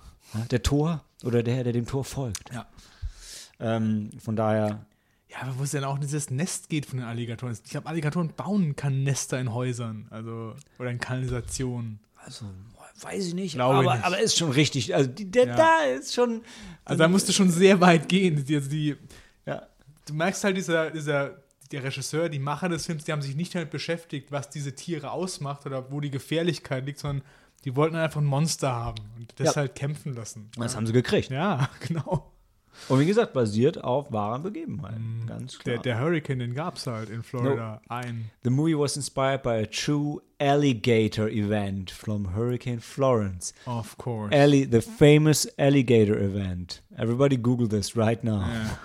Der 0.51 0.62
Tor 0.62 1.03
oder 1.25 1.43
der, 1.43 1.64
der 1.64 1.73
dem 1.73 1.87
Tor 1.87 2.05
folgt. 2.05 2.53
Ja. 2.55 2.66
Ähm, 3.59 4.11
von 4.23 4.37
daher, 4.37 4.85
Ja, 5.29 5.38
aber 5.43 5.59
wo 5.59 5.62
es 5.62 5.71
dann 5.71 5.85
auch 5.85 5.99
dieses 5.99 6.31
Nest 6.31 6.69
geht 6.69 6.87
von 6.87 6.99
den 6.99 7.07
Alligatoren. 7.09 7.57
Ich 7.64 7.71
glaube, 7.71 7.88
Alligatoren 7.88 8.29
bauen 8.37 8.77
keine 8.77 8.97
Nester 8.97 9.38
in 9.40 9.53
Häusern, 9.55 10.07
also 10.11 10.55
oder 10.79 10.90
in 10.90 10.99
Kanalisationen. 10.99 12.01
also 12.25 12.45
weiß 13.03 13.29
ich 13.29 13.35
nicht, 13.35 13.55
Glaube 13.55 13.77
aber, 13.79 13.95
nicht. 13.95 14.05
aber 14.05 14.19
ist 14.21 14.37
schon 14.37 14.51
richtig. 14.51 14.95
Also 14.95 15.09
die, 15.09 15.31
der 15.31 15.47
Ja. 15.47 15.57
da 15.57 15.79
ist 15.99 16.12
schon. 16.14 16.43
Also 16.85 16.99
da 17.03 17.09
musst 17.09 17.29
du 17.29 17.33
schon 17.33 17.49
sehr 17.51 17.81
weit 17.81 18.09
gehen. 18.09 18.37
Also 18.37 18.69
die, 18.71 18.97
Ja. 19.47 19.62
du 20.07 20.12
merkst 20.14 20.45
halt, 20.45 20.57
dieser, 20.57 20.90
dieser, 20.90 21.38
der 21.72 21.85
Regisseur, 21.85 22.28
die 22.28 22.38
Macher 22.38 22.68
des 22.68 22.87
Films, 22.87 23.04
die 23.04 23.12
haben 23.12 23.22
sich 23.22 23.37
nicht 23.37 23.54
damit 23.54 23.70
beschäftigt, 23.70 24.33
was 24.33 24.50
diese 24.50 24.74
Tiere 24.74 25.11
ausmacht 25.12 25.66
oder 25.66 25.90
wo 25.92 26.00
die 26.00 26.11
Gefährlichkeit 26.11 26.85
liegt, 26.87 26.98
sondern 26.98 27.22
die 27.64 27.76
wollten 27.76 27.96
einfach 27.96 28.20
ein 28.20 28.26
Monster 28.26 28.72
haben 28.72 29.02
und 29.18 29.33
das 29.38 29.54
Ja. 29.54 29.56
halt 29.62 29.74
kämpfen 29.74 30.14
lassen. 30.14 30.50
Das 30.56 30.76
haben 30.76 30.87
sie 30.87 30.92
gekriegt. 30.92 31.30
Ja, 31.30 31.68
genau. 31.87 32.33
Und 32.88 33.00
wie 33.00 33.04
gesagt, 33.06 33.35
basiert 33.35 33.83
auf 33.85 34.11
wahren 34.12 34.42
Begebenheiten. 34.42 35.24
Ganz 35.26 35.59
klar. 35.59 35.74
Der, 35.74 35.83
der 35.83 36.00
Hurricane, 36.00 36.38
den 36.38 36.54
gab 36.54 36.76
es 36.76 36.87
halt 36.87 37.11
in 37.11 37.22
Florida. 37.22 37.83
Ein. 37.88 38.30
The 38.42 38.48
movie 38.50 38.78
was 38.78 38.96
inspired 38.96 39.42
by 39.42 39.50
a 39.62 39.66
true 39.66 40.22
alligator 40.38 41.28
event 41.28 41.90
from 41.90 42.35
Hurricane 42.35 42.80
Florence. 42.80 43.52
Of 43.66 43.98
course. 43.98 44.35
Alli 44.35 44.66
the 44.70 44.80
famous 44.80 45.46
alligator 45.59 46.18
event. 46.18 46.83
Everybody 46.96 47.37
Google 47.37 47.68
this 47.68 47.96
right 47.96 48.22
now. 48.24 48.40
ja. 48.40 48.78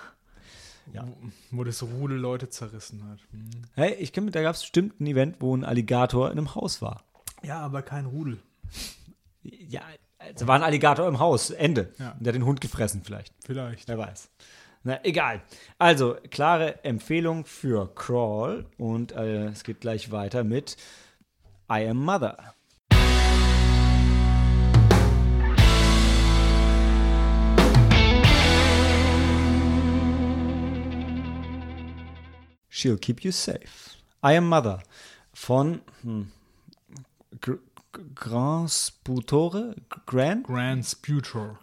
Ja. 0.92 1.06
Wo, 1.06 1.58
wo 1.58 1.64
das 1.64 1.82
Rudel 1.82 2.18
Leute 2.18 2.48
zerrissen 2.48 3.02
hat. 3.08 3.18
Hm. 3.30 3.50
Hey, 3.74 3.94
ich 3.94 4.12
kenne, 4.12 4.30
da 4.30 4.42
gab 4.42 4.54
es 4.54 4.60
bestimmt 4.60 5.00
ein 5.00 5.06
Event, 5.06 5.36
wo 5.40 5.56
ein 5.56 5.64
Alligator 5.64 6.30
in 6.30 6.38
einem 6.38 6.54
Haus 6.54 6.80
war. 6.82 7.02
Ja, 7.42 7.60
aber 7.60 7.82
kein 7.82 8.06
Rudel. 8.06 8.38
Ja, 9.42 9.82
also 10.18 10.46
war 10.46 10.56
ein 10.56 10.62
Alligator 10.62 11.06
im 11.06 11.18
Haus. 11.18 11.50
Ende. 11.50 11.92
Ja. 11.98 12.16
Der 12.18 12.32
hat 12.32 12.34
den 12.34 12.44
Hund 12.44 12.60
gefressen 12.60 13.02
vielleicht. 13.04 13.34
Vielleicht. 13.44 13.88
Wer 13.88 13.98
weiß. 13.98 14.30
Na, 14.82 15.04
egal. 15.04 15.42
Also, 15.78 16.16
klare 16.30 16.84
Empfehlung 16.84 17.44
für 17.44 17.92
Crawl. 17.94 18.66
Und 18.78 19.12
äh, 19.12 19.46
es 19.46 19.64
geht 19.64 19.80
gleich 19.80 20.12
weiter 20.12 20.44
mit 20.44 20.76
I 21.70 21.88
Am 21.88 21.98
Mother. 21.98 22.54
She'll 32.76 32.98
keep 32.98 33.24
you 33.24 33.32
safe. 33.32 33.96
I 34.22 34.36
Am 34.36 34.48
Mother 34.50 34.82
von 35.32 35.80
hm, 36.02 36.30
Gr- 37.40 37.54
Gr- 37.92 38.02
Grand 38.14 38.70
Sputore? 38.70 39.74
Grand? 40.04 40.44
Grand 40.46 40.84
Sputor. 40.84 41.58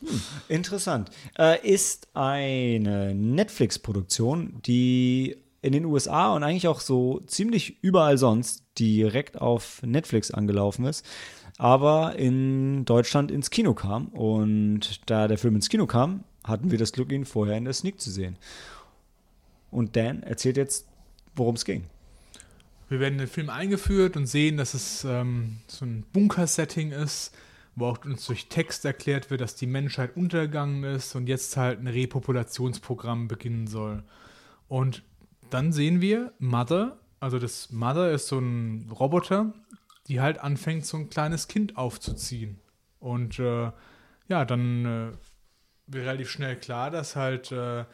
Hm, 0.00 0.20
Interessant. 0.48 1.10
Äh, 1.38 1.64
ist 1.66 2.08
eine 2.14 3.14
Netflix-Produktion, 3.14 4.60
die 4.66 5.36
in 5.62 5.72
den 5.72 5.84
USA 5.84 6.32
und 6.34 6.42
eigentlich 6.42 6.66
auch 6.66 6.80
so 6.80 7.20
ziemlich 7.26 7.76
überall 7.80 8.18
sonst 8.18 8.64
direkt 8.76 9.40
auf 9.40 9.80
Netflix 9.84 10.32
angelaufen 10.32 10.84
ist, 10.84 11.06
aber 11.58 12.16
in 12.16 12.84
Deutschland 12.86 13.30
ins 13.30 13.50
Kino 13.50 13.72
kam. 13.74 14.08
Und 14.08 15.00
da 15.08 15.28
der 15.28 15.38
Film 15.38 15.54
ins 15.54 15.68
Kino 15.68 15.86
kam, 15.86 16.24
hatten 16.42 16.72
wir 16.72 16.78
das 16.78 16.90
Glück, 16.92 17.12
ihn 17.12 17.24
vorher 17.24 17.56
in 17.56 17.64
der 17.64 17.72
Sneak 17.72 18.00
zu 18.00 18.10
sehen. 18.10 18.36
Und 19.74 19.96
Dan 19.96 20.22
erzählt 20.22 20.56
jetzt, 20.56 20.86
worum 21.34 21.56
es 21.56 21.64
ging. 21.64 21.84
Wir 22.88 23.00
werden 23.00 23.14
in 23.14 23.18
den 23.18 23.28
Film 23.28 23.50
eingeführt 23.50 24.16
und 24.16 24.26
sehen, 24.26 24.56
dass 24.56 24.72
es 24.72 25.04
ähm, 25.04 25.58
so 25.66 25.84
ein 25.84 26.04
Bunker-Setting 26.12 26.92
ist, 26.92 27.36
wo 27.74 27.86
auch 27.86 28.04
uns 28.04 28.24
durch 28.24 28.48
Text 28.48 28.84
erklärt 28.84 29.30
wird, 29.30 29.40
dass 29.40 29.56
die 29.56 29.66
Menschheit 29.66 30.16
untergegangen 30.16 30.84
ist 30.84 31.16
und 31.16 31.26
jetzt 31.26 31.56
halt 31.56 31.80
ein 31.80 31.88
Repopulationsprogramm 31.88 33.26
beginnen 33.26 33.66
soll. 33.66 34.04
Und 34.68 35.02
dann 35.50 35.72
sehen 35.72 36.00
wir 36.00 36.32
Mother, 36.38 37.00
also 37.18 37.40
das 37.40 37.72
Mother 37.72 38.12
ist 38.12 38.28
so 38.28 38.38
ein 38.38 38.88
Roboter, 38.92 39.52
die 40.06 40.20
halt 40.20 40.38
anfängt, 40.38 40.86
so 40.86 40.98
ein 40.98 41.10
kleines 41.10 41.48
Kind 41.48 41.76
aufzuziehen. 41.76 42.60
Und 43.00 43.40
äh, 43.40 43.72
ja, 44.28 44.44
dann 44.44 44.84
äh, 44.84 45.12
wird 45.88 46.06
relativ 46.06 46.30
schnell 46.30 46.54
klar, 46.54 46.92
dass 46.92 47.16
halt, 47.16 47.50
äh, 47.50 47.84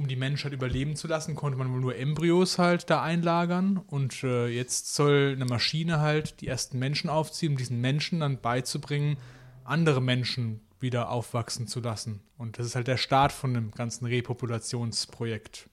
um 0.00 0.08
die 0.08 0.16
Menschheit 0.16 0.54
überleben 0.54 0.96
zu 0.96 1.08
lassen, 1.08 1.34
konnte 1.34 1.58
man 1.58 1.70
wohl 1.70 1.80
nur 1.80 1.94
Embryos 1.94 2.58
halt 2.58 2.88
da 2.88 3.02
einlagern. 3.02 3.76
Und 3.76 4.24
äh, 4.24 4.48
jetzt 4.48 4.94
soll 4.94 5.32
eine 5.36 5.44
Maschine 5.44 6.00
halt 6.00 6.40
die 6.40 6.48
ersten 6.48 6.78
Menschen 6.78 7.10
aufziehen, 7.10 7.52
um 7.52 7.58
diesen 7.58 7.82
Menschen 7.82 8.20
dann 8.20 8.40
beizubringen, 8.40 9.18
andere 9.62 10.00
Menschen 10.00 10.62
wieder 10.80 11.10
aufwachsen 11.10 11.66
zu 11.66 11.80
lassen. 11.80 12.22
Und 12.38 12.58
das 12.58 12.64
ist 12.64 12.76
halt 12.76 12.86
der 12.86 12.96
Start 12.96 13.30
von 13.30 13.52
dem 13.52 13.72
ganzen 13.72 14.06
Repopulationsprojekt. 14.06 15.68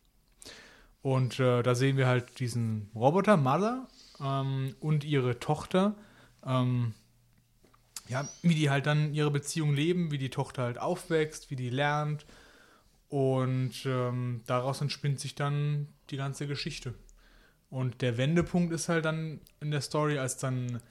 Und 1.01 1.39
äh, 1.39 1.63
da 1.63 1.73
sehen 1.73 1.95
wir 1.95 2.07
halt 2.07 2.41
diesen 2.41 2.91
Roboter, 2.93 3.37
Mother, 3.37 3.87
ähm, 4.19 4.75
und 4.81 5.05
ihre 5.05 5.39
Tochter. 5.39 5.95
Ähm, 6.45 6.93
ja, 8.09 8.27
wie 8.41 8.55
die 8.55 8.69
halt 8.69 8.87
dann 8.87 9.13
ihre 9.13 9.31
Beziehung 9.31 9.73
leben, 9.73 10.11
wie 10.11 10.17
die 10.17 10.29
Tochter 10.29 10.63
halt 10.63 10.79
aufwächst, 10.79 11.49
wie 11.49 11.55
die 11.55 11.69
lernt. 11.69 12.25
Und 13.09 13.85
ähm, 13.85 14.41
daraus 14.47 14.81
entspinnt 14.81 15.19
sich 15.19 15.35
dann 15.35 15.87
die 16.09 16.17
ganze 16.17 16.47
Geschichte. 16.47 16.93
Und 17.69 18.01
der 18.01 18.17
Wendepunkt 18.17 18.73
ist 18.73 18.89
halt 18.89 19.05
dann 19.05 19.41
in 19.59 19.71
der 19.71 19.81
Story, 19.81 20.17
als 20.17 20.37
dann 20.37 20.81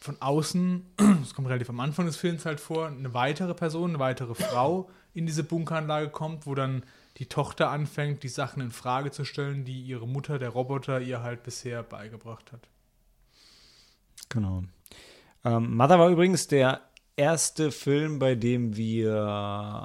von 0.00 0.16
außen, 0.20 0.84
das 0.96 1.34
kommt 1.34 1.48
relativ 1.48 1.70
am 1.70 1.80
Anfang 1.80 2.06
des 2.06 2.16
Films 2.16 2.46
halt 2.46 2.60
vor, 2.60 2.86
eine 2.86 3.14
weitere 3.14 3.54
Person, 3.54 3.90
eine 3.90 3.98
weitere 3.98 4.34
Frau 4.34 4.90
in 5.14 5.26
diese 5.26 5.44
Bunkeranlage 5.44 6.10
kommt, 6.10 6.46
wo 6.46 6.54
dann 6.54 6.82
die 7.16 7.26
Tochter 7.26 7.70
anfängt, 7.70 8.22
die 8.22 8.28
Sachen 8.28 8.62
in 8.62 8.70
Frage 8.70 9.10
zu 9.10 9.24
stellen, 9.24 9.64
die 9.64 9.80
ihre 9.82 10.06
Mutter, 10.06 10.38
der 10.38 10.50
Roboter, 10.50 11.00
ihr 11.00 11.22
halt 11.22 11.42
bisher 11.42 11.82
beigebracht 11.82 12.52
hat. 12.52 12.68
Genau. 14.28 14.62
Ähm, 15.44 15.76
Mother 15.76 15.98
war 15.98 16.10
übrigens 16.10 16.46
der 16.46 16.87
erste 17.18 17.72
Film, 17.72 18.18
bei 18.18 18.34
dem 18.34 18.76
wir 18.76 19.22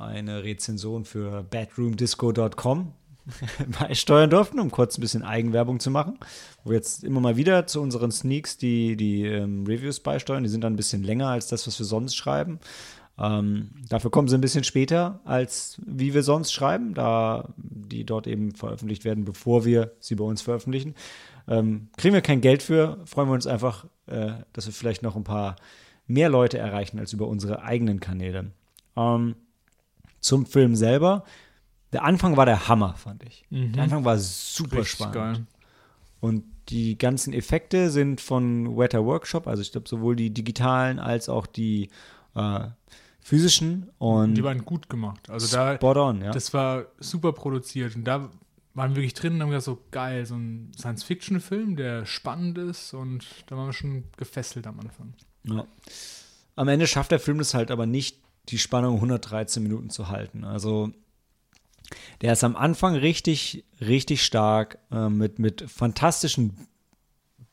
eine 0.07 0.43
Rezension 0.43 1.03
für 1.03 1.43
bedroomdisco.com 1.43 2.93
beisteuern 3.79 4.29
durften, 4.29 4.59
um 4.59 4.69
kurz 4.69 4.97
ein 4.97 5.01
bisschen 5.01 5.23
Eigenwerbung 5.23 5.79
zu 5.79 5.89
machen. 5.89 6.19
Wo 6.63 6.69
wir 6.69 6.77
jetzt 6.77 7.03
immer 7.03 7.19
mal 7.19 7.35
wieder 7.35 7.65
zu 7.65 7.81
unseren 7.81 8.11
Sneaks 8.11 8.57
die, 8.57 8.95
die 8.95 9.23
ähm, 9.25 9.65
Reviews 9.65 9.99
beisteuern. 9.99 10.43
Die 10.43 10.49
sind 10.49 10.63
dann 10.63 10.73
ein 10.73 10.77
bisschen 10.77 11.03
länger 11.03 11.29
als 11.29 11.47
das, 11.47 11.65
was 11.65 11.79
wir 11.79 11.85
sonst 11.85 12.15
schreiben. 12.15 12.59
Ähm, 13.17 13.71
dafür 13.89 14.11
kommen 14.11 14.27
sie 14.27 14.37
ein 14.37 14.41
bisschen 14.41 14.63
später, 14.63 15.19
als 15.23 15.79
wie 15.85 16.13
wir 16.13 16.23
sonst 16.23 16.51
schreiben, 16.51 16.93
da 16.93 17.53
die 17.57 18.05
dort 18.05 18.27
eben 18.27 18.55
veröffentlicht 18.55 19.05
werden, 19.05 19.23
bevor 19.23 19.65
wir 19.65 19.93
sie 19.99 20.15
bei 20.15 20.23
uns 20.23 20.41
veröffentlichen. 20.41 20.95
Ähm, 21.47 21.89
kriegen 21.97 22.13
wir 22.13 22.21
kein 22.21 22.41
Geld 22.41 22.63
für, 22.63 22.99
freuen 23.05 23.29
wir 23.29 23.33
uns 23.33 23.47
einfach, 23.47 23.85
äh, 24.07 24.31
dass 24.53 24.65
wir 24.65 24.73
vielleicht 24.73 25.03
noch 25.03 25.15
ein 25.15 25.23
paar 25.23 25.55
mehr 26.07 26.29
Leute 26.29 26.57
erreichen 26.57 26.99
als 26.99 27.13
über 27.13 27.27
unsere 27.27 27.63
eigenen 27.63 27.99
Kanäle. 27.99 28.51
Ähm, 28.95 29.35
zum 30.19 30.45
Film 30.45 30.75
selber. 30.75 31.23
Der 31.91 32.03
Anfang 32.03 32.37
war 32.37 32.45
der 32.45 32.67
Hammer, 32.67 32.95
fand 32.95 33.23
ich. 33.23 33.45
Mhm. 33.49 33.73
Der 33.73 33.83
Anfang 33.83 34.05
war 34.05 34.17
super 34.17 34.77
Richtig 34.77 34.93
spannend. 34.93 35.13
geil. 35.15 35.45
Und 36.19 36.43
die 36.69 36.97
ganzen 36.97 37.33
Effekte 37.33 37.89
sind 37.89 38.21
von 38.21 38.77
Wetter 38.77 39.05
Workshop, 39.05 39.47
also 39.47 39.61
ich 39.61 39.73
glaube 39.73 39.89
sowohl 39.89 40.15
die 40.15 40.29
digitalen 40.33 40.97
als 40.97 41.27
auch 41.27 41.45
die 41.45 41.89
äh, 42.35 42.67
physischen 43.19 43.89
und 43.97 44.35
Die 44.35 44.43
waren 44.43 44.63
gut 44.63 44.89
gemacht. 44.89 45.29
Also 45.29 45.55
da, 45.55 45.77
on, 45.81 46.21
ja. 46.21 46.31
das 46.31 46.53
war 46.53 46.85
super 46.99 47.33
produziert. 47.33 47.95
Und 47.95 48.05
da 48.05 48.29
waren 48.73 48.91
wir 48.91 48.97
wirklich 48.97 49.13
drin 49.13 49.33
und 49.33 49.41
haben 49.41 49.49
gesagt, 49.49 49.65
so 49.65 49.79
geil, 49.91 50.25
so 50.25 50.35
ein 50.35 50.71
Science-Fiction-Film, 50.77 51.75
der 51.75 52.05
spannend 52.05 52.57
ist. 52.57 52.93
Und 52.93 53.25
da 53.47 53.57
waren 53.57 53.67
wir 53.67 53.73
schon 53.73 54.05
gefesselt 54.17 54.65
am 54.67 54.79
Anfang. 54.79 55.13
Ja. 55.45 55.65
Am 56.55 56.67
Ende 56.67 56.85
schafft 56.87 57.11
der 57.11 57.19
Film 57.19 57.39
es 57.39 57.53
halt 57.53 57.71
aber 57.71 57.85
nicht, 57.85 58.17
die 58.49 58.59
Spannung 58.59 58.95
113 58.95 59.63
Minuten 59.63 59.89
zu 59.89 60.09
halten. 60.09 60.43
Also 60.43 60.91
der 62.21 62.33
ist 62.33 62.43
am 62.43 62.55
Anfang 62.55 62.95
richtig, 62.95 63.63
richtig 63.81 64.23
stark 64.23 64.77
äh, 64.91 65.09
mit, 65.09 65.39
mit 65.39 65.63
fantastischen 65.69 66.67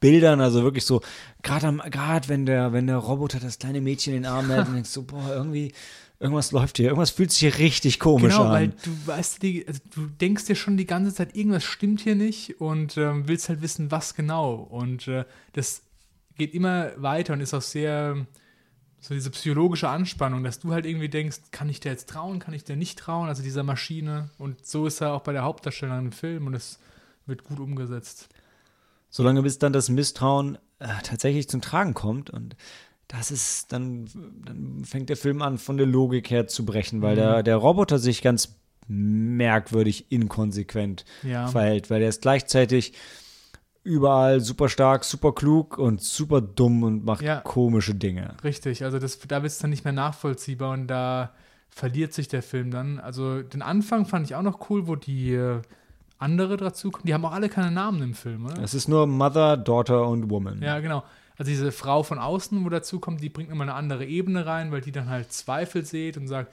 Bildern, 0.00 0.40
also 0.40 0.62
wirklich 0.62 0.84
so, 0.86 1.02
gerade 1.42 1.76
gerade 1.90 2.28
wenn 2.28 2.46
der, 2.46 2.72
wenn 2.72 2.86
der 2.86 2.96
Roboter 2.96 3.38
das 3.38 3.58
kleine 3.58 3.80
Mädchen 3.82 4.14
in 4.14 4.22
den 4.22 4.32
Arm 4.32 4.50
hält 4.50 4.66
und 4.68 4.74
denkst 4.76 4.88
so, 4.90 5.02
boah, 5.02 5.28
irgendwie, 5.30 5.72
irgendwas 6.18 6.52
läuft 6.52 6.78
hier, 6.78 6.86
irgendwas 6.86 7.10
fühlt 7.10 7.30
sich 7.32 7.40
hier 7.40 7.58
richtig 7.58 8.00
komisch 8.00 8.32
Genau, 8.32 8.46
an. 8.46 8.52
weil 8.52 8.68
du 8.68 8.90
weißt, 9.06 9.42
die, 9.42 9.66
also 9.68 9.80
du 9.94 10.06
denkst 10.06 10.46
dir 10.46 10.56
schon 10.56 10.78
die 10.78 10.86
ganze 10.86 11.14
Zeit, 11.14 11.36
irgendwas 11.36 11.64
stimmt 11.64 12.00
hier 12.00 12.14
nicht 12.14 12.60
und 12.62 12.96
ähm, 12.96 13.28
willst 13.28 13.50
halt 13.50 13.60
wissen, 13.60 13.90
was 13.90 14.14
genau. 14.14 14.54
Und 14.54 15.06
äh, 15.06 15.24
das 15.52 15.82
geht 16.36 16.54
immer 16.54 16.90
weiter 16.96 17.32
und 17.34 17.40
ist 17.40 17.54
auch 17.54 17.62
sehr 17.62 18.26
so 19.02 19.14
diese 19.14 19.30
psychologische 19.30 19.88
Anspannung, 19.88 20.44
dass 20.44 20.58
du 20.58 20.72
halt 20.72 20.84
irgendwie 20.84 21.08
denkst, 21.08 21.38
kann 21.52 21.70
ich 21.70 21.80
der 21.80 21.92
jetzt 21.92 22.08
trauen, 22.10 22.38
kann 22.38 22.52
ich 22.52 22.64
der 22.64 22.76
nicht 22.76 22.98
trauen, 22.98 23.28
also 23.28 23.42
dieser 23.42 23.62
Maschine. 23.62 24.28
Und 24.36 24.66
so 24.66 24.86
ist 24.86 25.00
er 25.00 25.14
auch 25.14 25.22
bei 25.22 25.32
der 25.32 25.42
Hauptdarstellerin 25.42 26.06
im 26.06 26.12
Film 26.12 26.46
und 26.46 26.54
es 26.54 26.78
wird 27.24 27.44
gut 27.44 27.60
umgesetzt. 27.60 28.28
Solange 29.08 29.42
bis 29.42 29.58
dann 29.58 29.72
das 29.72 29.88
Misstrauen 29.88 30.56
äh, 30.80 30.88
tatsächlich 31.02 31.48
zum 31.48 31.62
Tragen 31.62 31.94
kommt 31.94 32.28
und 32.30 32.56
das 33.08 33.30
ist, 33.30 33.72
dann, 33.72 34.08
dann 34.44 34.84
fängt 34.84 35.08
der 35.08 35.16
Film 35.16 35.42
an, 35.42 35.58
von 35.58 35.76
der 35.78 35.86
Logik 35.86 36.30
her 36.30 36.46
zu 36.46 36.64
brechen, 36.64 37.02
weil 37.02 37.16
der, 37.16 37.42
der 37.42 37.56
Roboter 37.56 37.98
sich 37.98 38.22
ganz 38.22 38.54
merkwürdig 38.86 40.12
inkonsequent 40.12 41.04
Ja. 41.22 41.46
verhält, 41.48 41.90
weil 41.90 42.02
er 42.02 42.08
ist 42.08 42.22
gleichzeitig 42.22 42.92
überall 43.82 44.40
super 44.40 44.68
stark, 44.68 45.04
super 45.04 45.32
klug 45.32 45.78
und 45.78 46.02
super 46.02 46.40
dumm 46.40 46.82
und 46.82 47.04
macht 47.04 47.22
Ja. 47.22 47.40
komische 47.40 47.94
Dinge. 47.94 48.34
Richtig, 48.44 48.84
also 48.84 48.98
das, 48.98 49.18
da 49.20 49.42
wird 49.42 49.52
es 49.52 49.58
dann 49.58 49.70
nicht 49.70 49.84
mehr 49.84 49.92
nachvollziehbar 49.92 50.72
und 50.72 50.86
da 50.88 51.30
verliert 51.70 52.12
sich 52.12 52.28
der 52.28 52.42
Film 52.42 52.70
dann. 52.70 52.98
Also 52.98 53.42
den 53.42 53.62
Anfang 53.62 54.04
fand 54.06 54.26
ich 54.26 54.34
auch 54.34 54.42
noch 54.42 54.68
cool, 54.70 54.86
wo 54.86 54.96
die 54.96 55.32
äh, 55.34 55.60
andere 56.18 56.56
dazu 56.56 56.90
kommen. 56.90 57.06
Die 57.06 57.14
haben 57.14 57.24
auch 57.24 57.32
alle 57.32 57.48
keine 57.48 57.70
Namen 57.70 58.02
im 58.02 58.14
Film, 58.14 58.46
oder? 58.46 58.62
Es 58.62 58.74
ist 58.74 58.88
nur 58.88 59.06
Mother, 59.06 59.56
Daughter 59.56 60.06
und 60.06 60.28
Woman. 60.30 60.60
Ja, 60.62 60.80
genau. 60.80 61.02
Also 61.38 61.48
diese 61.48 61.72
Frau 61.72 62.02
von 62.02 62.18
außen, 62.18 62.62
wo 62.64 62.68
dazu 62.68 63.00
kommt, 63.00 63.22
die 63.22 63.30
bringt 63.30 63.50
immer 63.50 63.62
eine 63.62 63.72
andere 63.74 64.04
Ebene 64.04 64.44
rein, 64.44 64.72
weil 64.72 64.82
die 64.82 64.92
dann 64.92 65.08
halt 65.08 65.32
Zweifel 65.32 65.86
sieht 65.86 66.18
und 66.18 66.28
sagt, 66.28 66.52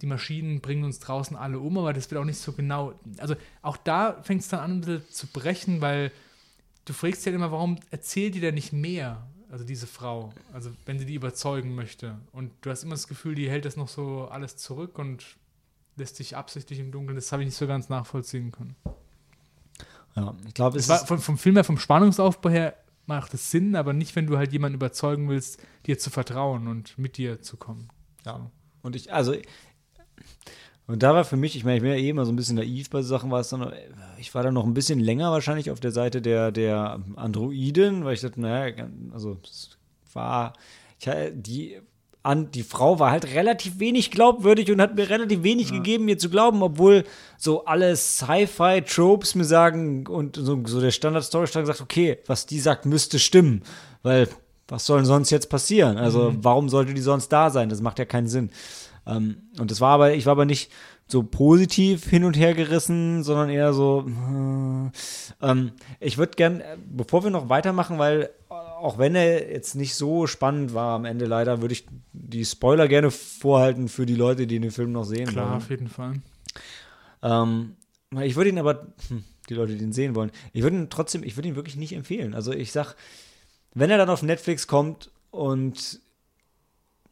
die 0.00 0.06
Maschinen 0.06 0.60
bringen 0.60 0.84
uns 0.84 0.98
draußen 0.98 1.36
alle 1.36 1.58
um, 1.58 1.76
aber 1.76 1.92
das 1.92 2.10
wird 2.10 2.20
auch 2.20 2.24
nicht 2.24 2.38
so 2.38 2.52
genau. 2.52 2.94
Also 3.18 3.34
auch 3.60 3.76
da 3.76 4.16
fängt 4.22 4.40
es 4.40 4.48
dann 4.48 4.60
an, 4.60 4.70
ein 4.72 4.80
bisschen 4.80 5.02
zu 5.10 5.26
brechen, 5.26 5.80
weil 5.82 6.10
du 6.84 6.92
fragst 6.92 7.20
dich 7.20 7.26
halt 7.26 7.36
immer, 7.36 7.52
warum 7.52 7.78
erzählt 7.90 8.34
die 8.34 8.40
denn 8.40 8.54
nicht 8.54 8.72
mehr? 8.72 9.26
Also 9.50 9.64
diese 9.64 9.86
Frau, 9.86 10.32
also 10.52 10.70
wenn 10.84 10.98
sie 10.98 11.06
die 11.06 11.14
überzeugen 11.14 11.74
möchte. 11.74 12.18
Und 12.32 12.50
du 12.62 12.70
hast 12.70 12.82
immer 12.82 12.94
das 12.94 13.06
Gefühl, 13.06 13.34
die 13.34 13.48
hält 13.48 13.64
das 13.64 13.76
noch 13.76 13.88
so 13.88 14.26
alles 14.26 14.56
zurück 14.56 14.98
und 14.98 15.24
lässt 15.96 16.16
sich 16.16 16.36
absichtlich 16.36 16.80
im 16.80 16.90
Dunkeln. 16.90 17.14
Das 17.14 17.30
habe 17.30 17.42
ich 17.42 17.46
nicht 17.46 17.56
so 17.56 17.66
ganz 17.66 17.88
nachvollziehen 17.88 18.50
können. 18.50 18.74
Ja, 20.16 20.34
ich 20.46 20.54
glaube, 20.54 20.78
es 20.78 20.84
Es 20.84 20.88
war 20.88 21.06
vom, 21.06 21.20
vom 21.20 21.38
Film 21.38 21.56
her, 21.56 21.64
vom 21.64 21.78
Spannungsaufbau 21.78 22.50
her 22.50 22.76
macht 23.06 23.34
es 23.34 23.50
Sinn, 23.50 23.76
aber 23.76 23.92
nicht, 23.92 24.16
wenn 24.16 24.26
du 24.26 24.36
halt 24.38 24.52
jemanden 24.52 24.76
überzeugen 24.76 25.28
willst, 25.28 25.62
dir 25.86 25.98
zu 25.98 26.10
vertrauen 26.10 26.68
und 26.68 26.96
mit 26.98 27.16
dir 27.16 27.42
zu 27.42 27.56
kommen. 27.56 27.88
Ja. 28.24 28.50
Und 28.82 28.96
ich, 28.96 29.12
also, 29.12 29.36
und 30.86 31.02
da 31.02 31.14
war 31.14 31.24
für 31.24 31.36
mich, 31.36 31.56
ich 31.56 31.64
meine, 31.64 31.76
ich 31.76 31.82
bin 31.82 31.90
ja 31.92 31.96
eh 31.96 32.10
immer 32.10 32.26
so 32.26 32.32
ein 32.32 32.36
bisschen 32.36 32.56
naiv 32.56 32.90
bei 32.90 33.00
so 33.00 33.08
Sachen, 33.08 33.30
war 33.30 33.40
es 33.40 33.48
dann, 33.48 33.72
ich 34.18 34.34
war 34.34 34.42
dann 34.42 34.54
noch 34.54 34.64
ein 34.64 34.74
bisschen 34.74 35.00
länger 35.00 35.30
wahrscheinlich 35.32 35.70
auf 35.70 35.80
der 35.80 35.92
Seite 35.92 36.20
der, 36.20 36.52
der 36.52 37.00
Androiden, 37.16 38.04
weil 38.04 38.14
ich 38.14 38.20
dachte, 38.20 38.40
naja, 38.40 38.86
also, 39.12 39.38
es 39.44 39.78
war, 40.12 40.52
ich, 40.98 41.08
die, 41.32 41.78
an, 42.22 42.50
die 42.50 42.62
Frau 42.62 42.98
war 42.98 43.10
halt 43.10 43.34
relativ 43.34 43.78
wenig 43.78 44.10
glaubwürdig 44.10 44.70
und 44.70 44.80
hat 44.80 44.94
mir 44.94 45.08
relativ 45.08 45.42
wenig 45.42 45.72
gegeben, 45.72 46.06
mir 46.06 46.18
zu 46.18 46.28
glauben, 46.28 46.62
obwohl 46.62 47.04
so 47.38 47.64
alle 47.64 47.96
Sci-Fi-Tropes 47.96 49.34
mir 49.34 49.44
sagen 49.44 50.06
und 50.06 50.36
so, 50.36 50.62
so 50.66 50.80
der 50.80 50.90
Standard-Story-Strang 50.90 51.66
sagt, 51.66 51.80
okay, 51.80 52.18
was 52.26 52.46
die 52.46 52.60
sagt, 52.60 52.86
müsste 52.86 53.18
stimmen, 53.18 53.62
weil 54.02 54.28
was 54.68 54.86
soll 54.86 54.98
denn 54.98 55.06
sonst 55.06 55.30
jetzt 55.30 55.50
passieren? 55.50 55.98
Also, 55.98 56.34
warum 56.38 56.70
sollte 56.70 56.94
die 56.94 57.02
sonst 57.02 57.28
da 57.28 57.50
sein? 57.50 57.68
Das 57.68 57.82
macht 57.82 57.98
ja 57.98 58.06
keinen 58.06 58.28
Sinn. 58.28 58.50
Ähm, 59.06 59.36
und 59.58 59.70
das 59.70 59.80
war 59.80 59.90
aber, 59.90 60.14
ich 60.14 60.26
war 60.26 60.32
aber 60.32 60.44
nicht 60.44 60.70
so 61.06 61.22
positiv 61.22 62.08
hin 62.08 62.24
und 62.24 62.36
her 62.36 62.54
gerissen, 62.54 63.22
sondern 63.22 63.50
eher 63.50 63.74
so, 63.74 64.06
äh, 64.08 65.46
ähm, 65.46 65.72
ich 66.00 66.16
würde 66.16 66.32
gern, 66.36 66.60
äh, 66.60 66.78
bevor 66.88 67.24
wir 67.24 67.30
noch 67.30 67.48
weitermachen, 67.48 67.98
weil 67.98 68.30
äh, 68.50 68.54
auch 68.54 68.98
wenn 68.98 69.14
er 69.14 69.50
jetzt 69.52 69.74
nicht 69.74 69.94
so 69.94 70.26
spannend 70.26 70.72
war 70.74 70.94
am 70.94 71.04
Ende 71.04 71.26
leider, 71.26 71.60
würde 71.60 71.74
ich 71.74 71.86
die 72.12 72.44
Spoiler 72.44 72.88
gerne 72.88 73.10
vorhalten 73.10 73.88
für 73.88 74.06
die 74.06 74.14
Leute, 74.14 74.46
die 74.46 74.60
den 74.60 74.70
Film 74.70 74.92
noch 74.92 75.04
sehen 75.04 75.28
Klar, 75.28 75.48
wollen. 75.48 75.56
auf 75.58 75.70
jeden 75.70 75.88
Fall. 75.88 76.14
Ähm, 77.22 77.76
ich 78.22 78.36
würde 78.36 78.50
ihn 78.50 78.58
aber, 78.58 78.86
hm, 79.08 79.24
die 79.48 79.54
Leute, 79.54 79.74
die 79.74 79.84
ihn 79.84 79.92
sehen 79.92 80.14
wollen, 80.14 80.30
ich 80.52 80.62
würde 80.62 80.76
ihn 80.76 80.90
trotzdem, 80.90 81.22
ich 81.22 81.36
würde 81.36 81.48
ihn 81.48 81.56
wirklich 81.56 81.76
nicht 81.76 81.92
empfehlen. 81.92 82.34
Also 82.34 82.52
ich 82.52 82.72
sag, 82.72 82.94
wenn 83.74 83.90
er 83.90 83.98
dann 83.98 84.10
auf 84.10 84.22
Netflix 84.22 84.66
kommt 84.66 85.10
und 85.30 86.00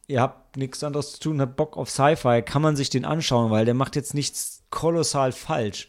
ihr 0.07 0.21
habt 0.21 0.57
nichts 0.57 0.83
anderes 0.83 1.13
zu 1.13 1.19
tun, 1.19 1.41
habt 1.41 1.55
Bock 1.55 1.77
auf 1.77 1.89
Sci-Fi, 1.89 2.41
kann 2.41 2.61
man 2.61 2.75
sich 2.75 2.89
den 2.89 3.05
anschauen, 3.05 3.51
weil 3.51 3.65
der 3.65 3.73
macht 3.73 3.95
jetzt 3.95 4.13
nichts 4.13 4.63
kolossal 4.69 5.31
falsch. 5.31 5.87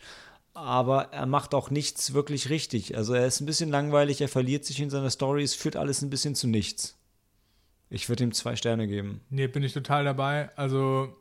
aber 0.57 1.09
er 1.13 1.27
macht 1.27 1.53
auch 1.55 1.71
nichts 1.71 2.15
wirklich 2.15 2.49
richtig. 2.49 2.97
Also 2.97 3.13
er 3.15 3.27
ist 3.27 3.41
ein 3.41 3.47
bisschen 3.47 3.71
langweilig, 3.71 4.21
er 4.21 4.29
verliert 4.29 4.65
sich 4.65 4.81
in 4.81 4.89
seiner 4.91 5.11
Story, 5.11 5.43
es 5.43 5.55
führt 5.55 5.75
alles 5.77 6.01
ein 6.03 6.11
bisschen 6.11 6.35
zu 6.37 6.47
nichts. 6.47 6.97
Ich 7.91 8.09
würde 8.09 8.25
ihm 8.25 8.33
zwei 8.33 8.55
Sterne 8.57 8.87
geben. 8.87 9.21
Nee, 9.31 9.47
bin 9.49 9.63
ich 9.63 9.73
total 9.73 10.05
dabei. 10.05 10.51
Also, 10.57 11.17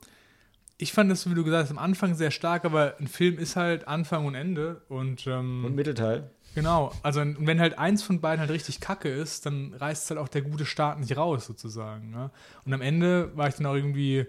ich 0.77 0.93
fand 0.93 1.11
das, 1.11 1.29
wie 1.29 1.33
du 1.35 1.43
gesagt 1.43 1.65
hast, 1.65 1.71
am 1.71 1.77
Anfang 1.77 2.15
sehr 2.15 2.31
stark, 2.31 2.63
aber 2.65 2.95
ein 2.99 3.07
Film 3.07 3.37
ist 3.37 3.55
halt 3.55 3.87
Anfang 3.87 4.25
und 4.25 4.33
Ende. 4.35 4.81
Und, 4.87 5.27
ähm, 5.27 5.65
Und 5.65 5.75
Mittelteil. 5.75 6.31
Genau, 6.55 6.91
also 7.03 7.21
wenn 7.21 7.59
halt 7.59 7.77
eins 7.77 8.03
von 8.03 8.21
beiden 8.21 8.39
halt 8.39 8.49
richtig 8.49 8.79
kacke 8.79 9.09
ist, 9.09 9.45
dann 9.45 9.73
reißt 9.73 10.09
halt 10.09 10.19
auch 10.19 10.27
der 10.27 10.41
gute 10.41 10.65
Start 10.65 10.99
nicht 10.99 11.15
raus, 11.17 11.45
sozusagen. 11.45 12.11
Ne? 12.11 12.31
Und 12.65 12.73
am 12.73 12.81
Ende 12.81 13.35
war 13.35 13.47
ich 13.47 13.55
dann 13.55 13.65
auch 13.65 13.75
irgendwie. 13.75 14.25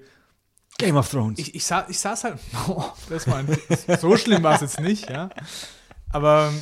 Game 0.78 0.96
of 0.96 1.08
Thrones. 1.08 1.38
Ich, 1.38 1.54
ich, 1.54 1.64
sa 1.64 1.86
ich 1.88 1.98
saß 1.98 2.24
halt. 2.24 2.38
Oh, 2.68 2.84
das 3.08 3.26
war 3.28 3.36
ein, 3.36 3.48
so 4.00 4.16
schlimm 4.16 4.42
war 4.42 4.54
es 4.54 4.60
jetzt 4.62 4.80
nicht, 4.80 5.08
ja. 5.08 5.30
Aber. 6.10 6.52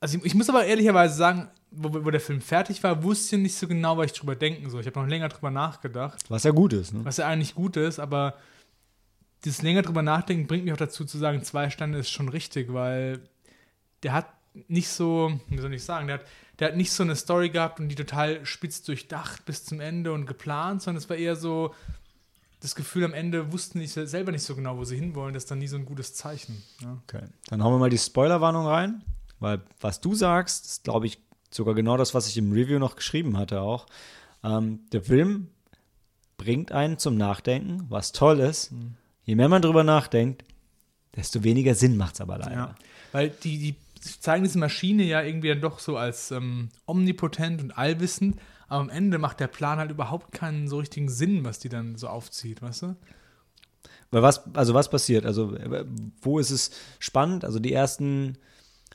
Also, 0.00 0.18
ich, 0.18 0.24
ich 0.24 0.34
muss 0.34 0.48
aber 0.48 0.64
ehrlicherweise 0.64 1.14
sagen, 1.14 1.48
wo, 1.72 2.04
wo 2.04 2.10
der 2.10 2.20
Film 2.20 2.40
fertig 2.40 2.82
war, 2.82 3.02
wusste 3.02 3.36
ich 3.36 3.42
nicht 3.42 3.56
so 3.56 3.66
genau, 3.66 3.96
was 3.96 4.06
ich 4.06 4.12
drüber 4.12 4.36
denken 4.36 4.70
soll. 4.70 4.80
Ich 4.80 4.86
habe 4.86 5.00
noch 5.00 5.08
länger 5.08 5.28
drüber 5.28 5.50
nachgedacht. 5.50 6.22
Was 6.28 6.44
ja 6.44 6.50
gut 6.50 6.72
ist, 6.72 6.92
ne? 6.92 7.04
was 7.04 7.16
ja 7.16 7.26
eigentlich 7.26 7.54
gut 7.54 7.76
ist, 7.76 7.98
aber 7.98 8.34
dieses 9.44 9.62
länger 9.62 9.82
drüber 9.82 10.02
nachdenken 10.02 10.46
bringt 10.46 10.64
mich 10.64 10.72
auch 10.72 10.78
dazu 10.78 11.04
zu 11.04 11.18
sagen, 11.18 11.42
zwei 11.42 11.70
Sterne 11.70 11.98
ist 11.98 12.10
schon 12.10 12.28
richtig, 12.28 12.72
weil 12.72 13.20
der 14.02 14.12
hat 14.12 14.26
nicht 14.68 14.88
so, 14.88 15.38
wie 15.48 15.58
soll 15.58 15.72
ich 15.74 15.84
sagen, 15.84 16.06
der 16.06 16.18
hat, 16.18 16.26
der 16.58 16.68
hat 16.68 16.76
nicht 16.76 16.92
so 16.92 17.02
eine 17.02 17.16
Story 17.16 17.50
gehabt 17.50 17.80
und 17.80 17.88
die 17.88 17.94
total 17.94 18.44
spitz 18.44 18.82
durchdacht 18.82 19.44
bis 19.44 19.64
zum 19.64 19.80
Ende 19.80 20.12
und 20.12 20.26
geplant, 20.26 20.82
sondern 20.82 21.02
es 21.02 21.08
war 21.08 21.16
eher 21.16 21.36
so 21.36 21.74
das 22.60 22.76
Gefühl, 22.76 23.04
am 23.04 23.14
Ende 23.14 23.52
wussten 23.52 23.80
die 23.80 23.86
selber 23.88 24.30
nicht 24.30 24.44
so 24.44 24.54
genau, 24.54 24.76
wo 24.76 24.84
sie 24.84 24.96
hinwollen. 24.96 25.34
Das 25.34 25.44
ist 25.44 25.50
dann 25.50 25.58
nie 25.58 25.66
so 25.66 25.76
ein 25.76 25.84
gutes 25.84 26.14
Zeichen. 26.14 26.62
Ja. 26.80 26.96
Okay. 27.02 27.24
Dann 27.48 27.62
hauen 27.62 27.74
wir 27.74 27.78
mal 27.78 27.90
die 27.90 27.98
Spoilerwarnung 27.98 28.66
rein, 28.66 29.02
weil 29.40 29.62
was 29.80 30.00
du 30.00 30.14
sagst, 30.14 30.66
ist, 30.66 30.84
glaube 30.84 31.06
ich, 31.06 31.18
sogar 31.50 31.74
genau 31.74 31.96
das, 31.96 32.14
was 32.14 32.28
ich 32.28 32.38
im 32.38 32.52
Review 32.52 32.78
noch 32.78 32.94
geschrieben 32.94 33.36
hatte 33.36 33.60
auch. 33.62 33.86
Ähm, 34.44 34.80
der 34.92 35.02
Film 35.02 35.48
bringt 36.38 36.72
einen 36.72 36.98
zum 36.98 37.16
Nachdenken, 37.16 37.86
was 37.88 38.12
toll 38.12 38.38
ist. 38.38 38.72
Je 39.24 39.34
mehr 39.34 39.48
man 39.48 39.62
drüber 39.62 39.84
nachdenkt, 39.84 40.44
desto 41.16 41.42
weniger 41.42 41.74
Sinn 41.74 41.96
macht 41.96 42.14
es 42.14 42.20
aber 42.20 42.38
leider. 42.38 42.54
Ja. 42.54 42.74
Weil 43.12 43.30
die, 43.30 43.58
die 43.58 43.76
zeigen 44.02 44.44
diese 44.44 44.58
Maschine 44.58 45.04
ja 45.04 45.22
irgendwie 45.22 45.48
dann 45.48 45.60
doch 45.60 45.78
so 45.78 45.96
als 45.96 46.30
ähm, 46.30 46.70
omnipotent 46.86 47.62
und 47.62 47.70
allwissend, 47.72 48.36
aber 48.68 48.80
am 48.80 48.88
Ende 48.90 49.18
macht 49.18 49.40
der 49.40 49.46
Plan 49.46 49.78
halt 49.78 49.90
überhaupt 49.90 50.32
keinen 50.32 50.68
so 50.68 50.78
richtigen 50.78 51.08
Sinn, 51.08 51.44
was 51.44 51.58
die 51.58 51.68
dann 51.68 51.96
so 51.96 52.08
aufzieht, 52.08 52.62
weißt 52.62 52.82
du? 52.82 52.96
Weil 54.10 54.22
was, 54.22 54.54
also 54.54 54.74
was 54.74 54.90
passiert? 54.90 55.24
Also, 55.24 55.54
äh, 55.56 55.84
wo 56.20 56.38
ist 56.38 56.50
es 56.50 56.70
spannend? 56.98 57.44
Also 57.44 57.58
die 57.58 57.72
ersten, 57.72 58.38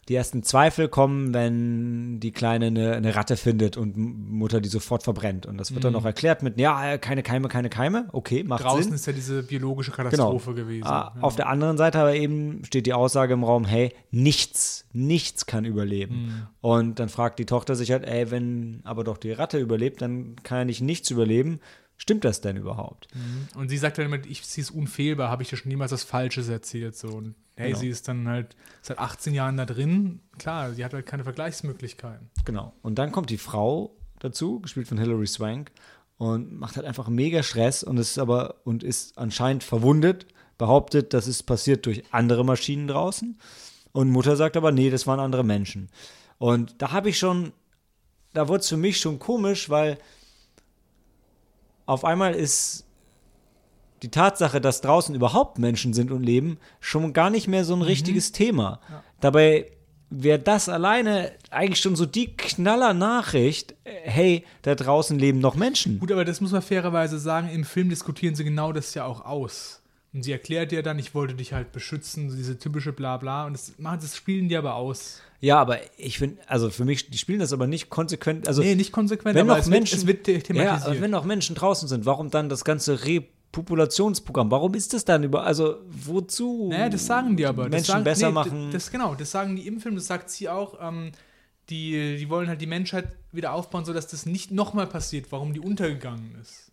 die 0.07 0.15
ersten 0.15 0.41
Zweifel 0.41 0.87
kommen, 0.87 1.33
wenn 1.33 2.19
die 2.21 2.31
Kleine 2.31 2.67
eine, 2.67 2.93
eine 2.93 3.15
Ratte 3.15 3.35
findet 3.35 3.75
und 3.75 3.97
Mutter 3.97 4.61
die 4.61 4.69
sofort 4.69 5.03
verbrennt. 5.03 5.45
Und 5.45 5.57
das 5.57 5.73
wird 5.73 5.83
dann 5.83 5.93
noch 5.93 6.05
erklärt 6.05 6.43
mit, 6.43 6.59
ja, 6.59 6.97
keine 6.97 7.23
Keime, 7.23 7.49
keine 7.49 7.69
Keime. 7.69 8.07
Okay, 8.13 8.43
macht 8.43 8.63
Draußen 8.63 8.83
Sinn. 8.83 8.93
ist 8.93 9.05
ja 9.05 9.13
diese 9.13 9.43
biologische 9.43 9.91
Genau. 9.91 10.09
Katastrophe 10.09 10.53
gewesen. 10.53 10.87
Ah, 10.87 11.11
ja. 11.15 11.21
Auf 11.21 11.35
der 11.35 11.49
anderen 11.49 11.77
Seite 11.77 11.99
aber 11.99 12.15
eben 12.15 12.63
steht 12.63 12.85
die 12.85 12.93
Aussage 12.93 13.33
im 13.33 13.43
Raum, 13.43 13.65
hey, 13.65 13.93
nichts, 14.11 14.85
nichts 14.93 15.45
kann 15.45 15.65
überleben. 15.65 16.15
Mhm. 16.15 16.47
Und 16.61 16.99
dann 16.99 17.09
fragt 17.09 17.39
die 17.39 17.45
Tochter 17.45 17.75
sich 17.75 17.91
halt, 17.91 18.05
ey, 18.05 18.31
wenn 18.31 18.81
aber 18.85 19.03
doch 19.03 19.17
die 19.17 19.31
Ratte 19.33 19.59
überlebt, 19.59 20.01
dann 20.01 20.37
kann 20.43 20.59
ja 20.59 20.65
nicht 20.65 20.81
nichts 20.81 21.11
überleben. 21.11 21.59
Stimmt 21.97 22.23
das 22.23 22.41
denn 22.41 22.57
überhaupt? 22.57 23.07
Und 23.55 23.69
sie 23.69 23.77
sagt 23.77 23.97
dann 23.97 24.05
immer, 24.05 24.23
ich, 24.25 24.45
sie 24.45 24.61
ist 24.61 24.69
unfehlbar, 24.69 25.29
habe 25.29 25.41
ich 25.43 25.49
dir 25.49 25.57
schon 25.57 25.69
niemals 25.69 25.91
was 25.91 26.03
Falsches 26.03 26.47
erzählt. 26.47 26.95
So. 26.95 27.07
Und 27.07 27.33
hey, 27.57 27.69
Genau. 27.69 27.79
sie 27.79 27.89
ist 27.89 28.07
dann 28.07 28.27
halt 28.27 28.55
seit 28.81 28.99
18 28.99 29.33
Jahren 29.33 29.57
da 29.57 29.65
drin. 29.65 30.21
Klar, 30.37 30.73
sie 30.73 30.85
hat 30.85 30.93
halt 30.93 31.05
keine 31.05 31.23
Vergleichsmöglichkeiten. 31.23 32.29
Genau. 32.45 32.73
Und 32.81 32.97
dann 32.97 33.11
kommt 33.11 33.29
die 33.29 33.37
Frau 33.37 33.95
dazu, 34.19 34.59
gespielt 34.61 34.87
von 34.87 34.97
Hilary 34.97 35.27
Swank, 35.27 35.71
und 36.17 36.57
macht 36.57 36.77
halt 36.77 36.87
einfach 36.87 37.09
mega 37.09 37.43
Stress 37.43 37.83
und 37.83 37.97
ist 37.97 38.17
aber 38.17 38.55
und 38.63 38.83
ist 38.83 39.17
anscheinend 39.19 39.63
verwundet, 39.63 40.25
behauptet, 40.57 41.13
das 41.13 41.27
ist 41.27 41.43
passiert 41.43 41.85
durch 41.85 42.03
andere 42.11 42.43
Maschinen 42.43 42.87
draußen. 42.87 43.37
Und 43.91 44.09
Mutter 44.09 44.35
sagt 44.35 44.57
aber, 44.57 44.71
nee, 44.71 44.89
das 44.89 45.05
waren 45.05 45.19
andere 45.19 45.43
Menschen. 45.43 45.89
Und 46.39 46.81
da 46.81 46.91
habe 46.91 47.09
ich 47.09 47.19
schon, 47.19 47.53
da 48.33 48.47
wurde 48.47 48.61
es 48.61 48.69
für 48.69 48.77
mich 48.77 48.99
schon 48.99 49.19
komisch, 49.19 49.69
weil 49.69 49.99
auf 51.85 52.03
einmal 52.03 52.33
ist 52.33 52.86
die 54.03 54.09
Tatsache, 54.11 54.61
dass 54.61 54.81
draußen 54.81 55.15
überhaupt 55.15 55.59
Menschen 55.59 55.93
sind 55.93 56.11
und 56.11 56.23
leben, 56.23 56.57
schon 56.79 57.13
gar 57.13 57.29
nicht 57.29 57.47
mehr 57.47 57.65
so 57.65 57.75
ein 57.75 57.81
richtiges 57.81 58.31
Thema. 58.31 58.79
Dabei 59.19 59.71
wäre 60.09 60.39
das 60.39 60.69
alleine 60.69 61.31
eigentlich 61.49 61.81
schon 61.81 61.95
so 61.97 62.05
die 62.05 62.35
Knaller-Nachricht, 62.37 63.73
äh, 63.83 63.91
hey, 64.03 64.45
da 64.61 64.75
draußen 64.75 65.17
leben 65.17 65.39
noch 65.39 65.55
Menschen. 65.55 65.99
Gut, 65.99 66.11
aber 66.11 66.25
das 66.25 66.41
muss 66.41 66.51
man 66.51 66.61
fairerweise 66.61 67.19
sagen, 67.19 67.49
im 67.49 67.63
Film 67.63 67.89
diskutieren 67.89 68.35
sie 68.35 68.43
genau 68.43 68.71
das 68.71 68.93
ja 68.93 69.05
auch 69.05 69.25
aus. 69.25 69.81
Und 70.13 70.23
sie 70.23 70.31
erklärt 70.31 70.71
ja 70.71 70.81
dann, 70.81 70.97
ich 70.99 71.13
wollte 71.13 71.35
dich 71.35 71.53
halt 71.53 71.71
beschützen, 71.73 72.29
diese 72.35 72.57
typische 72.57 72.93
Blabla. 72.93 73.45
Und 73.45 73.53
das, 73.53 73.73
machen, 73.77 73.99
das 74.01 74.15
spielen 74.15 74.47
die 74.47 74.55
aber 74.55 74.75
aus. 74.75 75.21
Ja, 75.41 75.59
aber 75.59 75.79
ich 75.97 76.17
finde, 76.17 76.37
also 76.47 76.69
für 76.69 76.85
mich, 76.85 77.09
die 77.11 77.17
spielen 77.17 77.39
das 77.39 77.51
aber 77.53 77.67
nicht 77.67 77.89
konsequent. 77.89 78.47
Also 78.47 78.61
Nee, 78.63 78.73
nicht 78.75 78.91
konsequent, 78.93 79.35
wenn 79.35 79.41
aber 79.47 79.57
noch 79.57 79.63
es, 79.63 79.67
Menschen, 79.67 80.07
wird, 80.07 80.25
es 80.25 80.25
wird 80.25 80.25
the- 80.25 80.31
ja, 80.33 80.39
thematisiert. 80.63 80.87
aber 80.91 81.01
wenn 81.01 81.11
noch 81.11 81.25
Menschen 81.25 81.55
draußen 81.55 81.87
sind, 81.87 82.05
warum 82.05 82.31
dann 82.31 82.47
das 82.49 82.63
ganze 82.65 83.03
Repopulationsprogramm? 83.47 84.51
Warum 84.51 84.73
ist 84.73 84.93
das 84.93 85.05
dann 85.05 85.23
über, 85.23 85.43
also 85.43 85.77
wozu? 85.89 86.67
Naja, 86.69 86.89
das 86.89 87.05
sagen 87.05 87.35
die 87.35 87.45
aber. 87.45 87.63
Das 87.63 87.71
Menschen 87.71 87.91
sagen, 87.91 88.03
besser 88.03 88.27
nee, 88.27 88.33
machen. 88.33 88.69
Das, 88.71 88.91
genau, 88.91 89.15
das 89.15 89.31
sagen 89.31 89.55
die 89.55 89.67
im 89.67 89.79
Film, 89.79 89.95
das 89.95 90.07
sagt 90.07 90.29
sie 90.29 90.49
auch. 90.49 90.77
Ähm, 90.81 91.11
die, 91.69 92.17
die 92.17 92.29
wollen 92.29 92.47
halt 92.47 92.61
die 92.61 92.67
Menschheit 92.67 93.09
wieder 93.31 93.53
aufbauen, 93.53 93.83
sodass 93.83 94.07
das 94.07 94.25
nicht 94.25 94.51
nochmal 94.51 94.87
passiert, 94.87 95.31
warum 95.31 95.53
die 95.53 95.59
untergegangen 95.59 96.35
ist. 96.41 96.71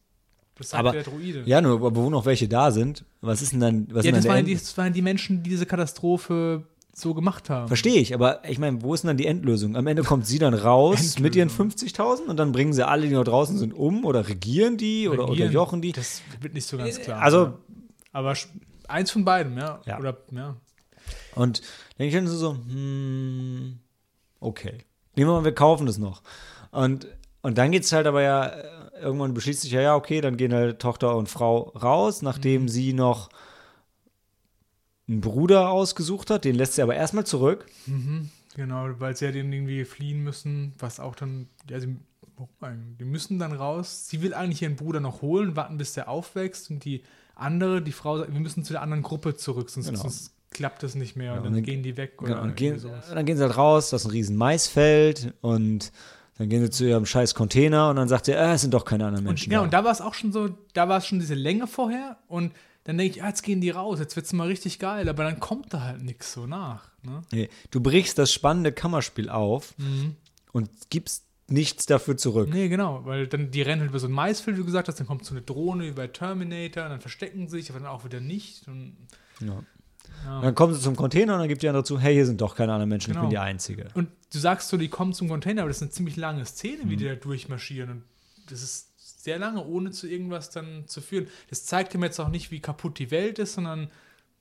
Das 0.56 0.70
sagt 0.70 0.78
aber 0.78 0.92
der 0.92 1.02
Druide. 1.02 1.42
ja, 1.46 1.60
nur 1.60 1.74
aber 1.74 1.96
wo 1.96 2.10
noch 2.10 2.26
welche 2.26 2.46
da 2.46 2.70
sind, 2.70 3.04
was 3.20 3.42
ist 3.42 3.52
denn 3.52 3.60
dann, 3.60 3.88
was 3.90 4.04
Ja, 4.04 4.12
das 4.12 4.24
waren, 4.28 4.44
die, 4.44 4.54
das 4.54 4.76
waren 4.78 4.92
die 4.92 5.02
Menschen, 5.02 5.42
die 5.42 5.50
diese 5.50 5.66
Katastrophe 5.66 6.62
so 6.96 7.12
gemacht 7.14 7.50
haben. 7.50 7.66
Verstehe 7.68 8.00
ich, 8.00 8.14
aber 8.14 8.48
ich 8.48 8.58
meine, 8.58 8.82
wo 8.82 8.94
ist 8.94 9.02
denn 9.02 9.08
dann 9.08 9.16
die 9.16 9.26
Endlösung? 9.26 9.76
Am 9.76 9.86
Ende 9.86 10.02
kommt 10.04 10.26
sie 10.26 10.38
dann 10.38 10.54
raus 10.54 11.18
mit 11.18 11.34
ihren 11.34 11.50
50.000 11.50 12.26
und 12.26 12.36
dann 12.36 12.52
bringen 12.52 12.72
sie 12.72 12.86
alle, 12.86 13.08
die 13.08 13.14
noch 13.14 13.24
draußen 13.24 13.58
sind, 13.58 13.72
um 13.74 14.04
oder 14.04 14.28
regieren 14.28 14.76
die 14.76 15.08
oder 15.08 15.24
Regieren, 15.28 15.48
unterjochen 15.48 15.82
die. 15.82 15.92
Das 15.92 16.22
wird 16.40 16.54
nicht 16.54 16.66
so 16.66 16.78
ganz 16.78 17.00
klar. 17.00 17.20
Also, 17.20 17.38
ja. 17.44 17.58
aber 18.12 18.32
sch- 18.32 18.46
eins 18.86 19.10
von 19.10 19.24
beiden, 19.24 19.56
ja. 19.58 19.80
Ja. 19.86 19.98
Oder, 19.98 20.16
ja. 20.30 20.56
Und 21.34 21.62
denke 21.98 22.08
ich 22.08 22.14
dann 22.14 22.28
so, 22.28 22.52
hm, 22.54 23.78
okay. 24.40 24.78
Nehmen 25.16 25.30
wir 25.30 25.34
mal, 25.38 25.44
wir 25.44 25.54
kaufen 25.54 25.86
das 25.86 25.98
noch. 25.98 26.22
Und, 26.70 27.06
und 27.42 27.58
dann 27.58 27.72
geht 27.72 27.84
es 27.84 27.92
halt 27.92 28.06
aber 28.06 28.22
ja, 28.22 28.46
äh, 28.46 28.64
irgendwann 29.00 29.34
beschließt 29.34 29.62
sich 29.62 29.72
ja, 29.72 29.80
ja, 29.80 29.96
okay, 29.96 30.20
dann 30.20 30.36
gehen 30.36 30.52
halt 30.52 30.80
Tochter 30.80 31.16
und 31.16 31.28
Frau 31.28 31.70
raus, 31.70 32.22
nachdem 32.22 32.62
Mhm. 32.62 32.68
sie 32.68 32.92
noch 32.92 33.28
einen 35.08 35.20
Bruder 35.20 35.70
ausgesucht 35.70 36.30
hat, 36.30 36.44
den 36.44 36.54
lässt 36.54 36.74
sie 36.74 36.82
aber 36.82 36.94
erstmal 36.94 37.24
zurück. 37.26 37.66
Genau, 38.56 38.88
weil 38.98 39.16
sie 39.16 39.24
ja 39.26 39.32
den 39.32 39.52
irgendwie 39.52 39.84
fliehen 39.84 40.22
müssen, 40.22 40.72
was 40.78 41.00
auch 41.00 41.14
dann, 41.14 41.48
ja, 41.68 41.80
sie, 41.80 41.96
die 43.00 43.04
müssen 43.04 43.38
dann 43.38 43.52
raus. 43.52 44.08
Sie 44.08 44.22
will 44.22 44.32
eigentlich 44.34 44.62
ihren 44.62 44.76
Bruder 44.76 45.00
noch 45.00 45.22
holen, 45.22 45.56
warten, 45.56 45.76
bis 45.76 45.92
der 45.94 46.08
aufwächst 46.08 46.70
und 46.70 46.84
die 46.84 47.02
andere, 47.34 47.82
die 47.82 47.92
Frau 47.92 48.18
sagt, 48.18 48.32
wir 48.32 48.40
müssen 48.40 48.62
zu 48.64 48.72
der 48.72 48.82
anderen 48.82 49.02
Gruppe 49.02 49.34
zurück, 49.36 49.70
sonst, 49.70 49.86
Genau. 49.88 50.00
sonst 50.02 50.32
klappt 50.50 50.84
das 50.84 50.94
nicht 50.94 51.16
mehr 51.16 51.32
und 51.32 51.38
und 51.38 51.44
dann 51.46 51.54
dann- 51.54 51.62
gehen 51.64 51.82
die 51.82 51.96
weg 51.96 52.22
oder 52.22 52.34
Genau, 52.34 52.42
und 52.44 52.54
gehen, 52.56 52.80
dann 53.12 53.26
gehen 53.26 53.36
sie 53.36 53.42
halt 53.42 53.56
raus, 53.56 53.90
das 53.90 54.02
ist 54.02 54.06
ein 54.06 54.10
riesen 54.12 54.36
Maisfeld 54.36 55.34
und 55.40 55.90
dann 56.38 56.48
gehen 56.48 56.62
sie 56.62 56.70
zu 56.70 56.84
ihrem 56.86 57.06
scheiß 57.06 57.34
Container 57.34 57.90
und 57.90 57.96
dann 57.96 58.06
sagt 58.06 58.26
sie, 58.26 58.32
äh, 58.32 58.52
es 58.52 58.60
sind 58.60 58.72
doch 58.72 58.84
keine 58.84 59.04
anderen 59.06 59.24
Und, 59.26 59.32
Menschen. 59.32 59.50
genau, 59.50 59.62
da. 59.62 59.64
und 59.64 59.72
da 59.74 59.84
war 59.84 59.90
es 59.90 60.00
auch 60.00 60.14
schon 60.14 60.30
so, 60.32 60.48
da 60.72 60.88
war 60.88 60.98
es 60.98 61.06
schon 61.08 61.18
diese 61.18 61.34
Länge 61.34 61.66
vorher 61.66 62.18
und 62.28 62.52
dann 62.84 62.98
denke 62.98 63.12
ich, 63.12 63.16
ja, 63.18 63.28
jetzt 63.28 63.42
gehen 63.42 63.60
die 63.60 63.70
raus, 63.70 63.98
jetzt 63.98 64.14
wird 64.16 64.26
es 64.26 64.32
mal 64.32 64.46
richtig 64.46 64.78
geil, 64.78 65.08
aber 65.08 65.24
dann 65.24 65.40
kommt 65.40 65.72
da 65.74 65.80
halt 65.82 66.02
nichts 66.02 66.32
so 66.32 66.46
nach. 66.46 66.90
Ne? 67.02 67.22
Nee, 67.32 67.48
du 67.70 67.80
brichst 67.80 68.18
das 68.18 68.32
spannende 68.32 68.72
Kammerspiel 68.72 69.28
auf 69.28 69.74
Mhm. 69.78 70.16
und 70.52 70.70
gibst 70.90 71.24
nichts 71.48 71.84
dafür 71.86 72.16
zurück. 72.16 72.48
Nee, 72.50 72.68
genau, 72.68 73.04
weil 73.04 73.26
dann 73.26 73.50
die 73.50 73.60
rennen 73.62 73.80
halt 73.82 73.90
über 73.90 73.98
so 73.98 74.06
ein 74.06 74.12
Maisfeld, 74.12 74.56
wie 74.56 74.60
du 74.60 74.66
gesagt 74.66 74.88
hast, 74.88 74.98
dann 74.98 75.06
kommt 75.06 75.24
so 75.24 75.34
eine 75.34 75.42
Drohne 75.42 75.84
wie 75.86 75.90
bei 75.92 76.06
Terminator, 76.06 76.84
und 76.84 76.90
dann 76.90 77.00
verstecken 77.00 77.48
sie 77.48 77.58
sich, 77.60 77.70
aber 77.70 77.80
dann 77.80 77.88
auch 77.88 78.04
wieder 78.04 78.20
nicht. 78.20 78.66
Und, 78.68 78.96
Ja. 79.40 79.62
ja. 80.24 80.40
Dann 80.40 80.54
kommen 80.54 80.72
sie 80.74 80.80
zum 80.80 80.96
Container 80.96 81.34
und 81.34 81.40
dann 81.40 81.48
gibt 81.48 81.62
die 81.62 81.68
andere 81.68 81.84
zu, 81.84 81.98
hey, 81.98 82.14
hier 82.14 82.24
sind 82.24 82.40
doch 82.40 82.54
keine 82.56 82.72
anderen 82.72 82.88
Menschen, 82.88 83.10
Genau. 83.12 83.24
ich 83.24 83.28
bin 83.28 83.30
die 83.30 83.38
Einzige. 83.38 83.88
und 83.94 84.08
du 84.32 84.38
sagst 84.38 84.68
so, 84.70 84.78
die 84.78 84.88
kommen 84.88 85.12
zum 85.12 85.28
Container, 85.28 85.62
aber 85.62 85.68
das 85.68 85.78
ist 85.78 85.82
eine 85.82 85.90
ziemlich 85.90 86.16
lange 86.16 86.46
Szene, 86.46 86.84
Mhm. 86.86 86.90
wie 86.90 86.96
die 86.96 87.04
da 87.04 87.14
durchmarschieren. 87.14 87.90
Und 87.90 88.04
das 88.50 88.62
ist 88.62 88.93
sehr 89.24 89.38
lange, 89.38 89.64
ohne 89.64 89.90
zu 89.90 90.06
irgendwas 90.06 90.50
dann 90.50 90.84
zu 90.86 91.00
führen. 91.00 91.28
Das 91.48 91.64
zeigt 91.64 91.94
ihm 91.94 92.02
jetzt 92.02 92.20
auch 92.20 92.28
nicht, 92.28 92.50
wie 92.50 92.60
kaputt 92.60 92.98
die 92.98 93.10
Welt 93.10 93.38
ist, 93.38 93.54
sondern 93.54 93.90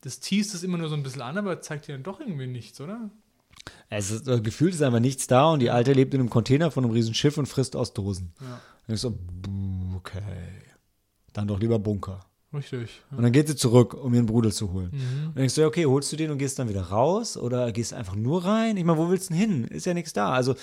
das 0.02 0.20
teast 0.20 0.54
es 0.54 0.62
immer 0.62 0.78
nur 0.78 0.90
so 0.90 0.96
ein 0.96 1.04
bisschen 1.04 1.22
an, 1.22 1.38
aber 1.38 1.62
zeigt 1.62 1.88
dir 1.88 1.94
dann 1.94 2.04
doch 2.04 2.20
irgendwie 2.20 2.48
nichts, 2.48 2.82
oder? 2.82 3.10
Es 3.90 4.12
ist, 4.12 4.28
äh, 4.28 4.42
gefühlt 4.42 4.74
ist 4.74 4.82
einfach 4.82 5.00
nichts 5.00 5.26
da 5.28 5.52
und 5.52 5.60
die 5.60 5.72
Alte 5.72 5.94
lebt 5.94 6.14
in 6.14 6.20
einem 6.20 6.30
Container 6.30 6.70
von 6.70 6.84
einem 6.84 6.92
riesen 6.92 7.14
Schiff 7.14 7.38
und 7.38 7.46
frisst 7.46 7.78
aus 7.78 7.94
Dosen. 7.94 8.34
Ja. 8.42 8.60
Und 8.88 8.94
ich 8.94 9.00
so, 9.00 9.18
okay. 9.96 10.22
Dann 11.32 11.48
doch 11.48 11.62
lieber 11.62 11.80
Bunker. 11.80 12.20
Richtig. 12.54 13.02
Ja. 13.10 13.18
Und 13.18 13.24
dann 13.24 13.32
geht 13.32 13.48
sie 13.48 13.56
zurück, 13.56 13.94
um 13.94 14.14
ihren 14.14 14.26
Bruder 14.26 14.52
zu 14.52 14.74
holen. 14.74 14.92
Mhm. 14.92 15.28
Und 15.30 15.38
denkst 15.38 15.56
du, 15.56 15.62
ja, 15.62 15.68
okay, 15.68 15.86
holst 15.86 16.12
du 16.12 16.18
den 16.18 16.30
und 16.30 16.40
gehst 16.40 16.60
dann 16.60 16.68
wieder 16.68 16.84
raus 16.84 17.38
oder 17.38 17.72
gehst 17.72 17.94
einfach 17.94 18.16
nur 18.16 18.44
rein? 18.44 18.76
Ich 18.76 18.84
meine, 18.84 19.00
wo 19.00 19.10
willst 19.10 19.30
du 19.30 19.34
denn 19.34 19.42
hin? 19.42 19.64
Ist 19.70 19.86
ja 19.86 19.94
nichts 19.94 20.12
da. 20.12 20.34
Also, 20.34 20.56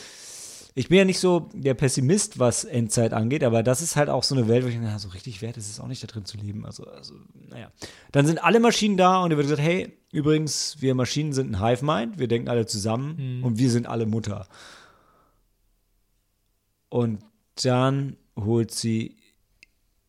ich 0.75 0.89
bin 0.89 0.99
ja 0.99 1.05
nicht 1.05 1.18
so 1.18 1.49
der 1.53 1.75
Pessimist, 1.75 2.39
was 2.39 2.64
Endzeit 2.64 3.12
angeht, 3.12 3.43
aber 3.45 3.62
das 3.62 3.83
ist 3.83 3.97
halt 3.97 4.09
auch 4.09 4.23
so 4.23 4.35
eine 4.35 4.47
Welt, 4.49 4.64
wo 4.64 4.68
ich 4.68 4.75
denke, 4.75 4.99
so 4.99 5.09
richtig 5.09 5.43
wert 5.43 5.57
ist 5.57 5.68
es 5.68 5.81
auch 5.81 5.89
nicht, 5.89 6.03
da 6.03 6.07
drin 6.07 6.25
zu 6.25 6.37
leben. 6.37 6.64
Also, 6.64 6.85
also, 6.85 7.14
naja. 7.49 7.71
Dann 8.12 8.27
sind 8.27 8.43
alle 8.43 8.61
Maschinen 8.61 8.97
da 8.97 9.23
und 9.23 9.31
er 9.31 9.37
wird 9.37 9.49
gesagt, 9.49 9.62
hey, 9.66 9.93
übrigens, 10.12 10.77
wir 10.81 10.95
Maschinen 10.95 11.33
sind 11.33 11.51
ein 11.53 11.61
Hive-Mind, 11.61 12.18
wir 12.18 12.29
denken 12.29 12.49
alle 12.49 12.66
zusammen 12.66 13.39
Mhm. 13.39 13.45
und 13.45 13.59
wir 13.59 13.71
sind 13.71 13.87
alle 13.87 14.07
Mutter. 14.07 14.47
Und 16.89 17.21
dann 17.62 18.16
holt 18.39 18.71
sie 18.71 19.16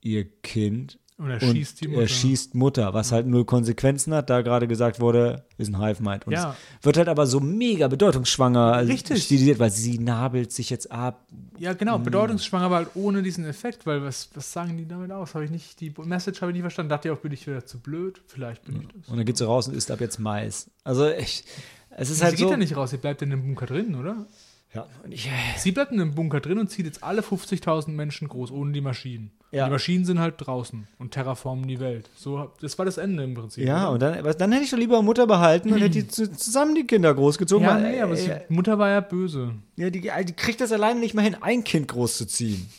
ihr 0.02 0.26
Kind 0.42 1.00
Und 1.22 1.30
er 1.30 1.42
und 1.44 1.52
schießt 1.56 1.82
die 1.82 1.88
Mutter. 1.88 2.02
er 2.02 2.08
schießt 2.08 2.56
Mutter, 2.56 2.94
was 2.96 3.12
halt 3.12 3.28
null 3.28 3.46
Konsequenzen 3.46 4.12
hat, 4.14 4.32
da 4.32 4.42
gerade 4.42 4.68
gesagt 4.68 5.00
wurde, 5.00 5.46
ist 5.60 5.68
ein 5.68 5.80
Hive-Mind. 5.80 6.26
Und 6.26 6.34
Ja. 6.34 6.56
wird 6.82 6.98
halt 6.98 7.08
aber 7.10 7.28
so 7.28 7.40
mega 7.40 7.88
bedeutungsschwanger 7.88 8.74
also 8.74 8.92
Richtig. 8.92 9.24
stilisiert, 9.24 9.60
weil 9.60 9.70
sie 9.70 10.00
nabelt 10.00 10.52
sich 10.52 10.72
jetzt 10.72 10.92
ab. 10.92 11.28
Ja, 11.60 11.74
genau, 11.74 12.00
Mhm. 12.00 12.04
bedeutungsschwanger, 12.06 12.66
aber 12.66 12.76
halt 12.78 12.90
ohne 12.96 13.22
diesen 13.22 13.46
Effekt, 13.46 13.86
weil 13.86 14.02
was, 14.04 14.30
was 14.34 14.52
sagen 14.52 14.78
die 14.78 14.88
damit 14.88 15.12
aus? 15.12 15.36
Habe 15.36 15.46
ich 15.46 15.52
nicht, 15.52 15.80
die 15.80 15.94
Message 16.04 16.42
habe 16.42 16.52
ich 16.52 16.56
nicht 16.56 16.64
verstanden. 16.64 16.90
Dachte 16.90 17.08
ich 17.10 17.14
auch, 17.14 17.20
bin 17.20 17.32
ich 17.32 17.46
wieder 17.46 17.66
zu 17.68 17.78
blöd? 17.80 18.20
Vielleicht 18.28 18.66
bin 18.66 18.82
ich 18.82 18.88
das. 18.88 19.08
Und 19.10 19.18
dann 19.18 19.26
geht 19.26 19.38
sie 19.38 19.46
raus 19.46 19.68
und 19.68 19.76
isst 19.76 19.92
ab 19.92 20.02
jetzt 20.02 20.18
Mais. 20.18 20.72
Also 20.84 21.08
ich, 21.08 21.44
es 21.92 22.10
ist 22.10 22.18
sie 22.18 22.24
halt 22.24 22.36
geht 22.36 22.46
so. 22.48 22.52
ja 22.52 22.58
nicht 22.58 22.76
raus, 22.76 22.90
sie 22.90 22.98
bleibt 22.98 23.22
in 23.22 23.30
dem 23.30 23.44
Bunker 23.44 23.68
drin, 23.68 23.94
oder? 23.94 24.26
Ja, 24.74 24.88
und 25.04 25.12
ich, 25.12 25.30
Sie 25.58 25.72
bleibt 25.72 25.92
in 25.92 25.98
dem 25.98 26.16
Bunker 26.16 26.40
drin 26.40 26.58
und 26.58 26.70
zieht 26.70 26.86
jetzt 26.86 27.04
alle 27.04 27.22
50.000 27.22 27.90
Menschen 27.90 28.28
groß, 28.30 28.52
ohne 28.52 28.72
die 28.72 28.82
Maschinen. 28.82 29.32
Ja. 29.52 29.66
Die 29.66 29.72
Maschinen 29.72 30.06
sind 30.06 30.20
halt 30.20 30.36
draußen 30.38 30.88
und 30.98 31.12
terraformen 31.12 31.68
die 31.68 31.82
Welt. 31.82 32.10
So, 32.16 32.52
das 32.62 32.78
war 32.78 32.86
das 32.86 32.98
Ende 32.98 33.24
im 33.24 33.34
Prinzip. 33.34 33.66
ja, 33.68 33.84
oder? 33.84 33.92
und 33.92 34.00
dann, 34.00 34.20
aber 34.20 34.34
dann 34.34 34.52
hätte 34.54 34.64
ich 34.64 34.72
doch 34.72 34.78
lieber 34.78 35.02
Mutter 35.02 35.28
behalten 35.28 35.74
und 35.74 35.80
hätte 35.80 35.90
die 35.90 36.08
zu, 36.08 36.32
zusammen 36.32 36.74
die 36.74 36.88
Kinder 36.88 37.14
großgezogen. 37.14 37.68
ja, 37.68 37.76
weil, 37.76 37.92
nee, 37.92 38.02
aber 38.02 38.14
äh, 38.14 38.18
sie, 38.18 38.32
Mutter 38.48 38.80
war 38.80 38.90
ja 38.90 39.02
böse. 39.02 39.56
ja, 39.76 39.90
die, 39.90 40.00
die 40.02 40.34
kriegt 40.34 40.62
das 40.62 40.72
alleine 40.72 41.02
nicht 41.02 41.14
mal 41.14 41.24
hin, 41.24 41.36
ein 41.42 41.66
Kind 41.66 41.90
großzuziehen. 41.90 42.70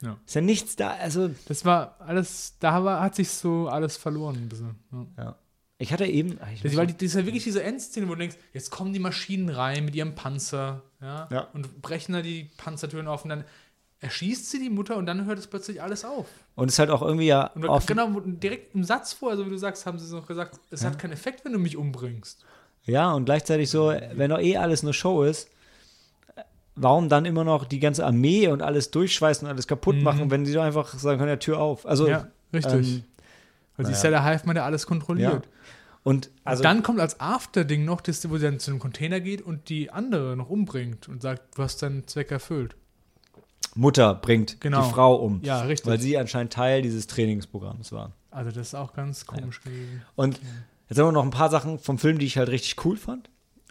Ja. 0.00 0.16
Ist 0.26 0.34
ja 0.34 0.40
nichts 0.40 0.74
da, 0.74 0.90
also 1.00 1.30
Das 1.46 1.64
war 1.64 1.96
alles, 2.00 2.54
da 2.58 2.84
war, 2.84 3.00
hat 3.00 3.14
sich 3.14 3.30
so 3.30 3.68
alles 3.68 3.96
verloren 3.96 4.36
ein 4.36 4.48
bisschen. 4.48 4.74
Ja. 4.92 5.06
ja. 5.16 5.36
Ich 5.80 5.92
hatte 5.92 6.06
eben, 6.06 6.38
ah, 6.40 6.48
ich 6.52 6.62
Das, 6.62 6.76
weil 6.76 6.88
die, 6.88 6.94
das 6.94 7.02
ist 7.04 7.14
ja 7.14 7.24
wirklich 7.24 7.44
diese 7.44 7.62
Endszene, 7.62 8.08
wo 8.08 8.12
du 8.14 8.18
denkst, 8.18 8.36
jetzt 8.52 8.70
kommen 8.70 8.92
die 8.92 8.98
Maschinen 8.98 9.48
rein 9.48 9.84
mit 9.84 9.94
ihrem 9.94 10.14
Panzer, 10.16 10.82
ja, 11.00 11.28
Ja. 11.30 11.48
und 11.54 11.80
brechen 11.80 12.12
da 12.14 12.22
die 12.22 12.50
Panzertüren 12.56 13.06
auf 13.06 13.22
und 13.22 13.30
dann 13.30 13.44
erschießt 14.00 14.50
sie 14.50 14.58
die 14.60 14.70
Mutter 14.70 14.96
und 14.96 15.06
dann 15.06 15.24
hört 15.26 15.38
es 15.38 15.46
plötzlich 15.46 15.80
alles 15.82 16.04
auf. 16.04 16.26
und 16.56 16.68
es 16.68 16.74
ist 16.74 16.78
halt 16.80 16.90
auch 16.90 17.02
irgendwie 17.02 17.26
ja 17.26 17.48
Und 17.54 17.64
offen, 17.68 17.86
genau, 17.86 18.08
direkt 18.20 18.74
im 18.74 18.82
Satz 18.84 19.12
vor, 19.12 19.30
also 19.30 19.46
wie 19.46 19.50
du 19.50 19.56
sagst, 19.58 19.86
haben 19.86 19.98
sie 19.98 20.04
es 20.06 20.10
noch 20.12 20.26
gesagt, 20.26 20.58
es 20.70 20.84
hat 20.84 20.98
keinen 20.98 21.12
Effekt, 21.12 21.44
wenn 21.44 21.52
du 21.52 21.58
mich 21.60 21.76
umbringst. 21.76 22.44
Ja, 22.84 23.12
und 23.12 23.24
gleichzeitig 23.26 23.70
so, 23.70 23.92
wenn 24.14 24.30
doch 24.30 24.38
eh 24.40 24.56
alles 24.56 24.82
nur 24.82 24.94
Show 24.94 25.22
ist, 25.24 25.48
warum 26.74 27.08
dann 27.08 27.24
immer 27.24 27.44
noch 27.44 27.64
die 27.64 27.80
ganze 27.80 28.04
Armee 28.06 28.48
und 28.48 28.62
alles 28.62 28.90
durchschweißen 28.90 29.46
und 29.46 29.52
alles 29.52 29.66
kaputt 29.66 29.96
Mhm. 29.96 30.02
machen, 30.02 30.30
wenn 30.30 30.44
die 30.44 30.52
doch 30.52 30.62
einfach 30.62 30.94
sagen 30.98 31.18
können, 31.18 31.30
ja, 31.30 31.36
Tür 31.36 31.58
auf. 31.60 31.86
Also, 31.86 32.08
ja, 32.08 32.28
richtig. 32.52 32.72
ähm, 32.96 33.04
Weil 33.78 33.86
sie 33.86 33.92
ist 33.92 34.04
ja 34.04 34.10
der 34.10 34.24
Hive-Man, 34.24 34.54
der 34.56 34.64
alles 34.66 34.86
kontrolliert. 34.86 35.46
Ja. 35.46 35.50
und 36.02 36.30
also, 36.44 36.60
und 36.60 36.64
dann 36.64 36.82
kommt 36.82 37.00
als 37.00 37.18
After-Ding 37.20 37.84
noch, 37.86 38.02
das, 38.02 38.28
wo 38.28 38.36
sie 38.36 38.44
dann 38.44 38.58
zu 38.60 38.70
einem 38.70 38.80
Container 38.80 39.20
geht 39.20 39.40
und 39.40 39.70
die 39.70 39.90
andere 39.90 40.36
noch 40.36 40.50
umbringt 40.50 41.08
und 41.08 41.22
sagt, 41.22 41.56
du 41.56 41.62
hast 41.62 41.80
deinen 41.82 42.06
Zweck 42.06 42.30
erfüllt. 42.30 42.76
Mutter 43.74 44.14
bringt 44.14 44.60
Genau. 44.60 44.84
die 44.84 44.90
Frau 44.92 45.14
um, 45.16 45.40
Ja, 45.42 45.62
richtig. 45.62 45.86
weil 45.90 46.00
sie 46.00 46.18
anscheinend 46.18 46.52
Teil 46.52 46.82
dieses 46.82 47.06
Trainingsprogramms 47.06 47.92
war. 47.92 48.12
Also 48.30 48.50
das 48.50 48.68
ist 48.68 48.74
auch 48.74 48.92
ganz 48.92 49.24
komisch 49.26 49.62
gewesen. 49.62 50.02
Und 50.16 50.40
jetzt 50.88 50.98
haben 50.98 51.06
wir 51.06 51.12
noch 51.12 51.24
ein 51.24 51.30
paar 51.30 51.50
Sachen 51.50 51.78
vom 51.78 51.98
Film, 51.98 52.18
die 52.18 52.26
ich 52.26 52.36
halt 52.36 52.48
richtig 52.48 52.84
cool 52.84 52.96
fand. 52.96 53.30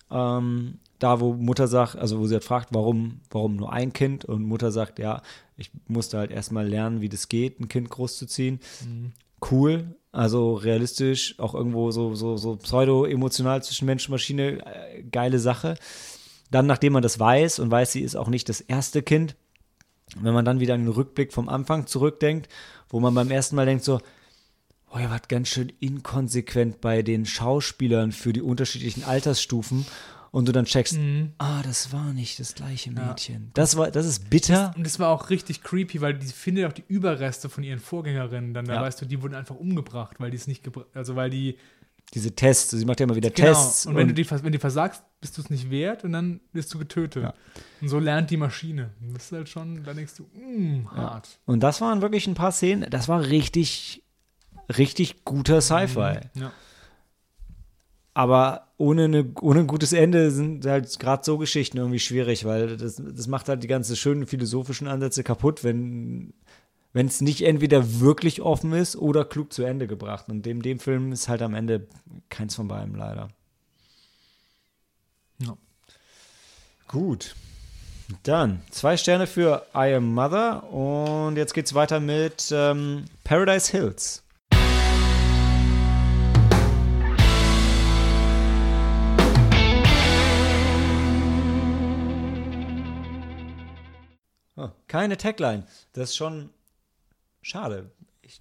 Ähm, 0.10 0.80
da, 1.00 1.20
wo 1.20 1.34
Mutter 1.34 1.68
sagt, 1.68 1.96
also 1.98 2.20
wo 2.20 2.26
sie 2.28 2.36
halt 2.36 2.44
fragt, 2.46 2.70
warum, 2.72 3.20
warum 3.30 3.56
nur 3.58 3.72
ein 3.74 3.92
Kind 3.94 4.24
und 4.26 4.44
Mutter 4.44 4.72
sagt, 4.72 4.98
ja, 5.00 5.22
ich 5.58 5.70
musste 5.88 6.18
halt 6.18 6.32
erstmal 6.32 6.66
lernen, 6.68 7.02
wie 7.02 7.10
das 7.10 7.28
geht, 7.28 7.60
ein 7.60 7.68
Kind 7.68 7.90
großzuziehen. 7.90 8.60
Mhm. 8.86 9.12
Cool, 9.40 9.96
also 10.12 10.56
realistisch, 10.56 11.38
auch 11.38 11.54
irgendwo 11.54 11.92
so, 11.92 12.16
so, 12.16 12.38
so 12.38 12.56
pseudo-emotional 12.56 13.64
zwischen 13.64 13.86
Mensch 13.86 14.08
und 14.08 14.14
Maschine, 14.14 14.66
äh, 14.66 15.04
geile 15.04 15.40
Sache. 15.40 15.76
Dann, 16.50 16.66
nachdem 16.66 16.94
man 16.94 17.04
das 17.04 17.20
weiß 17.20 17.60
und 17.60 17.70
weiß, 17.70 17.92
sie 17.92 18.02
ist 18.02 18.16
auch 18.16 18.30
nicht 18.30 18.50
das 18.50 18.62
erste 18.62 19.04
Kind, 19.04 19.36
wenn 20.16 20.34
man 20.34 20.46
dann 20.46 20.60
wieder 20.60 20.78
den 20.78 20.88
Rückblick 20.88 21.34
vom 21.34 21.50
Anfang 21.50 21.86
zurückdenkt, 21.86 22.50
wo 22.90 23.00
man 23.00 23.14
beim 23.14 23.30
ersten 23.30 23.56
Mal 23.56 23.66
denkt 23.66 23.84
so, 23.84 24.00
oh, 24.92 25.00
ihr 25.00 25.10
wart 25.10 25.30
ganz 25.30 25.50
schön 25.50 25.72
inkonsequent 25.80 26.82
bei 26.82 27.02
den 27.02 27.26
Schauspielern 27.26 28.12
für 28.12 28.34
die 28.34 28.42
unterschiedlichen 28.42 29.04
Altersstufen 29.04 29.86
und 30.32 30.48
du 30.48 30.52
dann 30.52 30.66
checkst, 30.66 30.98
ah, 31.38 31.62
das 31.64 31.92
war 31.94 32.14
nicht 32.14 32.40
das 32.40 32.54
gleiche 32.56 32.92
Mhm. 32.92 32.98
Ja. 32.98 33.06
Mädchen. 33.08 33.52
Das 33.54 33.76
war, 33.78 33.92
das 33.92 34.06
ist 34.06 34.30
bitter. 34.30 34.74
Und 34.78 34.86
das 34.86 35.00
war 35.00 35.10
auch 35.10 35.30
richtig 35.30 35.64
creepy, 35.64 36.02
weil 36.02 36.14
die 36.16 36.28
findet 36.28 36.66
auch 36.66 36.74
die 36.74 36.84
Überreste 36.88 37.50
von 37.50 37.64
ihren 37.64 37.80
Vorgängerinnen. 37.80 38.54
Dann, 38.54 38.66
da 38.66 38.76
Ja. 38.76 38.82
weißt 38.82 39.02
du, 39.02 39.06
die 39.06 39.22
wurden 39.22 39.36
einfach 39.36 39.56
umgebracht, 39.56 40.18
weil 40.20 40.32
die 40.32 40.38
es 40.38 40.48
nicht 40.48 40.64
gebracht, 40.64 40.88
also 40.94 41.16
weil 41.16 41.30
die 41.30 41.58
Diese 42.14 42.32
Tests, 42.32 42.72
sie 42.72 42.86
macht 42.86 43.02
ja 43.02 43.04
immer 43.04 43.18
wieder 43.18 43.30
genau. 43.32 43.50
Tests. 43.50 43.86
Und 43.86 43.96
wenn 43.98 44.08
du 44.08 44.14
die, 44.14 44.30
wenn 44.32 44.52
du 44.54 44.60
versagst, 44.60 45.04
bist 45.20 45.38
du 45.38 45.42
es 45.42 45.50
nicht 45.50 45.70
wert 45.70 46.06
und 46.06 46.14
dann 46.14 46.40
wirst 46.54 46.74
du 46.74 46.78
getötet. 46.80 47.24
Ja. 47.24 47.34
Und 47.82 47.90
so 47.90 48.00
lernt 48.00 48.30
die 48.32 48.38
Maschine. 48.38 48.92
Und 49.02 49.14
Das 49.14 49.26
ist 49.26 49.32
halt 49.34 49.50
schon, 49.50 49.84
da 49.84 49.94
denkst 49.94 50.14
du, 50.16 50.24
mm, 50.24 50.90
hart. 50.92 51.28
Und 51.46 51.60
das 51.62 51.82
waren 51.82 52.02
wirklich 52.02 52.26
ein 52.28 52.34
paar 52.34 52.54
Szenen, 52.54 52.90
das 52.90 53.10
war 53.10 53.24
richtig, 53.28 54.04
richtig 54.78 55.26
guter 55.26 55.60
Sci-Fi. 55.60 56.20
Ja. 56.36 56.52
Aber 58.18 58.70
ohne, 58.78 59.04
eine, 59.04 59.32
ohne 59.42 59.60
ein 59.60 59.68
gutes 59.68 59.94
Ende 59.94 60.32
sind 60.32 60.66
halt 60.66 60.98
gerade 60.98 61.24
so 61.24 61.38
Geschichten 61.38 61.78
irgendwie 61.78 62.00
schwierig, 62.00 62.46
weil 62.46 62.76
das, 62.76 62.96
das 62.96 63.28
macht 63.28 63.48
halt 63.48 63.62
die 63.62 63.68
ganzen 63.68 63.96
schönen 63.96 64.26
philosophischen 64.26 64.88
Ansätze 64.88 65.24
kaputt, 65.24 65.64
wenn 65.64 66.34
wenn 66.94 67.06
es 67.06 67.22
nicht 67.22 67.44
entweder 67.44 68.00
wirklich 68.00 68.42
offen 68.42 68.74
ist 68.74 68.96
oder 68.96 69.24
klug 69.24 69.54
zu 69.54 69.62
Ende 69.62 69.86
gebracht. 69.86 70.30
Und 70.30 70.48
dem, 70.48 70.64
dem 70.64 70.80
Film 70.80 71.12
ist 71.12 71.30
halt 71.30 71.44
am 71.44 71.54
Ende 71.54 71.86
keins 72.30 72.56
von 72.56 72.68
beiden 72.68 72.96
leider. 72.96 73.28
Ja. 75.38 75.56
Gut. 76.88 77.36
Dann 78.24 78.64
zwei 78.72 78.98
Sterne 78.98 79.28
für 79.28 79.68
I 79.76 79.94
Am 79.94 80.12
Mother 80.12 80.74
und 80.74 81.36
jetzt 81.36 81.54
geht's 81.54 81.76
weiter 81.76 82.00
mit 82.00 82.52
ähm, 82.52 83.06
Paradise 83.24 83.72
Hills. 83.72 84.24
Keine 94.88 95.18
Tagline. 95.18 95.66
Das 95.94 96.10
ist 96.10 96.16
schon 96.16 96.50
schade. 97.42 97.92
Ich 98.22 98.40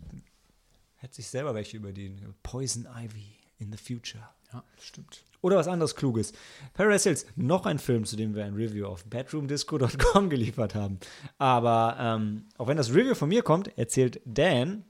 hätte 0.96 1.14
sich 1.14 1.28
selber 1.28 1.54
welche 1.54 1.76
überdienen. 1.76 2.34
Poison 2.42 2.86
Ivy 2.86 3.36
in 3.58 3.72
the 3.72 3.78
future. 3.78 4.28
ja, 4.52 4.62
stimmt. 4.80 5.22
Oder 5.42 5.56
was 5.56 5.68
anderes 5.68 5.94
Kluges. 5.94 6.32
Paradise 6.74 7.08
Hills, 7.08 7.26
noch 7.36 7.66
ein 7.66 7.78
Film, 7.78 8.04
zu 8.04 8.16
dem 8.16 8.34
wir 8.34 8.44
ein 8.44 8.54
Review 8.54 8.86
auf 8.86 9.04
bedroomdisco.com 9.04 10.30
geliefert 10.30 10.74
haben. 10.74 10.98
Aber 11.38 11.96
ähm, 12.00 12.46
auch 12.56 12.66
wenn 12.66 12.76
das 12.76 12.90
Review 12.90 13.14
von 13.14 13.28
mir 13.28 13.42
kommt, 13.42 13.76
erzählt 13.78 14.20
Dan, 14.24 14.84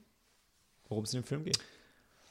worum 0.87 1.03
es 1.03 1.13
in 1.13 1.21
dem 1.21 1.27
Film 1.27 1.43
geht. 1.43 1.59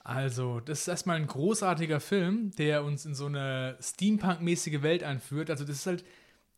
Also, 0.03 0.61
das 0.61 0.81
ist 0.81 0.89
erstmal 0.89 1.17
ein 1.17 1.27
großartiger 1.27 2.01
Film, 2.01 2.53
der 2.57 2.85
uns 2.85 3.05
in 3.05 3.15
so 3.15 3.27
eine 3.27 3.77
Steampunk-mäßige 3.81 4.83
Welt 4.83 5.03
einführt. 5.03 5.51
Also, 5.51 5.65
das 5.65 5.77
ist 5.77 5.87
halt 5.87 6.05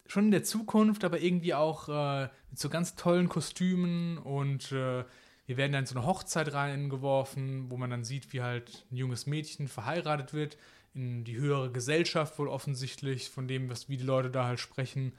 schon 0.09 0.27
in 0.27 0.31
der 0.33 0.43
Zukunft, 0.43 1.05
aber 1.05 1.21
irgendwie 1.21 1.55
auch 1.55 1.89
äh, 1.89 2.29
mit 2.51 2.59
so 2.59 2.69
ganz 2.69 2.97
tollen 2.97 3.29
Kostümen 3.29 4.19
und 4.19 4.73
äh, 4.73 5.05
wir 5.47 5.57
werden 5.57 5.73
dann 5.73 5.85
in 5.85 5.87
so 5.87 5.97
eine 5.97 6.07
Hochzeit 6.07 6.53
reingeworfen, 6.53 7.71
wo 7.71 7.77
man 7.77 7.91
dann 7.91 8.05
sieht, 8.05 8.33
wie 8.33 8.43
halt 8.43 8.87
ein 8.91 8.97
junges 8.97 9.27
Mädchen 9.27 9.69
verheiratet 9.69 10.35
wird 10.35 10.59
in 10.95 11.25
die 11.25 11.37
höhere 11.37 11.71
Gesellschaft 11.71 12.39
wohl 12.39 12.49
offensichtlich, 12.49 13.31
von 13.31 13.47
dem, 13.47 13.71
was, 13.71 13.89
wie 13.89 13.97
die 13.97 14.05
Leute 14.05 14.31
da 14.31 14.47
halt 14.47 14.61
sprechen. 14.61 15.13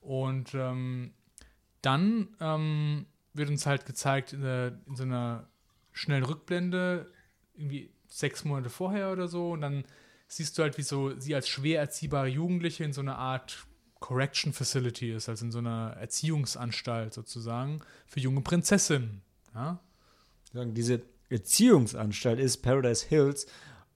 Und 0.00 0.54
ähm, 0.54 1.12
dann 1.82 2.28
ähm, 2.40 3.06
wird 3.34 3.50
uns 3.50 3.66
halt 3.66 3.86
gezeigt 3.86 4.32
in, 4.32 4.42
der, 4.42 4.78
in 4.86 4.96
so 4.96 5.02
einer 5.02 5.48
schnellen 5.92 6.24
Rückblende, 6.24 7.12
irgendwie 7.54 7.90
sechs 8.06 8.44
Monate 8.44 8.70
vorher 8.70 9.12
oder 9.12 9.28
so, 9.28 9.52
und 9.52 9.60
dann 9.60 9.84
siehst 10.28 10.56
du 10.56 10.62
halt, 10.62 10.78
wie 10.78 10.82
so 10.82 11.18
sie 11.18 11.34
als 11.34 11.48
schwer 11.48 11.80
erziehbare 11.80 12.28
Jugendliche 12.28 12.84
in 12.84 12.92
so 12.92 13.00
einer 13.00 13.18
Art 13.18 13.65
Correction 14.00 14.52
Facility 14.52 15.12
ist, 15.12 15.28
also 15.28 15.44
in 15.44 15.52
so 15.52 15.58
einer 15.58 15.96
Erziehungsanstalt 15.98 17.14
sozusagen 17.14 17.80
für 18.06 18.20
junge 18.20 18.42
Prinzessinnen. 18.42 19.22
Ja? 19.54 19.80
Diese 20.52 21.02
Erziehungsanstalt 21.30 22.38
ist 22.38 22.58
Paradise 22.58 23.06
Hills 23.06 23.46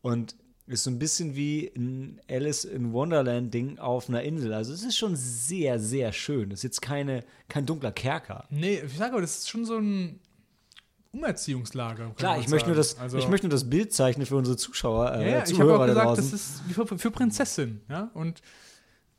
und 0.02 0.34
ist 0.66 0.84
so 0.84 0.90
ein 0.90 0.98
bisschen 0.98 1.34
wie 1.34 1.70
ein 1.76 2.20
Alice 2.28 2.64
in 2.64 2.92
Wonderland 2.92 3.52
Ding 3.52 3.78
auf 3.78 4.08
einer 4.08 4.22
Insel. 4.22 4.52
Also 4.54 4.72
es 4.72 4.84
ist 4.84 4.96
schon 4.96 5.16
sehr, 5.16 5.78
sehr 5.80 6.12
schön. 6.12 6.52
Es 6.52 6.60
ist 6.60 6.64
jetzt 6.64 6.82
keine, 6.82 7.24
kein 7.48 7.66
dunkler 7.66 7.92
Kerker. 7.92 8.46
Nee, 8.50 8.80
ich 8.86 8.96
sage 8.96 9.12
aber, 9.12 9.20
das 9.20 9.38
ist 9.38 9.50
schon 9.50 9.64
so 9.64 9.78
ein 9.78 10.20
Umerziehungslager. 11.12 12.10
Klar, 12.16 12.38
ich 12.38 12.48
möchte, 12.48 12.68
nur 12.68 12.76
das, 12.76 12.98
also, 12.98 13.18
ich 13.18 13.28
möchte 13.28 13.48
nur 13.48 13.52
das 13.52 13.68
Bild 13.68 13.92
zeichnen 13.92 14.26
für 14.26 14.36
unsere 14.36 14.56
Zuschauer, 14.56 15.12
äh, 15.12 15.22
ja, 15.22 15.28
ja, 15.28 15.28
ich 15.28 15.40
habe 15.40 15.44
Zuhörer 15.54 15.80
auch 15.80 15.86
gesagt, 15.86 16.06
draußen. 16.06 16.30
das 16.30 16.40
ist 16.40 16.68
wie 16.68 16.72
für, 16.72 16.86
für 16.86 17.10
Prinzessin, 17.10 17.80
ja, 17.88 18.10
und 18.14 18.40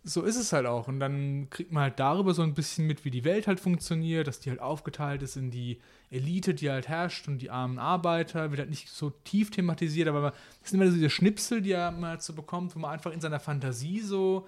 so 0.03 0.23
ist 0.23 0.35
es 0.35 0.51
halt 0.53 0.65
auch. 0.65 0.87
Und 0.87 0.99
dann 0.99 1.49
kriegt 1.49 1.71
man 1.71 1.83
halt 1.83 1.99
darüber 1.99 2.33
so 2.33 2.41
ein 2.41 2.53
bisschen 2.55 2.87
mit, 2.87 3.05
wie 3.05 3.11
die 3.11 3.23
Welt 3.23 3.47
halt 3.47 3.59
funktioniert, 3.59 4.27
dass 4.27 4.39
die 4.39 4.49
halt 4.49 4.59
aufgeteilt 4.59 5.21
ist 5.21 5.35
in 5.37 5.51
die 5.51 5.79
Elite, 6.09 6.53
die 6.53 6.69
halt 6.71 6.87
herrscht 6.87 7.27
und 7.27 7.39
die 7.39 7.51
armen 7.51 7.77
Arbeiter, 7.79 8.49
wird 8.51 8.59
halt 8.59 8.69
nicht 8.69 8.89
so 8.89 9.11
tief 9.23 9.51
thematisiert, 9.51 10.07
aber 10.07 10.21
man- 10.21 10.33
das 10.61 10.71
sind 10.71 10.81
immer 10.81 10.89
so 10.89 10.95
diese 10.97 11.09
Schnipsel, 11.09 11.61
die 11.61 11.71
er 11.71 11.91
mal 11.91 12.19
so 12.19 12.33
bekommt, 12.33 12.75
wo 12.75 12.79
man 12.79 12.91
einfach 12.91 13.11
in 13.11 13.21
seiner 13.21 13.39
Fantasie 13.39 13.99
so 14.01 14.47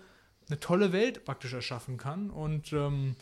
eine 0.49 0.59
tolle 0.59 0.91
Welt 0.91 1.23
praktisch 1.23 1.53
erschaffen 1.53 1.97
kann. 1.97 2.29
Und 2.29 2.73
ähm, 2.73 3.15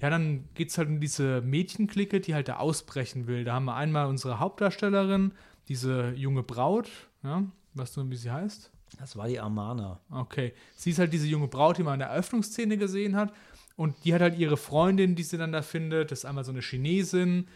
ja, 0.00 0.10
dann 0.10 0.48
geht 0.54 0.70
es 0.70 0.78
halt 0.78 0.88
um 0.88 1.00
diese 1.00 1.40
Mädchenklicke, 1.40 2.20
die 2.20 2.34
halt 2.34 2.48
da 2.48 2.56
ausbrechen 2.56 3.26
will. 3.28 3.44
Da 3.44 3.54
haben 3.54 3.64
wir 3.64 3.76
einmal 3.76 4.06
unsere 4.08 4.40
Hauptdarstellerin, 4.40 5.32
diese 5.68 6.10
junge 6.16 6.42
Braut, 6.42 6.90
ja, 7.22 7.44
weißt 7.74 7.96
du, 7.96 8.10
wie 8.10 8.16
sie 8.16 8.30
heißt? 8.30 8.70
Das 8.98 9.16
war 9.16 9.28
die 9.28 9.38
Amana. 9.38 10.00
Okay. 10.10 10.52
Sie 10.74 10.90
ist 10.90 10.98
halt 10.98 11.12
diese 11.12 11.26
junge 11.26 11.48
Braut, 11.48 11.78
die 11.78 11.82
man 11.82 11.94
in 11.94 12.00
der 12.00 12.08
Eröffnungsszene 12.08 12.76
gesehen 12.78 13.16
hat. 13.16 13.32
Und 13.76 13.94
die 14.04 14.14
hat 14.14 14.22
halt 14.22 14.38
ihre 14.38 14.56
Freundin, 14.56 15.14
die 15.14 15.22
sie 15.22 15.36
dann 15.36 15.52
da 15.52 15.62
findet. 15.62 16.10
Das 16.10 16.20
ist 16.20 16.24
einmal 16.24 16.44
so 16.44 16.52
eine 16.52 16.60
Chinesin, 16.60 17.46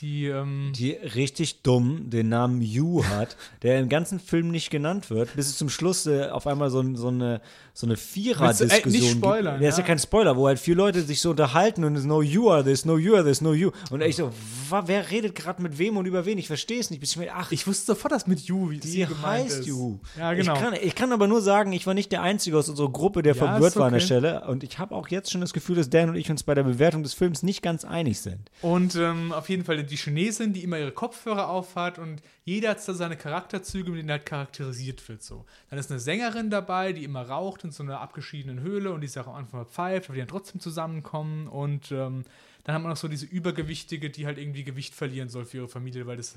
die, 0.00 0.26
ähm, 0.26 0.72
Die 0.74 0.92
richtig 0.92 1.62
dumm 1.62 2.08
den 2.10 2.28
Namen 2.28 2.62
Yu 2.62 3.04
hat, 3.04 3.36
der 3.62 3.78
im 3.80 3.88
ganzen 3.88 4.18
Film 4.18 4.50
nicht 4.50 4.70
genannt 4.70 5.10
wird, 5.10 5.34
bis 5.36 5.48
es 5.48 5.58
zum 5.58 5.68
Schluss 5.68 6.06
äh, 6.06 6.28
auf 6.30 6.46
einmal 6.46 6.70
so, 6.70 6.82
so 6.96 7.08
eine, 7.08 7.40
so 7.74 7.86
eine 7.86 7.96
Vierer-Diskussion 7.96 8.92
gibt. 8.92 9.16
spoilern, 9.16 9.62
Ja, 9.62 9.68
ist 9.68 9.78
ja 9.78 9.84
kein 9.84 9.98
Spoiler, 9.98 10.36
wo 10.36 10.46
halt 10.46 10.58
vier 10.58 10.74
Leute 10.74 11.02
sich 11.02 11.20
so 11.20 11.30
unterhalten 11.30 11.84
und 11.84 11.96
es 11.96 12.04
no 12.04 12.22
you 12.22 12.50
are 12.50 12.64
this, 12.64 12.84
no 12.84 12.96
you 12.98 13.14
are 13.14 13.24
this, 13.24 13.40
no 13.40 13.52
you. 13.52 13.70
Und 13.90 14.02
ich 14.02 14.16
so, 14.16 14.30
wer 14.70 15.10
redet 15.10 15.34
gerade 15.34 15.62
mit 15.62 15.78
wem 15.78 15.96
und 15.96 16.06
über 16.06 16.24
wen? 16.24 16.38
Ich 16.38 16.46
verstehe 16.46 16.80
es 16.80 16.90
nicht. 16.90 17.00
Bis 17.00 17.10
ich 17.10 17.16
mir, 17.16 17.34
ach, 17.34 17.52
ich 17.52 17.66
wusste 17.66 17.86
sofort, 17.86 18.12
dass 18.12 18.26
mit 18.26 18.40
Yu, 18.40 18.70
wie 18.70 18.78
die 18.78 19.06
heißt 19.06 19.60
ist. 19.60 19.66
Yu. 19.66 19.98
Ja, 20.18 20.32
genau. 20.32 20.54
Ich 20.54 20.60
kann, 20.60 20.74
ich 20.80 20.94
kann 20.94 21.12
aber 21.12 21.26
nur 21.28 21.42
sagen, 21.42 21.72
ich 21.72 21.86
war 21.86 21.94
nicht 21.94 22.12
der 22.12 22.22
Einzige 22.22 22.58
aus 22.58 22.68
unserer 22.68 22.90
Gruppe, 22.90 23.22
der 23.22 23.34
Ja, 23.34 23.46
verwirrt 23.46 23.72
ist 23.72 23.76
war 23.76 23.86
an 23.86 23.92
der 23.92 23.98
okay. 23.98 24.06
Stelle. 24.06 24.44
Und 24.46 24.64
ich 24.64 24.78
habe 24.78 24.94
auch 24.94 25.08
jetzt 25.08 25.30
schon 25.30 25.40
das 25.40 25.52
Gefühl, 25.52 25.76
dass 25.76 25.90
Dan 25.90 26.10
und 26.10 26.16
ich 26.16 26.30
uns 26.30 26.42
bei 26.42 26.54
der 26.54 26.62
Bewertung 26.64 27.02
des 27.02 27.14
Films 27.14 27.42
nicht 27.42 27.62
ganz 27.62 27.84
einig 27.84 28.20
sind. 28.20 28.50
Und 28.62 28.96
ähm, 28.96 29.32
auf 29.32 29.48
jeden 29.48 29.64
Fall 29.64 29.76
die 29.90 29.96
Chinesin, 29.96 30.52
die 30.52 30.62
immer 30.62 30.78
ihre 30.78 30.92
Kopfhörer 30.92 31.48
aufhat 31.48 31.98
und 31.98 32.22
jeder 32.44 32.70
hat 32.70 32.82
so 32.82 32.92
seine 32.92 33.16
Charakterzüge, 33.16 33.90
mit 33.90 34.00
denen 34.00 34.10
halt 34.10 34.26
charakterisiert 34.26 35.06
wird. 35.08 35.22
So. 35.22 35.44
Dann 35.68 35.78
ist 35.78 35.90
eine 35.90 36.00
Sängerin 36.00 36.50
dabei, 36.50 36.92
die 36.92 37.04
immer 37.04 37.22
raucht 37.28 37.64
in 37.64 37.70
so 37.72 37.82
einer 37.82 38.00
abgeschiedenen 38.00 38.60
Höhle 38.60 38.92
und 38.92 39.02
die 39.02 39.20
auch 39.20 39.26
am 39.26 39.34
Anfang 39.34 39.60
mal 39.60 39.66
pfeift, 39.66 40.06
aber 40.08 40.14
die 40.14 40.20
dann 40.20 40.28
trotzdem 40.28 40.60
zusammenkommen. 40.60 41.48
Und 41.48 41.92
ähm, 41.92 42.24
dann 42.64 42.74
haben 42.74 42.82
wir 42.82 42.88
noch 42.88 42.96
so 42.96 43.08
diese 43.08 43.26
Übergewichtige, 43.26 44.10
die 44.10 44.26
halt 44.26 44.38
irgendwie 44.38 44.64
Gewicht 44.64 44.94
verlieren 44.94 45.28
soll 45.28 45.44
für 45.44 45.58
ihre 45.58 45.68
Familie, 45.68 46.06
weil 46.06 46.16
das 46.16 46.36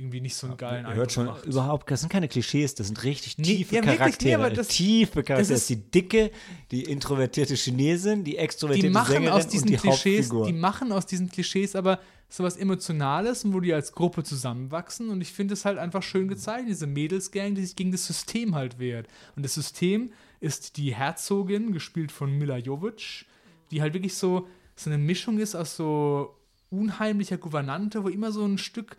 irgendwie 0.00 0.20
nicht 0.20 0.36
so 0.36 0.46
einen 0.46 0.56
geilen 0.56 0.86
Ihr 0.86 0.94
hört 0.94 1.10
schon, 1.10 1.26
macht. 1.26 1.44
überhaupt, 1.44 1.90
das 1.90 1.98
sind 2.00 2.08
keine 2.08 2.28
Klischees, 2.28 2.72
das 2.76 2.86
sind 2.86 3.02
richtig 3.02 3.36
Nee, 3.36 3.56
tiefe 3.56 3.74
ja, 3.74 3.82
wirklich, 3.82 3.98
Charaktere. 3.98 4.48
nee, 4.48 4.54
das- 4.54 4.68
tiefe 4.68 5.24
Charaktere. 5.24 5.38
Das 5.40 5.48
das 5.48 5.60
ist 5.62 5.70
die 5.70 5.76
dicke, 5.90 6.30
die 6.70 6.84
introvertierte 6.84 7.54
Chinesin, 7.56 8.22
die 8.22 8.30
die 8.30 8.36
extrovertierte 8.38 8.90
machen 8.90 9.12
Sängerin 9.12 9.32
aus 9.32 9.48
diesen 9.48 9.64
und 9.66 9.70
die 9.72 9.76
Klischees, 9.76 10.26
Hauptfigur. 10.26 10.46
die 10.46 10.52
machen 10.52 10.92
aus 10.92 11.04
diesen 11.06 11.28
Klischees 11.28 11.74
aber 11.74 11.98
sowas 12.28 12.56
Emotionales, 12.56 13.50
wo 13.52 13.60
die 13.60 13.72
als 13.72 13.92
Gruppe 13.92 14.22
zusammenwachsen 14.22 15.08
und 15.08 15.20
ich 15.20 15.32
finde 15.32 15.54
es 15.54 15.64
halt 15.64 15.78
einfach 15.78 16.02
schön 16.02 16.28
gezeichnet, 16.28 16.70
diese 16.70 16.86
Mädelsgang, 16.86 17.54
die 17.54 17.64
sich 17.64 17.76
gegen 17.76 17.92
das 17.92 18.06
System 18.06 18.54
halt 18.54 18.78
wehrt. 18.78 19.08
Und 19.34 19.44
das 19.44 19.54
System 19.54 20.12
ist 20.40 20.76
die 20.76 20.94
Herzogin, 20.94 21.72
gespielt 21.72 22.12
von 22.12 22.36
Mila 22.36 22.58
Jovic, 22.58 23.26
die 23.70 23.80
halt 23.80 23.94
wirklich 23.94 24.14
so, 24.14 24.46
so 24.76 24.90
eine 24.90 24.98
Mischung 24.98 25.38
ist 25.38 25.54
aus 25.54 25.76
so 25.76 26.36
unheimlicher 26.70 27.38
Gouvernante, 27.38 28.04
wo 28.04 28.08
immer 28.08 28.30
so 28.30 28.44
ein 28.44 28.58
Stück 28.58 28.98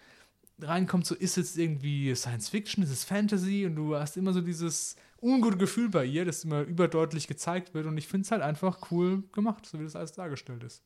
reinkommt, 0.60 1.06
so 1.06 1.16
ist 1.16 1.38
es 1.38 1.56
irgendwie 1.56 2.14
Science 2.16 2.50
Fiction, 2.50 2.84
ist 2.84 2.92
es 2.92 3.04
Fantasy 3.04 3.66
und 3.66 3.76
du 3.76 3.96
hast 3.96 4.18
immer 4.18 4.34
so 4.34 4.42
dieses 4.42 4.96
ungute 5.22 5.58
Gefühl 5.58 5.90
bei 5.90 6.06
ihr, 6.06 6.26
das 6.26 6.44
immer 6.44 6.62
überdeutlich 6.62 7.28
gezeigt 7.28 7.74
wird 7.74 7.86
und 7.86 7.98
ich 7.98 8.08
finde 8.08 8.26
es 8.26 8.32
halt 8.32 8.42
einfach 8.42 8.92
cool 8.92 9.24
gemacht, 9.32 9.66
so 9.66 9.80
wie 9.80 9.84
das 9.84 9.96
alles 9.96 10.14
dargestellt 10.14 10.64
ist. 10.64 10.84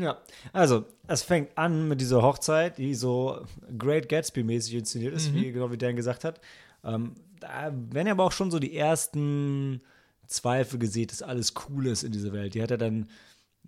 Ja, 0.00 0.18
also, 0.52 0.84
es 1.06 1.22
fängt 1.22 1.56
an 1.56 1.88
mit 1.88 2.00
dieser 2.00 2.22
Hochzeit, 2.22 2.78
die 2.78 2.94
so 2.94 3.44
Great 3.76 4.08
Gatsby-mäßig 4.08 4.74
inszeniert 4.74 5.14
ist, 5.14 5.34
wie 5.34 5.52
genau 5.52 5.70
wie 5.70 5.78
Dan 5.78 5.96
gesagt 5.96 6.24
hat. 6.24 6.40
Ähm, 6.84 7.14
da 7.40 7.72
werden 7.72 8.06
ja 8.06 8.12
aber 8.12 8.24
auch 8.24 8.32
schon 8.32 8.50
so 8.50 8.58
die 8.58 8.76
ersten 8.76 9.80
Zweifel 10.26 10.78
gesät, 10.78 11.12
dass 11.12 11.22
alles 11.22 11.54
cool 11.68 11.86
ist 11.86 12.02
in 12.02 12.12
dieser 12.12 12.32
Welt. 12.32 12.54
Die 12.54 12.62
hat 12.62 12.70
ja 12.70 12.76
dann, 12.76 13.08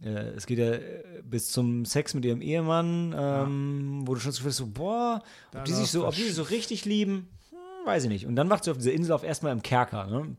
äh, 0.03 0.31
es 0.37 0.47
geht 0.47 0.59
ja 0.59 0.73
äh, 0.73 1.23
bis 1.23 1.51
zum 1.51 1.85
Sex 1.85 2.15
mit 2.15 2.25
ihrem 2.25 2.43
Ehemann, 2.43 3.15
ähm, 3.17 4.03
wo 4.07 4.15
du 4.15 4.21
schon 4.21 4.33
so 4.33 4.49
so, 4.51 4.67
boah, 4.67 5.23
ob 5.55 5.65
die 5.65 5.73
sich 5.73 5.91
so, 5.91 6.07
ob 6.07 6.15
die 6.15 6.23
sich 6.23 6.35
so 6.35 6.43
richtig 6.43 6.85
lieben, 6.85 7.29
hm, 7.51 7.87
weiß 7.87 8.05
ich 8.05 8.11
nicht. 8.11 8.27
Und 8.27 8.37
dann 8.37 8.51
wacht 8.51 8.65
sie 8.65 8.71
auf 8.71 8.79
dieser 8.79 8.93
Insel 8.93 9.13
auf 9.13 9.25
erstmal 9.25 9.53
im 9.53 9.63
Kerker, 9.63 10.07
ne? 10.07 10.37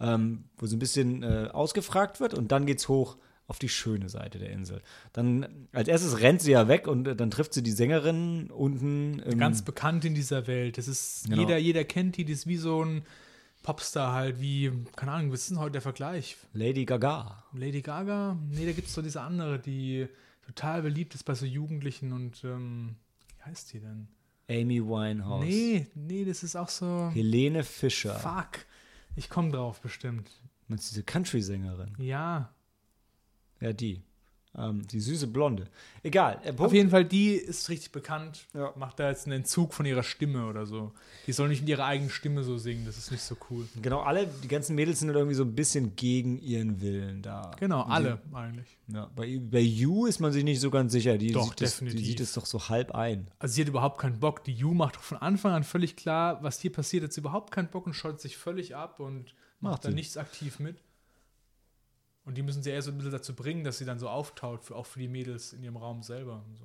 ähm, 0.00 0.44
wo 0.56 0.66
sie 0.66 0.76
ein 0.76 0.80
bisschen 0.80 1.22
äh, 1.22 1.48
ausgefragt 1.52 2.20
wird 2.20 2.34
und 2.34 2.52
dann 2.52 2.66
geht's 2.66 2.88
hoch 2.88 3.16
auf 3.52 3.58
die 3.58 3.68
schöne 3.68 4.08
Seite 4.08 4.38
der 4.38 4.48
Insel. 4.50 4.80
Dann 5.12 5.68
als 5.72 5.86
erstes 5.86 6.20
rennt 6.20 6.40
sie 6.40 6.52
ja 6.52 6.68
weg 6.68 6.88
und 6.88 7.06
äh, 7.06 7.14
dann 7.14 7.30
trifft 7.30 7.52
sie 7.52 7.62
die 7.62 7.70
Sängerin 7.70 8.50
unten 8.50 9.18
Ganz 9.38 9.60
bekannt 9.60 10.06
in 10.06 10.14
dieser 10.14 10.46
Welt. 10.46 10.78
Das 10.78 10.88
ist, 10.88 11.24
Genau. 11.28 11.42
jeder, 11.42 11.58
jeder 11.58 11.84
kennt 11.84 12.16
die, 12.16 12.24
das 12.24 12.38
ist 12.38 12.46
wie 12.46 12.56
so 12.56 12.82
ein 12.82 13.02
Popstar 13.62 14.14
halt, 14.14 14.40
wie, 14.40 14.72
keine 14.96 15.12
Ahnung, 15.12 15.32
was 15.32 15.40
ist 15.42 15.50
denn 15.50 15.58
heute 15.58 15.72
der 15.72 15.82
Vergleich? 15.82 16.38
Lady 16.54 16.86
Gaga. 16.86 17.44
Lady 17.52 17.82
Gaga? 17.82 18.38
Nee, 18.50 18.64
da 18.64 18.72
gibt 18.72 18.88
es 18.88 18.94
so 18.94 19.02
diese 19.02 19.20
andere, 19.20 19.58
die 19.58 20.08
total 20.46 20.80
beliebt 20.80 21.14
ist 21.14 21.24
bei 21.24 21.34
so 21.34 21.44
Jugendlichen 21.44 22.12
und, 22.14 22.42
ähm, 22.44 22.96
wie 23.36 23.50
heißt 23.50 23.70
die 23.74 23.80
denn? 23.80 24.08
Amy 24.48 24.82
Winehouse. 24.82 25.44
Nee, 25.44 25.86
nee, 25.94 26.24
das 26.24 26.42
ist 26.42 26.56
auch 26.56 26.70
so, 26.70 27.10
Helene 27.12 27.64
Fischer. 27.64 28.14
fuck. 28.18 28.64
Ich 29.14 29.28
komme 29.28 29.50
drauf 29.50 29.82
bestimmt. 29.82 30.30
Meinst 30.68 30.88
du 30.90 30.94
diese 30.94 31.04
Country-Sängerin? 31.04 31.92
Ja, 31.98 32.50
Ja, 33.62 33.72
die. 33.72 34.02
Ähm, 34.54 34.86
die 34.86 35.00
süße 35.00 35.28
Blonde. 35.28 35.64
Egal. 36.02 36.38
Äh, 36.44 36.52
Auf 36.58 36.74
jeden 36.74 36.90
Fall, 36.90 37.06
die 37.06 37.30
ist 37.30 37.70
richtig 37.70 37.90
bekannt. 37.90 38.46
Ja. 38.52 38.74
Macht 38.76 39.00
da 39.00 39.08
jetzt 39.08 39.24
einen 39.24 39.36
Entzug 39.36 39.72
von 39.72 39.86
ihrer 39.86 40.02
Stimme 40.02 40.46
oder 40.46 40.66
so. 40.66 40.92
Die 41.26 41.32
soll 41.32 41.48
nicht 41.48 41.60
mit 41.60 41.70
ihrer 41.70 41.86
eigenen 41.86 42.10
Stimme 42.10 42.42
so 42.42 42.58
singen, 42.58 42.84
das 42.84 42.98
ist 42.98 43.10
nicht 43.10 43.22
so 43.22 43.34
cool. 43.48 43.66
Genau, 43.80 44.00
alle, 44.00 44.26
die 44.42 44.48
ganzen 44.48 44.74
Mädels 44.74 44.98
sind 44.98 45.08
dann 45.08 45.16
irgendwie 45.16 45.36
so 45.36 45.44
ein 45.44 45.54
bisschen 45.54 45.96
gegen 45.96 46.38
ihren 46.38 46.82
Willen 46.82 47.22
da. 47.22 47.52
Genau, 47.60 47.82
alle 47.84 48.20
eigentlich. 48.34 48.76
Die, 48.88 48.92
ja, 48.92 49.10
bei, 49.16 49.40
bei 49.40 49.60
You 49.60 50.04
ist 50.04 50.20
man 50.20 50.32
sich 50.32 50.44
nicht 50.44 50.60
so 50.60 50.70
ganz 50.70 50.92
sicher. 50.92 51.16
Die, 51.16 51.32
Doch, 51.32 51.48
sieht, 51.48 51.60
das, 51.62 51.78
die 51.78 51.84
definitiv. 51.86 52.06
sieht 52.06 52.20
es 52.20 52.34
doch 52.34 52.44
so 52.44 52.68
halb 52.68 52.94
ein. 52.94 53.30
Also 53.38 53.54
sie 53.54 53.62
hat 53.62 53.68
überhaupt 53.68 53.98
keinen 54.02 54.20
Bock. 54.20 54.44
Die 54.44 54.52
Yu 54.52 54.74
macht 54.74 54.96
doch 54.96 55.02
von 55.02 55.16
Anfang 55.16 55.52
an 55.52 55.64
völlig 55.64 55.96
klar, 55.96 56.42
was 56.42 56.60
hier 56.60 56.72
passiert, 56.72 57.04
hat 57.04 57.14
sie 57.14 57.20
überhaupt 57.22 57.52
keinen 57.52 57.70
Bock 57.70 57.86
und 57.86 57.94
schaltet 57.94 58.20
sich 58.20 58.36
völlig 58.36 58.76
ab 58.76 59.00
und 59.00 59.34
macht, 59.60 59.72
Macht 59.72 59.84
da 59.86 59.90
nichts 59.90 60.18
aktiv 60.18 60.58
mit. 60.58 60.76
Und 62.24 62.36
die 62.36 62.42
müssen 62.42 62.62
sie 62.62 62.70
eher 62.70 62.82
so 62.82 62.90
ein 62.90 62.96
bisschen 62.98 63.12
dazu 63.12 63.34
bringen, 63.34 63.64
dass 63.64 63.78
sie 63.78 63.84
dann 63.84 63.98
so 63.98 64.08
auftaut, 64.08 64.64
für, 64.64 64.76
auch 64.76 64.86
für 64.86 65.00
die 65.00 65.08
Mädels 65.08 65.52
in 65.52 65.62
ihrem 65.62 65.76
Raum 65.76 66.02
selber. 66.02 66.44
Und 66.46 66.56
so. 66.56 66.64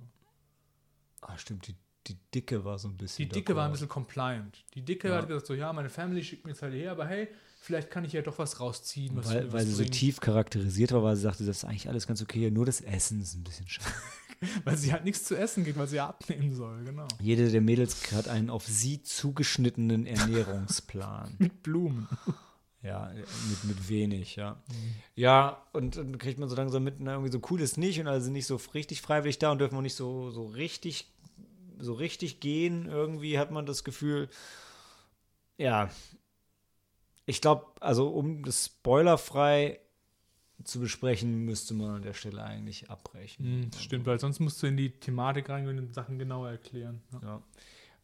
Ah, 1.21 1.37
stimmt, 1.37 1.67
die, 1.67 1.75
die 2.05 2.17
Dicke 2.33 2.63
war 2.63 2.77
so 2.77 2.87
ein 2.87 2.95
bisschen. 2.97 3.27
Die 3.27 3.29
Dicke 3.29 3.55
war 3.55 3.65
ein 3.65 3.71
bisschen 3.71 3.89
compliant. 3.89 4.63
Die 4.75 4.83
Dicke 4.83 5.09
Ja. 5.09 5.15
hat 5.17 5.27
gesagt, 5.27 5.47
so 5.47 5.53
ja, 5.55 5.73
meine 5.73 5.89
Family 5.89 6.23
schickt 6.23 6.45
mir 6.45 6.51
jetzt 6.51 6.61
halt 6.61 6.73
her, 6.73 6.91
aber 6.91 7.07
hey, 7.07 7.27
vielleicht 7.59 7.89
kann 7.89 8.05
ich 8.05 8.13
ja 8.13 8.21
doch 8.21 8.37
was 8.37 8.59
rausziehen, 8.59 9.15
was 9.15 9.27
Weil, 9.27 9.45
mir 9.45 9.53
weil 9.53 9.61
was 9.61 9.65
sie 9.65 9.83
so 9.83 9.83
tief 9.85 10.19
charakterisiert 10.19 10.91
war, 10.91 11.01
weil 11.03 11.15
sie 11.15 11.23
sagte, 11.23 11.45
das 11.45 11.57
ist 11.57 11.65
eigentlich 11.65 11.89
alles 11.89 12.05
ganz 12.05 12.21
okay, 12.21 12.51
nur 12.51 12.65
das 12.65 12.81
Essen 12.81 13.19
ist 13.21 13.33
ein 13.33 13.43
bisschen 13.43 13.67
schade. 13.67 13.91
Weil 14.65 14.77
sie 14.77 14.93
halt 14.93 15.03
nichts 15.03 15.23
zu 15.23 15.35
essen 15.35 15.63
gibt, 15.63 15.79
weil 15.79 15.87
sie 15.87 15.95
ja 15.95 16.09
abnehmen 16.09 16.53
soll, 16.53 16.83
genau. 16.83 17.07
Jede 17.19 17.49
der 17.49 17.59
Mädels 17.59 18.11
hat 18.11 18.27
einen 18.27 18.51
auf 18.51 18.67
sie 18.67 19.01
zugeschnittenen 19.01 20.05
Ernährungsplan. 20.05 21.33
Mit 21.39 21.63
Blumen. 21.63 22.07
Ja, 22.83 23.11
mit, 23.49 23.63
mit 23.63 23.89
wenig, 23.89 24.35
ja. 24.35 24.61
Ja, 25.15 25.65
und 25.73 25.97
dann 25.97 26.17
kriegt 26.17 26.39
man 26.39 26.47
so 26.47 26.55
langsam 26.55 26.83
mit, 26.83 26.99
na, 26.99 27.13
irgendwie 27.13 27.31
so 27.31 27.41
cool 27.49 27.61
ist 27.61 27.77
nicht 27.77 27.99
und 27.99 28.07
alle 28.07 28.21
sind 28.21 28.33
nicht 28.33 28.45
so 28.47 28.59
richtig 28.73 29.01
freiwillig 29.01 29.39
da 29.39 29.51
und 29.51 29.59
dürfen 29.59 29.77
auch 29.77 29.81
nicht 29.81 29.95
so, 29.95 30.29
so 30.31 30.45
richtig, 30.45 31.11
so 31.79 31.93
richtig 31.93 32.39
gehen. 32.39 32.87
Irgendwie 32.87 33.39
hat 33.39 33.51
man 33.51 33.65
das 33.65 33.83
Gefühl, 33.83 34.29
ja. 35.57 35.89
Ich 37.25 37.41
glaube, 37.41 37.65
also 37.81 38.09
um 38.09 38.43
das 38.43 38.65
spoilerfrei 38.65 39.79
zu 40.63 40.79
besprechen, 40.79 41.45
müsste 41.45 41.73
man 41.73 41.95
an 41.95 42.01
der 42.01 42.13
Stelle 42.13 42.43
eigentlich 42.43 42.89
abbrechen. 42.89 43.45
Hm, 43.45 43.71
das 43.71 43.83
stimmt, 43.83 44.05
weil 44.05 44.19
sonst 44.19 44.39
musst 44.39 44.61
du 44.63 44.67
in 44.67 44.77
die 44.77 44.91
Thematik 44.91 45.49
reingehen 45.49 45.79
und 45.79 45.93
Sachen 45.93 46.19
genauer 46.19 46.49
erklären. 46.49 47.01
Ja. 47.11 47.19
Ja. 47.21 47.43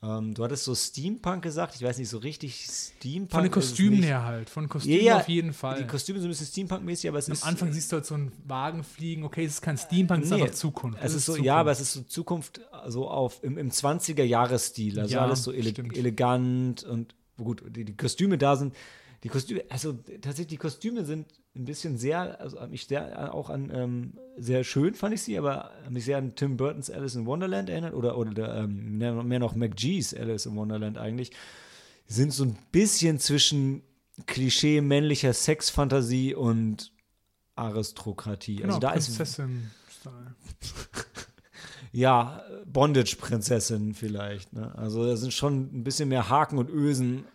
Ähm, 0.04 0.34
du 0.34 0.43
hattest 0.43 0.66
so 0.66 0.76
Steampunk 0.76 1.41
gesagt, 1.43 1.76
ich 1.76 1.82
weiß 1.82 1.97
nicht 1.97 2.10
so 2.10 2.18
richtig 2.18 2.66
Steampunk. 2.70 3.32
Von 3.32 3.43
den 3.43 3.51
Kostümen 3.51 4.04
her 4.04 4.24
halt. 4.26 4.49
Von 4.49 4.68
Kostümen 4.68 4.97
Ja, 4.97 5.04
ja, 5.04 5.18
auf 5.20 5.30
jeden 5.30 5.54
Fall. 5.54 5.80
Die 5.82 5.88
Kostüme 5.88 6.20
sind 6.20 6.28
ein 6.28 6.32
bisschen 6.32 6.47
Steampunk-mäßig, 6.47 7.08
aber 7.08 7.20
es 7.20 7.28
Am 7.28 7.34
ist. 7.34 7.43
Anfang 7.45 7.72
siehst 7.72 7.89
du 7.91 7.95
halt 7.95 8.06
so 8.06 8.16
einen 8.16 8.34
Wagen 8.45 8.84
fliegen. 8.84 9.24
Okay, 9.24 9.45
es 9.45 9.54
ist 9.54 9.62
kein 9.62 9.78
Steampunk, 9.78 10.24
es 10.24 10.30
ist 10.30 10.36
Nee, 10.36 10.41
einfach 10.43 10.56
Zukunft. 10.56 10.99
Es 11.01 11.14
ist 11.14 11.26
so, 11.26 11.32
Zukunft. 11.34 11.45
ja, 11.45 11.56
aber 11.56 11.72
es 11.72 11.80
ist 11.80 11.93
so 11.93 12.01
Zukunft 12.01 12.60
so 12.88 13.08
auf 13.08 13.41
im, 13.43 13.58
im 13.58 13.70
20er-Jahres-Stil. 13.72 14.99
Also 14.99 15.14
Ja, 15.16 15.22
alles 15.22 15.43
so 15.43 15.51
ele 15.54 15.70
stimmt. 15.70 15.95
elegant 15.97 16.84
und 16.84 17.16
gut, 17.38 17.64
die, 17.70 17.86
die 17.86 17.95
Kostüme 17.95 18.38
da 18.38 18.56
sind, 18.58 18.74
Die 19.24 19.30
Kostüme, 19.30 19.64
also 19.70 19.94
tatsächlich, 19.94 20.48
die 20.48 20.58
Kostüme 20.58 21.06
sind 21.06 21.28
ein 21.56 21.64
bisschen 21.64 21.98
sehr, 21.98 22.42
also 22.42 22.60
hab 22.60 22.70
mich 22.70 22.88
sehr 22.88 23.34
auch 23.34 23.50
an, 23.50 23.72
ähm, 23.74 24.14
sehr 24.38 24.66
schön 24.66 24.96
fand 24.96 25.14
ich 25.14 25.22
sie, 25.22 25.38
aber 25.38 25.72
haben 25.86 25.94
mich 25.94 26.06
sehr 26.06 26.18
an 26.18 26.36
Tim 26.36 26.58
Burtons 26.58 26.90
Alice 26.90 27.16
in 27.16 27.26
Wonderland 27.26 27.70
erinnert 27.70 27.94
oder, 27.94 28.18
oder 28.18 28.34
der, 28.34 28.56
ähm, 28.56 28.98
mehr 28.98 29.40
noch 29.40 29.56
McGee's 29.56 30.14
Alice 30.14 30.46
in 30.46 30.56
Wonderland 30.58 30.98
eigentlich. 30.98 31.32
Sind 32.06 32.34
so 32.34 32.44
ein 32.44 32.58
bisschen 32.74 33.18
zwischen 33.20 33.84
Klischee 34.26 34.82
männlicher 34.82 35.34
Sexfantasie 35.34 36.36
und 36.36 36.92
Aristokratie. 37.56 38.58
Genau, 38.58 38.68
also 38.68 38.80
da 38.80 38.92
ist 38.92 39.08
Prinzessin-Style. 39.08 40.36
ja, 41.94 42.44
Bondage-Prinzessin 42.66 43.94
vielleicht. 43.94 44.52
Ne? 44.52 44.76
Also 44.76 45.06
da 45.06 45.16
sind 45.16 45.34
schon 45.34 45.70
ein 45.74 45.84
bisschen 45.84 46.10
mehr 46.10 46.30
Haken 46.30 46.58
und 46.58 46.70
Ösen 46.70 47.26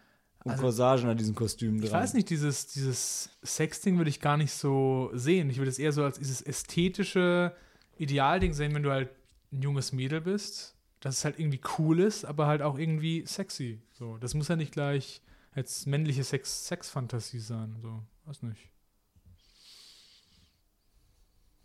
und 0.49 0.53
Also, 0.53 0.63
Corsagen 0.63 1.09
an 1.09 1.17
diesen 1.19 1.35
Kostümen 1.35 1.79
dran. 1.79 1.87
Ich 1.87 1.93
weiß 1.93 2.15
nicht, 2.15 2.31
dieses, 2.31 2.67
dieses 2.69 3.31
Sexting 3.45 3.99
würde 3.99 4.09
ich 4.09 4.21
gar 4.21 4.39
nicht 4.39 4.53
so 4.53 5.11
sehen. 5.13 5.51
Ich 5.51 5.59
würde 5.59 5.71
es 5.71 5.79
eher 5.79 5.93
so 5.93 6.03
als 6.03 6.19
dieses 6.19 6.41
ästhetische 6.41 7.55
Idealding 7.99 8.55
sehen, 8.55 8.75
wenn 8.75 8.83
du 8.83 8.91
halt 8.91 9.11
ein 9.53 9.61
junges 9.61 9.93
Mädel 9.93 10.23
bist, 10.23 10.75
dass 11.01 11.19
es 11.19 11.25
halt 11.25 11.39
irgendwie 11.39 11.61
cool 11.79 12.01
ist, 12.01 12.25
aber 12.25 12.47
halt 12.47 12.63
auch 12.63 12.79
irgendwie 12.79 13.25
sexy. 13.27 13.81
So, 13.93 14.17
das 14.17 14.33
muss 14.33 14.49
ja 14.49 14.57
nicht 14.57 14.73
gleich 14.73 15.21
als 15.53 15.85
männliche 15.85 16.25
Sex 16.25 16.67
Sexfantasie 16.67 17.41
sein. 17.41 17.77
So, 17.83 18.03
weiß 18.25 18.43
nicht. 18.43 18.71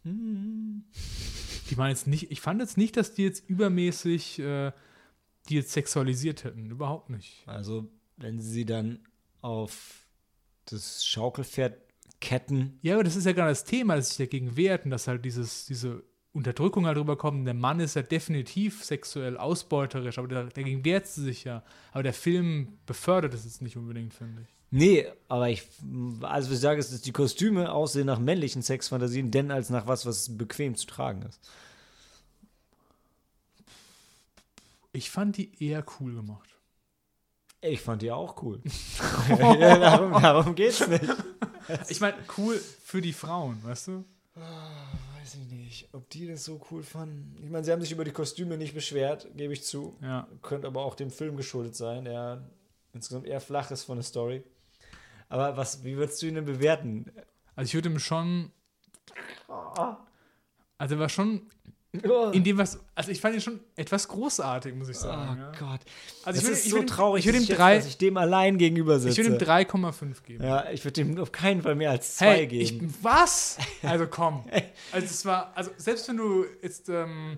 Hm. 0.04 0.84
Die 1.70 1.78
waren 1.78 1.90
jetzt 1.90 2.08
nicht, 2.08 2.32
ich 2.32 2.42
fand 2.42 2.60
jetzt 2.60 2.78
nicht, 2.78 2.98
dass 2.98 3.14
die 3.14 3.24
jetzt 3.24 3.48
übermäßig 3.50 4.40
äh, 4.40 4.74
die 5.50 5.56
jetzt 5.56 5.72
sexualisiert 5.72 6.44
hätten. 6.44 6.70
Überhaupt 6.70 7.10
nicht. 7.10 7.44
Also, 7.46 7.90
wenn 8.18 8.39
sie 8.39 8.66
dann 8.66 8.99
auf 9.41 10.05
das 10.66 11.05
Schaukelpferd 11.05 11.78
ketten. 12.22 12.80
Ja, 12.82 12.95
aber 12.95 13.03
das 13.03 13.16
ist 13.16 13.26
ja 13.26 13.34
gerade 13.34 13.51
das 13.51 13.66
Thema, 13.66 13.95
dass 13.95 14.09
sich 14.09 14.18
dagegen 14.18 14.55
wehrt 14.55 14.86
und 14.86 14.91
dass 14.91 15.07
halt 15.07 15.26
dieses, 15.26 15.66
diese 15.66 16.03
Unterdrückung 16.32 16.86
halt 16.88 16.97
rüberkommt. 16.97 17.45
Der 17.45 17.53
Mann 17.53 17.80
ist 17.80 17.95
ja 17.95 18.01
definitiv 18.01 18.84
sexuell 18.84 19.38
ausbeuterisch, 19.38 20.18
aber 20.18 20.28
dagegen 20.28 20.84
wehrt 20.86 21.05
sie 21.05 21.22
sich 21.22 21.43
ja. 21.43 21.64
Aber 21.91 22.03
der 22.03 22.14
Film 22.14 22.80
befördert 22.86 23.34
es 23.34 23.43
jetzt 23.43 23.61
nicht 23.61 23.78
unbedingt, 23.78 24.14
finde 24.14 24.41
ich. 24.41 24.47
Nee, 24.72 25.05
aber 25.28 25.49
ich, 25.49 25.68
also 26.22 26.51
ich 26.51 26.59
sage, 26.59 26.80
ist 26.80 27.05
die 27.05 27.11
Kostüme 27.11 27.72
aussehen 27.72 28.07
nach 28.07 28.18
männlichen 28.18 28.64
Sexfantasien, 28.64 29.30
denn 29.30 29.51
als 29.51 29.70
nach 29.70 29.86
was, 29.86 30.07
was 30.07 30.36
bequem 30.36 30.76
zu 30.76 30.88
tragen 30.88 31.22
ist. 31.22 31.39
Ich 34.93 35.11
fand 35.11 35.38
die 35.38 35.51
eher 35.64 35.86
cool 35.99 36.16
gemacht. 36.16 36.53
Ich 37.66 37.80
fand 37.80 38.01
die 38.01 38.11
auch 38.11 38.41
cool. 38.43 38.61
ja, 39.30 39.78
darum, 39.78 40.22
darum 40.22 40.55
geht's 40.55 40.86
nicht. 40.86 41.05
Ich 41.88 42.01
meine, 42.01 42.18
cool 42.38 42.57
für 42.57 43.01
die 43.01 43.14
Frauen, 43.14 43.64
weißt 43.64 43.88
du? 43.88 44.05
Weiß 44.36 45.36
ich 45.36 45.49
nicht, 45.49 45.88
ob 45.93 46.09
die 46.09 46.28
das 46.28 46.43
so 46.43 46.59
cool 46.70 46.84
fanden. 46.84 47.41
Ich 47.41 47.49
meine, 47.49 47.64
sie 47.64 47.72
haben 47.72 47.82
sich 47.82 47.93
über 47.93 48.03
die 48.03 48.11
Kostüme 48.11 48.57
nicht 48.57 48.74
beschwert, 48.74 49.30
gebe 49.38 49.53
ich 49.53 49.64
zu. 49.64 49.97
Ja. 50.01 50.28
Könnte 50.41 50.68
aber 50.68 50.84
auch 50.84 50.95
dem 50.95 51.09
Film 51.09 51.38
geschuldet 51.38 51.76
sein, 51.76 52.03
der 52.03 52.43
insgesamt 52.91 53.28
eher 53.28 53.39
flach 53.39 53.72
ist 53.72 53.84
von 53.84 53.95
der 53.95 54.03
Story. 54.03 54.43
Aber 55.30 55.55
was, 55.55 55.86
wie 55.86 55.95
würdest 55.95 56.22
du 56.22 56.26
ihn 56.26 56.36
denn 56.36 56.45
bewerten? 56.45 57.11
Also 57.55 57.70
ich 57.70 57.74
würde 57.76 57.89
ihm 57.89 57.99
schon. 57.99 58.51
Also 60.78 60.95
er 60.95 60.99
war 60.99 61.09
schon 61.09 61.43
in 62.32 62.44
dem 62.44 62.58
was. 62.58 62.80
Also 62.96 63.12
ich 63.12 63.22
fand 63.22 63.36
ihn 63.36 63.41
schon 63.41 63.60
etwas 63.76 64.08
großartig, 64.08 64.74
muss 64.74 64.89
ich 64.89 64.98
Oh 64.98 65.02
sagen. 65.02 65.39
ja. 65.39 65.52
Gott. 65.60 65.82
Also 66.26 66.39
das 66.39 66.50
ich 66.50 66.56
ist 66.58 66.66
ich 66.66 66.72
so 66.72 66.78
ihm- 66.80 66.88
traurig, 66.88 67.20
ich 67.26 67.32
würd 67.32 67.44
dass 67.44 67.50
ihm 67.50 67.56
drei- 67.56 67.76
dass 67.78 67.86
ich 67.88 67.98
dem 67.98 68.18
allein 68.18 68.58
gegenüber 68.58 69.00
sitze. 69.00 69.22
Ich 69.22 69.28
würde 69.28 69.36
ihm 69.38 69.48
3,5 69.48 70.24
geben. 70.24 70.44
Ja, 70.44 70.70
ich 70.72 70.84
würde 70.84 71.02
ihm 71.02 71.20
auf 71.20 71.32
keinen 71.32 71.62
Fall 71.62 71.76
mehr 71.76 71.91
als 71.91 72.16
zwei 72.18 72.36
Hey, 72.38 72.48
geben. 72.48 72.88
ich, 72.89 73.04
was? 73.04 73.58
Also 73.84 74.08
komm. 74.08 74.44
Also 74.91 75.06
es 75.06 75.24
war, 75.26 75.52
also 75.56 75.70
selbst 75.78 76.08
wenn 76.10 76.18
du 76.18 76.46
jetzt 76.64 76.89
ähm, 76.89 77.38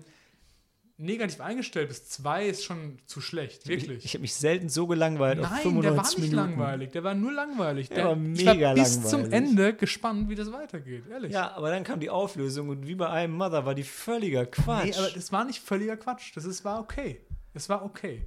negativ 0.98 1.40
eingestellt 1.40 1.88
bist, 1.88 2.10
zwei 2.12 2.46
ist 2.46 2.64
schon 2.64 2.98
zu 3.06 3.20
schlecht, 3.20 3.68
wirklich. 3.68 3.98
Ich, 3.98 4.04
ich 4.06 4.14
habe 4.14 4.22
mich 4.22 4.34
selten 4.34 4.68
so 4.68 4.86
gelangweilt 4.86 5.38
auf 5.40 5.50
Nein, 5.50 5.62
95 5.62 5.82
der 5.82 5.96
war 5.96 6.04
nicht 6.04 6.18
Minuten. 6.18 6.36
langweilig, 6.36 6.90
der 6.92 7.04
war 7.04 7.14
nur 7.14 7.32
langweilig. 7.32 7.88
Der, 7.90 8.04
war 8.04 8.16
ich 8.16 8.46
war 8.46 8.54
mega 8.54 8.72
bis 8.74 9.02
zum 9.02 9.22
langweilig. 9.22 9.32
Ende 9.48 9.74
gespannt, 9.74 10.28
wie 10.30 10.34
das 10.34 10.52
weitergeht, 10.52 11.04
ehrlich. 11.10 11.32
Ja, 11.32 11.52
aber 11.52 11.70
dann 11.70 11.84
kam 11.84 12.00
die 12.00 12.10
Auflösung 12.10 12.70
und 12.70 12.86
wie 12.86 12.94
bei 12.94 13.10
einem 13.10 13.34
Mother 13.34 13.66
war 13.66 13.74
die 13.74 13.82
völliger 13.84 14.46
Quatsch. 14.46 14.84
Nee, 14.86 14.94
aber 14.94 15.10
das 15.10 15.32
war 15.32 15.44
nicht 15.44 15.62
völliger 15.62 15.96
Quatsch. 15.96 16.34
Das 16.34 16.44
ist, 16.44 16.64
war 16.64 16.80
okay. 16.80 17.20
Es 17.52 17.68
war 17.68 17.84
okay. 17.84 18.24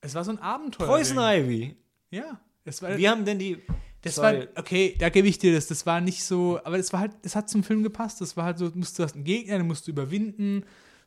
Es 0.00 0.14
war 0.14 0.22
so 0.24 0.32
ein 0.32 0.38
Abenteuer. 0.38 0.86
Poison 0.86 1.18
Ivy. 1.18 1.76
Ja. 2.10 2.40
Es 2.66 2.82
war, 2.82 2.96
Wie 2.96 3.08
haben 3.08 3.24
denn 3.24 3.38
die. 3.38 3.62
Das 4.04 4.18
war, 4.18 4.34
okay, 4.56 4.94
da 4.98 5.08
gebe 5.08 5.26
ich 5.28 5.38
dir 5.38 5.52
das. 5.54 5.66
Das 5.66 5.84
war 5.86 6.00
nicht 6.00 6.22
so, 6.24 6.60
aber 6.64 6.78
es 6.78 6.92
war 6.92 7.00
halt, 7.00 7.12
es 7.22 7.34
hat 7.34 7.48
zum 7.50 7.64
Film 7.64 7.82
gepasst. 7.82 8.20
Das 8.20 8.36
war 8.36 8.44
halt 8.44 8.58
so, 8.58 8.70
musst 8.74 8.98
du 8.98 9.02
hast 9.02 9.14
einen 9.14 9.24
Gegner, 9.24 9.58
den 9.58 9.66
musst 9.66 9.86
du 9.86 9.90
überwinden. 9.90 10.64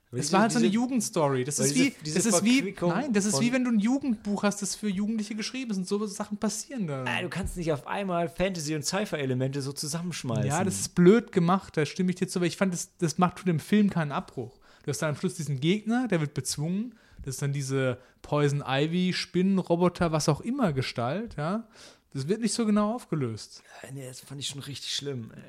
Es 0.10 0.22
diese- 0.22 0.34
war 0.34 0.42
halt 0.44 0.52
so 0.54 0.60
eine 0.60 0.68
Jugendstory. 0.68 1.44
Das 1.44 1.60
weil 1.60 1.66
ist 1.68 1.76
diese- 1.76 1.86
wie, 1.88 1.96
diese 2.06 2.16
das 2.16 2.26
ist 2.26 2.44
wie, 2.46 2.76
nein, 2.82 3.12
das 3.12 3.26
ist 3.26 3.36
von- 3.36 3.44
wie 3.44 3.52
wenn 3.52 3.64
du 3.66 3.72
ein 3.72 3.80
Jugendbuch 3.80 4.44
hast, 4.44 4.62
das 4.62 4.74
für 4.76 4.88
Jugendliche 4.88 5.36
geschrieben 5.36 5.72
ist 5.72 5.78
und 5.78 5.88
so 5.88 6.06
Sachen 6.08 6.38
passieren 6.38 6.88
da. 6.88 7.04
Ah, 7.06 7.22
du 7.22 7.28
kannst 7.30 7.58
nicht 7.58 7.72
auf 7.74 7.86
einmal 7.88 8.30
Fantasy- 8.30 8.74
und 8.76 8.86
Sci-Fi-Elemente 8.86 9.62
so 9.62 9.74
zusammenschmeißen. 9.74 10.46
Ja, 10.46 10.64
das 10.64 10.80
ist 10.80 10.96
blöd 10.96 11.34
gemacht, 11.34 11.76
da 11.76 11.86
stimme 11.86 12.12
ich 12.12 12.16
dir 12.16 12.28
zu, 12.28 12.40
aber 12.40 12.46
ich 12.46 12.56
fand, 12.56 12.74
das, 12.74 12.90
das 13.00 13.18
macht 13.18 13.46
dem 13.46 13.60
Film 13.60 13.90
keinen 13.90 14.14
Abbruch. 14.14 14.58
Du 14.84 14.90
hast 14.92 15.02
dann 15.02 15.10
am 15.10 15.16
Schluss 15.18 15.36
diesen 15.36 15.60
Gegner, 15.60 16.08
der 16.08 16.22
wird 16.22 16.34
bezwungen. 16.34 16.96
Das 17.26 17.36
ist 17.36 17.42
dann 17.42 17.52
diese 17.52 17.98
Poison 18.22 18.64
Ivy, 18.66 19.12
Spinnenroboter, 19.12 20.14
was 20.14 20.30
auch 20.30 20.40
immer 20.40 20.72
Gestalt, 20.72 21.36
ja. 21.36 21.68
Das 22.14 22.28
wird 22.28 22.42
nicht 22.42 22.54
so 22.54 22.66
genau 22.66 22.96
aufgelöst. 22.96 23.62
Nee, 23.94 24.08
das 24.08 24.22
fand 24.22 24.40
ich 24.42 24.48
schon 24.48 24.62
richtig 24.62 24.96
schlimm. 24.96 25.32
ey. 25.36 25.42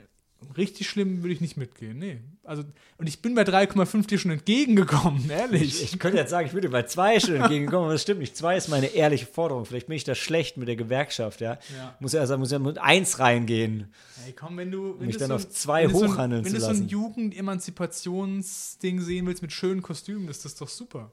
Richtig 0.57 0.89
schlimm 0.89 1.23
würde 1.25 1.35
ich 1.35 1.41
nicht 1.41 1.57
mitgehen, 1.57 1.99
nee. 1.99 2.21
Also, 2.45 2.63
und 2.97 3.09
ich 3.09 3.21
bin 3.21 3.35
bei 3.35 3.43
3,5 3.43 4.07
dir 4.07 4.19
schon 4.19 4.31
entgegengekommen, 4.31 5.29
ehrlich. 5.31 5.83
Ich, 5.83 5.95
ich 5.95 5.99
könnte 5.99 6.17
jetzt 6.19 6.31
sagen, 6.31 6.47
ich 6.47 6.53
würde 6.55 6.69
bei 6.69 6.85
zwei 6.85 7.19
schon 7.19 7.35
entgegenkommen, 7.35 7.87
aber 7.87 7.95
das 7.95 8.03
stimmt 8.03 8.21
nicht. 8.21 8.37
Zwei 8.37 8.57
ist 8.57 8.69
meine 8.69 8.87
ehrliche 8.87 9.27
Forderung. 9.27 9.65
Vielleicht 9.65 9.89
bin 9.89 9.97
ich 9.97 10.05
da 10.05 10.15
schlecht 10.15 10.57
mit 10.57 10.69
der 10.69 10.77
Gewerkschaft, 10.77 11.41
ja. 11.41 11.59
Ja. 11.77 11.97
Muss 11.99 12.13
ja, 12.13 12.21
also 12.21 12.39
muss 12.39 12.53
ja 12.53 12.61
mit 12.61 12.79
eins 12.79 13.19
reingehen. 13.19 13.93
Hey, 14.23 14.33
komm, 14.33 14.57
wenn 14.59 14.71
du. 14.71 14.97
Wenn 15.01 15.09
mich 15.09 15.17
dann 15.17 15.27
so 15.29 15.35
auf 15.35 15.45
ein- 15.45 15.51
zwei 15.51 15.85
wenn 15.87 15.91
du 15.93 15.99
so 15.99 16.05
ein- 16.05 16.11
hochhandeln 16.13 16.45
Wenn 16.45 16.53
zu 16.53 16.59
du 16.59 16.63
so 16.63 16.69
ein 16.69 16.73
lassen. 16.75 16.89
Jugend-Emanzipationsding 16.89 19.01
sehen 19.01 19.27
willst 19.27 19.43
mit 19.43 19.51
schönen 19.53 19.83
Kostümen, 19.83 20.29
ist 20.29 20.45
das 20.45 20.55
doch 20.55 20.69
super. 20.69 21.11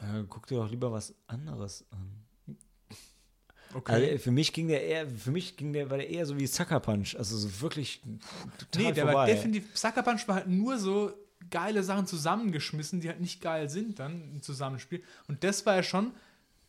Äh, 0.00 0.24
guck 0.28 0.46
dir 0.48 0.56
doch 0.56 0.68
lieber 0.70 0.90
was 0.90 1.14
anderes 1.28 1.84
an. 1.90 2.24
Okay. 3.74 3.92
Also, 3.92 4.18
für 4.18 4.30
mich 4.30 4.52
ging 4.52 4.68
der 4.68 4.84
eher, 4.84 5.06
für 5.06 5.30
mich 5.30 5.56
ging 5.56 5.72
der, 5.72 5.90
war 5.90 5.98
der 5.98 6.08
eher 6.08 6.24
so 6.26 6.38
wie 6.38 6.46
Sucker 6.46 6.80
Punch. 6.80 7.16
Also 7.16 7.36
so 7.36 7.60
wirklich 7.60 8.00
total 8.58 8.82
Nee, 8.82 8.92
der 8.92 9.04
vorbei. 9.04 9.18
war 9.18 9.26
definitiv. 9.26 9.64
Sucker 9.74 10.02
Punch 10.02 10.26
war 10.26 10.36
halt 10.36 10.48
nur 10.48 10.78
so 10.78 11.12
geile 11.50 11.82
Sachen 11.82 12.06
zusammengeschmissen, 12.06 13.00
die 13.00 13.08
halt 13.08 13.20
nicht 13.20 13.40
geil 13.40 13.68
sind 13.68 13.98
dann 13.98 14.32
im 14.32 14.42
Zusammenspiel. 14.42 15.02
Und 15.26 15.44
das 15.44 15.64
war 15.66 15.76
ja 15.76 15.82
schon. 15.82 16.12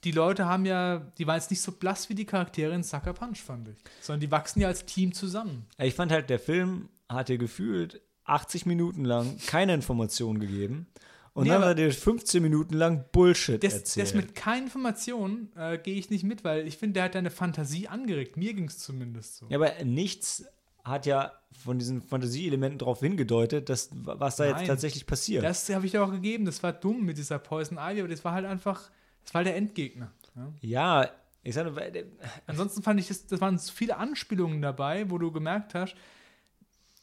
Die 0.05 0.11
Leute 0.11 0.45
haben 0.45 0.65
ja, 0.65 1.11
die 1.17 1.27
waren 1.27 1.35
jetzt 1.35 1.51
nicht 1.51 1.61
so 1.61 1.73
blass 1.73 2.07
wie 2.07 2.15
die 2.15 2.23
Charaktere 2.23 2.73
in 2.73 2.83
Sucker 2.83 3.11
Punch, 3.11 3.39
fand 3.41 3.67
ich. 3.67 3.75
Sondern 3.99 4.21
die 4.21 4.31
wachsen 4.31 4.61
ja 4.61 4.69
als 4.69 4.85
Team 4.85 5.13
zusammen. 5.13 5.65
Ich 5.77 5.93
fand 5.93 6.11
halt, 6.13 6.29
der 6.29 6.39
Film 6.39 6.87
hat 7.09 7.27
dir 7.27 7.37
gefühlt 7.37 8.01
80 8.23 8.65
Minuten 8.65 9.03
lang 9.03 9.37
keine 9.47 9.73
Informationen 9.73 10.39
gegeben. 10.39 10.87
Und 11.33 11.43
Nee, 11.45 11.49
dann 11.51 11.61
hat 11.61 11.69
er 11.69 11.75
dir 11.75 11.91
15 11.93 12.41
Minuten 12.41 12.73
lang 12.75 13.05
Bullshit 13.11 13.63
Das, 13.63 13.73
erzählt. 13.73 14.07
das 14.07 14.13
mit 14.13 14.35
keinen 14.35 14.63
Informationen 14.65 15.51
äh, 15.55 15.77
gehe 15.77 15.95
ich 15.95 16.09
nicht 16.09 16.23
mit, 16.23 16.43
weil 16.43 16.67
ich 16.67 16.77
finde, 16.77 16.93
der 16.95 17.03
hat 17.03 17.15
deine 17.15 17.29
Fantasie 17.31 17.87
angeregt. 17.87 18.35
Mir 18.37 18.53
ging 18.53 18.65
es 18.65 18.79
zumindest 18.79 19.37
so. 19.37 19.45
ja, 19.49 19.57
aber 19.57 19.71
nichts 19.83 20.45
hat 20.83 21.05
ja 21.05 21.33
von 21.63 21.77
diesen 21.77 22.01
Fantasieelementen 22.01 22.79
darauf 22.79 22.99
hingedeutet, 23.01 23.69
dass, 23.69 23.89
was 23.93 24.37
da 24.37 24.45
Nein. 24.45 24.57
jetzt 24.59 24.67
tatsächlich 24.67 25.05
passiert. 25.05 25.43
Das 25.43 25.69
habe 25.69 25.85
ich 25.85 25.91
dir 25.91 26.03
auch 26.03 26.11
gegeben. 26.11 26.45
Das 26.45 26.63
war 26.63 26.73
dumm 26.73 27.05
mit 27.05 27.17
dieser 27.17 27.37
Poison 27.39 27.77
Ivy, 27.77 27.99
aber 28.01 28.09
das 28.09 28.23
war 28.25 28.33
halt 28.33 28.45
einfach, 28.45 28.89
das 29.23 29.33
war 29.33 29.43
der 29.43 29.55
Endgegner. 29.55 30.11
Ja? 30.35 30.53
ja, 30.61 31.09
ich 31.43 31.53
sag 31.55 31.65
nur, 31.65 31.75
weil 31.75 31.91
der- 31.91 32.05
Ansonsten 32.47 32.81
fand 32.81 32.99
ich, 32.99 33.07
das, 33.07 33.25
das 33.27 33.39
waren 33.41 33.57
so 33.57 33.71
viele 33.71 33.97
Anspielungen 33.97 34.61
dabei, 34.61 35.09
wo 35.09 35.17
du 35.17 35.31
gemerkt 35.31 35.73
hast, 35.75 35.95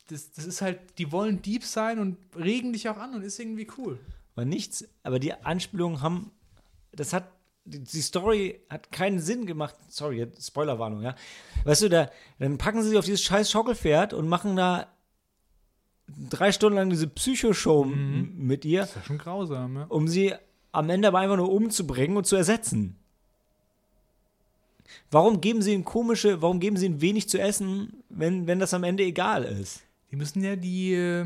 das, 0.09 0.31
das 0.33 0.45
ist 0.47 0.63
halt, 0.63 0.79
die 0.99 1.11
wollen 1.13 1.43
deep 1.43 1.65
sein 1.65 1.99
und 1.99 2.17
regen 2.37 2.73
dich 2.73 2.89
auch 2.89 2.97
an 2.97 3.15
und 3.15 3.23
ist 3.23 3.39
irgendwie 3.41 3.67
cool. 3.79 3.99
war 4.35 4.45
nichts, 4.45 4.87
aber 5.03 5.19
die 5.19 5.33
Anspielungen 5.35 6.01
haben, 6.01 6.31
das 6.93 7.13
hat, 7.13 7.29
die, 7.65 7.81
die 7.81 8.01
Story 8.01 8.61
hat 8.71 8.93
keinen 8.93 9.19
Sinn 9.19 9.47
gemacht. 9.47 9.75
Sorry, 9.89 10.27
Spoilerwarnung, 10.41 11.03
ja. 11.03 11.17
Weißt 11.65 11.83
du, 11.83 11.89
da, 11.89 12.11
dann 12.39 12.59
packen 12.59 12.83
sie 12.83 12.91
sich 12.91 12.99
auf 12.99 13.05
dieses 13.05 13.23
scheiß 13.23 13.51
Schaukelpferd 13.51 14.13
und 14.13 14.29
machen 14.29 14.55
da 14.57 14.87
drei 16.31 16.53
Stunden 16.53 16.77
lang 16.79 16.89
diese 16.91 17.09
Psychoshow 17.09 17.83
m- 17.83 18.33
mit 18.39 18.65
ihr, 18.65 18.81
Das 18.83 18.91
ist 18.91 18.97
ja 18.97 19.03
schon 19.03 19.19
grausam, 19.19 19.75
ja. 19.77 19.85
um 19.89 20.07
sie 20.07 20.33
am 20.71 20.89
Ende 20.91 21.09
aber 21.09 21.19
einfach 21.19 21.37
nur 21.37 21.51
umzubringen 21.51 22.17
und 22.17 22.27
zu 22.27 22.37
ersetzen. 22.37 22.97
Warum 25.11 25.41
geben 25.41 25.63
sie 25.63 25.73
ihnen 25.73 25.85
komische, 25.85 26.43
warum 26.43 26.61
geben 26.61 26.77
sie 26.77 26.87
ihnen 26.87 27.01
wenig 27.01 27.29
zu 27.29 27.41
essen, 27.41 28.03
wenn, 28.09 28.47
wenn 28.47 28.59
das 28.61 28.75
am 28.75 28.85
Ende 28.85 29.03
egal 29.03 29.43
ist? 29.45 29.83
Die 30.11 30.17
müssen 30.17 30.43
ja 30.43 30.57
die, 30.57 30.95
äh, 30.95 31.25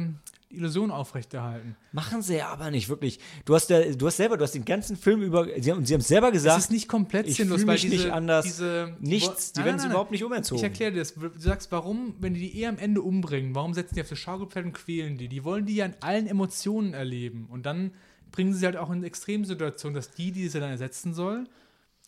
die 0.51 0.57
Illusion 0.57 0.91
aufrechterhalten. 0.91 1.77
Machen 1.93 2.23
sie 2.23 2.37
ja 2.37 2.49
aber 2.49 2.71
nicht, 2.71 2.89
wirklich. 2.89 3.21
Du 3.45 3.55
hast, 3.55 3.71
ja, 3.71 3.93
du 3.93 4.07
hast 4.07 4.17
selber, 4.17 4.37
du 4.37 4.45
hast 4.45 4.55
den 4.55 4.65
ganzen 4.65 4.97
Film 4.97 5.23
über, 5.23 5.47
sie 5.61 5.71
haben, 5.71 5.85
sie 5.85 5.95
haben 5.95 6.01
selber 6.01 6.33
gesagt, 6.33 6.57
Das 6.57 6.65
ist 6.65 6.71
nicht 6.71 6.89
komplett 6.89 7.29
ich 7.29 7.37
sinnlos, 7.37 7.67
weil 7.67 7.79
diese, 7.79 7.95
nicht 7.95 8.11
anders. 8.11 8.45
diese 8.45 8.97
nichts, 9.01 9.53
die 9.53 9.61
Nein, 9.61 9.67
werden 9.67 9.77
nein, 9.77 9.81
sie 9.81 9.87
nein, 9.87 9.93
überhaupt 9.93 10.11
nicht 10.11 10.25
umerzogen. 10.25 10.57
Ich 10.59 10.65
erkläre 10.65 10.93
dir 10.93 10.99
das. 10.99 11.15
Du 11.15 11.31
sagst, 11.39 11.71
warum, 11.71 12.15
wenn 12.19 12.35
die 12.35 12.41
die 12.41 12.61
eh 12.61 12.67
am 12.67 12.79
Ende 12.79 13.03
umbringen, 13.03 13.55
warum 13.55 13.75
setzen 13.75 13.95
die 13.95 14.01
auf 14.01 14.09
das 14.09 14.19
Schaukelpferd 14.19 14.65
und 14.65 14.73
quälen 14.73 15.19
die? 15.19 15.29
Die 15.29 15.45
wollen 15.45 15.67
die 15.67 15.77
ja 15.77 15.85
in 15.85 15.95
allen 16.01 16.27
Emotionen 16.27 16.95
erleben. 16.95 17.47
Und 17.51 17.67
dann 17.67 17.93
bringen 18.33 18.55
sie 18.55 18.65
halt 18.65 18.77
auch 18.77 18.91
in 18.91 19.05
Extremsituationen, 19.05 19.95
dass 19.95 20.11
die, 20.11 20.33
die 20.33 20.49
sie 20.49 20.59
dann 20.59 20.71
ersetzen 20.71 21.15
soll, 21.15 21.45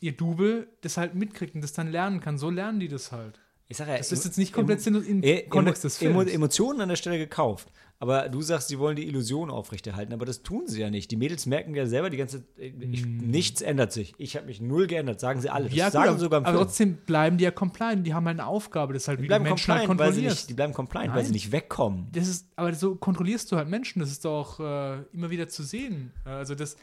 ihr 0.01 0.12
Double 0.12 0.68
das 0.81 0.97
halt 0.97 1.14
mitkriegt 1.14 1.55
und 1.55 1.61
das 1.61 1.73
dann 1.73 1.91
lernen 1.91 2.20
kann. 2.20 2.39
So 2.39 2.51
lernen 2.51 2.81
die 2.81 2.89
das 2.89 3.12
halt. 3.12 3.39
Ich 3.73 3.79
sag 3.79 3.89
ja, 3.89 3.97
Das 3.97 4.12
ist 4.12 4.25
jetzt 4.25 4.37
nicht 4.39 4.53
komplett 4.53 4.87
im 4.87 5.23
E- 5.23 5.43
Kontext 5.49 5.83
des 5.83 5.97
Films. 5.97 6.14
Emo- 6.14 6.31
Emotionen 6.31 6.81
an 6.83 6.89
der 6.91 6.97
Stelle 6.97 7.16
gekauft. 7.18 7.73
Aber 7.99 8.29
du 8.29 8.43
sagst, 8.43 8.66
sie 8.68 8.79
wollen 8.81 8.97
die 8.97 9.07
Illusion 9.07 9.49
aufrechterhalten, 9.49 10.12
aber 10.12 10.27
das 10.27 10.43
tun 10.43 10.66
sie 10.66 10.81
ja 10.81 10.91
nicht. 10.91 11.11
Die 11.12 11.16
Mädels 11.16 11.47
merken 11.47 11.73
ja 11.75 11.87
selber 11.87 12.11
die 12.11 12.16
ganze 12.16 12.45
ich, 12.57 13.07
nichts 13.07 13.62
ändert 13.62 13.93
sich. 13.93 14.12
Ich 14.18 14.37
habe 14.37 14.47
mich 14.47 14.61
null 14.61 14.89
geändert, 14.89 15.20
sagen 15.20 15.41
sie 15.41 15.49
alle. 15.49 15.66
Das 15.68 15.75
ja, 15.77 15.85
gut, 15.87 15.93
sagen 15.93 16.09
aber, 16.11 16.18
sogar 16.18 16.41
im 16.41 16.45
aber 16.47 16.57
Film. 16.59 16.66
trotzdem 16.66 16.97
bleiben 17.07 17.39
die 17.39 17.45
ja 17.45 17.51
compliant. 17.53 18.05
Die 18.07 18.12
haben 18.12 18.27
halt 18.27 18.41
eine 18.41 18.47
Aufgabe. 18.49 18.93
Das 18.93 19.05
ist 19.05 19.09
halt, 19.09 19.20
Die 19.20 19.23
wie 19.23 19.27
bleiben 19.29 19.45
Menschen 19.45 19.73
halt 19.73 19.87
compliant, 19.87 20.01
weil 20.01 20.12
sie 20.12 20.20
kontrollierst. 20.20 20.41
nicht, 20.43 20.51
die 20.51 20.55
bleiben 20.55 20.73
compliant, 20.75 21.09
weil 21.11 21.16
Nein. 21.18 21.27
sie 21.27 21.33
nicht 21.33 21.53
wegkommen. 21.53 22.09
Das 22.12 22.27
ist, 22.29 22.49
aber 22.57 22.75
so 22.75 22.97
kontrollierst 22.97 23.51
du 23.53 23.57
halt 23.57 23.68
Menschen. 23.68 24.01
Das 24.01 24.11
ist 24.11 24.25
doch 24.25 24.59
äh, 24.61 25.03
immer 25.12 25.31
wieder 25.31 25.49
zu 25.49 25.62
sehen. 25.62 26.12
Äh, 26.27 26.31
Also 26.31 26.55
das, 26.57 26.77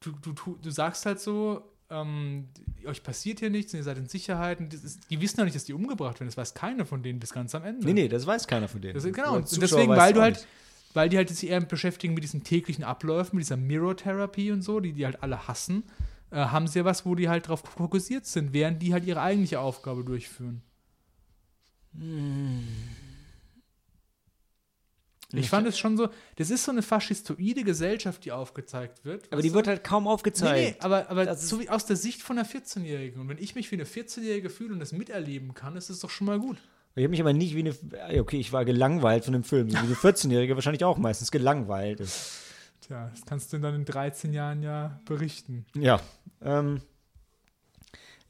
du, 0.00 0.10
du, 0.20 0.56
du 0.60 0.70
sagst 0.70 1.06
halt 1.06 1.20
so, 1.20 1.62
ähm, 1.92 2.48
euch 2.86 3.02
passiert 3.02 3.40
hier 3.40 3.50
nichts 3.50 3.72
und 3.72 3.80
ihr 3.80 3.84
seid 3.84 3.98
in 3.98 4.08
Sicherheit. 4.08 4.58
Und 4.58 4.72
das 4.72 4.82
ist, 4.82 5.10
die 5.10 5.20
wissen 5.20 5.38
ja 5.38 5.44
nicht, 5.44 5.54
dass 5.54 5.64
die 5.64 5.74
umgebracht 5.74 6.18
werden. 6.18 6.28
Das 6.28 6.36
weiß 6.36 6.54
keiner 6.54 6.86
von 6.86 7.02
denen 7.02 7.20
bis 7.20 7.32
ganz 7.32 7.54
am 7.54 7.64
Ende. 7.64 7.86
Nee, 7.86 7.92
nee, 7.92 8.08
das 8.08 8.26
weiß 8.26 8.46
keiner 8.46 8.68
von 8.68 8.80
denen. 8.80 8.94
Das 8.94 9.04
genau, 9.04 9.36
und 9.36 9.62
deswegen, 9.62 9.90
weil 9.90 10.12
du 10.12 10.20
halt, 10.20 10.36
nicht. 10.36 10.46
weil 10.94 11.08
die 11.08 11.16
halt 11.16 11.28
sich 11.28 11.48
eher 11.48 11.60
beschäftigen 11.60 12.14
mit 12.14 12.24
diesen 12.24 12.42
täglichen 12.42 12.84
Abläufen, 12.84 13.36
mit 13.36 13.44
dieser 13.44 13.56
Mirror-Therapie 13.56 14.50
und 14.52 14.62
so, 14.62 14.80
die 14.80 14.92
die 14.92 15.04
halt 15.04 15.22
alle 15.22 15.46
hassen, 15.46 15.84
äh, 16.30 16.36
haben 16.36 16.66
sie 16.66 16.80
ja 16.80 16.84
was, 16.84 17.04
wo 17.04 17.14
die 17.14 17.28
halt 17.28 17.48
drauf 17.48 17.60
fokussiert 17.60 18.26
sind, 18.26 18.52
während 18.52 18.82
die 18.82 18.92
halt 18.92 19.04
ihre 19.04 19.20
eigentliche 19.20 19.60
Aufgabe 19.60 20.02
durchführen. 20.02 20.62
Ich 25.32 25.48
fand 25.48 25.66
es 25.66 25.78
schon 25.78 25.96
so, 25.96 26.08
das 26.36 26.50
ist 26.50 26.64
so 26.64 26.72
eine 26.72 26.82
faschistoide 26.82 27.64
Gesellschaft, 27.64 28.24
die 28.24 28.32
aufgezeigt 28.32 29.04
wird. 29.04 29.32
Aber 29.32 29.40
die 29.42 29.48
du? 29.48 29.54
wird 29.54 29.66
halt 29.66 29.82
kaum 29.84 30.04
Nee, 30.04 30.10
aufgezeigt. 30.10 30.76
nee, 30.78 30.84
aber, 30.84 31.08
aber 31.10 31.30
ist- 31.30 31.48
so 31.48 31.58
wie 31.60 31.68
aus 31.70 31.86
der 31.86 31.96
Sicht 31.96 32.22
von 32.22 32.38
einer 32.38 32.46
14-Jährigen. 32.46 33.20
Und 33.20 33.28
wenn 33.28 33.38
ich 33.38 33.54
mich 33.54 33.70
wie 33.70 33.76
eine 33.76 33.84
14-Jährige 33.86 34.50
fühle 34.50 34.72
und 34.74 34.80
das 34.80 34.92
miterleben 34.92 35.54
kann, 35.54 35.76
ist 35.76 35.88
es 35.90 36.00
doch 36.00 36.10
schon 36.10 36.26
mal 36.26 36.38
gut. 36.38 36.58
Ich 36.94 37.02
habe 37.02 37.10
mich 37.10 37.20
aber 37.20 37.32
nicht 37.32 37.54
wie 37.56 37.60
eine. 37.60 38.20
Okay, 38.20 38.38
ich 38.38 38.52
war 38.52 38.64
gelangweilt 38.66 39.24
von 39.24 39.32
dem 39.32 39.44
Film, 39.44 39.70
so 39.70 39.76
wie 39.76 39.80
eine 39.86 39.94
14-Jährige 39.94 40.54
wahrscheinlich 40.54 40.84
auch 40.84 40.98
meistens 40.98 41.30
gelangweilt 41.30 42.00
ist. 42.00 42.40
Tja, 42.82 43.08
das 43.10 43.24
kannst 43.24 43.52
du 43.52 43.58
dann 43.58 43.74
in 43.74 43.84
13 43.86 44.32
Jahren 44.34 44.62
ja 44.62 45.00
berichten. 45.06 45.64
Ja. 45.74 46.00
Ähm, 46.42 46.82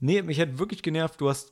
nee, 0.01 0.23
mich 0.23 0.39
hat 0.41 0.59
wirklich 0.59 0.83
genervt, 0.83 1.21
du 1.21 1.29
hast 1.29 1.52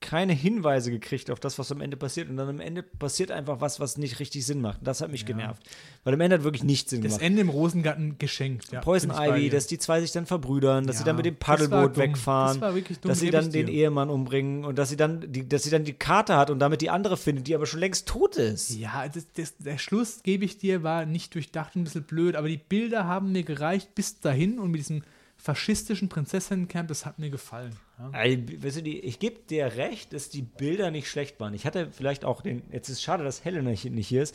keine 0.00 0.32
Hinweise 0.32 0.90
gekriegt 0.90 1.30
auf 1.30 1.40
das, 1.40 1.58
was 1.58 1.72
am 1.72 1.80
Ende 1.80 1.96
passiert. 1.96 2.30
Und 2.30 2.36
dann 2.36 2.48
am 2.48 2.60
Ende 2.60 2.82
passiert 2.82 3.30
einfach 3.30 3.60
was, 3.60 3.80
was 3.80 3.98
nicht 3.98 4.20
richtig 4.20 4.46
Sinn 4.46 4.60
macht. 4.60 4.78
Das 4.82 5.00
hat 5.00 5.10
mich 5.10 5.26
genervt. 5.26 5.62
Weil 6.04 6.14
am 6.14 6.20
Ende 6.20 6.36
hat 6.36 6.44
wirklich 6.44 6.62
nichts 6.62 6.90
Sinn 6.90 7.02
Das 7.02 7.12
gemacht. 7.12 7.22
Ende 7.24 7.40
im 7.42 7.48
Rosengarten 7.48 8.16
geschenkt. 8.18 8.70
Ja, 8.70 8.80
Poison 8.80 9.10
Ivy, 9.10 9.50
dass 9.50 9.66
die 9.66 9.78
zwei 9.78 10.00
sich 10.00 10.12
dann 10.12 10.26
verbrüdern, 10.26 10.86
dass 10.86 10.96
Ja, 10.96 10.98
sie 11.00 11.04
dann 11.04 11.16
mit 11.16 11.26
dem 11.26 11.36
das 11.38 11.46
Paddelboot 11.46 11.96
wegfahren, 11.96 12.60
Das 12.60 12.68
war 12.68 12.74
wirklich 12.74 13.00
dumm, 13.00 13.08
dass 13.08 13.18
sie 13.20 13.30
dann 13.30 13.50
den 13.50 13.66
dir. 13.66 13.72
Ehemann 13.72 14.08
umbringen 14.08 14.64
und 14.64 14.78
dass 14.78 14.88
sie 14.88 14.96
dann 14.96 15.32
die, 15.32 15.48
dass 15.48 15.64
sie 15.64 15.70
dann 15.70 15.84
die 15.84 15.94
Karte 15.94 16.36
hat 16.36 16.50
und 16.50 16.60
damit 16.60 16.80
die 16.80 16.90
andere 16.90 17.16
findet, 17.16 17.46
die 17.48 17.54
aber 17.54 17.66
schon 17.66 17.80
längst 17.80 18.06
tot 18.06 18.36
ist. 18.36 18.76
Ja, 18.76 19.08
das, 19.08 19.26
das, 19.34 19.56
der 19.58 19.78
Schluss, 19.78 20.22
gebe 20.22 20.44
ich 20.44 20.58
dir, 20.58 20.82
war 20.82 21.06
nicht 21.06 21.34
durchdacht 21.34 21.74
und 21.74 21.82
ein 21.82 21.84
bisschen 21.84 22.04
blöd, 22.04 22.36
aber 22.36 22.48
die 22.48 22.56
Bilder 22.58 23.04
haben 23.06 23.32
mir 23.32 23.42
gereicht 23.42 23.94
bis 23.94 24.20
dahin 24.20 24.58
und 24.58 24.70
mit 24.70 24.80
diesem 24.80 25.02
faschistischen 25.38 26.08
Prinzessinnencamp, 26.08 26.88
das 26.88 27.06
hat 27.06 27.18
mir 27.18 27.30
gefallen. 27.30 27.74
Ja. 27.98 28.10
Also, 28.12 28.38
weißt 28.58 28.76
du, 28.78 28.82
die, 28.82 29.00
ich 29.00 29.18
gebe 29.18 29.38
dir 29.48 29.76
recht, 29.76 30.12
dass 30.12 30.28
die 30.28 30.42
Bilder 30.42 30.90
nicht 30.90 31.08
schlecht 31.08 31.38
waren. 31.40 31.54
Ich 31.54 31.64
hatte 31.64 31.88
vielleicht 31.92 32.24
auch 32.24 32.42
den, 32.42 32.62
jetzt 32.72 32.88
ist 32.88 33.02
schade, 33.02 33.24
dass 33.24 33.44
Helena 33.44 33.70
nicht 33.70 34.08
hier 34.08 34.22
ist. 34.22 34.34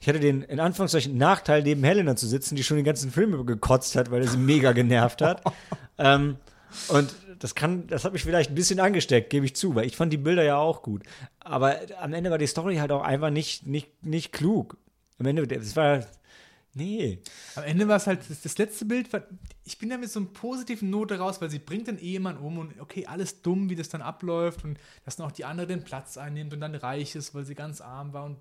Ich 0.00 0.08
hatte 0.08 0.20
den, 0.20 0.42
in 0.42 0.60
Anführungszeichen, 0.60 1.16
Nachteil, 1.16 1.62
neben 1.62 1.82
Helena 1.82 2.16
zu 2.16 2.26
sitzen, 2.26 2.54
die 2.54 2.64
schon 2.64 2.76
den 2.76 2.84
ganzen 2.84 3.10
Film 3.10 3.46
gekotzt 3.46 3.96
hat, 3.96 4.10
weil 4.10 4.22
er 4.22 4.28
sie 4.28 4.36
mega 4.36 4.72
genervt 4.72 5.22
hat. 5.22 5.42
ähm, 5.98 6.36
und 6.88 7.14
das 7.38 7.54
kann, 7.54 7.86
das 7.86 8.04
hat 8.04 8.12
mich 8.12 8.22
vielleicht 8.22 8.50
ein 8.50 8.54
bisschen 8.54 8.80
angesteckt, 8.80 9.30
gebe 9.30 9.46
ich 9.46 9.56
zu, 9.56 9.74
weil 9.74 9.86
ich 9.86 9.96
fand 9.96 10.12
die 10.12 10.18
Bilder 10.18 10.42
ja 10.42 10.58
auch 10.58 10.82
gut. 10.82 11.02
Aber 11.40 11.76
am 12.00 12.12
Ende 12.12 12.30
war 12.30 12.38
die 12.38 12.46
Story 12.46 12.76
halt 12.76 12.92
auch 12.92 13.02
einfach 13.02 13.30
nicht, 13.30 13.66
nicht, 13.66 14.04
nicht 14.04 14.32
klug. 14.32 14.76
Am 15.18 15.26
Ende, 15.26 15.46
das 15.46 15.76
war, 15.76 16.04
nee. 16.76 17.20
Am 17.56 17.64
Ende 17.64 17.88
war 17.88 17.96
es 17.96 18.06
halt, 18.06 18.20
das, 18.28 18.42
das 18.42 18.58
letzte 18.58 18.84
Bild, 18.84 19.12
war, 19.12 19.22
ich 19.64 19.78
bin 19.78 19.90
da 19.90 19.98
mit 19.98 20.10
so 20.10 20.20
einer 20.20 20.28
positiven 20.28 20.90
Note 20.90 21.18
raus, 21.18 21.40
weil 21.40 21.50
sie 21.50 21.58
bringt 21.58 21.88
den 21.88 21.98
Ehemann 21.98 22.36
um 22.38 22.58
und 22.58 22.80
okay, 22.80 23.06
alles 23.06 23.42
dumm, 23.42 23.68
wie 23.68 23.76
das 23.76 23.88
dann 23.88 24.02
abläuft 24.02 24.64
und 24.64 24.78
dass 25.04 25.16
dann 25.16 25.26
auch 25.26 25.32
die 25.32 25.44
andere 25.44 25.66
den 25.66 25.82
Platz 25.82 26.16
einnimmt 26.16 26.54
und 26.54 26.60
dann 26.60 26.74
reich 26.74 27.16
ist, 27.16 27.34
weil 27.34 27.44
sie 27.44 27.54
ganz 27.54 27.80
arm 27.80 28.12
war 28.12 28.24
und 28.24 28.38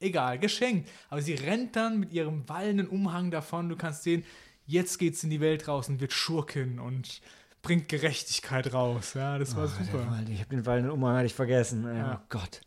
egal, 0.00 0.38
geschenkt. 0.38 0.88
Aber 1.08 1.22
sie 1.22 1.34
rennt 1.34 1.76
dann 1.76 2.00
mit 2.00 2.12
ihrem 2.12 2.48
wallenden 2.48 2.88
Umhang 2.88 3.30
davon, 3.30 3.68
du 3.68 3.76
kannst 3.76 4.02
sehen, 4.02 4.24
jetzt 4.66 4.98
geht's 4.98 5.22
in 5.24 5.30
die 5.30 5.40
Welt 5.40 5.68
raus 5.68 5.88
und 5.88 6.00
wird 6.00 6.12
Schurkin 6.12 6.78
und 6.78 7.20
bringt 7.62 7.88
Gerechtigkeit 7.88 8.72
raus. 8.72 9.14
Ja, 9.14 9.38
das 9.38 9.56
war 9.56 9.66
super. 9.66 10.06
Ich 10.30 10.40
habe 10.40 10.50
den 10.50 10.66
Wallenden 10.66 10.92
Umhang 10.92 11.16
hatte 11.16 11.26
ich 11.26 11.34
vergessen. 11.34 11.84
Ja. 11.84 12.20
Oh 12.20 12.26
Gott. 12.28 12.60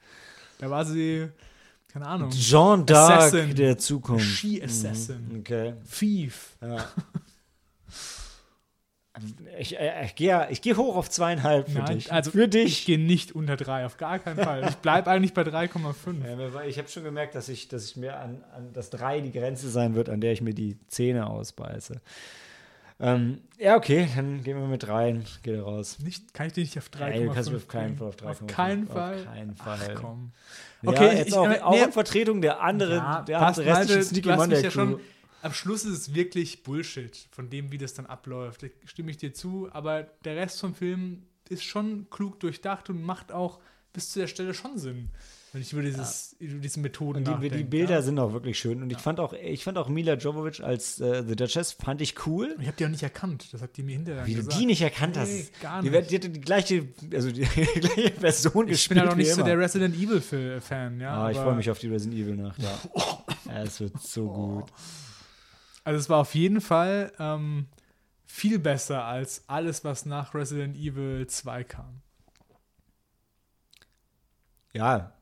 Da 0.59 0.69
war 0.69 0.85
sie, 0.85 1.29
keine 1.91 2.05
Ahnung, 2.07 2.29
Jean 2.31 2.85
d'Arc 2.85 3.53
der 3.53 3.77
Zukunft. 3.77 4.25
She 4.25 4.63
Assassin, 4.63 5.37
Okay. 5.39 5.73
Thief. 5.91 6.57
Ja. 6.61 6.85
Ich, 9.57 9.77
äh, 9.77 10.05
ich 10.05 10.15
gehe 10.15 10.47
ich 10.49 10.61
geh 10.61 10.75
hoch 10.75 10.95
auf 10.95 11.09
zweieinhalb 11.09 11.67
für 11.69 11.79
Nein, 11.79 11.95
dich. 11.97 12.13
also 12.13 12.31
für 12.31 12.43
Ich 12.45 12.49
dich. 12.51 12.85
gehe 12.85 12.97
nicht 12.99 13.33
unter 13.33 13.57
3, 13.57 13.85
auf 13.85 13.97
gar 13.97 14.17
keinen 14.17 14.37
Fall. 14.37 14.65
Ich 14.69 14.75
bleibe 14.75 15.09
eigentlich 15.09 15.33
bei 15.33 15.41
3,5. 15.41 16.53
Ja, 16.53 16.61
ich 16.63 16.77
habe 16.77 16.87
schon 16.87 17.03
gemerkt, 17.03 17.35
dass 17.35 17.49
ich, 17.49 17.67
dass 17.67 17.83
ich 17.83 17.97
mir 17.97 18.17
an, 18.17 18.43
an 18.55 18.71
das 18.71 18.91
3 18.91 19.19
die 19.19 19.31
Grenze 19.33 19.69
sein 19.69 19.93
wird, 19.95 20.07
an 20.07 20.21
der 20.21 20.31
ich 20.31 20.41
mir 20.41 20.53
die 20.53 20.77
Zähne 20.87 21.27
ausbeiße. 21.27 21.99
Ähm, 23.01 23.41
ja, 23.57 23.75
okay, 23.75 24.07
dann 24.15 24.41
gehen 24.43 24.57
wir 24.57 24.67
mit 24.67 24.87
rein. 24.87 25.25
Geht 25.43 25.61
raus. 25.61 25.99
Nicht, 25.99 26.33
kann 26.33 26.47
ich 26.47 26.53
dich 26.53 26.75
nicht 26.75 26.77
auf 26.77 26.89
3,5 26.89 27.11
Ey, 27.11 27.25
du 27.25 27.33
kannst 27.33 27.49
mir 27.51 27.57
auf 27.57 27.67
keinen? 27.67 27.97
Fall 27.97 28.07
auf 28.07 28.15
3,5. 28.15 28.29
Auf 28.29 28.47
keinen 28.47 28.87
Auf 28.87 28.93
Fall? 28.93 29.23
keinen 29.25 29.55
Fall. 29.55 29.79
Ach, 29.81 29.95
komm. 29.95 30.31
Ja, 30.81 30.89
Okay, 30.91 31.17
jetzt 31.17 31.27
ich- 31.29 31.33
auch, 31.33 31.49
äh, 31.49 31.59
auch 31.61 31.71
nee. 31.71 31.83
in 31.83 31.91
Vertretung 31.91 32.41
der 32.41 32.61
anderen, 32.61 32.97
Ja, 32.97 33.21
der 33.21 33.37
passt, 33.39 33.59
restlichen 33.59 34.03
Sneaky 34.03 34.29
Monday 34.29 34.63
ja 34.63 34.71
schon, 34.71 34.99
am 35.41 35.53
Schluss 35.53 35.83
ist 35.85 35.97
es 35.97 36.13
wirklich 36.13 36.63
Bullshit, 36.63 37.27
von 37.31 37.49
dem, 37.49 37.71
wie 37.71 37.77
das 37.77 37.93
dann 37.93 38.05
abläuft. 38.05 38.63
Da 38.63 38.67
stimme 38.85 39.11
ich 39.11 39.17
dir 39.17 39.33
zu, 39.33 39.69
aber 39.71 40.03
der 40.25 40.35
Rest 40.35 40.59
vom 40.59 40.73
Film 40.75 41.23
ist 41.49 41.63
schon 41.63 42.07
klug 42.09 42.39
durchdacht 42.39 42.89
und 42.89 43.01
macht 43.01 43.31
auch 43.31 43.59
bis 43.93 44.11
zu 44.11 44.19
der 44.19 44.27
Stelle 44.27 44.53
schon 44.53 44.77
Sinn, 44.77 45.09
wenn 45.51 45.61
ich 45.61 45.73
über, 45.73 45.81
dieses, 45.81 46.35
über 46.39 46.59
diese 46.61 46.79
Methoden 46.79 47.19
Und 47.19 47.27
die, 47.27 47.31
nachdenke. 47.31 47.57
die 47.57 47.63
Bilder 47.63 47.95
ja. 47.95 48.01
sind 48.01 48.19
auch 48.19 48.33
wirklich 48.33 48.59
schön. 48.59 48.83
Und 48.83 48.91
ich 48.91 48.99
fand 48.99 49.19
auch, 49.19 49.33
ich 49.33 49.63
fand 49.63 49.77
auch 49.77 49.89
Mila 49.89 50.13
Jovovich 50.13 50.63
als 50.63 50.99
äh, 50.99 51.23
The 51.27 51.35
Duchess 51.35 51.71
fand 51.73 52.01
ich 52.01 52.25
cool. 52.27 52.55
Ich 52.59 52.67
habe 52.67 52.77
die 52.77 52.85
auch 52.85 52.89
nicht 52.89 53.03
erkannt, 53.03 53.51
das 53.51 53.61
hat 53.61 53.75
die 53.77 53.83
mir 53.83 53.93
hinterher 53.93 54.25
Wie 54.27 54.33
du 54.35 54.39
gesagt. 54.43 54.59
die 54.59 54.65
nicht 54.65 54.81
erkannt 54.81 55.15
Nee, 55.15 55.21
hast. 55.21 55.61
gar 55.61 55.81
Die, 55.81 55.89
nicht. 55.89 56.11
die 56.11 56.15
hatte 56.15 56.29
die 56.29 56.41
gleiche, 56.41 56.87
also 57.13 57.31
die, 57.31 57.41
gleiche 57.45 58.11
Person 58.11 58.65
Ich 58.67 58.71
gespielt. 58.73 58.89
bin 58.89 58.97
ja 59.05 59.05
noch 59.09 59.15
nicht 59.17 59.33
so 59.33 59.43
der 59.43 59.57
Resident 59.57 59.95
Evil-Fan, 59.95 60.99
ja. 60.99 61.23
Ah, 61.25 61.31
ich 61.31 61.37
freue 61.37 61.55
mich 61.55 61.69
auf 61.71 61.79
die 61.79 61.87
Resident 61.87 62.19
Evil 62.19 62.35
Nacht. 62.35 62.61
Ja. 62.61 62.79
ja, 63.47 63.63
es 63.63 63.79
wird 63.79 63.99
so 64.01 64.29
gut. 64.29 64.65
Also 65.83 65.99
es 65.99 66.09
war 66.09 66.19
auf 66.19 66.35
jeden 66.35 66.61
Fall 66.61 67.11
ähm, 67.17 67.65
viel 68.27 68.59
besser 68.59 69.05
als 69.05 69.43
alles, 69.47 69.83
was 69.83 70.05
nach 70.05 70.35
Resident 70.35 70.77
Evil 70.77 71.25
2 71.25 71.63
kam. 71.63 72.01
Ja, 74.73 75.13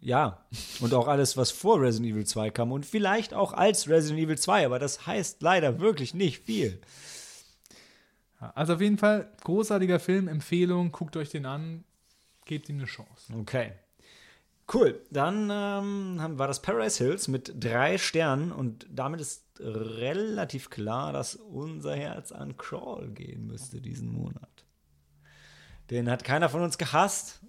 ja. 0.00 0.46
Und 0.80 0.94
auch 0.94 1.08
alles, 1.08 1.36
was 1.36 1.50
vor 1.50 1.80
Resident 1.80 2.12
Evil 2.12 2.26
2 2.26 2.50
kam. 2.50 2.72
Und 2.72 2.86
vielleicht 2.86 3.34
auch 3.34 3.52
als 3.52 3.88
Resident 3.88 4.20
Evil 4.20 4.38
2, 4.38 4.66
aber 4.66 4.78
das 4.78 5.06
heißt 5.06 5.42
leider 5.42 5.80
wirklich 5.80 6.14
nicht 6.14 6.44
viel. 6.44 6.80
Also 8.38 8.74
auf 8.74 8.80
jeden 8.80 8.98
Fall 8.98 9.32
großartiger 9.44 9.98
Film, 9.98 10.28
Empfehlung, 10.28 10.92
guckt 10.92 11.16
euch 11.16 11.30
den 11.30 11.46
an, 11.46 11.84
gebt 12.44 12.68
ihm 12.68 12.76
eine 12.76 12.86
Chance. 12.86 13.32
Okay. 13.38 13.72
Cool. 14.72 15.00
Dann 15.10 15.48
ähm, 15.50 16.38
war 16.38 16.48
das 16.48 16.60
Paradise 16.60 17.02
Hills 17.02 17.28
mit 17.28 17.52
drei 17.62 17.98
Sternen 17.98 18.52
und 18.52 18.86
damit 18.90 19.20
ist 19.20 19.44
relativ 19.60 20.70
klar, 20.70 21.12
dass 21.12 21.36
unser 21.36 21.94
Herz 21.94 22.32
an 22.32 22.56
Crawl 22.56 23.08
gehen 23.08 23.46
müsste 23.46 23.80
diesen 23.80 24.12
Monat. 24.12 24.64
Den 25.90 26.10
hat 26.10 26.24
keiner 26.24 26.48
von 26.48 26.62
uns 26.62 26.78
gehasst. 26.78 27.40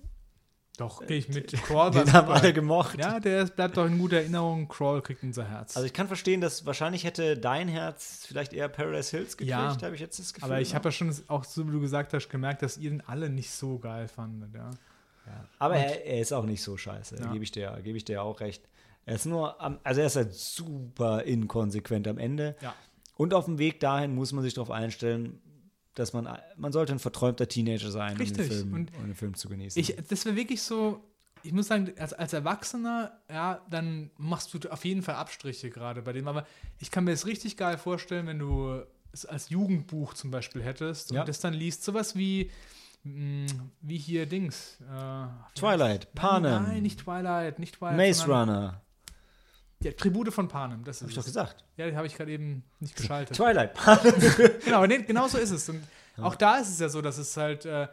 Doch, 0.78 1.06
gehe 1.06 1.18
ich 1.18 1.28
mit. 1.30 1.52
Crawl 1.64 1.90
Den 1.92 2.14
haben 2.14 2.30
alle 2.30 2.54
gemocht. 2.54 3.00
Ja, 3.00 3.20
der 3.20 3.42
ist- 3.42 3.56
bleibt 3.56 3.78
doch 3.78 3.86
in 3.88 3.98
guter 3.98 4.18
Erinnerung. 4.18 4.68
Crawl 4.68 5.02
kriegt 5.02 5.24
unser 5.24 5.44
Herz. 5.50 5.76
Also 5.76 5.86
ich 5.88 5.94
kann 5.94 6.08
verstehen, 6.08 6.40
dass 6.40 6.66
wahrscheinlich 6.68 7.04
hätte 7.04 7.36
dein 7.38 7.68
Herz 7.68 8.26
vielleicht 8.28 8.54
eher 8.54 8.70
Paradise 8.70 9.10
Hills 9.18 9.38
gekriegt, 9.38 9.50
Ja. 9.50 9.76
habe 9.82 9.96
ich 9.96 10.02
jetzt 10.02 10.20
das 10.20 10.34
Gefühl. 10.34 10.50
aber 10.52 10.62
ich 10.62 10.76
habe 10.76 10.86
ja 10.90 10.92
schon 10.92 11.14
auch, 11.30 11.44
so 11.44 11.68
wie 11.68 11.72
du 11.72 11.80
gesagt 11.82 12.14
hast, 12.14 12.30
gemerkt, 12.30 12.62
dass 12.62 12.78
ihr 12.78 12.92
den 12.92 13.02
alle 13.08 13.30
nicht 13.30 13.50
so 13.52 13.80
geil 13.80 14.08
fandet. 14.08 14.54
Ja. 14.54 14.70
Aber 15.60 15.76
er, 15.76 16.06
er 16.06 16.22
ist 16.22 16.32
auch 16.32 16.46
nicht 16.46 16.62
so 16.64 16.78
scheiße, 16.78 17.18
Ja. 17.20 17.32
gebe 17.34 17.44
ich 17.44 17.52
dir, 17.52 17.78
gebe 17.84 17.98
ich 17.98 18.06
dir 18.06 18.22
auch 18.24 18.40
recht. 18.40 18.64
Er 19.06 19.16
ist 19.16 19.26
nur, 19.26 19.60
am, 19.62 19.80
also 19.84 20.02
er 20.02 20.08
ist 20.08 20.16
halt 20.16 20.34
super 20.34 21.24
inkonsequent 21.24 22.08
am 22.08 22.18
Ende. 22.18 22.56
Ja. 22.62 22.74
Und 23.16 23.34
auf 23.34 23.46
dem 23.46 23.58
Weg 23.58 23.80
dahin 23.80 24.14
muss 24.14 24.32
man 24.32 24.44
sich 24.44 24.54
darauf 24.54 24.70
einstellen, 24.72 25.40
dass 26.00 26.14
man, 26.14 26.28
man 26.56 26.72
sollte 26.72 26.93
ein 26.93 27.00
verträumter 27.00 27.48
Teenager 27.48 27.91
sein, 27.91 28.14
um 28.14 28.18
Richtig. 28.18 28.48
den, 28.50 28.58
Film, 28.58 28.74
Und 28.74 28.91
um 28.98 29.06
den 29.06 29.16
Film 29.16 29.34
zu 29.36 29.50
genießen. 29.50 29.80
Ich, 29.80 29.95
das 30.10 30.26
wäre 30.26 30.36
wirklich 30.36 30.62
so, 30.62 31.04
ich 31.43 31.52
muss 31.54 31.68
sagen, 31.68 31.93
als, 31.98 32.14
als 32.14 32.34
Erwachsener, 32.34 33.20
ja, 33.30 33.62
dann 33.70 34.12
machst 34.18 34.54
du 34.54 34.70
auf 34.70 34.84
jeden 34.86 35.02
Fall 35.04 35.16
Abstriche 35.16 35.70
gerade 35.70 36.02
bei 36.02 36.14
dem. 36.14 36.28
Aber 36.28 36.45
ich 36.80 36.91
kann 36.91 37.04
mir 37.04 37.12
das 37.12 37.26
richtig 37.26 37.58
geil 37.58 37.78
vorstellen, 37.78 38.28
wenn 38.28 38.39
du 38.39 38.82
es 39.14 39.26
als 39.26 39.50
Jugendbuch 39.50 40.14
zum 40.14 40.32
Beispiel 40.32 40.62
hättest 40.64 41.12
Ja. 41.12 41.22
und 41.22 41.30
das 41.30 41.39
dann 41.39 41.54
liest, 41.54 41.84
sowas 41.84 42.16
wie, 42.16 42.52
mh, 43.04 43.48
wie 43.82 43.98
hier 43.98 44.26
Dings. 44.26 44.78
Äh, 44.82 45.28
Twilight, 45.56 46.14
Panem, 46.14 46.64
Nein, 46.64 46.84
nicht 46.84 47.00
Twilight, 47.00 47.60
nicht 47.60 47.76
Twilight. 47.76 47.98
Maze 47.98 48.26
Runner, 48.26 48.82
Ja, 49.84 49.92
Tribute 49.92 50.34
von 50.34 50.48
Panem, 50.48 50.84
das 50.84 51.02
hab 51.02 51.08
ist 51.08 51.12
ich 51.12 51.16
doch 51.16 51.22
es. 51.22 51.28
gesagt. 51.28 51.64
Ja, 51.78 51.94
habe 51.96 52.08
ich 52.08 52.16
gerade 52.16 52.32
eben 52.32 52.64
nicht 52.80 52.96
geschaltet. 52.98 53.36
Twilight, 53.38 53.74
Panem. 53.74 54.16
Genau, 54.66 54.86
nee, 54.86 55.00
genau 55.00 55.28
so 55.28 55.38
ist 55.38 55.52
es. 55.52 55.70
Und 55.70 55.84
auch 56.18 56.36
da 56.36 56.58
ist 56.58 56.70
es 56.70 56.80
ja 56.80 56.90
so, 56.90 57.02
dass 57.02 57.18
es 57.20 57.38
halt, 57.38 57.66
äh, 57.66 57.88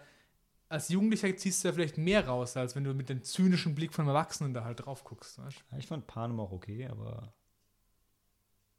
als 0.71 0.89
Jugendlicher 0.89 1.37
ziehst 1.37 1.63
du 1.63 1.69
ja 1.69 1.75
vielleicht 1.75 1.99
mehr 1.99 2.27
raus, 2.27 2.57
als 2.57 2.75
wenn 2.75 2.85
du 2.85 2.95
mit 2.95 3.11
dem 3.11 3.23
zynischen 3.23 3.75
Blick 3.75 3.93
von 3.93 4.05
einem 4.05 4.15
Erwachsenen 4.17 4.55
da 4.55 4.65
halt 4.65 4.85
drauf 4.85 5.05
guckst. 5.05 5.39
Weißt? 5.39 5.59
du? 5.71 5.77
Ich 5.77 5.87
fand 5.87 6.07
Panem 6.07 6.41
auch 6.41 6.53
okay, 6.53 6.89
aber 6.91 7.35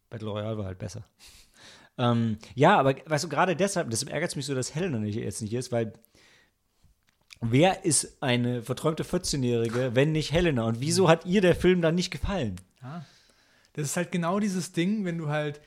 Battle 0.10 0.30
Royale 0.30 0.58
war 0.58 0.66
halt 0.66 0.80
besser. 0.80 1.06
ähm, 1.99 2.39
ja, 2.56 2.80
aber 2.80 2.95
weißt 3.06 3.26
du, 3.26 3.30
gerade 3.30 3.56
deshalb, 3.56 3.91
deshalb 3.91 4.12
ärgert 4.12 4.32
es 4.32 4.36
mich 4.36 4.47
so, 4.47 4.56
dass 4.56 4.74
Helena 4.74 4.97
nicht, 4.97 5.16
jetzt 5.16 5.43
nicht 5.43 5.53
ist, 5.53 5.72
weil 5.72 5.93
wer 7.41 7.86
ist 7.86 8.22
eine 8.24 8.64
verträumte 8.64 9.03
14-Jährige, 9.03 9.91
wenn 9.93 10.12
nicht 10.12 10.32
Helena? 10.32 10.66
Und 10.66 10.82
wieso 10.82 11.08
hat 11.08 11.26
ihr 11.26 11.41
der 11.41 11.56
Film 11.56 11.82
dann 11.82 11.93
nicht 11.95 12.10
gefallen? 12.10 12.56
Ja. 12.86 13.05
Das 13.73 13.88
ist 13.88 13.97
halt 13.97 14.11
genau 14.11 14.39
dieses 14.39 14.71
Ding, 14.71 15.05
wenn 15.05 15.17
du 15.17 15.27
halt 15.27 15.59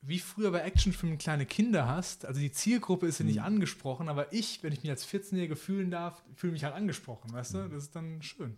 wie 0.00 0.18
früher 0.18 0.50
bei 0.50 0.62
Actionfilmen 0.62 1.16
kleine 1.16 1.46
Kinder 1.46 1.86
hast, 1.86 2.24
also 2.24 2.40
die 2.40 2.50
Zielgruppe 2.50 3.06
ist 3.06 3.20
ja 3.20 3.24
nicht 3.24 3.40
angesprochen, 3.40 4.08
aber 4.08 4.32
ich, 4.32 4.60
wenn 4.62 4.72
ich 4.72 4.82
mich 4.82 4.90
als 4.90 5.06
14-Jährige 5.06 5.54
fühlen 5.54 5.92
darf, 5.92 6.24
fühle 6.34 6.54
mich 6.54 6.64
halt 6.64 6.74
angesprochen, 6.74 7.32
weißt 7.32 7.54
du? 7.54 7.68
Das 7.68 7.84
ist 7.84 7.94
dann 7.94 8.20
schön. 8.20 8.56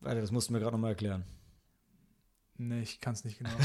Warte, 0.00 0.20
das 0.20 0.30
musst 0.30 0.50
du 0.50 0.52
mir 0.52 0.60
gerade 0.60 0.76
nochmal 0.76 0.90
erklären. 0.90 1.24
Nee, 2.58 2.82
ich 2.82 3.00
kann 3.00 3.14
es 3.14 3.24
nicht 3.24 3.38
genau. 3.38 3.50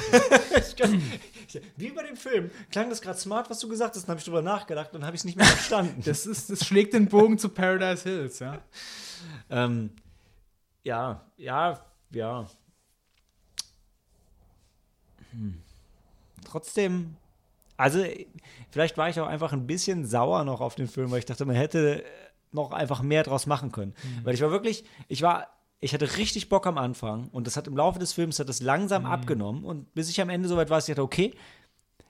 Wie 1.76 1.92
bei 1.92 2.04
dem 2.04 2.16
Film. 2.16 2.50
Klang 2.72 2.90
das 2.90 3.02
gerade 3.02 3.20
smart, 3.20 3.50
was 3.50 3.60
du 3.60 3.68
gesagt 3.68 3.96
hast, 3.96 4.04
dann 4.04 4.12
habe 4.12 4.20
ich 4.20 4.26
drüber 4.26 4.42
nachgedacht 4.42 4.96
und 4.96 5.04
habe 5.04 5.16
ich 5.16 5.22
es 5.22 5.26
nicht 5.26 5.36
mehr 5.36 5.46
verstanden. 5.46 6.02
das, 6.06 6.26
ist, 6.26 6.50
das 6.50 6.66
schlägt 6.66 6.94
den 6.94 7.08
Bogen 7.08 7.38
zu 7.38 7.50
Paradise 7.50 8.04
Hills, 8.04 8.40
ja. 8.40 8.62
Ähm, 9.50 9.92
ja, 10.84 11.26
ja, 11.38 11.80
ja. 12.12 12.48
Hm. 15.32 15.62
Trotzdem, 16.46 17.16
also 17.76 18.04
vielleicht 18.72 18.98
war 18.98 19.10
ich 19.10 19.20
auch 19.20 19.28
einfach 19.28 19.54
ein 19.54 19.68
bisschen 19.68 20.06
sauer 20.06 20.44
noch 20.46 20.62
auf 20.62 20.76
den 20.76 20.88
Film, 20.88 21.12
weil 21.12 21.20
ich 21.20 21.26
dachte, 21.26 21.46
man 21.46 21.56
hätte 21.56 22.04
noch 22.52 22.72
einfach 22.72 23.02
mehr 23.02 23.24
draus 23.24 23.46
machen 23.46 23.72
können. 23.72 23.94
Weil 24.24 24.34
ich 24.34 24.42
war 24.42 24.52
wirklich, 24.52 24.86
ich 25.10 25.22
war, 25.22 25.48
ich 25.80 25.94
hatte 25.94 26.18
richtig 26.18 26.50
Bock 26.50 26.66
am 26.66 26.78
Anfang 26.78 27.28
und 27.30 27.46
das 27.46 27.58
hat 27.58 27.68
im 27.68 27.76
Laufe 27.76 28.00
des 28.00 28.14
Films 28.14 28.40
hat 28.40 28.50
das 28.50 28.62
langsam 28.62 29.06
abgenommen 29.06 29.64
und 29.66 29.94
bis 29.94 30.10
ich 30.10 30.22
am 30.22 30.30
Ende 30.30 30.48
soweit 30.48 30.70
war, 30.70 30.78
dass 30.78 30.88
ich 30.88 30.96
dachte, 30.96 31.04
okay, 31.04 31.34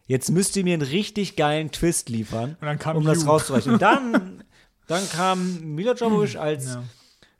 jetzt 0.05 0.29
müsst 0.29 0.55
ihr 0.55 0.63
mir 0.63 0.73
einen 0.75 0.83
richtig 0.83 1.35
geilen 1.35 1.71
Twist 1.71 2.09
liefern, 2.09 2.51
Und 2.61 2.65
dann 2.65 2.79
kam 2.79 2.97
um 2.97 3.03
das 3.03 3.23
You. 3.23 3.29
rauszureichen. 3.29 3.73
Und 3.73 3.81
dann, 3.81 4.43
dann 4.87 5.09
kam 5.09 5.59
Mila 5.75 5.93
Jovovich 5.93 6.39
als 6.39 6.75
ja. 6.75 6.83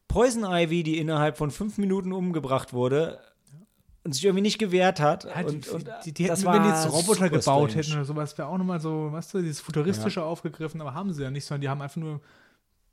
Poison 0.07 0.43
Ivy, 0.45 0.83
die 0.83 0.97
innerhalb 0.97 1.37
von 1.37 1.51
fünf 1.51 1.77
Minuten 1.77 2.13
umgebracht 2.13 2.73
wurde 2.73 3.19
und 4.03 4.13
sich 4.13 4.23
irgendwie 4.23 4.41
nicht 4.41 4.57
gewehrt 4.57 4.99
hat. 4.99 5.25
Ja, 5.25 5.43
die, 5.43 5.55
und, 5.55 5.67
und 5.67 5.89
die, 6.05 6.13
die 6.13 6.23
hätten, 6.25 6.45
wenn 6.45 6.63
die 6.63 6.69
jetzt 6.69 6.91
Roboter 6.91 7.29
gebaut 7.29 7.71
strange. 7.71 7.85
hätten 7.85 7.93
oder 7.93 8.05
sowas, 8.05 8.37
wäre 8.37 8.47
auch 8.47 8.57
nochmal 8.57 8.79
so, 8.79 9.11
weißt 9.11 9.33
du, 9.33 9.41
dieses 9.41 9.59
Futuristische 9.59 10.23
aufgegriffen, 10.23 10.79
aber 10.79 10.93
haben 10.93 11.11
sie 11.11 11.23
ja 11.23 11.29
nicht, 11.29 11.45
sondern 11.45 11.61
die 11.61 11.69
haben 11.69 11.81
einfach 11.81 11.97
nur 11.97 12.21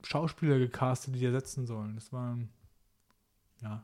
Schauspieler 0.03 0.59
gecastet, 0.59 1.15
die 1.15 1.21
die 1.21 1.27
ersetzen 1.27 1.67
sollen. 1.67 1.95
Das 1.95 2.13
war, 2.13 2.37
ja. 3.63 3.83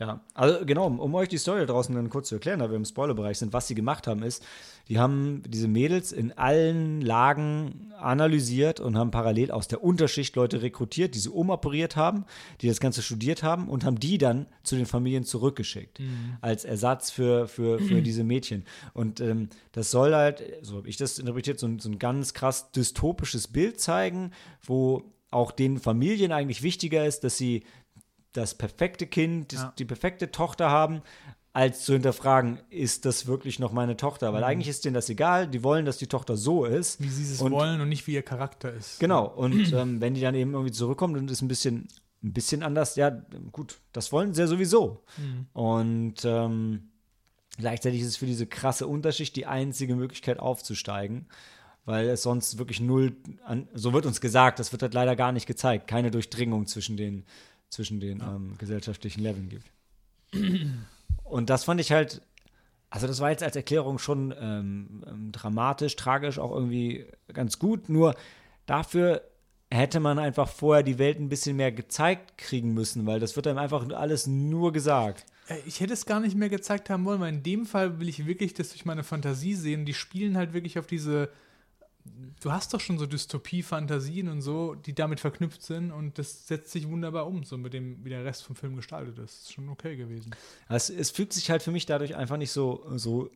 Ja, 0.00 0.20
also 0.34 0.66
genau, 0.66 0.86
um, 0.88 1.14
euch 1.14 1.28
die 1.28 1.38
Story 1.38 1.64
draußen 1.66 1.94
dann 1.94 2.10
kurz 2.10 2.28
zu 2.28 2.34
erklären, 2.34 2.58
da 2.58 2.68
wir 2.68 2.76
im 2.76 2.84
Spoilerbereich 2.84 3.38
sind, 3.38 3.52
was 3.52 3.68
sie 3.68 3.76
gemacht 3.76 4.08
haben, 4.08 4.24
ist, 4.24 4.44
die 4.88 4.98
haben 4.98 5.42
diese 5.46 5.68
Mädels 5.68 6.10
in 6.10 6.32
allen 6.32 7.00
Lagen 7.00 7.92
analysiert 8.00 8.80
und 8.80 8.98
haben 8.98 9.12
parallel 9.12 9.52
aus 9.52 9.68
der 9.68 9.84
Unterschicht 9.84 10.34
Leute 10.34 10.62
rekrutiert, 10.62 11.14
die 11.14 11.20
sie 11.20 11.28
umoperiert 11.28 11.94
haben, 11.94 12.24
die 12.60 12.66
das 12.66 12.80
Ganze 12.80 13.02
studiert 13.02 13.44
haben 13.44 13.68
und 13.68 13.84
haben 13.84 14.00
die 14.00 14.18
dann 14.18 14.46
zu 14.64 14.74
den 14.76 14.86
Familien 14.86 15.22
zurückgeschickt 15.24 16.00
als 16.40 16.64
Ersatz 16.64 17.10
für, 17.12 17.46
für, 17.46 17.78
für 17.78 18.02
diese 18.02 18.24
Mädchen. 18.24 18.64
Und 18.94 19.20
ähm, 19.20 19.48
das 19.72 19.90
soll 19.92 20.12
halt, 20.14 20.42
so 20.62 20.78
habe 20.78 20.88
ich 20.88 20.96
das 20.96 21.18
interpretiert, 21.20 21.58
so, 21.60 21.66
ein- 21.68 21.78
so 21.78 21.88
ein 21.88 22.00
ganz 22.00 22.34
krass 22.34 22.72
dystopisches 22.72 23.46
Bild 23.48 23.80
zeigen, 23.80 24.32
wo 24.62 25.04
auch 25.30 25.50
den 25.50 25.78
Familien 25.78 26.30
eigentlich 26.32 26.62
wichtiger 26.62 27.06
ist, 27.06 27.24
dass 27.24 27.36
sie 27.36 27.64
das 28.34 28.54
perfekte 28.54 29.06
Kind, 29.06 29.50
die, 29.52 29.56
Ja. 29.56 29.72
die 29.78 29.84
perfekte 29.86 30.30
Tochter 30.30 30.70
haben, 30.70 31.00
als 31.52 31.84
zu 31.84 31.92
hinterfragen, 31.92 32.58
ist 32.68 33.04
das 33.04 33.26
wirklich 33.28 33.60
noch 33.60 33.72
meine 33.72 33.96
Tochter? 33.96 34.30
Mhm. 34.30 34.34
Weil 34.34 34.44
eigentlich 34.44 34.68
ist 34.68 34.84
denen 34.84 34.94
das 34.94 35.08
egal, 35.08 35.46
die 35.48 35.62
wollen, 35.62 35.84
dass 35.86 35.98
die 35.98 36.08
Tochter 36.08 36.36
so 36.36 36.64
ist. 36.64 37.00
Wie 37.00 37.08
sie 37.08 37.22
es 37.32 37.40
Und- 37.40 37.52
wollen 37.52 37.80
und 37.80 37.88
nicht 37.88 38.06
wie 38.08 38.14
ihr 38.14 38.22
Charakter 38.22 38.72
ist. 38.72 38.98
Genau, 39.00 39.26
und 39.26 39.52
ähm, 39.72 40.00
wenn 40.00 40.14
die 40.14 40.20
dann 40.20 40.34
eben 40.34 40.52
irgendwie 40.52 40.72
zurückkommt 40.72 41.16
und 41.16 41.30
ist 41.30 41.42
ein 41.42 41.48
bisschen, 41.48 41.86
ein 42.24 42.32
bisschen 42.32 42.62
anders, 42.64 42.96
ja, 42.96 43.10
gut, 43.52 43.78
das 43.92 44.10
wollen 44.10 44.34
sie 44.34 44.40
ja 44.40 44.46
sowieso. 44.48 45.04
Mhm. 45.16 45.46
Und 45.52 46.14
ähm, 46.24 46.88
gleichzeitig 47.56 48.00
ist 48.00 48.08
es 48.08 48.16
für 48.16 48.26
diese 48.26 48.46
krasse 48.48 48.88
Unterschicht 48.88 49.36
die 49.36 49.46
einzige 49.46 49.94
Möglichkeit 49.94 50.40
aufzusteigen, 50.40 51.28
weil 51.84 52.08
es 52.08 52.22
sonst 52.24 52.58
wirklich 52.58 52.80
null, 52.80 53.14
an, 53.44 53.68
so 53.74 53.92
wird 53.92 54.06
uns 54.06 54.20
gesagt, 54.20 54.58
das 54.58 54.72
wird 54.72 54.82
halt 54.82 54.94
leider 54.94 55.14
gar 55.14 55.30
nicht 55.30 55.46
gezeigt, 55.46 55.86
keine 55.86 56.10
Durchdringung 56.10 56.66
zwischen 56.66 56.96
den, 56.96 57.26
zwischen 57.70 58.00
den 58.00 58.20
ähm, 58.20 58.54
gesellschaftlichen 58.58 59.22
Leveln 59.22 59.48
gibt. 59.48 59.70
Und 61.24 61.50
das 61.50 61.64
fand 61.64 61.80
ich 61.80 61.92
halt, 61.92 62.22
also 62.90 63.06
das 63.06 63.20
war 63.20 63.30
jetzt 63.30 63.42
als 63.42 63.56
Erklärung 63.56 63.98
schon 63.98 64.34
ähm, 64.38 65.04
ähm, 65.06 65.32
dramatisch, 65.32 65.96
tragisch, 65.96 66.38
auch 66.38 66.52
irgendwie 66.52 67.06
ganz 67.32 67.58
gut. 67.58 67.88
Nur 67.88 68.14
dafür 68.66 69.22
hätte 69.70 69.98
man 70.00 70.18
einfach 70.18 70.48
vorher 70.48 70.82
die 70.82 70.98
Welt 70.98 71.18
ein 71.18 71.28
bisschen 71.28 71.56
mehr 71.56 71.72
gezeigt 71.72 72.38
kriegen 72.38 72.74
müssen, 72.74 73.06
weil 73.06 73.18
das 73.20 73.34
wird 73.36 73.46
einem 73.46 73.58
einfach 73.58 73.88
alles 73.90 74.26
nur 74.26 74.72
gesagt. 74.72 75.24
Äh, 75.48 75.56
Ich 75.66 75.80
hätte 75.80 75.92
es 75.92 76.06
gar 76.06 76.20
nicht 76.20 76.36
mehr 76.36 76.48
gezeigt 76.48 76.90
haben 76.90 77.04
wollen, 77.04 77.20
weil 77.20 77.32
in 77.34 77.42
dem 77.42 77.66
Fall 77.66 77.98
will 77.98 78.08
ich 78.08 78.26
wirklich 78.26 78.54
das 78.54 78.70
durch 78.70 78.84
meine 78.84 79.02
Fantasie 79.02 79.54
sehen. 79.54 79.84
Die 79.84 79.94
spielen 79.94 80.36
halt 80.36 80.52
wirklich 80.52 80.78
auf 80.78 80.86
diese. 80.86 81.30
Du 82.40 82.52
hast 82.52 82.74
doch 82.74 82.80
schon 82.80 82.98
so 82.98 83.06
Dystopie-Fantasien 83.06 84.28
und 84.28 84.42
so, 84.42 84.74
die 84.74 84.94
damit 84.94 85.20
verknüpft 85.20 85.62
sind 85.62 85.90
und 85.90 86.18
das 86.18 86.46
setzt 86.46 86.70
sich 86.72 86.86
wunderbar 86.88 87.26
um, 87.26 87.44
so 87.44 87.56
mit 87.56 87.72
dem, 87.72 88.04
wie 88.04 88.10
der 88.10 88.24
Rest 88.24 88.42
vom 88.44 88.54
Film 88.56 88.76
gestaltet 88.76 89.18
ist. 89.18 89.42
ist 89.44 89.52
schon 89.54 89.68
okay 89.70 89.96
gewesen. 89.96 90.34
Es, 90.68 90.90
es 90.90 91.10
fügt 91.10 91.32
sich 91.32 91.50
halt 91.50 91.62
für 91.62 91.70
mich 91.70 91.86
dadurch 91.86 92.14
einfach 92.14 92.36
nicht 92.36 92.50
so, 92.50 92.84
so, 92.96 93.30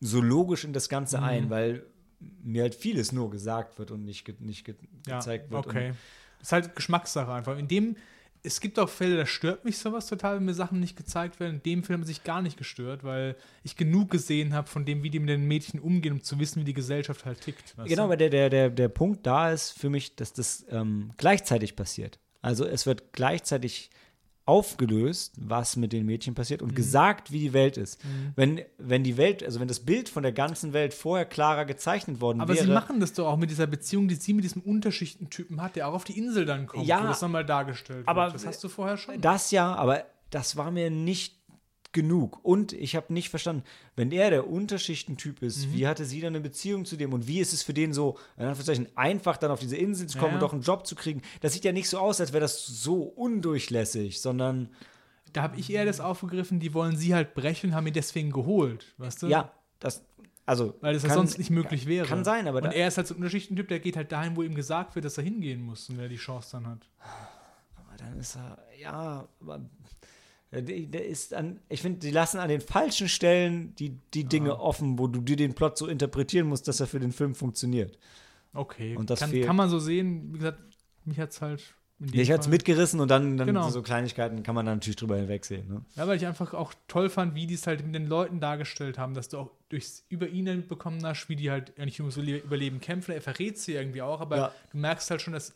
so 0.00 0.20
logisch 0.22 0.64
in 0.64 0.72
das 0.72 0.88
Ganze 0.88 1.18
Mhm. 1.18 1.24
ein, 1.24 1.50
weil 1.50 1.86
mir 2.42 2.62
halt 2.62 2.74
vieles 2.74 3.12
nur 3.12 3.30
gesagt 3.30 3.78
wird 3.78 3.90
und 3.90 4.04
nicht, 4.04 4.24
ge, 4.24 4.34
nicht 4.38 4.64
ge, 4.64 4.74
Ja, 5.06 5.18
gezeigt 5.18 5.50
wird. 5.50 5.66
okay. 5.66 5.92
ist 6.40 6.52
halt 6.52 6.74
Geschmackssache 6.74 7.30
einfach. 7.32 7.58
In 7.58 7.68
dem, 7.68 7.96
es 8.44 8.60
gibt 8.60 8.78
auch 8.78 8.88
Fälle, 8.88 9.16
da 9.16 9.26
stört 9.26 9.64
mich 9.64 9.78
sowas 9.78 10.06
total, 10.08 10.36
wenn 10.36 10.44
mir 10.44 10.54
Sachen 10.54 10.80
nicht 10.80 10.96
gezeigt 10.96 11.38
werden. 11.38 11.56
In 11.56 11.62
dem 11.62 11.84
Film 11.84 12.00
hat 12.00 12.08
sich 12.08 12.24
gar 12.24 12.42
nicht 12.42 12.56
gestört, 12.56 13.04
weil 13.04 13.36
ich 13.62 13.76
genug 13.76 14.10
gesehen 14.10 14.52
habe 14.52 14.68
von 14.68 14.84
dem, 14.84 15.02
wie 15.02 15.10
die 15.10 15.20
mit 15.20 15.28
den 15.28 15.46
Mädchen 15.46 15.78
umgehen, 15.78 16.14
um 16.14 16.22
zu 16.22 16.38
wissen, 16.40 16.60
wie 16.60 16.64
die 16.64 16.74
Gesellschaft 16.74 17.24
halt 17.24 17.40
tickt. 17.40 17.74
Genau, 17.76 17.94
du? 17.96 18.02
aber 18.02 18.16
der, 18.16 18.30
der, 18.30 18.50
der, 18.50 18.70
der 18.70 18.88
Punkt 18.88 19.26
da 19.26 19.52
ist 19.52 19.78
für 19.78 19.90
mich, 19.90 20.16
dass 20.16 20.32
das 20.32 20.66
ähm, 20.70 21.12
gleichzeitig 21.16 21.76
passiert. 21.76 22.18
Also 22.40 22.66
es 22.66 22.86
wird 22.86 23.12
gleichzeitig 23.12 23.90
aufgelöst, 24.44 25.34
was 25.38 25.76
mit 25.76 25.92
den 25.92 26.04
Mädchen 26.06 26.34
passiert 26.34 26.60
Mhm. 26.62 26.68
und 26.68 26.74
gesagt, 26.76 27.30
wie 27.32 27.38
die 27.40 27.52
Welt 27.52 27.76
ist. 27.76 28.00
Wenn, 28.36 28.60
wenn 28.78 29.04
die 29.04 29.16
Welt, 29.16 29.42
also 29.42 29.60
wenn 29.60 29.68
das 29.68 29.80
Bild 29.80 30.08
von 30.08 30.22
der 30.22 30.32
ganzen 30.32 30.72
Welt 30.72 30.94
vorher 30.94 31.24
klarer 31.26 31.64
gezeichnet 31.64 32.20
worden 32.20 32.40
Aber 32.40 32.54
wäre. 32.54 32.64
sie 32.66 32.70
machen 32.72 33.00
das 33.00 33.12
doch 33.12 33.26
auch 33.28 33.36
mit 33.36 33.50
dieser 33.50 33.66
Beziehung, 33.66 34.08
die 34.08 34.14
sie 34.16 34.32
mit 34.34 34.44
diesem 34.44 34.62
Unterschichtentypen 34.62 35.60
hat, 35.62 35.76
der 35.76 35.88
auch 35.88 35.94
auf 35.94 36.04
die 36.04 36.18
Insel 36.18 36.44
dann 36.44 36.66
kommt, 36.66 36.86
Ja, 36.86 37.02
wo 37.02 37.06
das 37.08 37.22
nochmal 37.22 37.44
dargestellt 37.46 38.06
aber 38.06 38.24
wird. 38.26 38.34
Das 38.34 38.46
hast 38.46 38.62
du 38.64 38.68
vorher 38.68 38.96
schon. 38.96 39.20
Das 39.20 39.50
ja, 39.50 39.74
aber 39.74 40.04
das 40.30 40.56
war 40.56 40.70
mir 40.70 40.90
nicht 40.90 41.36
genug. 41.92 42.42
Und 42.44 42.72
ich 42.72 42.96
habe 42.96 43.12
nicht 43.12 43.28
verstanden, 43.28 43.62
wenn 43.96 44.10
er 44.12 44.30
der 44.30 44.48
Unterschichtentyp 44.48 45.42
ist, 45.42 45.66
Mhm. 45.66 45.72
wie 45.74 45.86
hatte 45.86 46.04
sie 46.04 46.20
dann 46.20 46.34
eine 46.34 46.40
Beziehung 46.42 46.84
zu 46.84 46.96
dem 46.96 47.12
und 47.12 47.26
wie 47.26 47.38
ist 47.40 47.52
es 47.52 47.62
für 47.62 47.74
den 47.74 47.92
so, 47.92 48.18
in 48.36 48.44
Anführungszeichen, 48.44 48.88
einfach 48.96 49.36
dann 49.36 49.50
auf 49.50 49.60
diese 49.60 49.76
Insel 49.76 50.06
zu 50.08 50.18
kommen 50.18 50.30
Ja. 50.30 50.34
und 50.36 50.40
doch 50.42 50.52
einen 50.52 50.62
Job 50.62 50.86
zu 50.86 50.94
kriegen? 50.94 51.22
Das 51.42 51.52
sieht 51.52 51.64
ja 51.64 51.72
nicht 51.72 51.88
so 51.88 51.98
aus, 51.98 52.20
als 52.20 52.32
wäre 52.32 52.40
das 52.40 52.64
so 52.66 53.02
undurchlässig, 53.02 54.20
sondern 54.20 54.70
da 55.32 55.42
habe 55.42 55.58
ich 55.58 55.70
eher 55.70 55.84
das 55.84 56.00
aufgegriffen, 56.00 56.60
die 56.60 56.74
wollen 56.74 56.96
sie 56.96 57.14
halt 57.14 57.34
brechen, 57.34 57.74
haben 57.74 57.86
ihn 57.86 57.92
deswegen 57.94 58.30
geholt, 58.32 58.94
weißt 58.98 59.22
du? 59.22 59.26
ja, 59.28 59.52
das, 59.80 60.02
also. 60.46 60.74
Weil 60.80 60.94
das 60.94 61.02
ja 61.02 61.08
kann- 61.10 61.18
sonst 61.18 61.38
nicht 61.38 61.50
möglich 61.50 61.86
wäre. 61.86 62.06
Kann 62.06 62.24
sein, 62.24 62.48
aber 62.48 62.62
Und 62.62 62.72
er 62.72 62.88
ist 62.88 62.96
halt 62.96 63.06
so 63.06 63.14
ein 63.14 63.18
Unterschichtentyp, 63.18 63.68
der 63.68 63.80
geht 63.80 63.96
halt 63.96 64.12
dahin, 64.12 64.34
wo 64.36 64.42
ihm 64.42 64.54
gesagt 64.54 64.94
wird, 64.94 65.04
dass 65.04 65.16
er 65.18 65.24
hingehen 65.24 65.62
muss 65.62 65.88
und 65.88 65.98
der 65.98 66.08
die 66.08 66.16
Chance 66.16 66.50
dann 66.52 66.66
hat. 66.66 66.88
aber 67.76 67.96
dann 67.98 68.18
ist 68.18 68.36
er, 68.36 68.58
ja, 68.80 69.28
aber 69.40 69.60
der- 70.60 70.80
Der 70.86 71.06
ist 71.06 71.32
an, 71.34 71.60
ich 71.68 71.80
finde, 71.82 72.00
die 72.00 72.10
lassen 72.10 72.38
an 72.38 72.48
den 72.48 72.60
falschen 72.60 73.08
Stellen 73.08 73.74
die, 73.76 73.96
die 74.14 74.24
Dinge 74.24 74.58
offen, 74.60 74.98
wo 74.98 75.06
du 75.06 75.20
dir 75.20 75.36
den 75.36 75.54
Plot 75.54 75.78
so 75.78 75.86
interpretieren 75.86 76.46
musst, 76.48 76.68
dass 76.68 76.80
er 76.80 76.86
für 76.86 77.00
den 77.00 77.12
Film 77.12 77.34
funktioniert. 77.34 77.98
Okay, 78.54 78.96
Und 78.96 79.08
das 79.08 79.20
kann, 79.20 79.40
kann 79.42 79.56
man 79.56 79.70
so 79.70 79.78
sehen. 79.78 80.28
Wie 80.34 80.38
gesagt, 80.38 80.58
mich 81.06 81.18
hat's 81.18 81.40
halt. 81.40 81.62
in 82.00 82.08
dem 82.08 82.20
Ich 82.20 82.30
hatte 82.30 82.40
es 82.42 82.48
mitgerissen 82.48 83.00
und 83.00 83.08
dann, 83.10 83.36
dann 83.38 83.46
Genau. 83.46 83.70
so 83.70 83.80
Kleinigkeiten 83.80 84.42
kann 84.42 84.54
man 84.54 84.66
dann 84.66 84.76
natürlich 84.76 84.96
drüber 84.96 85.16
hinwegsehen. 85.16 85.68
Ne? 85.68 85.82
Ja, 85.96 86.06
weil 86.06 86.16
ich 86.18 86.26
einfach 86.26 86.52
auch 86.52 86.74
toll 86.88 87.08
fand, 87.08 87.34
wie 87.34 87.46
die 87.46 87.54
es 87.54 87.66
halt 87.66 87.82
mit 87.84 87.94
den 87.94 88.06
Leuten 88.08 88.40
dargestellt 88.40 88.98
haben, 88.98 89.14
dass 89.14 89.28
du 89.28 89.38
auch 89.38 89.50
durchs 89.70 90.04
über 90.10 90.28
ihn 90.28 90.44
dann 90.44 90.56
mitbekommen 90.58 91.00
hast, 91.04 91.28
wie 91.30 91.36
die 91.36 91.50
halt 91.50 91.72
eigentlich 91.78 92.00
ums 92.00 92.16
Le- 92.16 92.38
Überleben 92.38 92.80
kämpfen. 92.80 93.12
Er 93.12 93.22
verrät 93.22 93.56
sie 93.58 93.72
irgendwie 93.74 94.02
auch, 94.02 94.20
aber 94.20 94.36
Ja. 94.36 94.52
du 94.72 94.76
merkst 94.78 95.10
halt 95.10 95.22
schon, 95.22 95.32
dass 95.32 95.54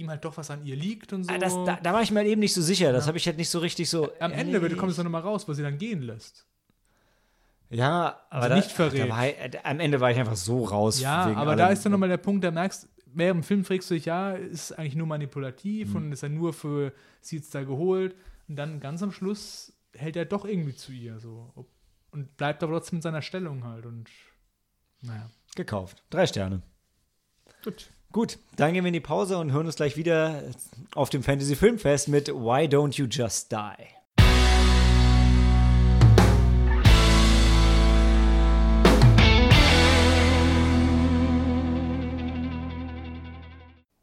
ihm 0.00 0.10
halt 0.10 0.24
doch 0.24 0.36
was 0.36 0.50
an 0.50 0.64
ihr 0.64 0.76
liegt 0.76 1.12
und 1.12 1.24
so. 1.24 1.32
Ah, 1.32 1.38
Das, 1.38 1.52
da, 1.64 1.78
da 1.82 1.92
war 1.92 2.02
ich 2.02 2.10
mir 2.10 2.20
halt 2.20 2.28
eben 2.28 2.40
nicht 2.40 2.54
so 2.54 2.62
sicher. 2.62 2.92
Das 2.92 3.06
habe 3.06 3.18
ich 3.18 3.26
halt 3.26 3.36
nicht 3.36 3.50
so 3.50 3.58
richtig 3.58 3.88
so. 3.90 4.10
Am 4.20 4.32
Ende 4.32 4.54
ehrlich. 4.54 4.62
wird, 4.70 4.76
kommt 4.78 4.90
es 4.90 4.96
dann 4.96 5.04
nochmal 5.04 5.22
raus, 5.22 5.46
wo 5.48 5.52
sie 5.52 5.62
dann 5.62 5.78
gehen 5.78 6.02
lässt. 6.02 6.46
Ja, 7.70 8.20
aber 8.30 8.42
Also 8.44 8.48
da, 8.48 8.56
nicht 8.56 8.72
verrät. 8.72 9.04
Ich- 9.06 9.54
äh, 9.54 9.58
am 9.62 9.80
Ende 9.80 10.00
war 10.00 10.10
ich 10.10 10.18
einfach 10.18 10.36
so 10.36 10.64
raus. 10.64 11.00
Ja, 11.00 11.34
aber 11.34 11.54
da 11.56 11.68
ist 11.68 11.84
dann 11.84 11.92
nochmal 11.92 12.08
der 12.08 12.16
Punkt, 12.16 12.42
da 12.44 12.50
merkst 12.50 12.88
während 13.06 13.42
dem 13.42 13.46
Film 13.46 13.64
fragst 13.64 13.90
du 13.90 13.94
dich, 13.94 14.04
ja, 14.06 14.32
ist 14.32 14.72
eigentlich 14.78 14.94
nur 14.94 15.06
Mhm. 15.06 15.10
manipulativ 15.10 15.94
und 15.94 16.12
ist 16.12 16.22
er 16.22 16.28
nur 16.28 16.52
für 16.52 16.92
sie 17.20 17.36
jetzt 17.36 17.54
da 17.54 17.64
geholt. 17.64 18.14
Und 18.48 18.56
dann 18.56 18.80
ganz 18.80 19.02
am 19.02 19.12
Schluss 19.12 19.72
hält 19.94 20.16
er 20.16 20.24
doch 20.24 20.44
irgendwie 20.44 20.74
zu 20.74 20.92
ihr 20.92 21.18
so. 21.18 21.52
Und 22.10 22.36
bleibt 22.36 22.62
aber 22.62 22.72
trotzdem 22.74 22.98
in 22.98 23.02
seiner 23.02 23.20
Stellung 23.22 23.64
halt. 23.64 23.84
Und 23.86 24.08
naja. 25.02 25.28
gekauft. 25.56 26.02
Drei 26.10 26.26
Sterne. 26.26 26.62
Gut. 27.64 27.90
Gut, 28.10 28.38
dann 28.56 28.72
gehen 28.72 28.84
wir 28.84 28.88
in 28.88 28.94
die 28.94 29.00
Pause 29.00 29.36
und 29.36 29.52
hören 29.52 29.66
uns 29.66 29.76
gleich 29.76 29.98
wieder 29.98 30.42
auf 30.94 31.10
dem 31.10 31.22
Fantasy 31.22 31.54
Filmfest 31.54 32.08
mit 32.08 32.28
Why 32.28 32.64
Don't 32.64 32.96
You 32.96 33.06
Just 33.06 33.52
Die? 33.52 33.84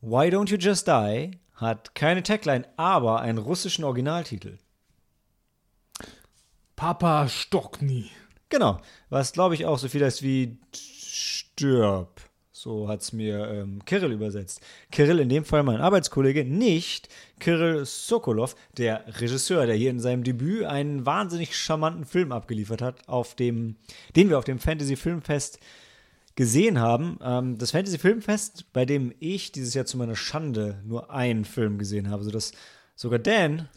Why 0.02 0.28
Don't 0.30 0.52
You 0.52 0.58
Just 0.58 0.88
Die 0.88 1.40
hat 1.56 1.96
keine 1.96 2.22
Tagline, 2.22 2.68
aber 2.78 3.22
einen 3.22 3.40
russischen 3.40 3.84
Originaltitel. 3.84 4.60
Papa 6.76 7.28
Stockny. 7.28 8.12
Genau, 8.50 8.80
was 9.10 9.34
glaube 9.34 9.56
ich 9.56 9.66
auch 9.66 9.80
so 9.80 9.88
viel 9.88 10.06
heißt 10.06 10.22
wie 10.22 10.60
stirb. 10.76 12.25
So 12.58 12.88
hat 12.88 13.02
es 13.02 13.12
mir 13.12 13.50
ähm, 13.50 13.84
Kirill 13.84 14.14
übersetzt. 14.14 14.62
Kirill, 14.90 15.20
in 15.20 15.28
dem 15.28 15.44
Fall 15.44 15.64
mein 15.64 15.82
Arbeitskollege, 15.82 16.46
nicht 16.46 17.10
Kirill 17.42 17.84
Sokolov, 17.86 18.56
der 18.78 19.04
Regisseur, 19.20 19.66
der 19.66 19.76
hier 19.76 19.90
in 19.90 20.00
seinem 20.00 20.24
Debüt 20.24 20.64
einen 20.64 21.06
wahnsinnig 21.06 21.58
charmanten 21.58 22.06
Film 22.06 22.32
abgeliefert 22.32 22.82
hat, 22.82 23.10
auf 23.10 23.36
dem, 23.36 23.76
den 24.16 24.30
wir 24.30 24.38
auf 24.38 24.46
dem 24.46 24.60
Fantasy 24.60 24.96
Filmfest 24.96 25.60
gesehen 26.36 26.80
haben. 26.80 27.20
Ähm, 27.22 27.58
das 27.58 27.72
Fantasy 27.72 27.98
Filmfest, 27.98 28.72
bei 28.72 28.86
dem 28.86 29.14
ich 29.20 29.52
dieses 29.52 29.74
Jahr 29.74 29.86
zu 29.86 29.98
meiner 29.98 30.16
Schande 30.16 30.82
nur 30.86 31.12
einen 31.12 31.44
Film 31.44 31.78
gesehen 31.78 32.10
habe, 32.10 32.24
sodass 32.24 32.54
sogar 32.96 33.20
Dan 33.20 33.68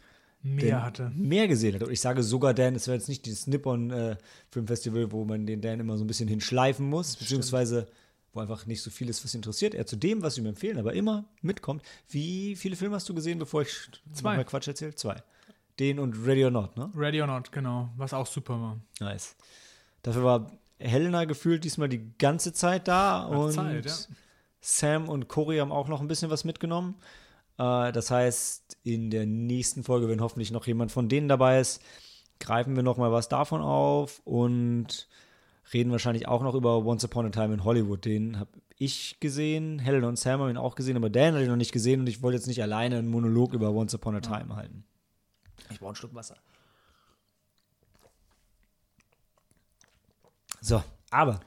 Mehr 0.40 0.84
hatte. 0.84 1.10
mehr 1.16 1.48
gesehen 1.48 1.74
hat. 1.74 1.82
Und 1.82 1.90
ich 1.90 2.00
sage 2.00 2.22
sogar 2.22 2.54
Dan, 2.54 2.76
es 2.76 2.86
wäre 2.86 2.96
jetzt 2.96 3.08
nicht 3.08 3.26
dieses 3.26 3.48
Nippon 3.48 3.90
äh, 3.90 4.16
Filmfestival, 4.50 5.10
wo 5.10 5.24
man 5.24 5.46
den 5.46 5.60
Dan 5.60 5.80
immer 5.80 5.98
so 5.98 6.04
ein 6.04 6.06
bisschen 6.06 6.28
hinschleifen 6.28 6.88
muss, 6.88 7.16
beziehungsweise 7.16 7.88
wo 8.32 8.40
einfach 8.40 8.66
nicht 8.66 8.82
so 8.82 8.90
viel 8.90 9.08
ist, 9.08 9.24
was 9.24 9.34
interessiert. 9.34 9.74
Er 9.74 9.86
zu 9.86 9.96
dem, 9.96 10.22
was 10.22 10.36
wir 10.36 10.44
ihm 10.44 10.48
empfehlen, 10.48 10.78
aber 10.78 10.92
immer 10.92 11.24
mitkommt. 11.42 11.82
Wie 12.08 12.56
viele 12.56 12.76
Filme 12.76 12.96
hast 12.96 13.08
du 13.08 13.14
gesehen, 13.14 13.38
bevor 13.38 13.62
ich 13.62 13.90
Zwei. 14.12 14.36
mal 14.36 14.44
Quatsch 14.44 14.68
erzähle? 14.68 14.94
Zwei. 14.94 15.22
Den 15.78 15.98
und 15.98 16.14
Ready 16.26 16.44
or 16.44 16.50
Not, 16.50 16.76
ne? 16.76 16.90
Ready 16.94 17.20
or 17.20 17.26
Not, 17.26 17.52
genau. 17.52 17.90
Was 17.96 18.12
auch 18.12 18.26
super 18.26 18.60
war. 18.60 18.80
Nice. 19.00 19.36
Dafür 20.02 20.24
war 20.24 20.52
Helena 20.78 21.24
gefühlt 21.24 21.64
diesmal 21.64 21.88
die 21.88 22.12
ganze 22.18 22.52
Zeit 22.52 22.88
da 22.88 23.24
und 23.24 23.52
Zeit, 23.52 23.86
ja. 23.86 23.94
Sam 24.60 25.08
und 25.08 25.28
Cory 25.28 25.58
haben 25.58 25.72
auch 25.72 25.88
noch 25.88 26.00
ein 26.00 26.08
bisschen 26.08 26.30
was 26.30 26.44
mitgenommen. 26.44 26.96
Äh, 27.58 27.92
das 27.92 28.10
heißt, 28.10 28.78
in 28.84 29.10
der 29.10 29.26
nächsten 29.26 29.84
Folge, 29.84 30.08
wenn 30.08 30.20
hoffentlich 30.20 30.50
noch 30.50 30.66
jemand 30.66 30.92
von 30.92 31.08
denen 31.08 31.28
dabei 31.28 31.60
ist, 31.60 31.82
greifen 32.40 32.76
wir 32.76 32.82
noch 32.82 32.96
mal 32.96 33.12
was 33.12 33.28
davon 33.28 33.60
auf 33.60 34.20
und 34.24 35.08
reden 35.72 35.90
wahrscheinlich 35.92 36.28
auch 36.28 36.42
noch 36.42 36.54
über 36.54 36.84
Once 36.84 37.04
Upon 37.04 37.26
a 37.26 37.30
Time 37.30 37.54
in 37.54 37.64
Hollywood. 37.64 38.04
Den 38.04 38.38
habe 38.38 38.50
ich 38.76 39.18
gesehen, 39.20 39.78
Helena 39.78 40.08
und 40.08 40.18
Sam 40.18 40.40
haben 40.40 40.50
ihn 40.50 40.56
auch 40.56 40.74
gesehen, 40.74 40.96
aber 40.96 41.10
Dan 41.10 41.34
hat 41.34 41.42
ihn 41.42 41.48
noch 41.48 41.56
nicht 41.56 41.72
gesehen 41.72 42.00
und 42.00 42.08
ich 42.08 42.22
wollte 42.22 42.36
jetzt 42.36 42.46
nicht 42.46 42.62
alleine 42.62 42.98
einen 42.98 43.08
Monolog 43.08 43.52
über 43.52 43.70
Once 43.70 43.94
Upon 43.94 44.16
a 44.16 44.20
Time 44.20 44.54
halten. 44.56 44.84
Ich 45.70 45.78
brauche 45.78 45.90
einen 45.90 45.96
Schluck 45.96 46.14
Wasser. 46.14 46.36
So, 50.60 50.82
aber 51.10 51.40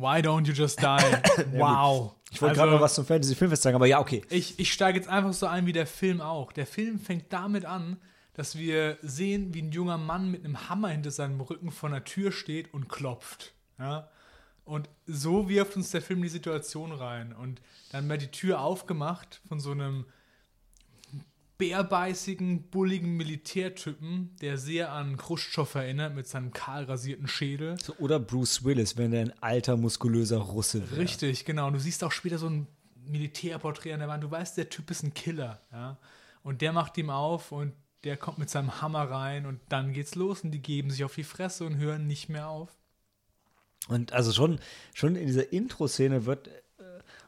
Why 0.00 0.20
don't 0.22 0.46
you 0.46 0.54
just 0.54 0.80
die? 0.80 0.84
wow. 1.52 2.14
ich 2.30 2.40
wollte 2.40 2.52
Also, 2.52 2.60
gerade 2.60 2.72
noch 2.72 2.80
was 2.80 2.94
zum 2.94 3.04
Fantasy 3.04 3.34
Filmfest 3.34 3.62
sagen, 3.62 3.76
aber 3.76 3.86
ja, 3.86 4.00
okay. 4.00 4.22
Ich, 4.30 4.58
ich 4.58 4.72
steige 4.72 4.98
jetzt 4.98 5.08
einfach 5.10 5.34
so 5.34 5.46
ein 5.46 5.66
wie 5.66 5.74
der 5.74 5.86
Film 5.86 6.22
auch. 6.22 6.52
Der 6.52 6.64
Film 6.64 6.98
fängt 6.98 7.30
damit 7.34 7.66
an, 7.66 7.98
dass 8.32 8.56
wir 8.56 8.96
sehen, 9.02 9.52
wie 9.52 9.60
ein 9.60 9.72
junger 9.72 9.98
Mann 9.98 10.30
mit 10.30 10.42
einem 10.42 10.70
Hammer 10.70 10.88
hinter 10.88 11.10
seinem 11.10 11.38
Rücken 11.42 11.70
vor 11.70 11.90
einer 11.90 12.04
Tür 12.04 12.32
steht 12.32 12.72
und 12.72 12.88
klopft. 12.88 13.52
Ja? 13.80 14.08
Und 14.64 14.88
so 15.06 15.48
wirft 15.48 15.76
uns 15.76 15.90
der 15.90 16.02
Film 16.02 16.22
die 16.22 16.28
Situation 16.28 16.92
rein. 16.92 17.32
Und 17.32 17.60
dann 17.90 18.08
wird 18.08 18.22
die 18.22 18.30
Tür 18.30 18.60
aufgemacht 18.60 19.40
von 19.48 19.58
so 19.58 19.72
einem 19.72 20.04
bärbeißigen, 21.58 22.70
bulligen 22.70 23.16
Militärtypen, 23.16 24.34
der 24.40 24.56
sehr 24.56 24.92
an 24.92 25.16
Khrushchev 25.16 25.78
erinnert 25.78 26.14
mit 26.14 26.26
seinem 26.26 26.52
kahl 26.52 26.84
rasierten 26.84 27.28
Schädel. 27.28 27.76
So, 27.82 27.94
oder 27.98 28.18
Bruce 28.18 28.64
Willis, 28.64 28.96
wenn 28.96 29.12
er 29.12 29.20
ein 29.22 29.42
alter, 29.42 29.76
muskulöser 29.76 30.38
Russe 30.38 30.90
wäre. 30.90 31.02
Richtig, 31.02 31.44
genau. 31.44 31.66
Und 31.66 31.74
du 31.74 31.80
siehst 31.80 32.02
auch 32.02 32.12
später 32.12 32.38
so 32.38 32.48
ein 32.48 32.66
Militärporträt 33.06 33.92
an 33.92 34.00
der 34.00 34.08
Wand. 34.08 34.24
Du 34.24 34.30
weißt, 34.30 34.56
der 34.56 34.70
Typ 34.70 34.90
ist 34.90 35.02
ein 35.02 35.12
Killer. 35.12 35.60
Ja? 35.70 35.98
Und 36.42 36.62
der 36.62 36.72
macht 36.72 36.96
ihm 36.96 37.10
auf 37.10 37.52
und 37.52 37.74
der 38.04 38.16
kommt 38.16 38.38
mit 38.38 38.48
seinem 38.48 38.80
Hammer 38.80 39.10
rein 39.10 39.44
und 39.44 39.60
dann 39.68 39.92
geht's 39.92 40.14
los 40.14 40.40
und 40.42 40.52
die 40.52 40.62
geben 40.62 40.90
sich 40.90 41.04
auf 41.04 41.14
die 41.14 41.24
Fresse 41.24 41.64
und 41.66 41.76
hören 41.76 42.06
nicht 42.06 42.30
mehr 42.30 42.48
auf. 42.48 42.79
Und 43.90 44.12
also 44.12 44.32
schon, 44.32 44.58
schon 44.94 45.16
in 45.16 45.26
dieser 45.26 45.52
Intro-Szene 45.52 46.24
wird 46.24 46.46
äh, 46.46 46.50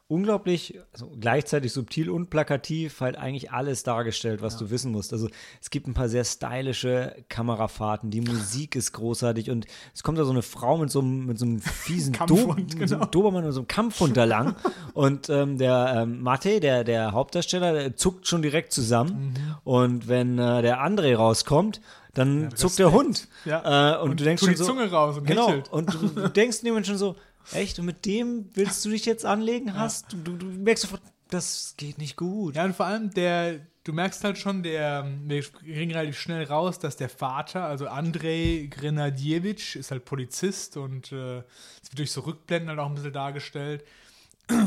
unglaublich, 0.06 0.78
also 0.92 1.10
gleichzeitig 1.18 1.72
subtil 1.72 2.08
und 2.08 2.30
plakativ 2.30 3.00
halt 3.00 3.16
eigentlich 3.16 3.50
alles 3.50 3.82
dargestellt, 3.82 4.42
was 4.42 4.56
du 4.58 4.70
wissen 4.70 4.92
musst. 4.92 5.12
Also 5.12 5.28
es 5.60 5.70
gibt 5.70 5.88
ein 5.88 5.94
paar 5.94 6.08
sehr 6.08 6.24
stylische 6.24 7.16
Kamerafahrten, 7.28 8.10
die 8.10 8.20
Musik 8.20 8.76
ist 8.76 8.92
großartig 8.92 9.50
und 9.50 9.66
es 9.92 10.04
kommt 10.04 10.18
da 10.18 10.24
so 10.24 10.30
eine 10.30 10.42
Frau 10.42 10.78
mit 10.78 10.90
so 10.90 11.00
einem, 11.00 11.26
mit 11.26 11.38
so 11.38 11.46
einem 11.46 11.60
fiesen 11.60 12.12
Do 12.26 12.54
mit 12.54 12.70
so 12.70 12.76
einem 12.76 12.88
genau. 12.88 13.06
Dobermann 13.06 13.44
und 13.44 13.52
so 13.52 13.60
einem 13.60 13.68
Kampfhund 13.68 14.16
da 14.16 14.24
lang 14.24 14.54
und 14.94 15.30
ähm, 15.30 15.58
der 15.58 16.02
ähm, 16.02 16.22
Mate, 16.22 16.60
der, 16.60 16.84
der 16.84 17.12
Hauptdarsteller, 17.12 17.72
der 17.72 17.96
zuckt 17.96 18.28
schon 18.28 18.42
direkt 18.42 18.72
zusammen 18.72 19.34
und 19.64 20.06
wenn 20.06 20.38
äh, 20.38 20.62
der 20.62 20.80
André 20.84 21.16
rauskommt, 21.16 21.80
dann 22.14 22.54
zuckt 22.54 22.78
der 22.78 22.92
Hund. 22.92 23.28
Ja. 23.44 23.94
Äh, 23.94 24.02
und, 24.02 24.10
Und 24.10 24.20
du 24.20 24.24
denkst 24.24 24.42
schon 24.42 24.50
die 24.50 24.56
so, 24.56 24.66
Zunge 24.66 24.90
raus 24.90 25.18
und 25.18 25.26
genau. 25.26 25.62
Und 25.70 25.94
du, 25.94 26.08
du 26.08 26.28
denkst 26.28 26.62
jemand 26.62 26.86
schon 26.86 26.98
so, 26.98 27.16
echt, 27.52 27.78
und 27.78 27.86
mit 27.86 28.04
dem 28.04 28.50
willst 28.54 28.84
du 28.84 28.90
dich 28.90 29.06
jetzt 29.06 29.24
anlegen? 29.24 29.74
Hast 29.74 30.12
du, 30.12 30.16
du, 30.18 30.36
du 30.36 30.46
merkst 30.46 30.82
sofort, 30.82 31.02
das 31.30 31.74
geht 31.76 31.98
nicht 31.98 32.16
gut. 32.16 32.56
Ja, 32.56 32.64
und 32.64 32.76
vor 32.76 32.86
allem 32.86 33.10
der, 33.10 33.60
du 33.84 33.92
merkst 33.92 34.22
halt 34.24 34.36
schon, 34.36 34.62
der, 34.62 35.10
wir 35.24 35.42
kriegen 35.42 35.90
relativ 35.90 36.18
schnell 36.18 36.44
raus, 36.44 36.78
dass 36.78 36.96
der 36.96 37.08
Vater, 37.08 37.64
also 37.64 37.88
Andrei 37.88 38.68
Grenadiewicz, 38.70 39.76
ist 39.76 39.90
halt 39.90 40.04
Polizist 40.04 40.76
und 40.76 41.12
äh, 41.12 41.38
es 41.38 41.90
wird 41.90 41.98
durch 41.98 42.12
so 42.12 42.20
Rückblenden 42.20 42.68
halt 42.68 42.78
auch 42.78 42.88
ein 42.88 42.94
bisschen 42.94 43.12
dargestellt. 43.12 43.84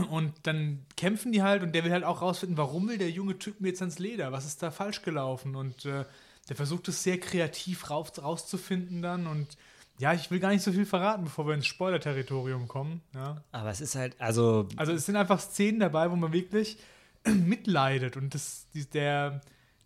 Und 0.09 0.33
dann 0.43 0.85
kämpfen 0.97 1.31
die 1.31 1.43
halt 1.43 1.61
und 1.61 1.75
der 1.75 1.83
will 1.83 1.91
halt 1.91 2.05
auch 2.05 2.21
rausfinden, 2.21 2.57
warum 2.57 2.87
will 2.87 2.97
der 2.97 3.11
junge 3.11 3.37
Typ 3.37 3.61
mir 3.61 3.67
jetzt 3.67 3.81
ans 3.81 3.99
Leder? 3.99 4.31
Was 4.31 4.45
ist 4.45 4.63
da 4.63 4.71
falsch 4.71 5.03
gelaufen? 5.03 5.55
Und 5.55 5.85
äh, 5.85 6.05
der 6.49 6.55
versucht 6.55 6.87
es 6.87 7.03
sehr 7.03 7.19
kreativ 7.19 7.89
raus, 7.89 8.11
rauszufinden 8.21 9.01
dann 9.01 9.27
und 9.27 9.57
ja, 9.97 10.13
ich 10.13 10.29
will 10.29 10.39
gar 10.39 10.49
nicht 10.49 10.61
so 10.61 10.71
viel 10.71 10.85
verraten, 10.85 11.23
bevor 11.23 11.47
wir 11.47 11.53
ins 11.53 11.67
Spoiler-Territorium 11.67 12.67
kommen. 12.67 13.01
Ja. 13.13 13.41
Aber 13.53 13.69
es 13.69 13.79
ist 13.79 13.95
halt, 13.95 14.19
also, 14.19 14.67
Also 14.75 14.91
es 14.91 15.05
sind 15.05 15.15
einfach 15.15 15.39
Szenen 15.39 15.79
dabei, 15.79 16.11
wo 16.11 16.15
man 16.17 16.33
wirklich 16.33 16.77
mitleidet 17.25 18.17
und 18.17 18.33
das, 18.33 18.67
der, 18.93 19.41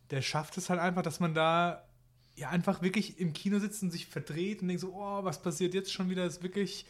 der 0.10 0.22
schafft 0.22 0.58
es 0.58 0.70
halt 0.70 0.80
einfach, 0.80 1.04
dass 1.04 1.20
man 1.20 1.34
da 1.34 1.84
ja 2.36 2.50
einfach 2.50 2.82
wirklich 2.82 3.20
im 3.20 3.34
Kino 3.34 3.60
sitzt 3.60 3.84
und 3.84 3.92
sich 3.92 4.08
verdreht 4.08 4.62
und 4.62 4.70
denkt 4.70 4.82
so, 4.82 4.94
oh, 4.94 5.24
was 5.24 5.42
passiert 5.42 5.74
jetzt 5.74 5.94
schon 5.94 6.10
wieder? 6.10 6.26
Das 6.26 6.38
ist 6.38 6.44
wirklich, 6.44 6.86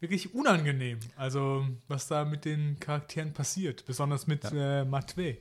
wirklich 0.00 0.34
unangenehm. 0.34 0.98
Also 1.16 1.66
was 1.86 2.08
da 2.08 2.24
mit 2.24 2.44
den 2.44 2.80
Charakteren 2.80 3.32
passiert, 3.32 3.84
besonders 3.86 4.26
mit 4.26 4.42
äh, 4.52 4.84
Matwei. 4.84 5.38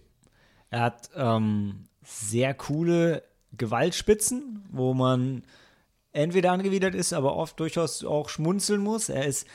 er 0.70 0.82
hat 0.82 1.10
ähm, 1.16 1.88
sehr 2.04 2.54
coole 2.54 3.24
Gewaltspitzen, 3.58 4.66
wo 4.72 4.94
man 4.94 5.44
entweder 6.12 6.52
angewidert 6.52 6.96
ist, 6.96 7.14
aber 7.14 7.36
oft 7.36 7.60
durchaus 7.60 8.04
auch 8.04 8.30
schmunzeln 8.30 8.82
muss. 8.82 9.10
Er 9.10 9.26
ist 9.26 9.48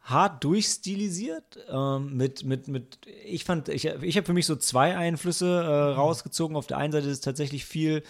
hart 0.00 0.44
durchstilisiert 0.44 1.58
ähm, 1.68 2.16
mit, 2.16 2.44
mit, 2.44 2.68
mit, 2.68 2.98
ich 3.24 3.44
fand, 3.44 3.68
ich, 3.68 3.86
ich 3.86 4.16
habe 4.16 4.26
für 4.26 4.32
mich 4.32 4.46
so 4.46 4.56
zwei 4.56 4.96
Einflüsse 4.96 5.46
äh, 5.46 5.94
rausgezogen. 5.94 6.56
Auf 6.56 6.66
der 6.66 6.78
einen 6.78 6.92
Seite 6.92 7.06
ist 7.06 7.12
es 7.12 7.20
tatsächlich 7.20 7.64
viel 7.64 8.02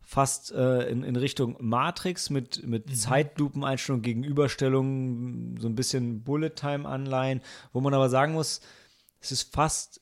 fast 0.00 0.52
äh, 0.52 0.88
in, 0.88 1.04
in 1.04 1.16
Richtung 1.16 1.56
Matrix 1.60 2.30
mit, 2.30 2.66
mit 2.66 2.88
Mhm. 2.88 2.94
Zeitlupeneinstellung, 2.94 4.02
Gegenüberstellung, 4.02 5.56
so 5.58 5.68
ein 5.68 5.74
bisschen 5.74 6.22
Bullet-Time-Anleihen, 6.24 7.40
wo 7.72 7.80
man 7.80 7.94
aber 7.94 8.08
sagen 8.08 8.32
muss, 8.32 8.60
es 9.20 9.32
ist 9.32 9.54
fast 9.54 10.00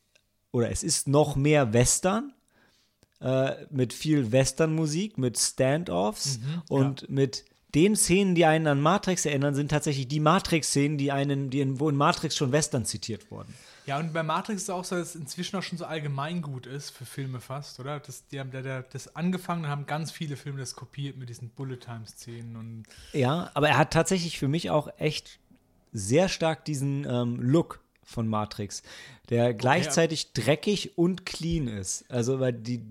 oder 0.53 0.71
es 0.71 0.83
ist 0.83 1.09
noch 1.09 1.37
mehr 1.37 1.73
Western 1.73 2.33
äh, 3.21 3.67
mit 3.71 3.93
viel 3.93 4.33
Western-Musik, 4.33 5.19
mit 5.19 5.39
Standoffs 5.39 6.39
Mhm, 6.39 6.63
und 6.69 7.11
mit 7.11 7.45
den 7.75 7.95
Szenen, 7.95 8.35
die 8.35 8.45
einen 8.45 8.67
an 8.67 8.81
Matrix 8.81 9.27
erinnern, 9.27 9.55
sind 9.55 9.71
tatsächlich 9.71 10.09
die 10.09 10.21
Matrix-Szenen, 10.21 10.99
die 10.99 11.13
einen, 11.13 11.51
die 11.51 11.61
in, 11.61 11.79
wo 11.79 11.89
in 11.89 11.97
Matrix 11.97 12.37
schon 12.37 12.51
Western 12.53 12.85
zitiert 12.85 13.31
wurden. 13.31 13.55
Ja, 13.87 13.99
und 13.99 14.13
bei 14.13 14.23
Matrix 14.23 14.63
ist 14.63 14.69
es 14.69 14.71
auch 14.71 14.85
so, 14.85 14.97
dass 14.97 15.11
es 15.11 15.15
inzwischen 15.17 15.57
auch 15.57 15.63
schon 15.63 15.79
so 15.79 15.85
allgemeingut 15.85 16.67
ist 16.67 16.91
für 16.91 17.05
Filme 17.05 17.41
fast, 17.41 17.81
oder? 17.81 18.01
Das, 18.01 18.27
die 18.29 18.41
haben 18.41 18.51
da, 18.51 18.63
da, 18.63 18.83
das 18.83 19.15
angefangen 19.17 19.65
und 19.65 19.71
haben 19.71 19.87
ganz 19.87 20.11
viele 20.11 20.37
Filme 20.37 20.59
das 20.59 20.75
kopiert 20.75 21.17
mit 21.17 21.29
diesen 21.29 21.51
Bullet-Time-Szenen 21.51 22.57
und 22.57 22.85
Ja, 23.13 23.51
aber 23.55 23.69
er 23.69 23.79
hat 23.79 23.93
tatsächlich 23.93 24.39
für 24.39 24.49
mich 24.49 24.71
auch 24.71 24.89
echt 24.99 25.39
sehr 25.93 26.29
stark 26.29 26.65
diesen 26.65 27.05
ähm, 27.09 27.41
Look 27.41 27.81
von 28.11 28.29
Matrix, 28.29 28.83
der 29.29 29.55
gleichzeitig 29.55 30.33
dreckig 30.33 30.99
und 30.99 31.25
clean 31.25 31.69
ist. 31.69 32.05
Also 32.11 32.41
weil 32.41 32.53
die 32.53 32.83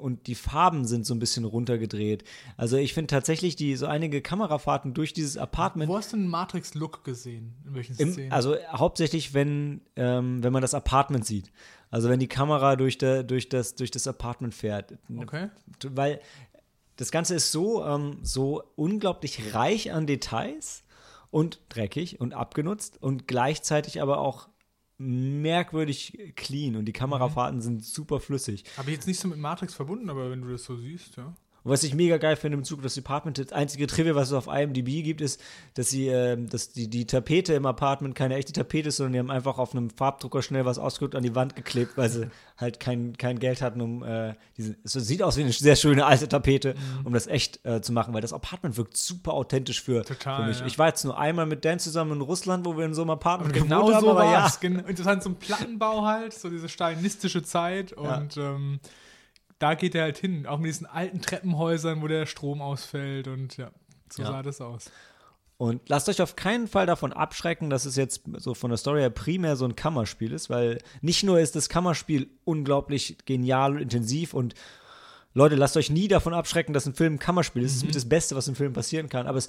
und 0.00 0.26
die 0.26 0.34
Farben 0.34 0.86
sind 0.86 1.04
so 1.04 1.14
ein 1.14 1.18
bisschen 1.18 1.44
runtergedreht. 1.44 2.24
Also 2.56 2.78
ich 2.78 2.94
finde 2.94 3.08
tatsächlich 3.08 3.54
die 3.54 3.76
so 3.76 3.86
einige 3.86 4.22
Kamerafahrten 4.22 4.94
durch 4.94 5.12
dieses 5.12 5.36
Apartment 5.36 5.90
Wo 5.90 5.96
hast 5.96 6.12
du 6.12 6.16
einen 6.16 6.28
Matrix-Look 6.28 7.04
gesehen? 7.04 7.54
In 7.66 7.74
welchen 7.74 7.96
Im, 7.96 8.12
Szenen? 8.12 8.32
also 8.32 8.56
hauptsächlich, 8.72 9.34
wenn, 9.34 9.82
ähm, 9.96 10.42
wenn 10.42 10.52
man 10.52 10.62
das 10.62 10.72
Apartment 10.72 11.26
sieht. 11.26 11.52
Also 11.90 12.08
wenn 12.08 12.18
die 12.18 12.28
Kamera 12.28 12.76
durch, 12.76 12.98
der, 12.98 13.22
durch, 13.22 13.48
das, 13.48 13.74
durch 13.74 13.90
das 13.90 14.06
Apartment 14.06 14.54
fährt. 14.54 14.96
okay. 15.18 15.50
Weil 15.84 16.20
das 16.96 17.10
Ganze 17.10 17.34
ist 17.34 17.52
so, 17.52 17.84
ähm, 17.84 18.18
so 18.22 18.62
unglaublich 18.76 19.54
reich 19.54 19.92
an 19.92 20.06
Details 20.06 20.82
und 21.30 21.60
dreckig 21.68 22.20
und 22.20 22.34
abgenutzt 22.34 23.02
und 23.02 23.26
gleichzeitig 23.26 24.02
aber 24.02 24.18
auch 24.18 24.49
merkwürdig 25.00 26.34
clean 26.36 26.76
und 26.76 26.84
die 26.84 26.92
Kamerafahrten 26.92 27.62
sind 27.62 27.82
super 27.82 28.20
flüssig. 28.20 28.64
Habe 28.76 28.90
ich 28.90 28.96
jetzt 28.96 29.06
nicht 29.06 29.18
so 29.18 29.28
mit 29.28 29.38
Matrix 29.38 29.74
verbunden, 29.74 30.10
aber 30.10 30.30
wenn 30.30 30.42
du 30.42 30.48
das 30.48 30.64
so 30.64 30.76
siehst, 30.76 31.16
ja. 31.16 31.34
Und 31.62 31.70
was 31.70 31.82
ich 31.82 31.94
mega 31.94 32.16
geil 32.16 32.36
finde 32.36 32.56
im 32.58 32.64
Zug 32.64 32.78
auf 32.78 32.84
das 32.84 32.96
Apartment, 32.98 33.38
das 33.38 33.52
einzige 33.52 33.86
Trivia, 33.86 34.14
was 34.14 34.28
es 34.28 34.34
auf 34.34 34.46
IMDb 34.46 35.02
gibt, 35.04 35.20
ist, 35.20 35.40
dass 35.74 35.90
sie, 35.90 36.08
ähm, 36.08 36.48
dass 36.48 36.72
die, 36.72 36.88
die 36.88 37.06
Tapete 37.06 37.52
im 37.54 37.66
Apartment 37.66 38.14
keine 38.14 38.36
echte 38.36 38.52
Tapete 38.52 38.88
ist, 38.88 38.96
sondern 38.96 39.12
die 39.12 39.18
haben 39.18 39.30
einfach 39.30 39.58
auf 39.58 39.74
einem 39.74 39.90
Farbdrucker 39.90 40.42
schnell 40.42 40.64
was 40.64 40.78
ausgedruckt 40.78 41.14
an 41.14 41.22
die 41.22 41.34
Wand 41.34 41.56
geklebt, 41.56 41.96
weil 41.96 42.08
sie 42.08 42.30
halt 42.56 42.80
kein, 42.80 43.16
kein 43.16 43.38
Geld 43.38 43.60
hatten, 43.62 43.80
um 43.80 44.02
äh, 44.02 44.34
diesen, 44.56 44.76
es 44.84 44.92
sieht 44.92 45.22
aus 45.22 45.36
wie 45.36 45.42
eine 45.42 45.52
sehr 45.52 45.76
schöne 45.76 46.06
alte 46.06 46.28
Tapete, 46.28 46.74
um 47.04 47.12
das 47.12 47.26
echt 47.26 47.64
äh, 47.66 47.80
zu 47.82 47.92
machen, 47.92 48.14
weil 48.14 48.20
das 48.22 48.32
Apartment 48.32 48.76
wirkt 48.76 48.96
super 48.96 49.32
authentisch 49.34 49.82
für, 49.82 50.02
Total, 50.04 50.42
für 50.42 50.48
mich. 50.48 50.60
ja. 50.60 50.66
Ich 50.66 50.78
war 50.78 50.88
jetzt 50.88 51.04
nur 51.04 51.18
einmal 51.18 51.46
mit 51.46 51.64
Dan 51.64 51.78
zusammen 51.78 52.12
in 52.12 52.20
Russland, 52.20 52.64
wo 52.66 52.76
wir 52.76 52.84
in 52.84 52.94
so 52.94 53.02
einem 53.02 53.10
Apartment 53.10 53.54
Und 53.56 53.62
genau 53.62 53.80
gewohnt 53.80 53.96
haben, 53.96 54.04
so 54.04 54.10
aber 54.10 54.20
war 54.20 54.32
ja. 54.32 54.52
Gen- 54.60 54.80
Interessant, 54.80 55.22
so 55.22 55.30
ein 55.30 55.36
Plattenbau 55.36 56.04
halt, 56.04 56.32
so 56.34 56.48
diese 56.50 56.68
stalinistische 56.68 57.42
Zeit. 57.42 57.92
Und 57.92 58.36
ähm, 58.36 58.80
da 59.60 59.74
geht 59.74 59.94
er 59.94 60.02
halt 60.02 60.18
hin. 60.18 60.46
Auch 60.46 60.58
mit 60.58 60.66
diesen 60.68 60.86
alten 60.86 61.20
Treppenhäusern, 61.20 62.02
wo 62.02 62.08
der 62.08 62.26
Strom 62.26 62.60
ausfällt. 62.60 63.28
Und 63.28 63.56
ja, 63.56 63.70
so 64.12 64.22
Ja. 64.22 64.32
sah 64.32 64.42
das 64.42 64.60
aus. 64.60 64.90
Und 65.56 65.88
lasst 65.90 66.08
euch 66.08 66.22
auf 66.22 66.36
keinen 66.36 66.66
Fall 66.68 66.86
davon 66.86 67.12
abschrecken, 67.12 67.68
dass 67.68 67.84
es 67.84 67.94
jetzt 67.94 68.22
so 68.38 68.54
von 68.54 68.70
der 68.70 68.78
Story 68.78 69.00
her 69.00 69.10
primär 69.10 69.56
so 69.56 69.66
ein 69.66 69.76
Kammerspiel 69.76 70.32
ist, 70.32 70.48
weil 70.48 70.78
nicht 71.02 71.22
nur 71.22 71.38
ist 71.38 71.54
das 71.54 71.68
Kammerspiel 71.68 72.30
unglaublich 72.44 73.18
genial 73.26 73.72
und 73.72 73.82
intensiv 73.82 74.32
und 74.32 74.54
Leute, 75.34 75.54
lasst 75.56 75.76
euch 75.76 75.90
nie 75.90 76.08
davon 76.08 76.32
abschrecken, 76.34 76.72
dass 76.72 76.86
ein 76.86 76.94
Film 76.94 77.14
ein 77.14 77.18
Kammerspiel 77.18 77.62
ist. 77.62 77.72
Das 77.72 77.76
ist 77.76 77.84
mit 77.86 77.94
das 77.94 78.08
Beste, 78.08 78.34
was 78.34 78.48
im 78.48 78.56
Film 78.56 78.72
passieren 78.72 79.08
kann. 79.08 79.26
Aber 79.28 79.38
es, 79.38 79.48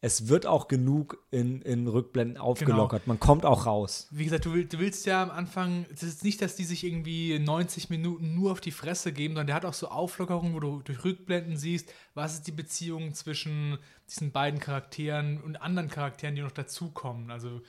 es 0.00 0.28
wird 0.28 0.46
auch 0.46 0.68
genug 0.68 1.18
in, 1.32 1.60
in 1.62 1.88
Rückblenden 1.88 2.36
aufgelockert. 2.36 3.08
Man 3.08 3.18
kommt 3.18 3.44
auch 3.44 3.66
raus. 3.66 4.06
Wie 4.12 4.24
gesagt, 4.24 4.44
du, 4.44 4.54
will, 4.54 4.64
du 4.64 4.78
willst 4.78 5.06
ja 5.06 5.22
am 5.22 5.30
Anfang, 5.30 5.86
es 5.92 6.04
ist 6.04 6.22
nicht, 6.22 6.40
dass 6.40 6.54
die 6.54 6.64
sich 6.64 6.84
irgendwie 6.84 7.36
90 7.38 7.90
Minuten 7.90 8.34
nur 8.34 8.52
auf 8.52 8.60
die 8.60 8.70
Fresse 8.70 9.12
geben, 9.12 9.34
sondern 9.34 9.48
der 9.48 9.56
hat 9.56 9.64
auch 9.64 9.74
so 9.74 9.88
Auflockerungen, 9.88 10.54
wo 10.54 10.60
du 10.60 10.82
durch 10.84 11.04
Rückblenden 11.04 11.56
siehst, 11.56 11.92
was 12.14 12.34
ist 12.34 12.46
die 12.46 12.52
Beziehung 12.52 13.12
zwischen 13.14 13.78
diesen 14.08 14.30
beiden 14.30 14.60
Charakteren 14.60 15.40
und 15.40 15.60
anderen 15.60 15.88
Charakteren, 15.88 16.36
die 16.36 16.42
noch 16.42 16.52
dazukommen. 16.52 17.32
Also 17.32 17.60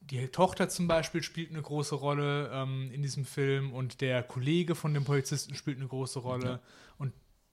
die 0.00 0.26
Tochter 0.28 0.70
zum 0.70 0.88
Beispiel 0.88 1.22
spielt 1.22 1.50
eine 1.50 1.60
große 1.60 1.94
Rolle 1.94 2.50
ähm, 2.50 2.90
in 2.92 3.02
diesem 3.02 3.26
Film 3.26 3.74
und 3.74 4.00
der 4.00 4.22
Kollege 4.22 4.74
von 4.74 4.94
dem 4.94 5.04
Polizisten 5.04 5.54
spielt 5.54 5.76
eine 5.76 5.88
große 5.88 6.20
Rolle. 6.20 6.52
Und 6.52 6.60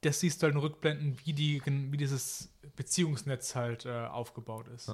das 0.06 0.20
siehst 0.20 0.42
du 0.42 0.46
halt 0.46 0.56
in 0.56 0.62
Rückblenden, 0.62 1.18
wie, 1.24 1.34
die, 1.34 1.62
wie 1.66 1.98
dieses 1.98 2.50
Beziehungsnetz 2.76 3.56
halt 3.56 3.86
äh, 3.86 3.90
aufgebaut 4.06 4.68
ist. 4.76 4.92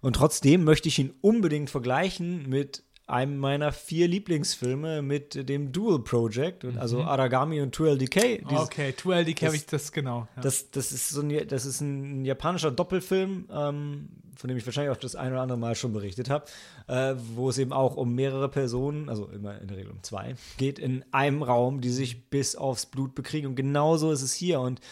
Und 0.00 0.16
trotzdem 0.16 0.64
möchte 0.64 0.88
ich 0.88 0.98
ihn 0.98 1.14
unbedingt 1.20 1.70
vergleichen 1.70 2.48
mit 2.48 2.82
einem 3.06 3.36
meiner 3.36 3.72
vier 3.72 4.08
Lieblingsfilme 4.08 5.02
mit 5.02 5.48
dem 5.48 5.72
Dual 5.72 5.98
Project, 5.98 6.64
und 6.64 6.78
also 6.78 7.02
Aragami 7.02 7.60
und 7.60 7.76
2LDK. 7.76 8.38
Dieses- 8.48 8.64
Okay, 8.64 8.94
2LDK 8.96 9.46
habe 9.46 9.56
ich 9.56 9.66
das 9.66 9.92
genau. 9.92 10.26
Ja. 10.36 10.42
Das, 10.42 10.70
das, 10.70 10.90
ist 10.90 11.10
so 11.10 11.20
ein, 11.20 11.46
das 11.48 11.66
ist 11.66 11.80
ein 11.80 12.24
japanischer 12.24 12.70
Doppelfilm, 12.70 13.46
ähm, 13.52 14.08
von 14.44 14.48
dem 14.50 14.58
ich 14.58 14.66
wahrscheinlich 14.66 14.94
auch 14.94 15.00
das 15.00 15.16
ein 15.16 15.32
oder 15.32 15.40
andere 15.40 15.56
Mal 15.56 15.74
schon 15.74 15.94
berichtet 15.94 16.28
habe, 16.28 16.44
äh, 16.86 17.14
wo 17.34 17.48
es 17.48 17.56
eben 17.56 17.72
auch 17.72 17.96
um 17.96 18.14
mehrere 18.14 18.50
Personen, 18.50 19.08
also 19.08 19.26
immer 19.28 19.58
in 19.58 19.68
der 19.68 19.78
Regel 19.78 19.90
um 19.90 20.02
zwei, 20.02 20.34
geht 20.58 20.78
in 20.78 21.02
einem 21.12 21.42
Raum, 21.42 21.80
die 21.80 21.88
sich 21.88 22.28
bis 22.28 22.54
aufs 22.54 22.84
Blut 22.84 23.14
bekriegen. 23.14 23.46
Und 23.46 23.54
genauso 23.54 24.12
ist 24.12 24.20
es 24.20 24.34
hier. 24.34 24.60
Und 24.60 24.82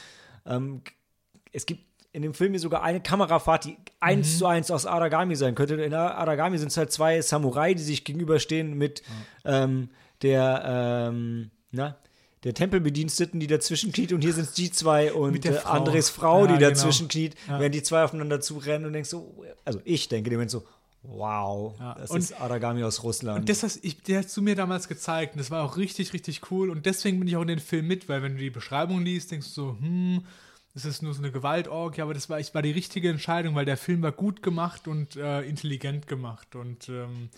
ähm, 0.46 0.80
es 1.52 1.66
gibt 1.66 1.84
in 2.14 2.22
dem 2.22 2.32
Film 2.32 2.52
hier 2.52 2.60
sogar 2.60 2.82
eine 2.82 3.02
Kamerafahrt, 3.02 3.66
die 3.66 3.76
eins 4.00 4.38
zu 4.38 4.46
eins 4.46 4.70
aus 4.70 4.86
Aragami 4.86 5.36
sein 5.36 5.54
könnte. 5.54 5.74
In 5.74 5.92
Aragami 5.92 6.56
sind 6.56 6.68
es 6.68 6.78
halt 6.78 6.90
zwei 6.90 7.20
Samurai, 7.20 7.74
die 7.74 7.82
sich 7.82 8.04
gegenüberstehen 8.04 8.72
mit 8.72 9.02
ähm, 9.44 9.90
der, 10.22 10.62
ähm, 11.12 11.50
na, 11.72 11.98
der 12.44 12.54
Tempelbediensteten, 12.54 13.38
die 13.40 13.46
dazwischen 13.46 13.92
kniet. 13.92 14.12
Und 14.12 14.22
hier 14.22 14.32
sind 14.32 14.44
es 14.48 14.52
die 14.54 14.70
zwei 14.72 15.12
und 15.14 15.32
Mit 15.32 15.44
der 15.44 15.62
äh. 15.62 15.66
Andres 15.66 16.10
Frau, 16.10 16.40
Ja, 16.42 16.46
die 16.52 16.58
genau. 16.58 16.68
dazwischen 16.70 17.08
kniet, 17.08 17.34
Ja. 17.48 17.58
während 17.60 17.74
die 17.74 17.82
zwei 17.82 18.02
aufeinander 18.04 18.40
zurennen 18.40 18.86
und 18.86 18.92
denkst 18.94 19.10
so, 19.10 19.44
also 19.64 19.80
ich 19.84 20.08
denke 20.08 20.30
dem 20.30 20.38
Moment 20.38 20.50
so, 20.50 20.64
wow, 21.04 21.74
Ja, 21.80 21.94
das 21.94 22.10
und- 22.10 22.18
ist 22.20 22.32
Aragami 22.40 22.82
aus 22.84 23.02
Russland. 23.02 23.40
Und 23.40 23.48
das 23.48 23.62
hast, 23.62 23.84
ich, 23.84 24.02
der 24.02 24.18
hast 24.20 24.36
du 24.36 24.42
mir 24.42 24.54
damals 24.54 24.88
gezeigt 24.88 25.34
und 25.34 25.38
das 25.40 25.50
war 25.50 25.64
auch 25.64 25.76
richtig, 25.76 26.12
richtig 26.12 26.50
cool 26.50 26.70
und 26.70 26.86
deswegen 26.86 27.18
bin 27.18 27.28
ich 27.28 27.36
auch 27.36 27.42
in 27.42 27.48
den 27.48 27.58
Film 27.60 27.86
mit, 27.86 28.08
weil 28.08 28.22
wenn 28.22 28.34
du 28.34 28.38
die 28.40 28.50
Beschreibung 28.50 29.02
liest, 29.04 29.30
denkst 29.30 29.48
du 29.48 29.52
so, 29.52 29.76
hm, 29.80 30.24
das 30.74 30.84
ist 30.84 31.02
nur 31.02 31.12
so 31.12 31.18
eine 31.20 31.30
Gewaltorgie, 31.32 32.00
aber 32.02 32.14
das 32.14 32.30
war, 32.30 32.40
ich, 32.40 32.54
war 32.54 32.62
die 32.62 32.70
richtige 32.70 33.10
Entscheidung, 33.10 33.54
weil 33.54 33.64
der 33.66 33.76
Film 33.76 34.00
war 34.02 34.12
gut 34.12 34.42
gemacht 34.42 34.88
und 34.88 35.16
äh, 35.16 35.42
intelligent 35.42 36.06
gemacht 36.06 36.54
und 36.56 36.88
ähm, 36.88 37.28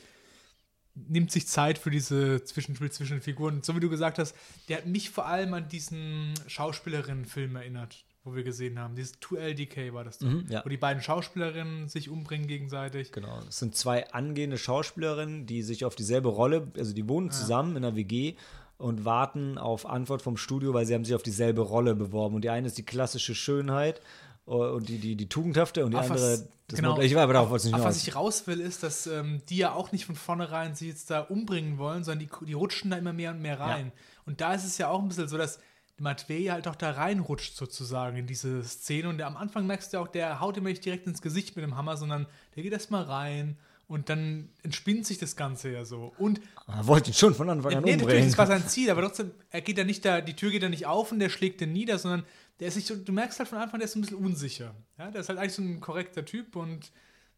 nimmt 0.95 1.31
sich 1.33 1.47
Zeit 1.49 1.79
für 1.79 1.91
diese 1.91 2.45
Zwischenspiel 2.45 2.91
zwischen 2.91 3.15
den 3.16 3.23
Figuren. 3.23 3.62
So 3.62 3.75
wie 3.75 3.81
du 3.81 3.91
gesagt 3.91 4.19
hast, 4.19 4.35
der 4.69 4.79
hat 4.79 4.87
mich 4.87 5.11
vor 5.11 5.27
allem 5.27 5.55
an 5.55 5.69
diesen 5.69 6.35
Schauspielerinnen-Film 6.47 7.57
erinnert, 7.57 8.05
wo 8.23 8.35
wir 8.35 8.43
gesehen 8.45 8.79
haben. 8.79 8.95
Dieses 8.95 9.21
2LDK 9.21 9.93
war 9.93 10.05
das 10.05 10.19
doch, 10.19 10.29
Mhm, 10.29 10.47
ja. 10.49 10.65
wo 10.65 10.69
die 10.69 10.77
beiden 10.77 11.03
Schauspielerinnen 11.03 11.89
sich 11.89 12.09
umbringen 12.09 12.47
gegenseitig. 12.47 13.12
Genau, 13.12 13.41
es 13.49 13.59
sind 13.59 13.77
zwei 13.77 14.11
angehende 14.12 14.57
Schauspielerinnen, 14.57 15.47
die 15.47 15.62
sich 15.62 15.85
auf 15.85 15.95
dieselbe 15.95 16.29
Rolle, 16.29 16.69
also 16.77 16.95
die 16.95 17.09
wohnen 17.09 17.31
zusammen 17.31 17.77
in 17.77 17.85
einer 17.85 17.97
WG 17.97 18.35
und 18.79 19.05
warten 19.05 19.59
auf 19.59 19.87
Antwort 19.87 20.23
vom 20.23 20.37
Studio, 20.37 20.75
weil 20.75 20.87
sie 20.87 20.95
haben 20.95 21.05
sich 21.05 21.15
auf 21.15 21.23
dieselbe 21.23 21.61
Rolle 21.61 21.95
beworben. 21.95 22.35
Und 22.37 22.43
die 22.43 22.51
eine 22.51 22.66
ist 22.66 22.79
die 22.79 22.85
klassische 22.85 23.35
Schönheit 23.35 24.01
und 24.47 24.89
die, 24.89 24.99
die, 24.99 25.16
die 25.16 25.29
Tugendhafte 25.29 25.85
und 25.85 25.93
die 25.93 25.97
Auf 25.97 26.11
andere, 26.11 26.33
was- 26.35 26.49
das 26.69 26.79
genau. 26.79 26.95
Mod- 26.97 27.05
ich 27.05 27.15
war 27.15 27.23
aber 27.25 27.35
darauf 27.35 27.51
wollte 27.51 27.69
ich 27.69 27.75
was 27.75 28.07
ich 28.07 28.15
raus 28.15 28.47
will, 28.47 28.61
ist, 28.61 28.83
dass 28.83 29.07
ähm, 29.07 29.43
die 29.51 29.59
ja 29.59 29.73
auch 29.73 29.93
nicht 29.93 30.07
von 30.07 30.16
vornherein 30.16 30.75
sie 30.75 30.89
jetzt 30.89 31.11
da 31.11 31.21
umbringen 31.21 31.77
wollen, 31.79 32.05
sondern 32.05 32.27
die, 32.27 32.47
die 32.47 32.53
rutschen 32.55 32.91
da 32.91 32.97
immer 32.97 33.12
mehr 33.12 33.31
und 33.33 33.41
mehr 33.43 33.61
rein. 33.61 33.93
Und 34.27 34.41
da 34.41 34.55
ist 34.55 34.65
es 34.65 34.79
ja 34.79 34.89
auch 34.89 35.01
ein 35.03 35.09
bisschen 35.09 35.29
so, 35.29 35.37
dass 35.37 35.59
Matvey 35.99 36.47
halt 36.47 36.66
auch 36.66 36.75
da 36.77 36.91
reinrutscht 36.93 37.55
sozusagen 37.57 38.16
in 38.16 38.27
diese 38.27 38.65
Szene. 38.65 39.09
Und 39.11 39.21
am 39.23 39.37
Anfang 39.37 39.66
merkst 39.66 39.93
du 39.93 39.99
ja 39.99 40.03
auch, 40.03 40.09
der 40.09 40.41
haut 40.41 40.57
immer 40.57 40.71
nicht 40.71 40.85
direkt 40.85 41.07
ins 41.07 41.23
Gesicht 41.23 41.55
mit 41.57 41.65
dem 41.65 41.77
Hammer, 41.77 41.97
sondern 41.97 42.27
der 42.57 42.62
geht 42.62 42.73
erst 42.73 42.91
mal 42.91 43.03
rein 43.03 43.57
und 43.87 44.09
dann 44.09 44.49
entspinnt 44.62 45.05
sich 45.07 45.19
das 45.19 45.37
Ganze 45.37 45.71
ja 45.71 45.85
so. 45.85 46.15
Und 46.19 46.41
Er 46.66 46.87
wollte 46.87 47.11
ihn 47.11 47.15
schon 47.15 47.35
von 47.35 47.51
Anfang 47.51 47.75
an 47.75 47.85
nee, 47.85 47.91
natürlich, 47.93 48.03
umbringen. 48.03 48.29
das 48.31 48.39
war 48.39 48.47
sein 48.47 48.66
Ziel, 48.66 48.91
aber 48.91 49.03
trotzdem, 49.03 49.31
er 49.51 49.61
geht 49.61 49.77
ja 49.77 49.85
nicht 49.85 50.05
da, 50.05 50.23
die 50.23 50.35
Tür 50.35 50.51
geht 50.51 50.62
ja 50.62 50.71
nicht 50.71 50.87
auf 50.87 51.12
und 51.12 51.19
der 51.19 51.29
schlägt 51.29 51.61
den 51.61 51.73
nieder, 51.75 51.99
sondern 51.99 52.25
der 52.60 52.68
ist 52.68 52.86
so, 52.86 52.94
du 52.97 53.12
merkst 53.12 53.39
halt 53.39 53.48
von 53.48 53.59
Anfang, 53.59 53.81
der 53.81 53.86
ist 53.86 53.97
ein 53.97 54.01
bisschen 54.02 54.18
unsicher. 54.18 54.74
Ja, 54.98 55.10
der 55.10 55.20
ist 55.22 55.28
halt 55.28 55.39
eigentlich 55.39 55.52
so 55.55 55.62
ein 55.62 55.81
korrekter 55.81 56.24
Typ 56.24 56.55
und 56.56 56.90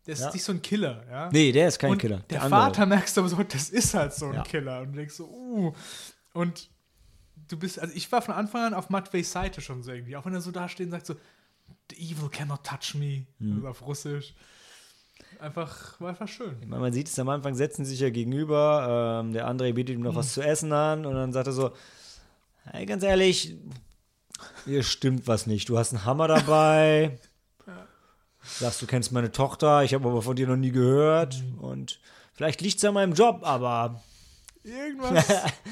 der 0.07 0.15
ist 0.15 0.21
Ja. 0.21 0.33
nicht 0.33 0.45
so 0.45 0.53
ein 0.53 0.63
Killer, 0.63 1.05
ja. 1.11 1.29
Nee, 1.33 1.51
der 1.53 1.69
ist 1.69 1.79
kein 1.79 1.93
und 1.93 1.99
Killer. 1.99 2.23
Der, 2.31 2.43
andere. 2.43 2.61
Vater 2.61 2.87
merkst 2.87 3.17
du 3.17 3.23
aber 3.23 3.29
so, 3.31 3.43
das 3.43 3.71
ist 3.71 3.95
halt 3.95 4.13
so 4.13 4.27
ein 4.27 4.35
Ja. 4.35 4.43
Killer. 4.43 4.81
Und 4.83 4.93
du 4.93 4.97
denkst 4.99 5.15
so, 5.15 5.25
uh. 5.27 5.73
Und 6.33 6.69
du 7.49 7.57
bist, 7.59 7.79
also 7.79 7.93
ich 7.95 8.11
war 8.13 8.23
von 8.23 8.35
Anfang 8.35 8.63
an 8.63 8.75
auf 8.75 8.91
Matveys 8.91 9.33
Seite 9.33 9.61
schon 9.61 9.83
so 9.83 9.91
irgendwie. 9.93 10.17
Auch 10.17 10.25
wenn 10.27 10.35
er 10.35 10.41
so 10.41 10.51
da 10.53 10.69
steht 10.69 10.87
und 10.87 10.91
sagt 10.93 11.07
so, 11.07 11.15
The 11.91 11.97
evil 11.97 12.29
cannot 12.29 12.63
touch 12.65 12.95
me. 12.95 13.27
Hm. 13.39 13.57
Also 13.57 13.69
auf 13.69 13.87
Russisch. 13.87 14.35
Einfach, 15.41 16.01
war 16.01 16.11
einfach 16.11 16.29
schön. 16.29 16.57
Meine, 16.67 16.83
Man 16.83 16.93
sieht 16.93 17.09
es 17.09 17.19
am 17.19 17.29
Anfang, 17.29 17.55
setzen 17.55 17.85
sie 17.85 17.93
sich 17.93 18.01
ja 18.01 18.11
gegenüber. 18.11 19.23
Ähm, 19.25 19.33
der 19.33 19.49
André 19.49 19.73
bietet 19.73 19.95
ihm 19.97 20.03
noch 20.03 20.11
Hm. 20.13 20.17
was 20.19 20.35
zu 20.35 20.43
essen 20.43 20.73
an 20.73 21.05
und 21.07 21.15
dann 21.15 21.33
sagt 21.33 21.47
er 21.49 21.53
so: 21.53 21.73
Hey, 22.65 22.87
ganz 22.87 23.03
ehrlich, 23.03 23.55
hier 24.65 24.83
stimmt 24.83 25.27
was 25.27 25.47
nicht. 25.47 25.69
Du 25.69 25.79
hast 25.79 25.93
einen 25.93 26.05
Hammer 26.05 26.29
dabei. 26.29 27.19
Sagst, 28.43 28.81
du 28.83 28.87
kennst 28.87 29.13
meine 29.13 29.33
Tochter, 29.33 29.83
ich 29.83 29.93
habe 29.95 30.09
aber 30.09 30.23
von 30.23 30.37
dir 30.37 30.47
noch 30.47 30.57
nie 30.57 30.71
gehört. 30.71 31.43
Und 31.59 32.01
vielleicht 32.33 32.61
liegt 32.61 32.79
es 32.79 32.85
an 32.85 32.95
meinem 32.95 33.15
Job, 33.15 33.41
aber. 33.43 34.03
Irgendwas. 34.63 35.27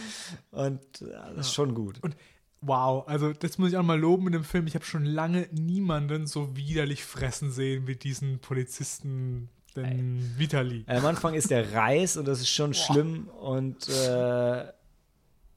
und 0.51 0.81
ja, 1.01 1.31
das 1.33 1.47
ist 1.47 1.55
schon 1.55 1.75
gut. 1.75 2.03
Und 2.03 2.17
wow, 2.61 3.07
also 3.07 3.33
das 3.33 3.59
muss 3.59 3.71
ich 3.71 3.77
auch 3.77 3.83
mal 3.83 3.99
loben 3.99 4.27
in 4.29 4.33
dem 4.33 4.45
Film. 4.45 4.67
Ich 4.67 4.75
habe 4.75 4.85
schon 4.85 5.05
lange 5.05 5.49
niemanden 5.53 6.27
so 6.27 6.57
widerlich 6.57 7.05
fressen 7.05 7.51
sehen 7.51 7.87
wie 7.87 7.97
diesen 7.97 8.39
Polizisten, 8.39 9.49
den 9.77 10.35
Vitali. 10.39 10.85
Am 10.87 11.05
Anfang 11.07 11.35
ist 11.35 11.51
der 11.51 11.73
Reis 11.73 12.17
und 12.17 12.27
das 12.27 12.41
ist 12.41 12.51
schon 12.51 12.75
schlimm. 12.75 13.29
Und, 13.29 13.89
äh, 13.89 14.65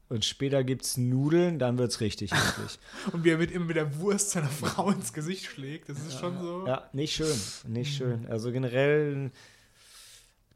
und 0.08 0.24
später 0.24 0.64
gibt 0.64 0.84
es 0.84 0.96
Nudeln, 0.96 1.58
dann 1.58 1.76
wird 1.78 1.90
es 1.90 2.00
richtig 2.00 2.32
eklig. 2.32 2.78
Und 3.12 3.24
wie 3.24 3.30
er 3.30 3.38
mit, 3.38 3.50
immer 3.50 3.66
mit 3.66 3.76
der 3.76 3.98
Wurst 3.98 4.30
seiner 4.30 4.48
Frau 4.48 4.90
ins 4.90 5.12
Gesicht 5.12 5.44
schlägt, 5.44 5.88
das 5.90 5.98
ist 5.98 6.18
schon 6.18 6.38
so. 6.40 6.66
Ja, 6.66 6.88
nicht 6.94 7.14
schön. 7.14 7.36
Nicht 7.66 7.94
schön. 7.94 8.26
Also 8.26 8.50
generell, 8.50 9.30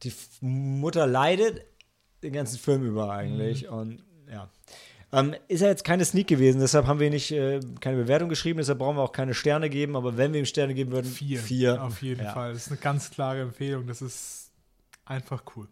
die 0.03 0.13
Mutter 0.41 1.07
leidet 1.07 1.67
den 2.23 2.33
ganzen 2.33 2.59
Film 2.59 2.85
über 2.85 3.11
eigentlich. 3.13 3.69
Und 3.69 4.03
ja. 4.31 4.49
Ähm, 5.15 5.35
ist 5.49 5.61
ja 5.61 5.69
jetzt 5.69 5.85
keine 5.85 6.07
Sneak 6.07 6.29
gewesen, 6.29 6.61
deshalb 6.63 6.87
haben 6.87 6.99
wir 6.99 7.11
nicht 7.11 7.31
äh, 7.33 7.61
keine 7.81 7.99
Bewertung 7.99 8.31
geschrieben, 8.31 8.57
deshalb 8.57 8.79
brauchen 8.79 8.97
wir 8.97 9.03
auch 9.03 9.13
keine 9.13 9.35
Sterne 9.35 9.69
geben, 9.69 9.95
aber 9.95 10.17
wenn 10.17 10.33
wir 10.33 10.41
ihm 10.41 10.47
Sterne 10.47 10.73
geben 10.73 10.91
würden, 10.91 11.11
Vier. 11.11 11.39
vier. 11.39 11.83
Auf 11.83 12.01
jeden 12.01 12.25
Ja. 12.25 12.33
Fall. 12.33 12.55
Das 12.55 12.63
ist 12.63 12.73
eine 12.73 12.81
ganz 12.81 13.11
klare 13.11 13.43
Empfehlung. 13.43 13.87
Das 13.87 14.01
ist 14.01 14.51
einfach 15.05 15.43
cool. 15.55 15.69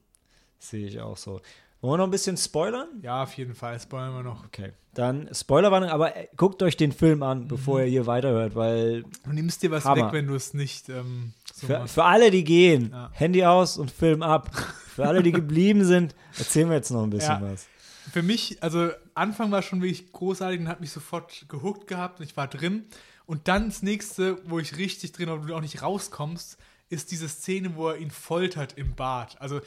Sehe 0.59 0.87
ich 0.87 1.01
auch 1.01 1.17
so. 1.17 1.41
Wollen 1.81 1.93
wir 1.95 1.97
noch 1.99 2.05
ein 2.05 2.11
bisschen 2.11 2.37
spoilern? 2.37 2.89
Ja, 3.03 3.23
auf 3.23 3.33
jeden 3.35 3.55
Fall. 3.55 3.79
Spoilern 3.81 4.15
wir 4.15 4.23
noch. 4.23 4.45
Okay. 4.45 4.73
Dann 4.93 5.29
Spoilerwarnung, 5.33 5.89
aber 5.89 6.17
äh, 6.17 6.29
guckt 6.37 6.63
euch 6.63 6.77
den 6.77 6.93
Film 6.93 7.23
an, 7.23 7.47
bevor 7.49 7.81
ihr 7.81 7.87
hier 7.87 8.07
weiterhört, 8.07 8.55
weil 8.57 9.05
Du 9.25 9.33
nimmst 9.33 9.63
dir 9.63 9.71
was 9.71 9.85
Hammer. 9.85 10.07
weg, 10.07 10.13
wenn 10.13 10.27
du 10.27 10.35
es 10.35 10.53
nicht 10.53 10.89
ähm, 10.89 11.33
so 11.55 11.69
für, 11.69 11.87
für 11.87 12.05
alle, 12.05 12.31
die 12.31 12.45
gehen, 12.45 12.91
Ja. 12.93 13.11
Handy 13.15 13.45
aus 13.45 13.79
und 13.79 13.91
Film 13.91 14.23
ab. 14.23 14.51
Für 14.95 15.07
alle, 15.07 15.23
die 15.23 15.33
geblieben 15.33 15.85
sind, 15.85 16.15
erzählen 16.37 16.69
wir 16.69 16.77
jetzt 16.77 16.91
noch 16.91 17.05
ein 17.05 17.11
bisschen 17.11 17.41
Ja. 17.41 17.53
was. 17.53 17.67
Für 18.13 18.23
mich, 18.23 18.61
also 18.63 18.91
Anfang 19.15 19.53
war 19.53 19.63
schon 19.63 19.81
wirklich 19.81 20.13
großartig 20.13 20.61
und 20.61 20.69
hat 20.69 20.81
mich 20.81 20.91
sofort 20.91 21.47
gehuckt 21.49 21.87
gehabt 21.87 22.19
und 22.19 22.27
ich 22.27 22.37
war 22.37 22.49
drin. 22.49 22.85
Und 23.25 23.47
dann 23.47 23.67
das 23.69 23.83
nächste, 23.83 24.39
wo 24.51 24.59
ich 24.59 24.77
richtig 24.77 25.13
drin 25.13 25.29
war, 25.29 25.41
wo 25.41 25.47
du 25.47 25.55
auch 25.55 25.61
nicht 25.61 25.81
rauskommst, 25.83 26.59
ist 26.89 27.13
diese 27.13 27.29
Szene, 27.29 27.77
wo 27.77 27.89
er 27.91 27.99
ihn 27.99 28.11
foltert 28.11 28.77
im 28.77 28.97
Bad. 28.97 29.41
Also 29.41 29.61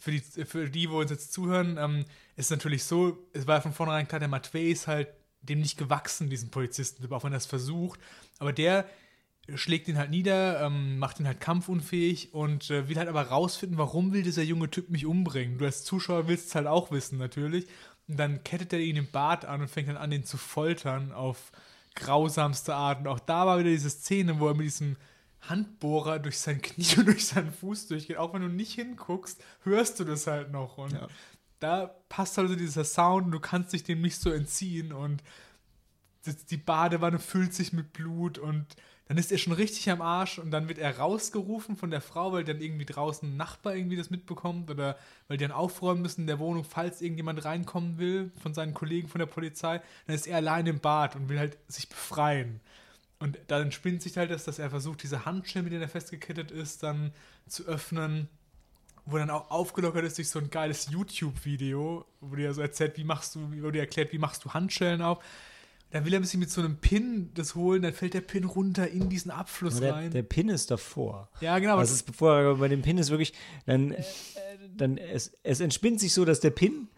für 0.00 0.10
die, 0.10 0.20
für 0.20 0.68
die 0.68 0.90
wo 0.90 1.00
uns 1.00 1.10
jetzt 1.10 1.32
zuhören, 1.32 1.76
ähm, 1.78 2.04
ist 2.36 2.50
natürlich 2.50 2.84
so, 2.84 3.18
es 3.32 3.46
war 3.46 3.60
von 3.62 3.72
vornherein 3.72 4.08
klar, 4.08 4.20
der 4.20 4.28
Matvey 4.28 4.70
ist 4.70 4.86
halt 4.86 5.08
dem 5.42 5.60
nicht 5.60 5.78
gewachsen, 5.78 6.28
diesen 6.28 6.50
Polizisten, 6.50 7.12
auch 7.12 7.24
wenn 7.24 7.32
er 7.32 7.38
es 7.38 7.46
versucht. 7.46 8.00
Aber 8.38 8.52
der 8.52 8.86
schlägt 9.54 9.86
ihn 9.88 9.98
halt 9.98 10.10
nieder, 10.10 10.60
ähm, 10.60 10.98
macht 10.98 11.20
ihn 11.20 11.26
halt 11.26 11.40
kampfunfähig 11.40 12.34
und 12.34 12.70
äh, 12.70 12.88
will 12.88 12.96
halt 12.96 13.08
aber 13.08 13.22
rausfinden, 13.22 13.78
warum 13.78 14.12
will 14.12 14.22
dieser 14.22 14.42
junge 14.42 14.70
Typ 14.70 14.90
mich 14.90 15.06
umbringen. 15.06 15.58
Du 15.58 15.64
als 15.64 15.84
Zuschauer 15.84 16.26
willst 16.26 16.48
es 16.48 16.54
halt 16.54 16.66
auch 16.66 16.90
wissen, 16.90 17.18
natürlich. 17.18 17.66
Und 18.08 18.16
dann 18.16 18.42
kettet 18.44 18.72
er 18.72 18.80
ihn 18.80 18.96
im 18.96 19.10
Bad 19.10 19.44
an 19.44 19.60
und 19.60 19.68
fängt 19.68 19.88
dann 19.88 19.96
an, 19.96 20.10
den 20.10 20.24
zu 20.24 20.36
foltern 20.36 21.12
auf 21.12 21.52
grausamste 21.94 22.74
Art. 22.74 23.00
Und 23.00 23.06
auch 23.06 23.20
da 23.20 23.46
war 23.46 23.58
wieder 23.58 23.70
diese 23.70 23.90
Szene, 23.90 24.40
wo 24.40 24.48
er 24.48 24.54
mit 24.54 24.66
diesem 24.66 24.96
Handbohrer 25.42 26.18
durch 26.18 26.38
sein 26.38 26.60
Knie 26.62 26.96
und 26.98 27.06
durch 27.06 27.26
seinen 27.26 27.52
Fuß 27.52 27.88
durchgeht. 27.88 28.16
Auch 28.16 28.34
wenn 28.34 28.42
du 28.42 28.48
nicht 28.48 28.72
hinguckst, 28.72 29.42
hörst 29.62 30.00
du 30.00 30.04
das 30.04 30.26
halt 30.26 30.50
noch. 30.50 30.78
Und 30.78 30.92
Ja. 30.92 31.08
da 31.60 31.86
passt 32.08 32.38
also 32.38 32.56
dieser 32.56 32.84
Sound 32.84 33.26
und 33.26 33.32
du 33.32 33.40
kannst 33.40 33.72
dich 33.72 33.84
dem 33.84 34.00
nicht 34.00 34.20
so 34.20 34.30
entziehen. 34.30 34.92
Und 34.92 35.22
die 36.50 36.56
Badewanne 36.56 37.18
füllt 37.18 37.54
sich 37.54 37.72
mit 37.72 37.92
Blut 37.92 38.38
und 38.38 38.66
dann 39.08 39.18
ist 39.18 39.30
er 39.30 39.38
schon 39.38 39.52
richtig 39.52 39.88
am 39.88 40.02
Arsch 40.02 40.40
und 40.40 40.50
dann 40.50 40.66
wird 40.66 40.78
er 40.78 40.98
rausgerufen 40.98 41.76
von 41.76 41.92
der 41.92 42.00
Frau, 42.00 42.32
weil 42.32 42.42
dann 42.42 42.60
irgendwie 42.60 42.84
draußen 42.86 43.28
ein 43.28 43.36
Nachbar 43.36 43.76
irgendwie 43.76 43.96
das 43.96 44.10
mitbekommt 44.10 44.68
oder 44.68 44.98
weil 45.28 45.36
die 45.36 45.44
dann 45.44 45.52
aufräumen 45.52 46.02
müssen 46.02 46.22
in 46.22 46.26
der 46.26 46.40
Wohnung, 46.40 46.64
falls 46.64 47.00
irgendjemand 47.00 47.44
reinkommen 47.44 47.98
will 47.98 48.32
von 48.42 48.52
seinen 48.52 48.74
Kollegen 48.74 49.06
von 49.06 49.20
der 49.20 49.26
Polizei. 49.26 49.80
Dann 50.08 50.16
ist 50.16 50.26
er 50.26 50.38
allein 50.38 50.66
im 50.66 50.80
Bad 50.80 51.14
und 51.14 51.28
will 51.28 51.38
halt 51.38 51.56
sich 51.68 51.88
befreien. 51.88 52.60
Und 53.18 53.38
dann 53.46 53.72
spinnt 53.72 54.02
sich 54.02 54.16
halt 54.18 54.30
das, 54.30 54.44
dass 54.44 54.58
er 54.58 54.68
versucht, 54.70 55.02
diese 55.02 55.24
Handschellen, 55.24 55.64
mit 55.64 55.72
denen 55.72 55.82
er 55.82 55.88
festgekettet 55.88 56.50
ist, 56.50 56.82
dann 56.82 57.12
zu 57.48 57.64
öffnen 57.66 58.28
wo 59.06 59.16
dann 59.18 59.30
auch 59.30 59.50
aufgelockert 59.50 60.04
ist 60.04 60.18
durch 60.18 60.28
so 60.28 60.40
ein 60.40 60.50
geiles 60.50 60.90
YouTube-Video, 60.90 62.04
wo 62.20 62.34
dir 62.34 62.52
so 62.52 62.60
erzählt, 62.60 62.98
wie 62.98 63.04
machst 63.04 63.36
du, 63.36 63.40
wo 63.62 63.70
dir 63.70 63.80
erklärt, 63.80 64.12
wie 64.12 64.18
machst 64.18 64.44
du 64.44 64.52
Handschellen 64.52 65.00
auf. 65.00 65.22
Dann 65.92 66.04
will 66.04 66.12
er 66.12 66.18
ein 66.18 66.22
bisschen 66.22 66.40
mit 66.40 66.50
so 66.50 66.60
einem 66.60 66.76
Pin 66.78 67.30
das 67.34 67.54
holen, 67.54 67.82
dann 67.82 67.92
fällt 67.92 68.14
der 68.14 68.20
Pin 68.20 68.42
runter 68.44 68.88
in 68.88 69.08
diesen 69.08 69.30
Abfluss 69.30 69.78
Der, 69.78 69.94
rein. 69.94 70.10
der 70.10 70.24
Pin 70.24 70.48
ist 70.48 70.72
davor. 70.72 71.28
ja, 71.40 71.56
genau. 71.60 71.78
Also 71.78 71.92
es 71.92 72.00
ist 72.00 72.06
bevor 72.06 72.56
bei 72.56 72.66
dem 72.66 72.82
Pin 72.82 72.98
ist 72.98 73.10
wirklich, 73.10 73.32
dann, 73.64 73.92
äh, 73.92 74.02
dann 74.76 74.98
es, 74.98 75.32
es 75.44 75.60
entspinnt 75.60 76.00
sich 76.00 76.12
so, 76.12 76.24
dass 76.24 76.40
der 76.40 76.50
Pin 76.50 76.88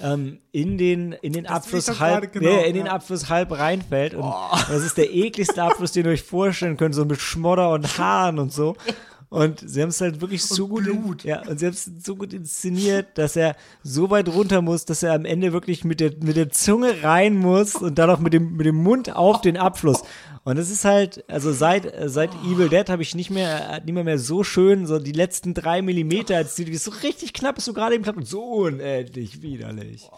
ähm, 0.00 0.38
in 0.52 0.78
den, 0.78 1.12
in 1.12 1.32
den 1.32 1.44
Das 1.44 1.52
Abfluss 1.52 2.00
halb, 2.00 2.32
genau, 2.32 2.50
ja, 2.50 2.60
in 2.62 2.74
den 2.74 2.86
ja. 2.86 2.92
Abfluss 2.92 3.28
halb 3.28 3.58
reinfällt. 3.58 4.14
Und 4.14 4.32
das 4.68 4.82
ist 4.82 4.96
der 4.96 5.12
ekligste 5.14 5.62
Abfluss, 5.62 5.92
den 5.92 6.06
ihr 6.06 6.12
euch 6.12 6.22
vorstellen 6.22 6.76
könnt, 6.76 6.94
so 6.94 7.04
mit 7.04 7.20
Schmodder 7.20 7.70
und 7.70 7.98
Haaren 7.98 8.38
und 8.38 8.52
so. 8.52 8.76
Und 9.28 9.60
sie 9.68 9.82
haben 9.82 9.88
es 9.88 10.00
halt 10.00 10.20
wirklich 10.20 10.44
so 10.44 10.68
gut, 10.68 10.86
in, 10.86 11.16
ja, 11.24 11.42
und 11.48 11.58
sie 11.58 11.66
haben 11.66 11.72
es 11.72 11.90
so 12.04 12.14
gut 12.14 12.32
inszeniert, 12.32 13.18
dass 13.18 13.34
er 13.34 13.56
so 13.82 14.08
weit 14.10 14.28
runter 14.28 14.62
muss, 14.62 14.84
dass 14.84 15.02
er 15.02 15.14
am 15.14 15.24
Ende 15.24 15.52
wirklich 15.52 15.84
mit 15.84 15.98
der, 15.98 16.12
mit 16.22 16.36
der 16.36 16.50
Zunge 16.50 17.02
rein 17.02 17.36
muss 17.36 17.74
und 17.74 17.98
dann 17.98 18.08
auch 18.08 18.20
mit 18.20 18.32
dem, 18.32 18.56
mit 18.56 18.66
dem 18.66 18.76
Mund 18.76 19.14
auf 19.16 19.40
den 19.40 19.56
Abfluss. 19.56 20.02
Und 20.44 20.58
es 20.58 20.70
ist 20.70 20.84
halt, 20.84 21.28
also 21.28 21.52
seit, 21.52 21.92
seit 22.08 22.32
Evil 22.44 22.68
Dead 22.68 22.88
habe 22.88 23.02
ich 23.02 23.16
nicht 23.16 23.30
mehr, 23.30 23.68
äh, 23.78 23.80
nicht 23.84 23.94
mehr, 23.94 24.04
mehr 24.04 24.20
so 24.20 24.44
schön, 24.44 24.86
so 24.86 25.00
die 25.00 25.10
letzten 25.10 25.54
drei 25.54 25.82
Millimeter, 25.82 26.36
als 26.36 26.54
die, 26.54 26.64
die 26.64 26.76
so 26.76 26.92
richtig 27.02 27.32
knapp 27.32 27.58
ist, 27.58 27.64
so 27.64 27.72
gerade 27.72 27.96
eben 27.96 28.04
klappt 28.04 28.18
und 28.18 28.28
so 28.28 28.44
unendlich 28.44 29.42
widerlich. 29.42 30.08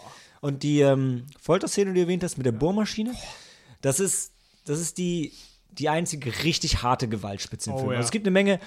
Und 0.43 0.63
die 0.63 0.81
ähm, 0.81 1.25
Folterszene, 1.41 1.93
die 1.93 1.95
du 1.95 2.01
erwähnt 2.03 2.23
hast, 2.25 2.37
mit 2.37 2.45
der 2.45 2.53
Bohrmaschine, 2.53 3.15
das 3.81 4.01
ist, 4.01 4.33
das 4.67 4.79
ist 4.81 4.99
die, 4.99 5.33
die 5.73 5.89
einzige 5.89 6.45
richtig 6.45 6.83
harte 6.83 7.09
Gewaltspitze 7.09 7.71
im 7.71 7.77
Oh, 7.77 7.79
Film. 7.79 7.91
ja. 7.93 7.97
Also 7.97 8.09
es 8.09 8.11
gibt 8.13 8.27
eine 8.27 8.33
Menge, 8.33 8.61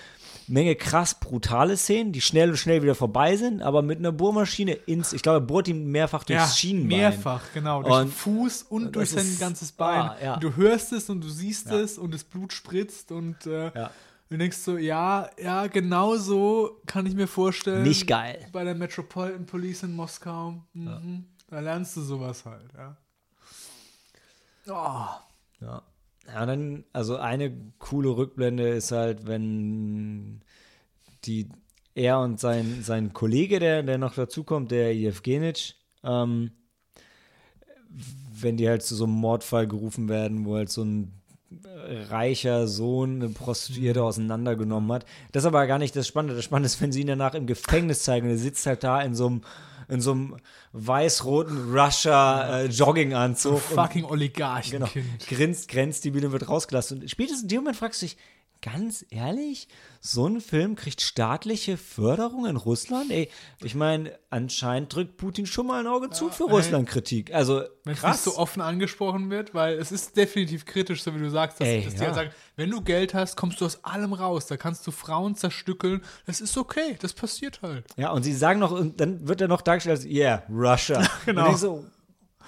Menge 0.48 0.76
krass 0.76 1.20
brutale 1.20 1.78
Szenen, 1.78 2.12
die 2.12 2.22
schnell 2.22 2.50
und 2.50 2.58
schnell 2.58 2.82
wieder 2.84 2.96
vorbei 2.96 3.38
sind, 3.38 3.62
aber 3.62 3.82
mit 3.82 4.00
einer 4.00 4.12
Bohrmaschine 4.12 4.74
ins, 4.74 5.14
ich 5.14 5.22
glaube, 5.22 5.38
er 5.38 5.42
bohrt 5.48 5.68
ihm 5.68 5.92
mehrfach 5.92 6.24
durchs 6.24 6.42
ja, 6.42 6.48
Schienenbein. 6.56 6.98
mehrfach, 7.00 7.42
genau. 7.54 7.84
Durch 7.84 7.96
den 7.96 8.06
Und- 8.08 8.14
Fuß 8.14 8.64
und 8.64 8.86
und 8.88 8.96
durch 8.96 9.10
sein 9.12 9.20
ist- 9.26 9.40
ganzes 9.40 9.72
Bein. 9.72 10.02
ah, 10.02 10.18
ja. 10.22 10.38
Du 10.38 10.56
hörst 10.56 10.92
es 10.94 11.10
und 11.10 11.22
du 11.24 11.30
siehst 11.30 11.68
Ja. 11.70 11.78
es 11.80 11.98
und 11.98 12.14
das 12.14 12.24
Blut 12.24 12.52
spritzt 12.54 13.12
und 13.12 13.46
äh, 13.46 13.72
du 14.30 14.38
denkst 14.38 14.58
so, 14.58 14.78
ja, 14.78 15.30
ja, 15.42 15.68
genau 15.68 16.18
so 16.18 16.82
kann 16.86 17.06
ich 17.06 17.16
mir 17.16 17.28
vorstellen. 17.28 17.84
Nicht 17.84 18.08
geil. 18.08 18.48
Bei 18.52 18.64
der 18.64 18.76
Metropolitan 18.76 19.46
Police 19.46 19.84
in 19.84 19.96
Moskau. 19.96 20.56
Mhm. 20.74 21.26
Da 21.48 21.60
lernst 21.60 21.96
du 21.98 22.02
sowas 22.02 22.46
halt, 22.46 22.72
ja. 22.78 22.96
Oh. 24.68 25.06
Ja. 25.66 25.82
Ja, 26.28 26.46
dann, 26.46 26.86
also 26.94 27.18
eine 27.18 27.52
coole 27.80 28.10
Rückblende 28.10 28.70
ist 28.70 28.92
halt, 28.92 29.28
wenn 29.28 30.42
die, 31.26 31.50
er 31.96 32.20
und 32.20 32.40
sein, 32.40 32.82
sein 32.84 33.14
Kollege, 33.14 33.60
der, 33.60 33.84
der 33.84 33.98
noch 33.98 34.14
dazukommt, 34.14 34.72
der 34.72 34.94
Evgenic, 34.94 35.76
ähm, 36.04 36.52
wenn 38.34 38.58
die 38.58 38.70
halt 38.70 38.84
zu 38.84 38.96
so 38.96 39.04
einem 39.04 39.14
Mordfall 39.14 39.68
gerufen 39.68 40.10
werden, 40.10 40.46
wo 40.46 40.56
halt 40.56 40.70
so 40.70 40.84
ein 40.84 41.22
reicher 42.10 42.68
Sohn 42.68 43.22
eine 43.22 43.30
Prostituierte 43.30 44.04
auseinandergenommen 44.04 44.92
hat. 44.92 45.06
Das 45.32 45.44
ist 45.44 45.48
aber 45.48 45.68
gar 45.68 45.80
nicht 45.80 45.96
das 45.96 46.08
Spannende. 46.08 46.36
Das 46.36 46.46
Spannende 46.46 46.68
ist, 46.68 46.82
wenn 46.82 46.92
sie 46.92 47.02
ihn 47.02 47.08
danach 47.08 47.34
im 47.34 47.48
Gefängnis 47.48 48.04
zeigen 48.04 48.28
und 48.28 48.34
er 48.34 48.38
sitzt 48.38 48.66
halt 48.66 48.84
da 48.84 49.02
in 49.02 49.16
so 49.16 49.28
einem, 49.28 49.42
in 49.92 50.02
so 50.02 50.12
einem 50.14 50.38
weiß-roten 50.74 51.72
Russia 51.78 52.62
äh, 52.62 52.70
und- 53.46 53.62
Fucking 53.62 54.02
Genau. 54.04 54.14
Oligarchenkind. 54.14 55.28
Grinst, 55.28 55.68
grenzt, 55.70 56.04
die 56.06 56.12
Bühne 56.12 56.32
wird 56.32 56.48
rausgelassen. 56.50 57.02
Und 57.02 57.10
spätestens 57.10 57.44
in 57.44 57.48
dem 57.50 57.58
Moment 57.62 57.78
fragst 57.78 58.02
du 58.02 58.06
dich, 58.08 58.18
ganz 58.62 59.06
ehrlich, 59.10 59.68
so 60.00 60.28
ein 60.28 60.42
Film 60.42 60.76
kriegt 60.76 61.02
staatliche 61.02 61.78
Förderung 61.78 62.46
in 62.46 62.56
Russland? 62.56 63.12
Ey, 63.12 63.30
ich 63.62 63.76
meine, 63.76 64.18
anscheinend 64.30 64.94
drückt 64.94 65.18
Putin 65.18 65.46
schon 65.46 65.68
mal 65.68 65.80
ein 65.80 65.88
Auge 65.88 66.10
zu 66.10 66.30
für 66.30 66.46
ey. 66.46 66.52
Russland-Kritik. 66.52 67.34
Also, 67.34 67.64
Wenn 67.84 67.96
es 67.96 68.04
nicht 68.04 68.20
so 68.20 68.38
offen 68.38 68.62
angesprochen 68.62 69.30
wird, 69.30 69.54
weil 69.54 69.80
es 69.80 69.92
ist 69.92 70.16
definitiv 70.16 70.66
kritisch, 70.66 71.04
so 71.04 71.14
wie 71.16 71.20
du 71.20 71.30
sagst, 71.30 71.60
dass, 71.60 71.68
Ey, 71.68 71.84
dass 71.84 71.94
die 71.94 72.00
ja. 72.00 72.06
halt 72.08 72.16
sagen, 72.16 72.32
wenn 72.56 72.70
du 72.70 72.82
Geld 72.82 73.14
hast, 73.14 73.36
kommst 73.36 73.62
du 73.62 73.66
aus 73.66 73.84
allem 73.84 74.14
raus, 74.14 74.46
da 74.48 74.58
kannst 74.58 74.86
du 74.86 74.92
Frauen 74.92 75.36
zerstückeln, 75.36 76.02
das 76.26 76.42
ist 76.42 76.58
okay, 76.58 76.98
das 77.00 77.14
passiert 77.14 77.62
halt. 77.62 77.86
ja, 77.98 78.12
und 78.12 78.24
sie 78.24 78.34
sagen 78.34 78.60
noch, 78.60 78.72
und 78.72 79.00
dann 79.02 79.28
wird 79.28 79.42
er 79.42 79.48
noch 79.48 79.62
dargestellt 79.62 80.00
als, 80.00 80.06
yeah, 80.06 80.44
Russia. 80.50 81.08
Genau. 81.26 81.52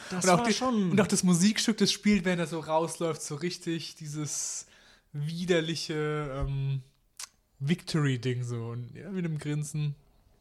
Das 0.10 0.26
Und 0.26 0.30
auch, 0.31 0.40
war 0.40 0.48
die, 0.48 0.53
schon... 0.53 0.91
und 0.91 1.02
auch 1.02 1.07
das 1.07 1.23
Musikstück, 1.23 1.77
das 1.77 1.91
spielt, 1.91 2.26
wenn 2.26 2.40
er 2.40 2.48
so 2.48 2.60
rausläuft, 2.60 3.22
so 3.22 3.35
richtig 3.35 3.95
dieses 3.95 4.68
widerliche 5.14 6.30
ähm, 6.35 6.81
Victory-Ding 7.60 8.44
so. 8.44 8.65
Und 8.68 8.95
ja, 8.95 9.10
mit 9.10 9.26
dem 9.26 9.38
Grinsen, 9.38 9.95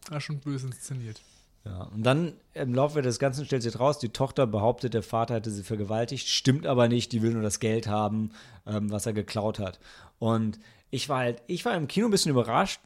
war 0.08 0.20
schon 0.20 0.40
böse 0.40 0.66
inszeniert. 0.66 1.20
Ja, 1.64 1.84
und 1.84 2.02
dann 2.02 2.32
im 2.54 2.74
Laufe 2.74 3.02
des 3.02 3.20
Ganzen 3.20 3.44
stellt 3.44 3.62
sich 3.62 3.78
raus, 3.78 3.98
die 3.98 4.08
Tochter 4.08 4.48
behauptet, 4.48 4.94
der 4.94 5.04
Vater 5.04 5.34
hätte 5.34 5.50
sie 5.50 5.62
vergewaltigt, 5.62 6.28
stimmt 6.28 6.66
aber 6.66 6.88
nicht, 6.88 7.12
die 7.12 7.22
will 7.22 7.32
nur 7.32 7.42
das 7.42 7.60
Geld 7.60 7.86
haben, 7.86 8.32
ähm, 8.66 8.90
was 8.90 9.06
er 9.06 9.12
geklaut 9.12 9.60
hat. 9.60 9.78
Und 10.18 10.58
ich 10.90 11.08
war 11.08 11.18
halt, 11.18 11.40
ich 11.46 11.64
war 11.64 11.76
im 11.76 11.86
Kino 11.86 12.08
ein 12.08 12.10
bisschen 12.10 12.32
überrascht, 12.32 12.80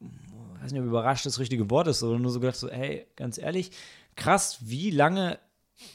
ich 0.00 0.62
weiß 0.62 0.72
nicht, 0.72 0.80
ob 0.80 0.88
überrascht 0.88 1.24
das 1.24 1.38
richtige 1.38 1.70
Wort 1.70 1.86
ist, 1.86 2.00
sondern 2.00 2.22
nur 2.22 2.32
so 2.32 2.40
gedacht, 2.40 2.56
so, 2.56 2.68
hey, 2.68 3.06
ganz 3.14 3.38
ehrlich, 3.38 3.70
krass, 4.16 4.58
wie 4.60 4.90
lange 4.90 5.38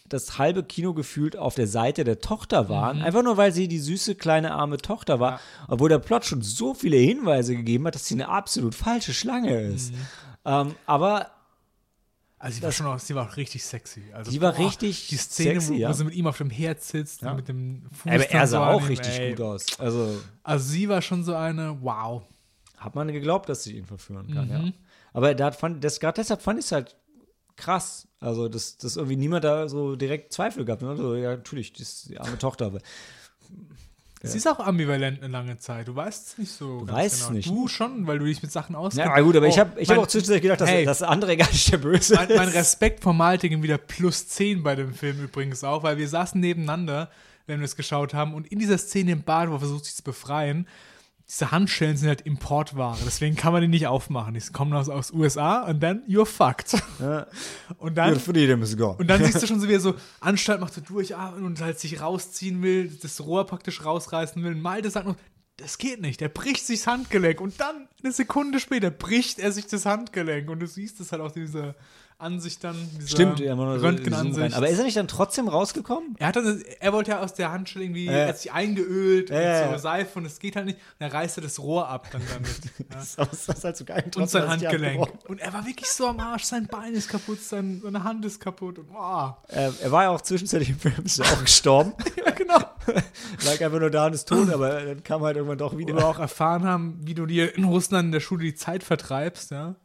das 0.07 0.37
halbe 0.37 0.63
Kino 0.63 0.93
gefühlt 0.93 1.35
auf 1.37 1.55
der 1.55 1.67
Seite 1.67 2.03
der 2.03 2.19
Tochter 2.19 2.69
waren, 2.69 3.01
einfach 3.01 3.23
nur 3.23 3.37
weil 3.37 3.51
sie 3.51 3.67
die 3.67 3.79
süße 3.79 4.15
kleine 4.15 4.53
arme 4.53 4.77
Tochter 4.77 5.19
war, 5.19 5.39
obwohl 5.67 5.89
der 5.89 5.99
Plot 5.99 6.25
schon 6.25 6.41
so 6.41 6.73
viele 6.73 6.97
Hinweise 6.97 7.55
gegeben 7.55 7.87
hat, 7.87 7.95
dass 7.95 8.05
sie 8.07 8.13
eine 8.15 8.29
absolut 8.29 8.75
falsche 8.75 9.13
Schlange 9.13 9.59
ist. 9.61 9.93
Ähm, 10.45 10.75
aber 10.85 11.31
Also 12.37 12.57
sie 12.57 12.61
war 12.63 12.71
schon 12.71 12.85
auch, 12.85 12.99
sie 12.99 13.15
war 13.15 13.27
auch 13.29 13.37
richtig 13.37 13.63
sexy. 13.65 14.03
Also, 14.13 14.29
Die 14.29 14.41
war 14.41 14.57
richtig 14.59 15.07
Die 15.07 15.17
Szene, 15.17 15.59
sexy, 15.59 15.73
wo, 15.73 15.77
ja. 15.77 15.89
wo 15.89 15.93
sie 15.93 16.03
mit 16.03 16.13
ihm 16.13 16.27
auf 16.27 16.37
dem 16.37 16.49
Herz 16.51 16.89
sitzt 16.89 17.21
Ja. 17.23 17.31
und 17.31 17.37
mit 17.37 17.47
dem 17.47 17.83
Fuß. 17.91 18.11
aber 18.11 18.29
er 18.29 18.47
sah 18.47 18.67
auch 18.67 18.87
richtig 18.87 19.17
ey. 19.19 19.31
gut 19.31 19.41
aus. 19.41 19.65
Also 19.79 20.15
Also 20.43 20.69
sie 20.69 20.87
war 20.89 21.01
schon 21.01 21.23
so 21.23 21.33
eine, 21.33 21.77
wow. 21.81 22.21
hat 22.77 22.93
man 22.93 23.07
geglaubt, 23.11 23.49
dass 23.49 23.63
sie 23.63 23.77
ihn 23.77 23.85
verführen 23.85 24.31
kann, 24.33 24.45
Mhm. 24.47 24.51
ja. 24.67 24.71
Aber 25.13 25.33
da 25.33 25.51
fand, 25.51 25.83
das, 25.83 25.99
gerade 25.99 26.21
deshalb 26.21 26.41
fand 26.41 26.59
ich 26.59 26.65
es 26.65 26.71
halt 26.73 26.95
krass. 27.57 28.07
Also, 28.19 28.47
dass, 28.49 28.77
dass 28.77 28.95
irgendwie 28.97 29.15
niemand 29.17 29.43
da 29.43 29.67
so 29.69 29.95
direkt 29.95 30.33
Zweifel 30.33 30.65
gab. 30.65 30.81
Ne? 30.81 30.95
So, 30.97 31.15
ja, 31.15 31.31
natürlich, 31.37 31.73
das 31.73 31.81
ist 31.81 32.09
die 32.09 32.19
arme 32.19 32.37
Tochter. 32.37 32.67
Aber 32.67 32.79
Sie 34.23 34.37
ist 34.37 34.47
auch 34.47 34.59
ambivalent 34.59 35.21
eine 35.21 35.31
lange 35.31 35.59
Zeit. 35.59 35.87
Du 35.87 35.95
weißt 35.95 36.27
es 36.29 36.37
nicht 36.39 36.51
so. 36.51 36.79
Du 36.83 36.91
weißt 36.91 37.21
es 37.21 37.29
nicht. 37.29 37.47
Du 37.47 37.67
schon, 37.67 38.07
weil 38.07 38.17
du 38.17 38.25
dich 38.25 38.41
mit 38.41 38.51
Sachen 38.51 38.75
auskennst. 38.75 39.05
ja, 39.07 39.19
gut, 39.21 39.35
aber 39.35 39.45
ich 39.47 39.53
Oh, 39.55 39.59
habe 39.59 39.79
ich 39.79 39.87
hab 39.89 39.97
mein- 39.97 40.03
auch 40.03 40.07
zwischendurch 40.07 40.41
gedacht, 40.41 40.61
dass, 40.61 40.69
hey, 40.69 40.83
dass 40.83 41.03
André 41.03 41.35
gar 41.37 41.47
nicht 41.51 41.71
der 41.71 41.77
Böse 41.77 42.15
mein, 42.15 42.29
mein 42.35 42.47
ist. 42.49 42.55
Respekt 42.55 43.03
vor 43.03 43.13
Maltigen 43.13 43.61
wieder 43.61 43.77
plus 43.77 44.27
10 44.29 44.63
bei 44.63 44.73
dem 44.75 44.95
Film 44.95 45.21
übrigens 45.23 45.63
auch, 45.63 45.83
weil 45.83 45.97
wir 45.99 46.07
saßen 46.09 46.41
nebeneinander, 46.41 47.11
wenn 47.45 47.59
wir 47.59 47.65
es 47.65 47.75
geschaut 47.75 48.15
haben, 48.15 48.33
und 48.33 48.47
in 48.47 48.57
dieser 48.57 48.79
Szene 48.79 49.11
im 49.11 49.21
Bad, 49.21 49.49
wo 49.49 49.53
er 49.53 49.59
versucht, 49.59 49.85
sich 49.85 49.93
zu 49.95 50.01
befreien, 50.03 50.67
diese 51.27 51.51
Handschellen 51.51 51.97
sind 51.97 52.07
halt 52.07 52.21
Importware, 52.21 52.97
deswegen 53.03 53.35
kann 53.35 53.51
man 53.51 53.61
die 53.61 53.67
nicht 53.67 53.87
aufmachen. 53.87 54.35
Die 54.35 54.41
kommen 54.51 54.73
aus, 54.73 54.89
aus 54.89 55.11
USA 55.11 55.63
und 55.63 55.81
dann 55.81 56.03
you're 56.07 56.25
fucked. 56.25 56.75
Und 57.77 57.95
dann 57.95 58.19
for 58.19 58.33
them 58.33 58.61
is 58.61 58.77
gone. 58.77 58.97
Und 58.97 59.07
dann 59.07 59.23
siehst 59.23 59.41
du 59.41 59.47
schon 59.47 59.59
so, 59.59 59.67
wie 59.67 59.73
er 59.73 59.79
so 59.79 59.95
Anstalt 60.19 60.59
macht, 60.61 60.73
so 60.73 60.81
durchatmen 60.81 61.45
und 61.45 61.59
halt 61.61 61.79
sich 61.79 61.99
rausziehen 61.99 62.61
will, 62.61 62.89
das 63.01 63.21
Rohr 63.21 63.45
praktisch 63.45 63.83
rausreißen 63.83 64.43
will. 64.43 64.55
Malte 64.55 64.89
sagt 64.89 65.07
noch, 65.07 65.15
das 65.57 65.77
geht 65.77 66.01
nicht, 66.01 66.21
er 66.21 66.29
bricht 66.29 66.65
sich 66.65 66.79
das 66.79 66.87
Handgelenk. 66.87 67.41
Und 67.41 67.59
dann, 67.59 67.87
eine 68.03 68.11
Sekunde 68.11 68.59
später, 68.59 68.91
bricht 68.91 69.39
er 69.39 69.51
sich 69.51 69.67
das 69.67 69.85
Handgelenk. 69.85 70.49
Und 70.49 70.59
du 70.59 70.67
siehst 70.67 70.99
es 70.99 71.11
halt 71.11 71.21
auch 71.21 71.31
diese 72.17 72.21
Ansicht 72.25 72.63
dann, 72.63 72.75
diese 72.97 73.09
Stimmt, 73.09 73.39
ja, 73.39 73.55
man 73.55 73.73
so- 73.73 73.79
so. 73.79 73.85
Röntgenansicht. 73.87 74.55
Aber 74.55 74.69
ist 74.69 74.77
er 74.77 74.85
nicht 74.85 74.97
dann 74.97 75.07
trotzdem 75.07 75.47
rausgekommen? 75.47 76.15
er, 76.17 76.27
hat 76.27 76.35
dann, 76.35 76.63
er 76.79 76.93
wollte 76.93 77.11
ja 77.11 77.21
aus 77.21 77.33
der 77.33 77.51
Handschelle 77.51 77.85
irgendwie, 77.85 78.05
Ja. 78.05 78.11
er 78.13 78.27
hat 78.29 78.37
sich 78.39 78.51
eingeölt 78.51 79.29
Ja, 79.29 79.35
mit 79.35 79.45
ja, 79.45 79.65
so 79.65 79.71
ja. 79.71 79.79
Seife 79.79 80.19
und 80.19 80.25
es 80.25 80.39
geht 80.39 80.55
halt 80.55 80.65
nicht. 80.67 80.77
Und 80.77 81.05
er 81.05 81.13
reißt 81.13 81.37
er 81.37 81.43
das 81.43 81.59
Rohr 81.59 81.87
ab 81.89 82.07
dann 82.11 82.21
damit. 82.33 82.47
ja. 82.79 82.85
Das 82.89 83.15
ist, 83.15 83.49
das 83.49 83.57
ist 83.57 83.63
halt 83.63 83.77
so 83.77 83.85
geil. 83.85 84.03
Und 84.15 84.29
sein 84.29 84.47
Hand 84.47 84.61
Handgelenk. 84.63 85.07
Und 85.27 85.39
er 85.39 85.53
war 85.53 85.65
wirklich 85.65 85.89
so 85.89 86.07
am 86.07 86.19
Arsch, 86.19 86.43
sein 86.43 86.67
Bein 86.67 86.93
ist 86.93 87.09
kaputt, 87.09 87.41
sein, 87.41 87.81
seine 87.83 88.03
Hand 88.03 88.23
ist 88.25 88.39
kaputt. 88.39 88.79
Und, 88.79 88.87
oh. 88.95 89.33
Äh, 89.49 89.71
er 89.81 89.91
war 89.91 90.03
ja 90.03 90.09
auch 90.09 90.21
zwischenzeitlich 90.21 90.69
im 90.69 90.79
Film, 90.79 90.95
ist 91.03 91.17
ja 91.17 91.25
auch 91.25 91.41
gestorben. 91.41 91.93
Ja, 92.25 92.31
genau. 92.31 92.57
Lag 93.45 93.61
einfach 93.61 93.79
nur 93.79 93.89
da 93.91 94.07
und 94.07 94.13
ist 94.13 94.27
tot, 94.27 94.49
aber 94.51 94.81
dann 94.83 95.03
kam 95.03 95.21
halt 95.21 95.35
irgendwann 95.37 95.57
doch 95.59 95.73
wo 95.73 95.77
wieder. 95.77 95.93
wir 95.95 96.05
auch 96.07 96.17
erfahren 96.19 96.63
haben, 96.63 96.99
wie 97.03 97.13
du 97.13 97.25
dir 97.27 97.55
in 97.55 97.63
Russland 97.65 98.05
in 98.07 98.11
der 98.11 98.19
Schule 98.19 98.43
die 98.43 98.55
Zeit 98.55 98.83
vertreibst, 98.83 99.51
ja. 99.51 99.75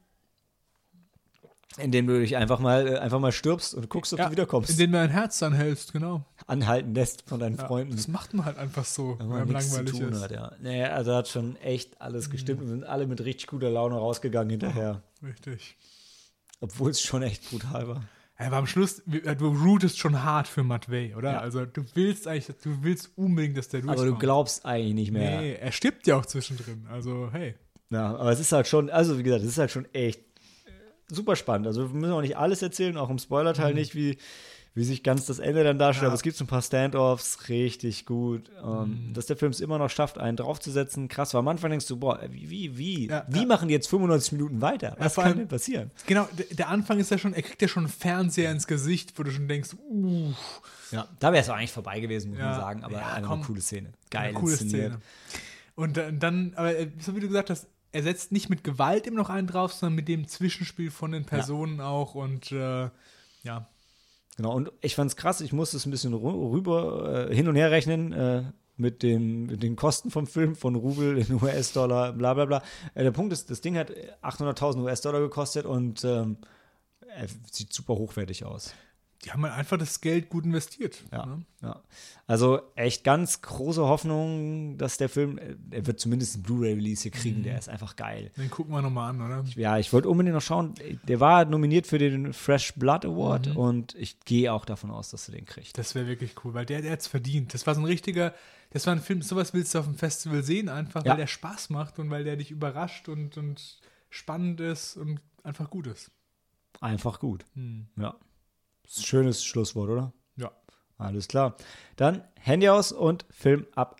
Indem 1.78 2.09
du 2.09 2.18
dich 2.18 2.36
einfach 2.36 2.59
mal, 2.59 2.86
äh, 2.86 2.98
einfach 2.98 3.20
mal 3.20 3.30
stirbst 3.32 3.74
und 3.74 3.88
guckst, 3.88 4.12
ob 4.12 4.18
ja 4.18 4.26
du 4.26 4.32
wiederkommst. 4.32 4.70
Indem 4.70 4.92
du 4.92 4.98
dein 4.98 5.10
Herz 5.10 5.40
anhältst, 5.42 5.92
genau. 5.92 6.24
Anhalten 6.47 6.94
lässt 6.94 7.28
von 7.28 7.38
deinen 7.38 7.56
Ja, 7.56 7.66
Freunden. 7.66 7.94
Das 7.94 8.09
macht 8.09 8.34
man 8.34 8.44
halt 8.44 8.59
einfach 8.59 8.84
so, 8.84 9.16
wenn 9.18 9.30
wenn 9.30 9.38
man 9.38 9.48
nichts 9.48 9.70
zu 9.70 9.76
langweilig 9.76 10.01
tun 10.01 10.12
ist. 10.12 10.22
hat, 10.22 10.30
ja. 10.32 10.52
Nee, 10.60 10.84
also 10.84 11.14
hat 11.14 11.28
schon 11.28 11.56
echt 11.56 12.01
alles 12.01 12.26
Mhm. 12.26 12.32
gestimmt 12.32 12.60
und 12.62 12.66
wir 12.66 12.72
sind 12.74 12.84
alle 12.84 13.06
mit 13.06 13.20
richtig 13.24 13.47
guter 13.47 13.70
Laune 13.70 13.94
rausgegangen 13.97 14.51
hinterher. 14.51 15.02
Richtig. 15.22 15.76
Obwohl 16.60 16.90
es 16.90 17.01
schon 17.01 17.22
echt 17.22 17.48
brutal 17.51 17.86
war. 17.88 18.02
Ja, 18.38 18.47
aber 18.47 18.56
am 18.56 18.66
Schluss, 18.66 19.02
du 19.06 19.47
rootest 19.47 19.98
schon 19.98 20.22
hart 20.24 20.48
für 20.48 20.62
Matvey, 20.64 21.14
oder? 21.14 21.32
Ja. 21.34 21.40
Also 21.40 21.66
du 21.66 21.84
willst 21.94 22.26
eigentlich, 22.26 22.47
du 22.62 22.82
willst 22.82 23.10
unbedingt, 23.16 23.56
dass 23.56 23.68
der 23.68 23.80
durchkommt. 23.82 24.01
Aber 24.01 24.09
du 24.10 24.18
glaubst 24.18 24.64
eigentlich 24.66 24.94
nicht 24.94 25.12
mehr. 25.12 25.40
Nee, 25.40 25.55
er 25.55 25.72
stirbt 25.72 26.06
ja 26.06 26.16
auch 26.16 26.26
zwischendrin. 26.26 26.86
Also, 26.90 27.28
hey. 27.32 27.55
Ja, 27.90 28.16
aber 28.16 28.32
es 28.32 28.40
ist 28.40 28.51
halt 28.52 28.66
schon, 28.66 28.88
also 28.90 29.18
wie 29.18 29.22
gesagt, 29.22 29.42
es 29.44 29.51
ist 29.51 29.59
halt 29.59 29.70
schon 29.70 29.84
echt 29.94 30.20
äh, 30.20 30.30
super 31.11 31.37
spannend. 31.37 31.66
Also 31.66 31.93
wir 31.93 32.01
müssen 32.01 32.12
auch 32.12 32.20
nicht 32.23 32.37
alles 32.37 32.62
erzählen, 32.62 32.97
auch 32.97 33.11
im 33.11 33.19
Spoiler-Teil 33.19 33.74
nicht, 33.74 33.95
wie, 33.95 34.16
wie 34.74 34.85
sich 34.85 35.03
ganz 35.03 35.27
das 35.27 35.39
Ende 35.41 35.65
dann 35.65 35.78
darstellt. 35.78 36.03
Mhm. 36.03 36.05
Ja. 36.05 36.09
Aber 36.11 36.15
es 36.15 36.23
gibt 36.23 36.37
so 36.37 36.45
ein 36.45 36.47
paar 36.47 36.62
Standoffs, 36.62 37.49
richtig 37.49 38.07
gut. 38.07 38.51
Ähm, 38.62 39.09
Mhm. 39.09 39.15
Dass 39.15 39.27
der 39.27 39.37
Film 39.37 39.51
es 39.51 39.61
immer 39.61 39.78
noch 39.78 39.91
schafft, 39.91 40.19
einen 40.19 40.37
draufzusetzen, 40.37 41.09
krass. 41.09 41.35
Weil 41.35 41.41
am 41.41 41.49
Anfang 41.49 41.70
denkst 41.70 41.87
du, 41.89 41.97
boah, 41.97 42.20
wie, 42.31 42.49
wie, 42.51 42.78
wie, 42.78 43.09
Ja, 43.09 43.24
wie 43.28 43.41
ja. 43.41 43.47
machen 43.47 43.69
die 43.69 43.74
jetzt 43.74 43.89
95 43.89 44.32
Minuten 44.32 44.61
weiter? 44.62 44.95
Was 44.99 45.16
kann 45.16 45.24
allem- 45.24 45.39
denn 45.39 45.49
passieren? 45.49 45.91
Genau, 46.07 46.28
der, 46.57 46.69
Anfang 46.69 46.99
ist 47.01 47.11
ja 47.11 47.19
schon, 47.19 47.35
er 47.35 47.43
kriegt 47.43 47.61
ja 47.62 47.69
schon 47.69 47.85
einen 47.85 47.93
Fernseher 47.93 48.51
ins 48.53 48.66
Gesicht, 48.66 49.19
wo 49.19 49.23
du 49.24 49.31
schon 49.32 49.49
denkst, 49.49 49.70
uh, 49.91 50.32
Ja, 50.93 51.09
da 51.19 51.32
wäre 51.32 51.43
es 51.43 51.49
auch 51.51 51.55
eigentlich 51.57 51.73
vorbei 51.73 51.99
gewesen, 52.01 52.31
muss 52.31 52.39
man 52.41 52.55
sagen. 52.55 52.85
Aber 52.85 52.95
Ja, 52.95 53.12
eine 53.15 53.27
coole 53.45 53.61
Szene. 53.61 53.93
Geil 54.11 54.28
Eine 54.31 54.35
coole 54.39 54.53
inszeniert. 54.53 54.93
Szene. 54.93 55.01
Und 55.77 55.97
äh, 55.99 56.12
dann, 56.12 56.53
aber 56.57 56.77
äh, 56.77 56.89
so 57.01 57.15
wie 57.16 57.20
du 57.20 57.28
gesagt 57.28 57.51
hast, 57.51 57.66
er 57.93 58.03
setzt 58.03 58.33
nicht 58.33 58.49
mit 58.51 58.62
Gewalt 58.65 59.07
immer 59.07 59.19
noch 59.19 59.31
einen 59.31 59.47
drauf, 59.47 59.73
sondern 59.73 59.97
mit 59.97 60.09
dem 60.09 60.29
Zwischenspiel 60.29 60.91
von 60.91 61.12
den 61.12 61.25
Personen 61.25 61.81
auch 61.81 62.15
und 62.15 62.53
äh, 62.53 62.89
ja. 63.43 63.69
Genau, 64.37 64.55
und 64.55 64.71
ich 64.81 64.95
fand's 64.95 65.17
krass, 65.17 65.41
ich 65.41 65.53
musste 65.53 65.77
es 65.77 65.87
ein 65.87 65.91
bisschen 65.91 66.15
rü- 66.15 66.51
rüber 66.53 67.29
äh, 67.31 67.35
hin 67.35 67.49
und 67.49 67.57
her 67.57 67.71
rechnen 67.71 68.12
äh, 68.12 68.45
mit, 68.77 69.03
dem, 69.03 69.47
mit 69.47 69.62
den 69.62 69.77
Kosten 69.77 70.11
vom 70.11 70.27
Film, 70.27 70.57
von 70.57 70.75
Rubel 70.77 71.19
in 71.19 71.35
US-Dollar, 71.43 72.12
bla 72.12 72.33
bla 72.35 72.45
bla. 72.47 72.62
Äh, 72.95 73.03
der 73.05 73.11
Punkt 73.11 73.33
ist, 73.33 73.51
das 73.51 73.61
Ding 73.61 73.77
hat 73.77 73.91
800.000 74.23 74.83
US-Dollar 74.83 75.21
gekostet 75.21 75.67
und 75.67 76.05
ähm, 76.05 76.39
er 77.15 77.27
sieht 77.51 77.73
super 77.73 77.95
hochwertig 77.95 78.45
aus. 78.45 78.73
Die 79.24 79.30
haben 79.32 79.42
halt 79.44 79.52
einfach 79.52 79.76
das 79.76 80.01
Geld 80.01 80.30
gut 80.30 80.47
investiert. 80.47 81.05
Ja, 81.12 81.26
ne? 81.26 81.44
ja. 81.60 81.82
Also 82.26 82.62
echt 82.74 83.05
ganz 83.05 83.42
große 83.42 83.82
Hoffnung, 83.82 84.78
dass 84.78 84.97
der 84.97 85.10
Film, 85.10 85.36
äh, 85.36 85.56
er 85.70 85.86
wird 85.86 86.01
zumindest 86.01 86.36
einen 86.36 86.42
Blu-ray-Release 86.44 87.02
hier 87.02 87.10
kriegen, 87.10 87.42
der 87.42 87.59
ist 87.59 87.68
einfach 87.68 87.97
geil. 87.97 88.30
Den 88.38 88.51
gucken 88.51 88.72
wir 88.72 88.80
nochmal 88.80 89.10
an, 89.10 89.20
oder? 89.20 89.44
Ja, 89.56 89.76
ich 89.76 89.92
wollte 89.92 90.09
unbedingt 90.09 90.34
noch 90.34 90.40
schauen, 90.42 90.74
der 91.06 91.20
war 91.20 91.44
nominiert 91.44 91.86
für 91.86 91.98
den 91.98 92.32
Fresh 92.32 92.74
Blood 92.76 93.05
Award 93.05 93.56
und 93.56 93.94
ich 93.97 94.20
gehe 94.20 94.52
auch 94.55 94.64
davon 94.64 94.90
aus, 94.90 95.10
dass 95.10 95.28
er 95.28 95.34
den 95.34 95.44
kriegt. 95.44 95.76
Das 95.76 95.94
wäre 95.94 96.06
wirklich 96.06 96.34
cool, 96.44 96.55
weil 96.55 96.64
der, 96.64 96.80
der 96.80 96.92
hat's 96.92 97.06
verdient. 97.06 97.52
Das 97.52 97.66
war 97.66 97.74
so 97.74 97.82
ein 97.82 97.86
richtiger, 97.86 98.32
das 98.70 98.86
war 98.86 98.94
ein 98.94 99.01
Film, 99.02 99.20
sowas 99.20 99.52
willst 99.52 99.74
du 99.74 99.80
auf 99.80 99.84
dem 99.84 99.97
Festival 99.97 100.42
sehen, 100.42 100.70
einfach, 100.70 101.05
Ja. 101.05 101.10
weil 101.10 101.18
der 101.18 101.26
Spaß 101.26 101.68
macht 101.68 101.98
und 101.98 102.09
weil 102.09 102.24
der 102.24 102.36
dich 102.36 102.51
überrascht 102.51 103.09
und, 103.10 103.36
und 103.36 103.80
spannend 104.09 104.60
ist 104.60 104.97
und 104.97 105.20
einfach 105.42 105.68
gut 105.68 105.88
ist. 105.88 106.10
Einfach 106.80 107.20
gut. 107.20 107.44
Hm. 107.55 107.88
Ja. 107.98 108.14
Schönes 108.91 109.45
Schlusswort, 109.45 109.89
oder? 109.91 110.12
Ja. 110.37 110.51
Alles 110.99 111.29
klar. 111.29 111.57
Dann 111.97 112.25
Handy 112.35 112.69
aus 112.69 112.93
und 112.93 113.25
Film 113.31 113.67
ab. 113.75 113.97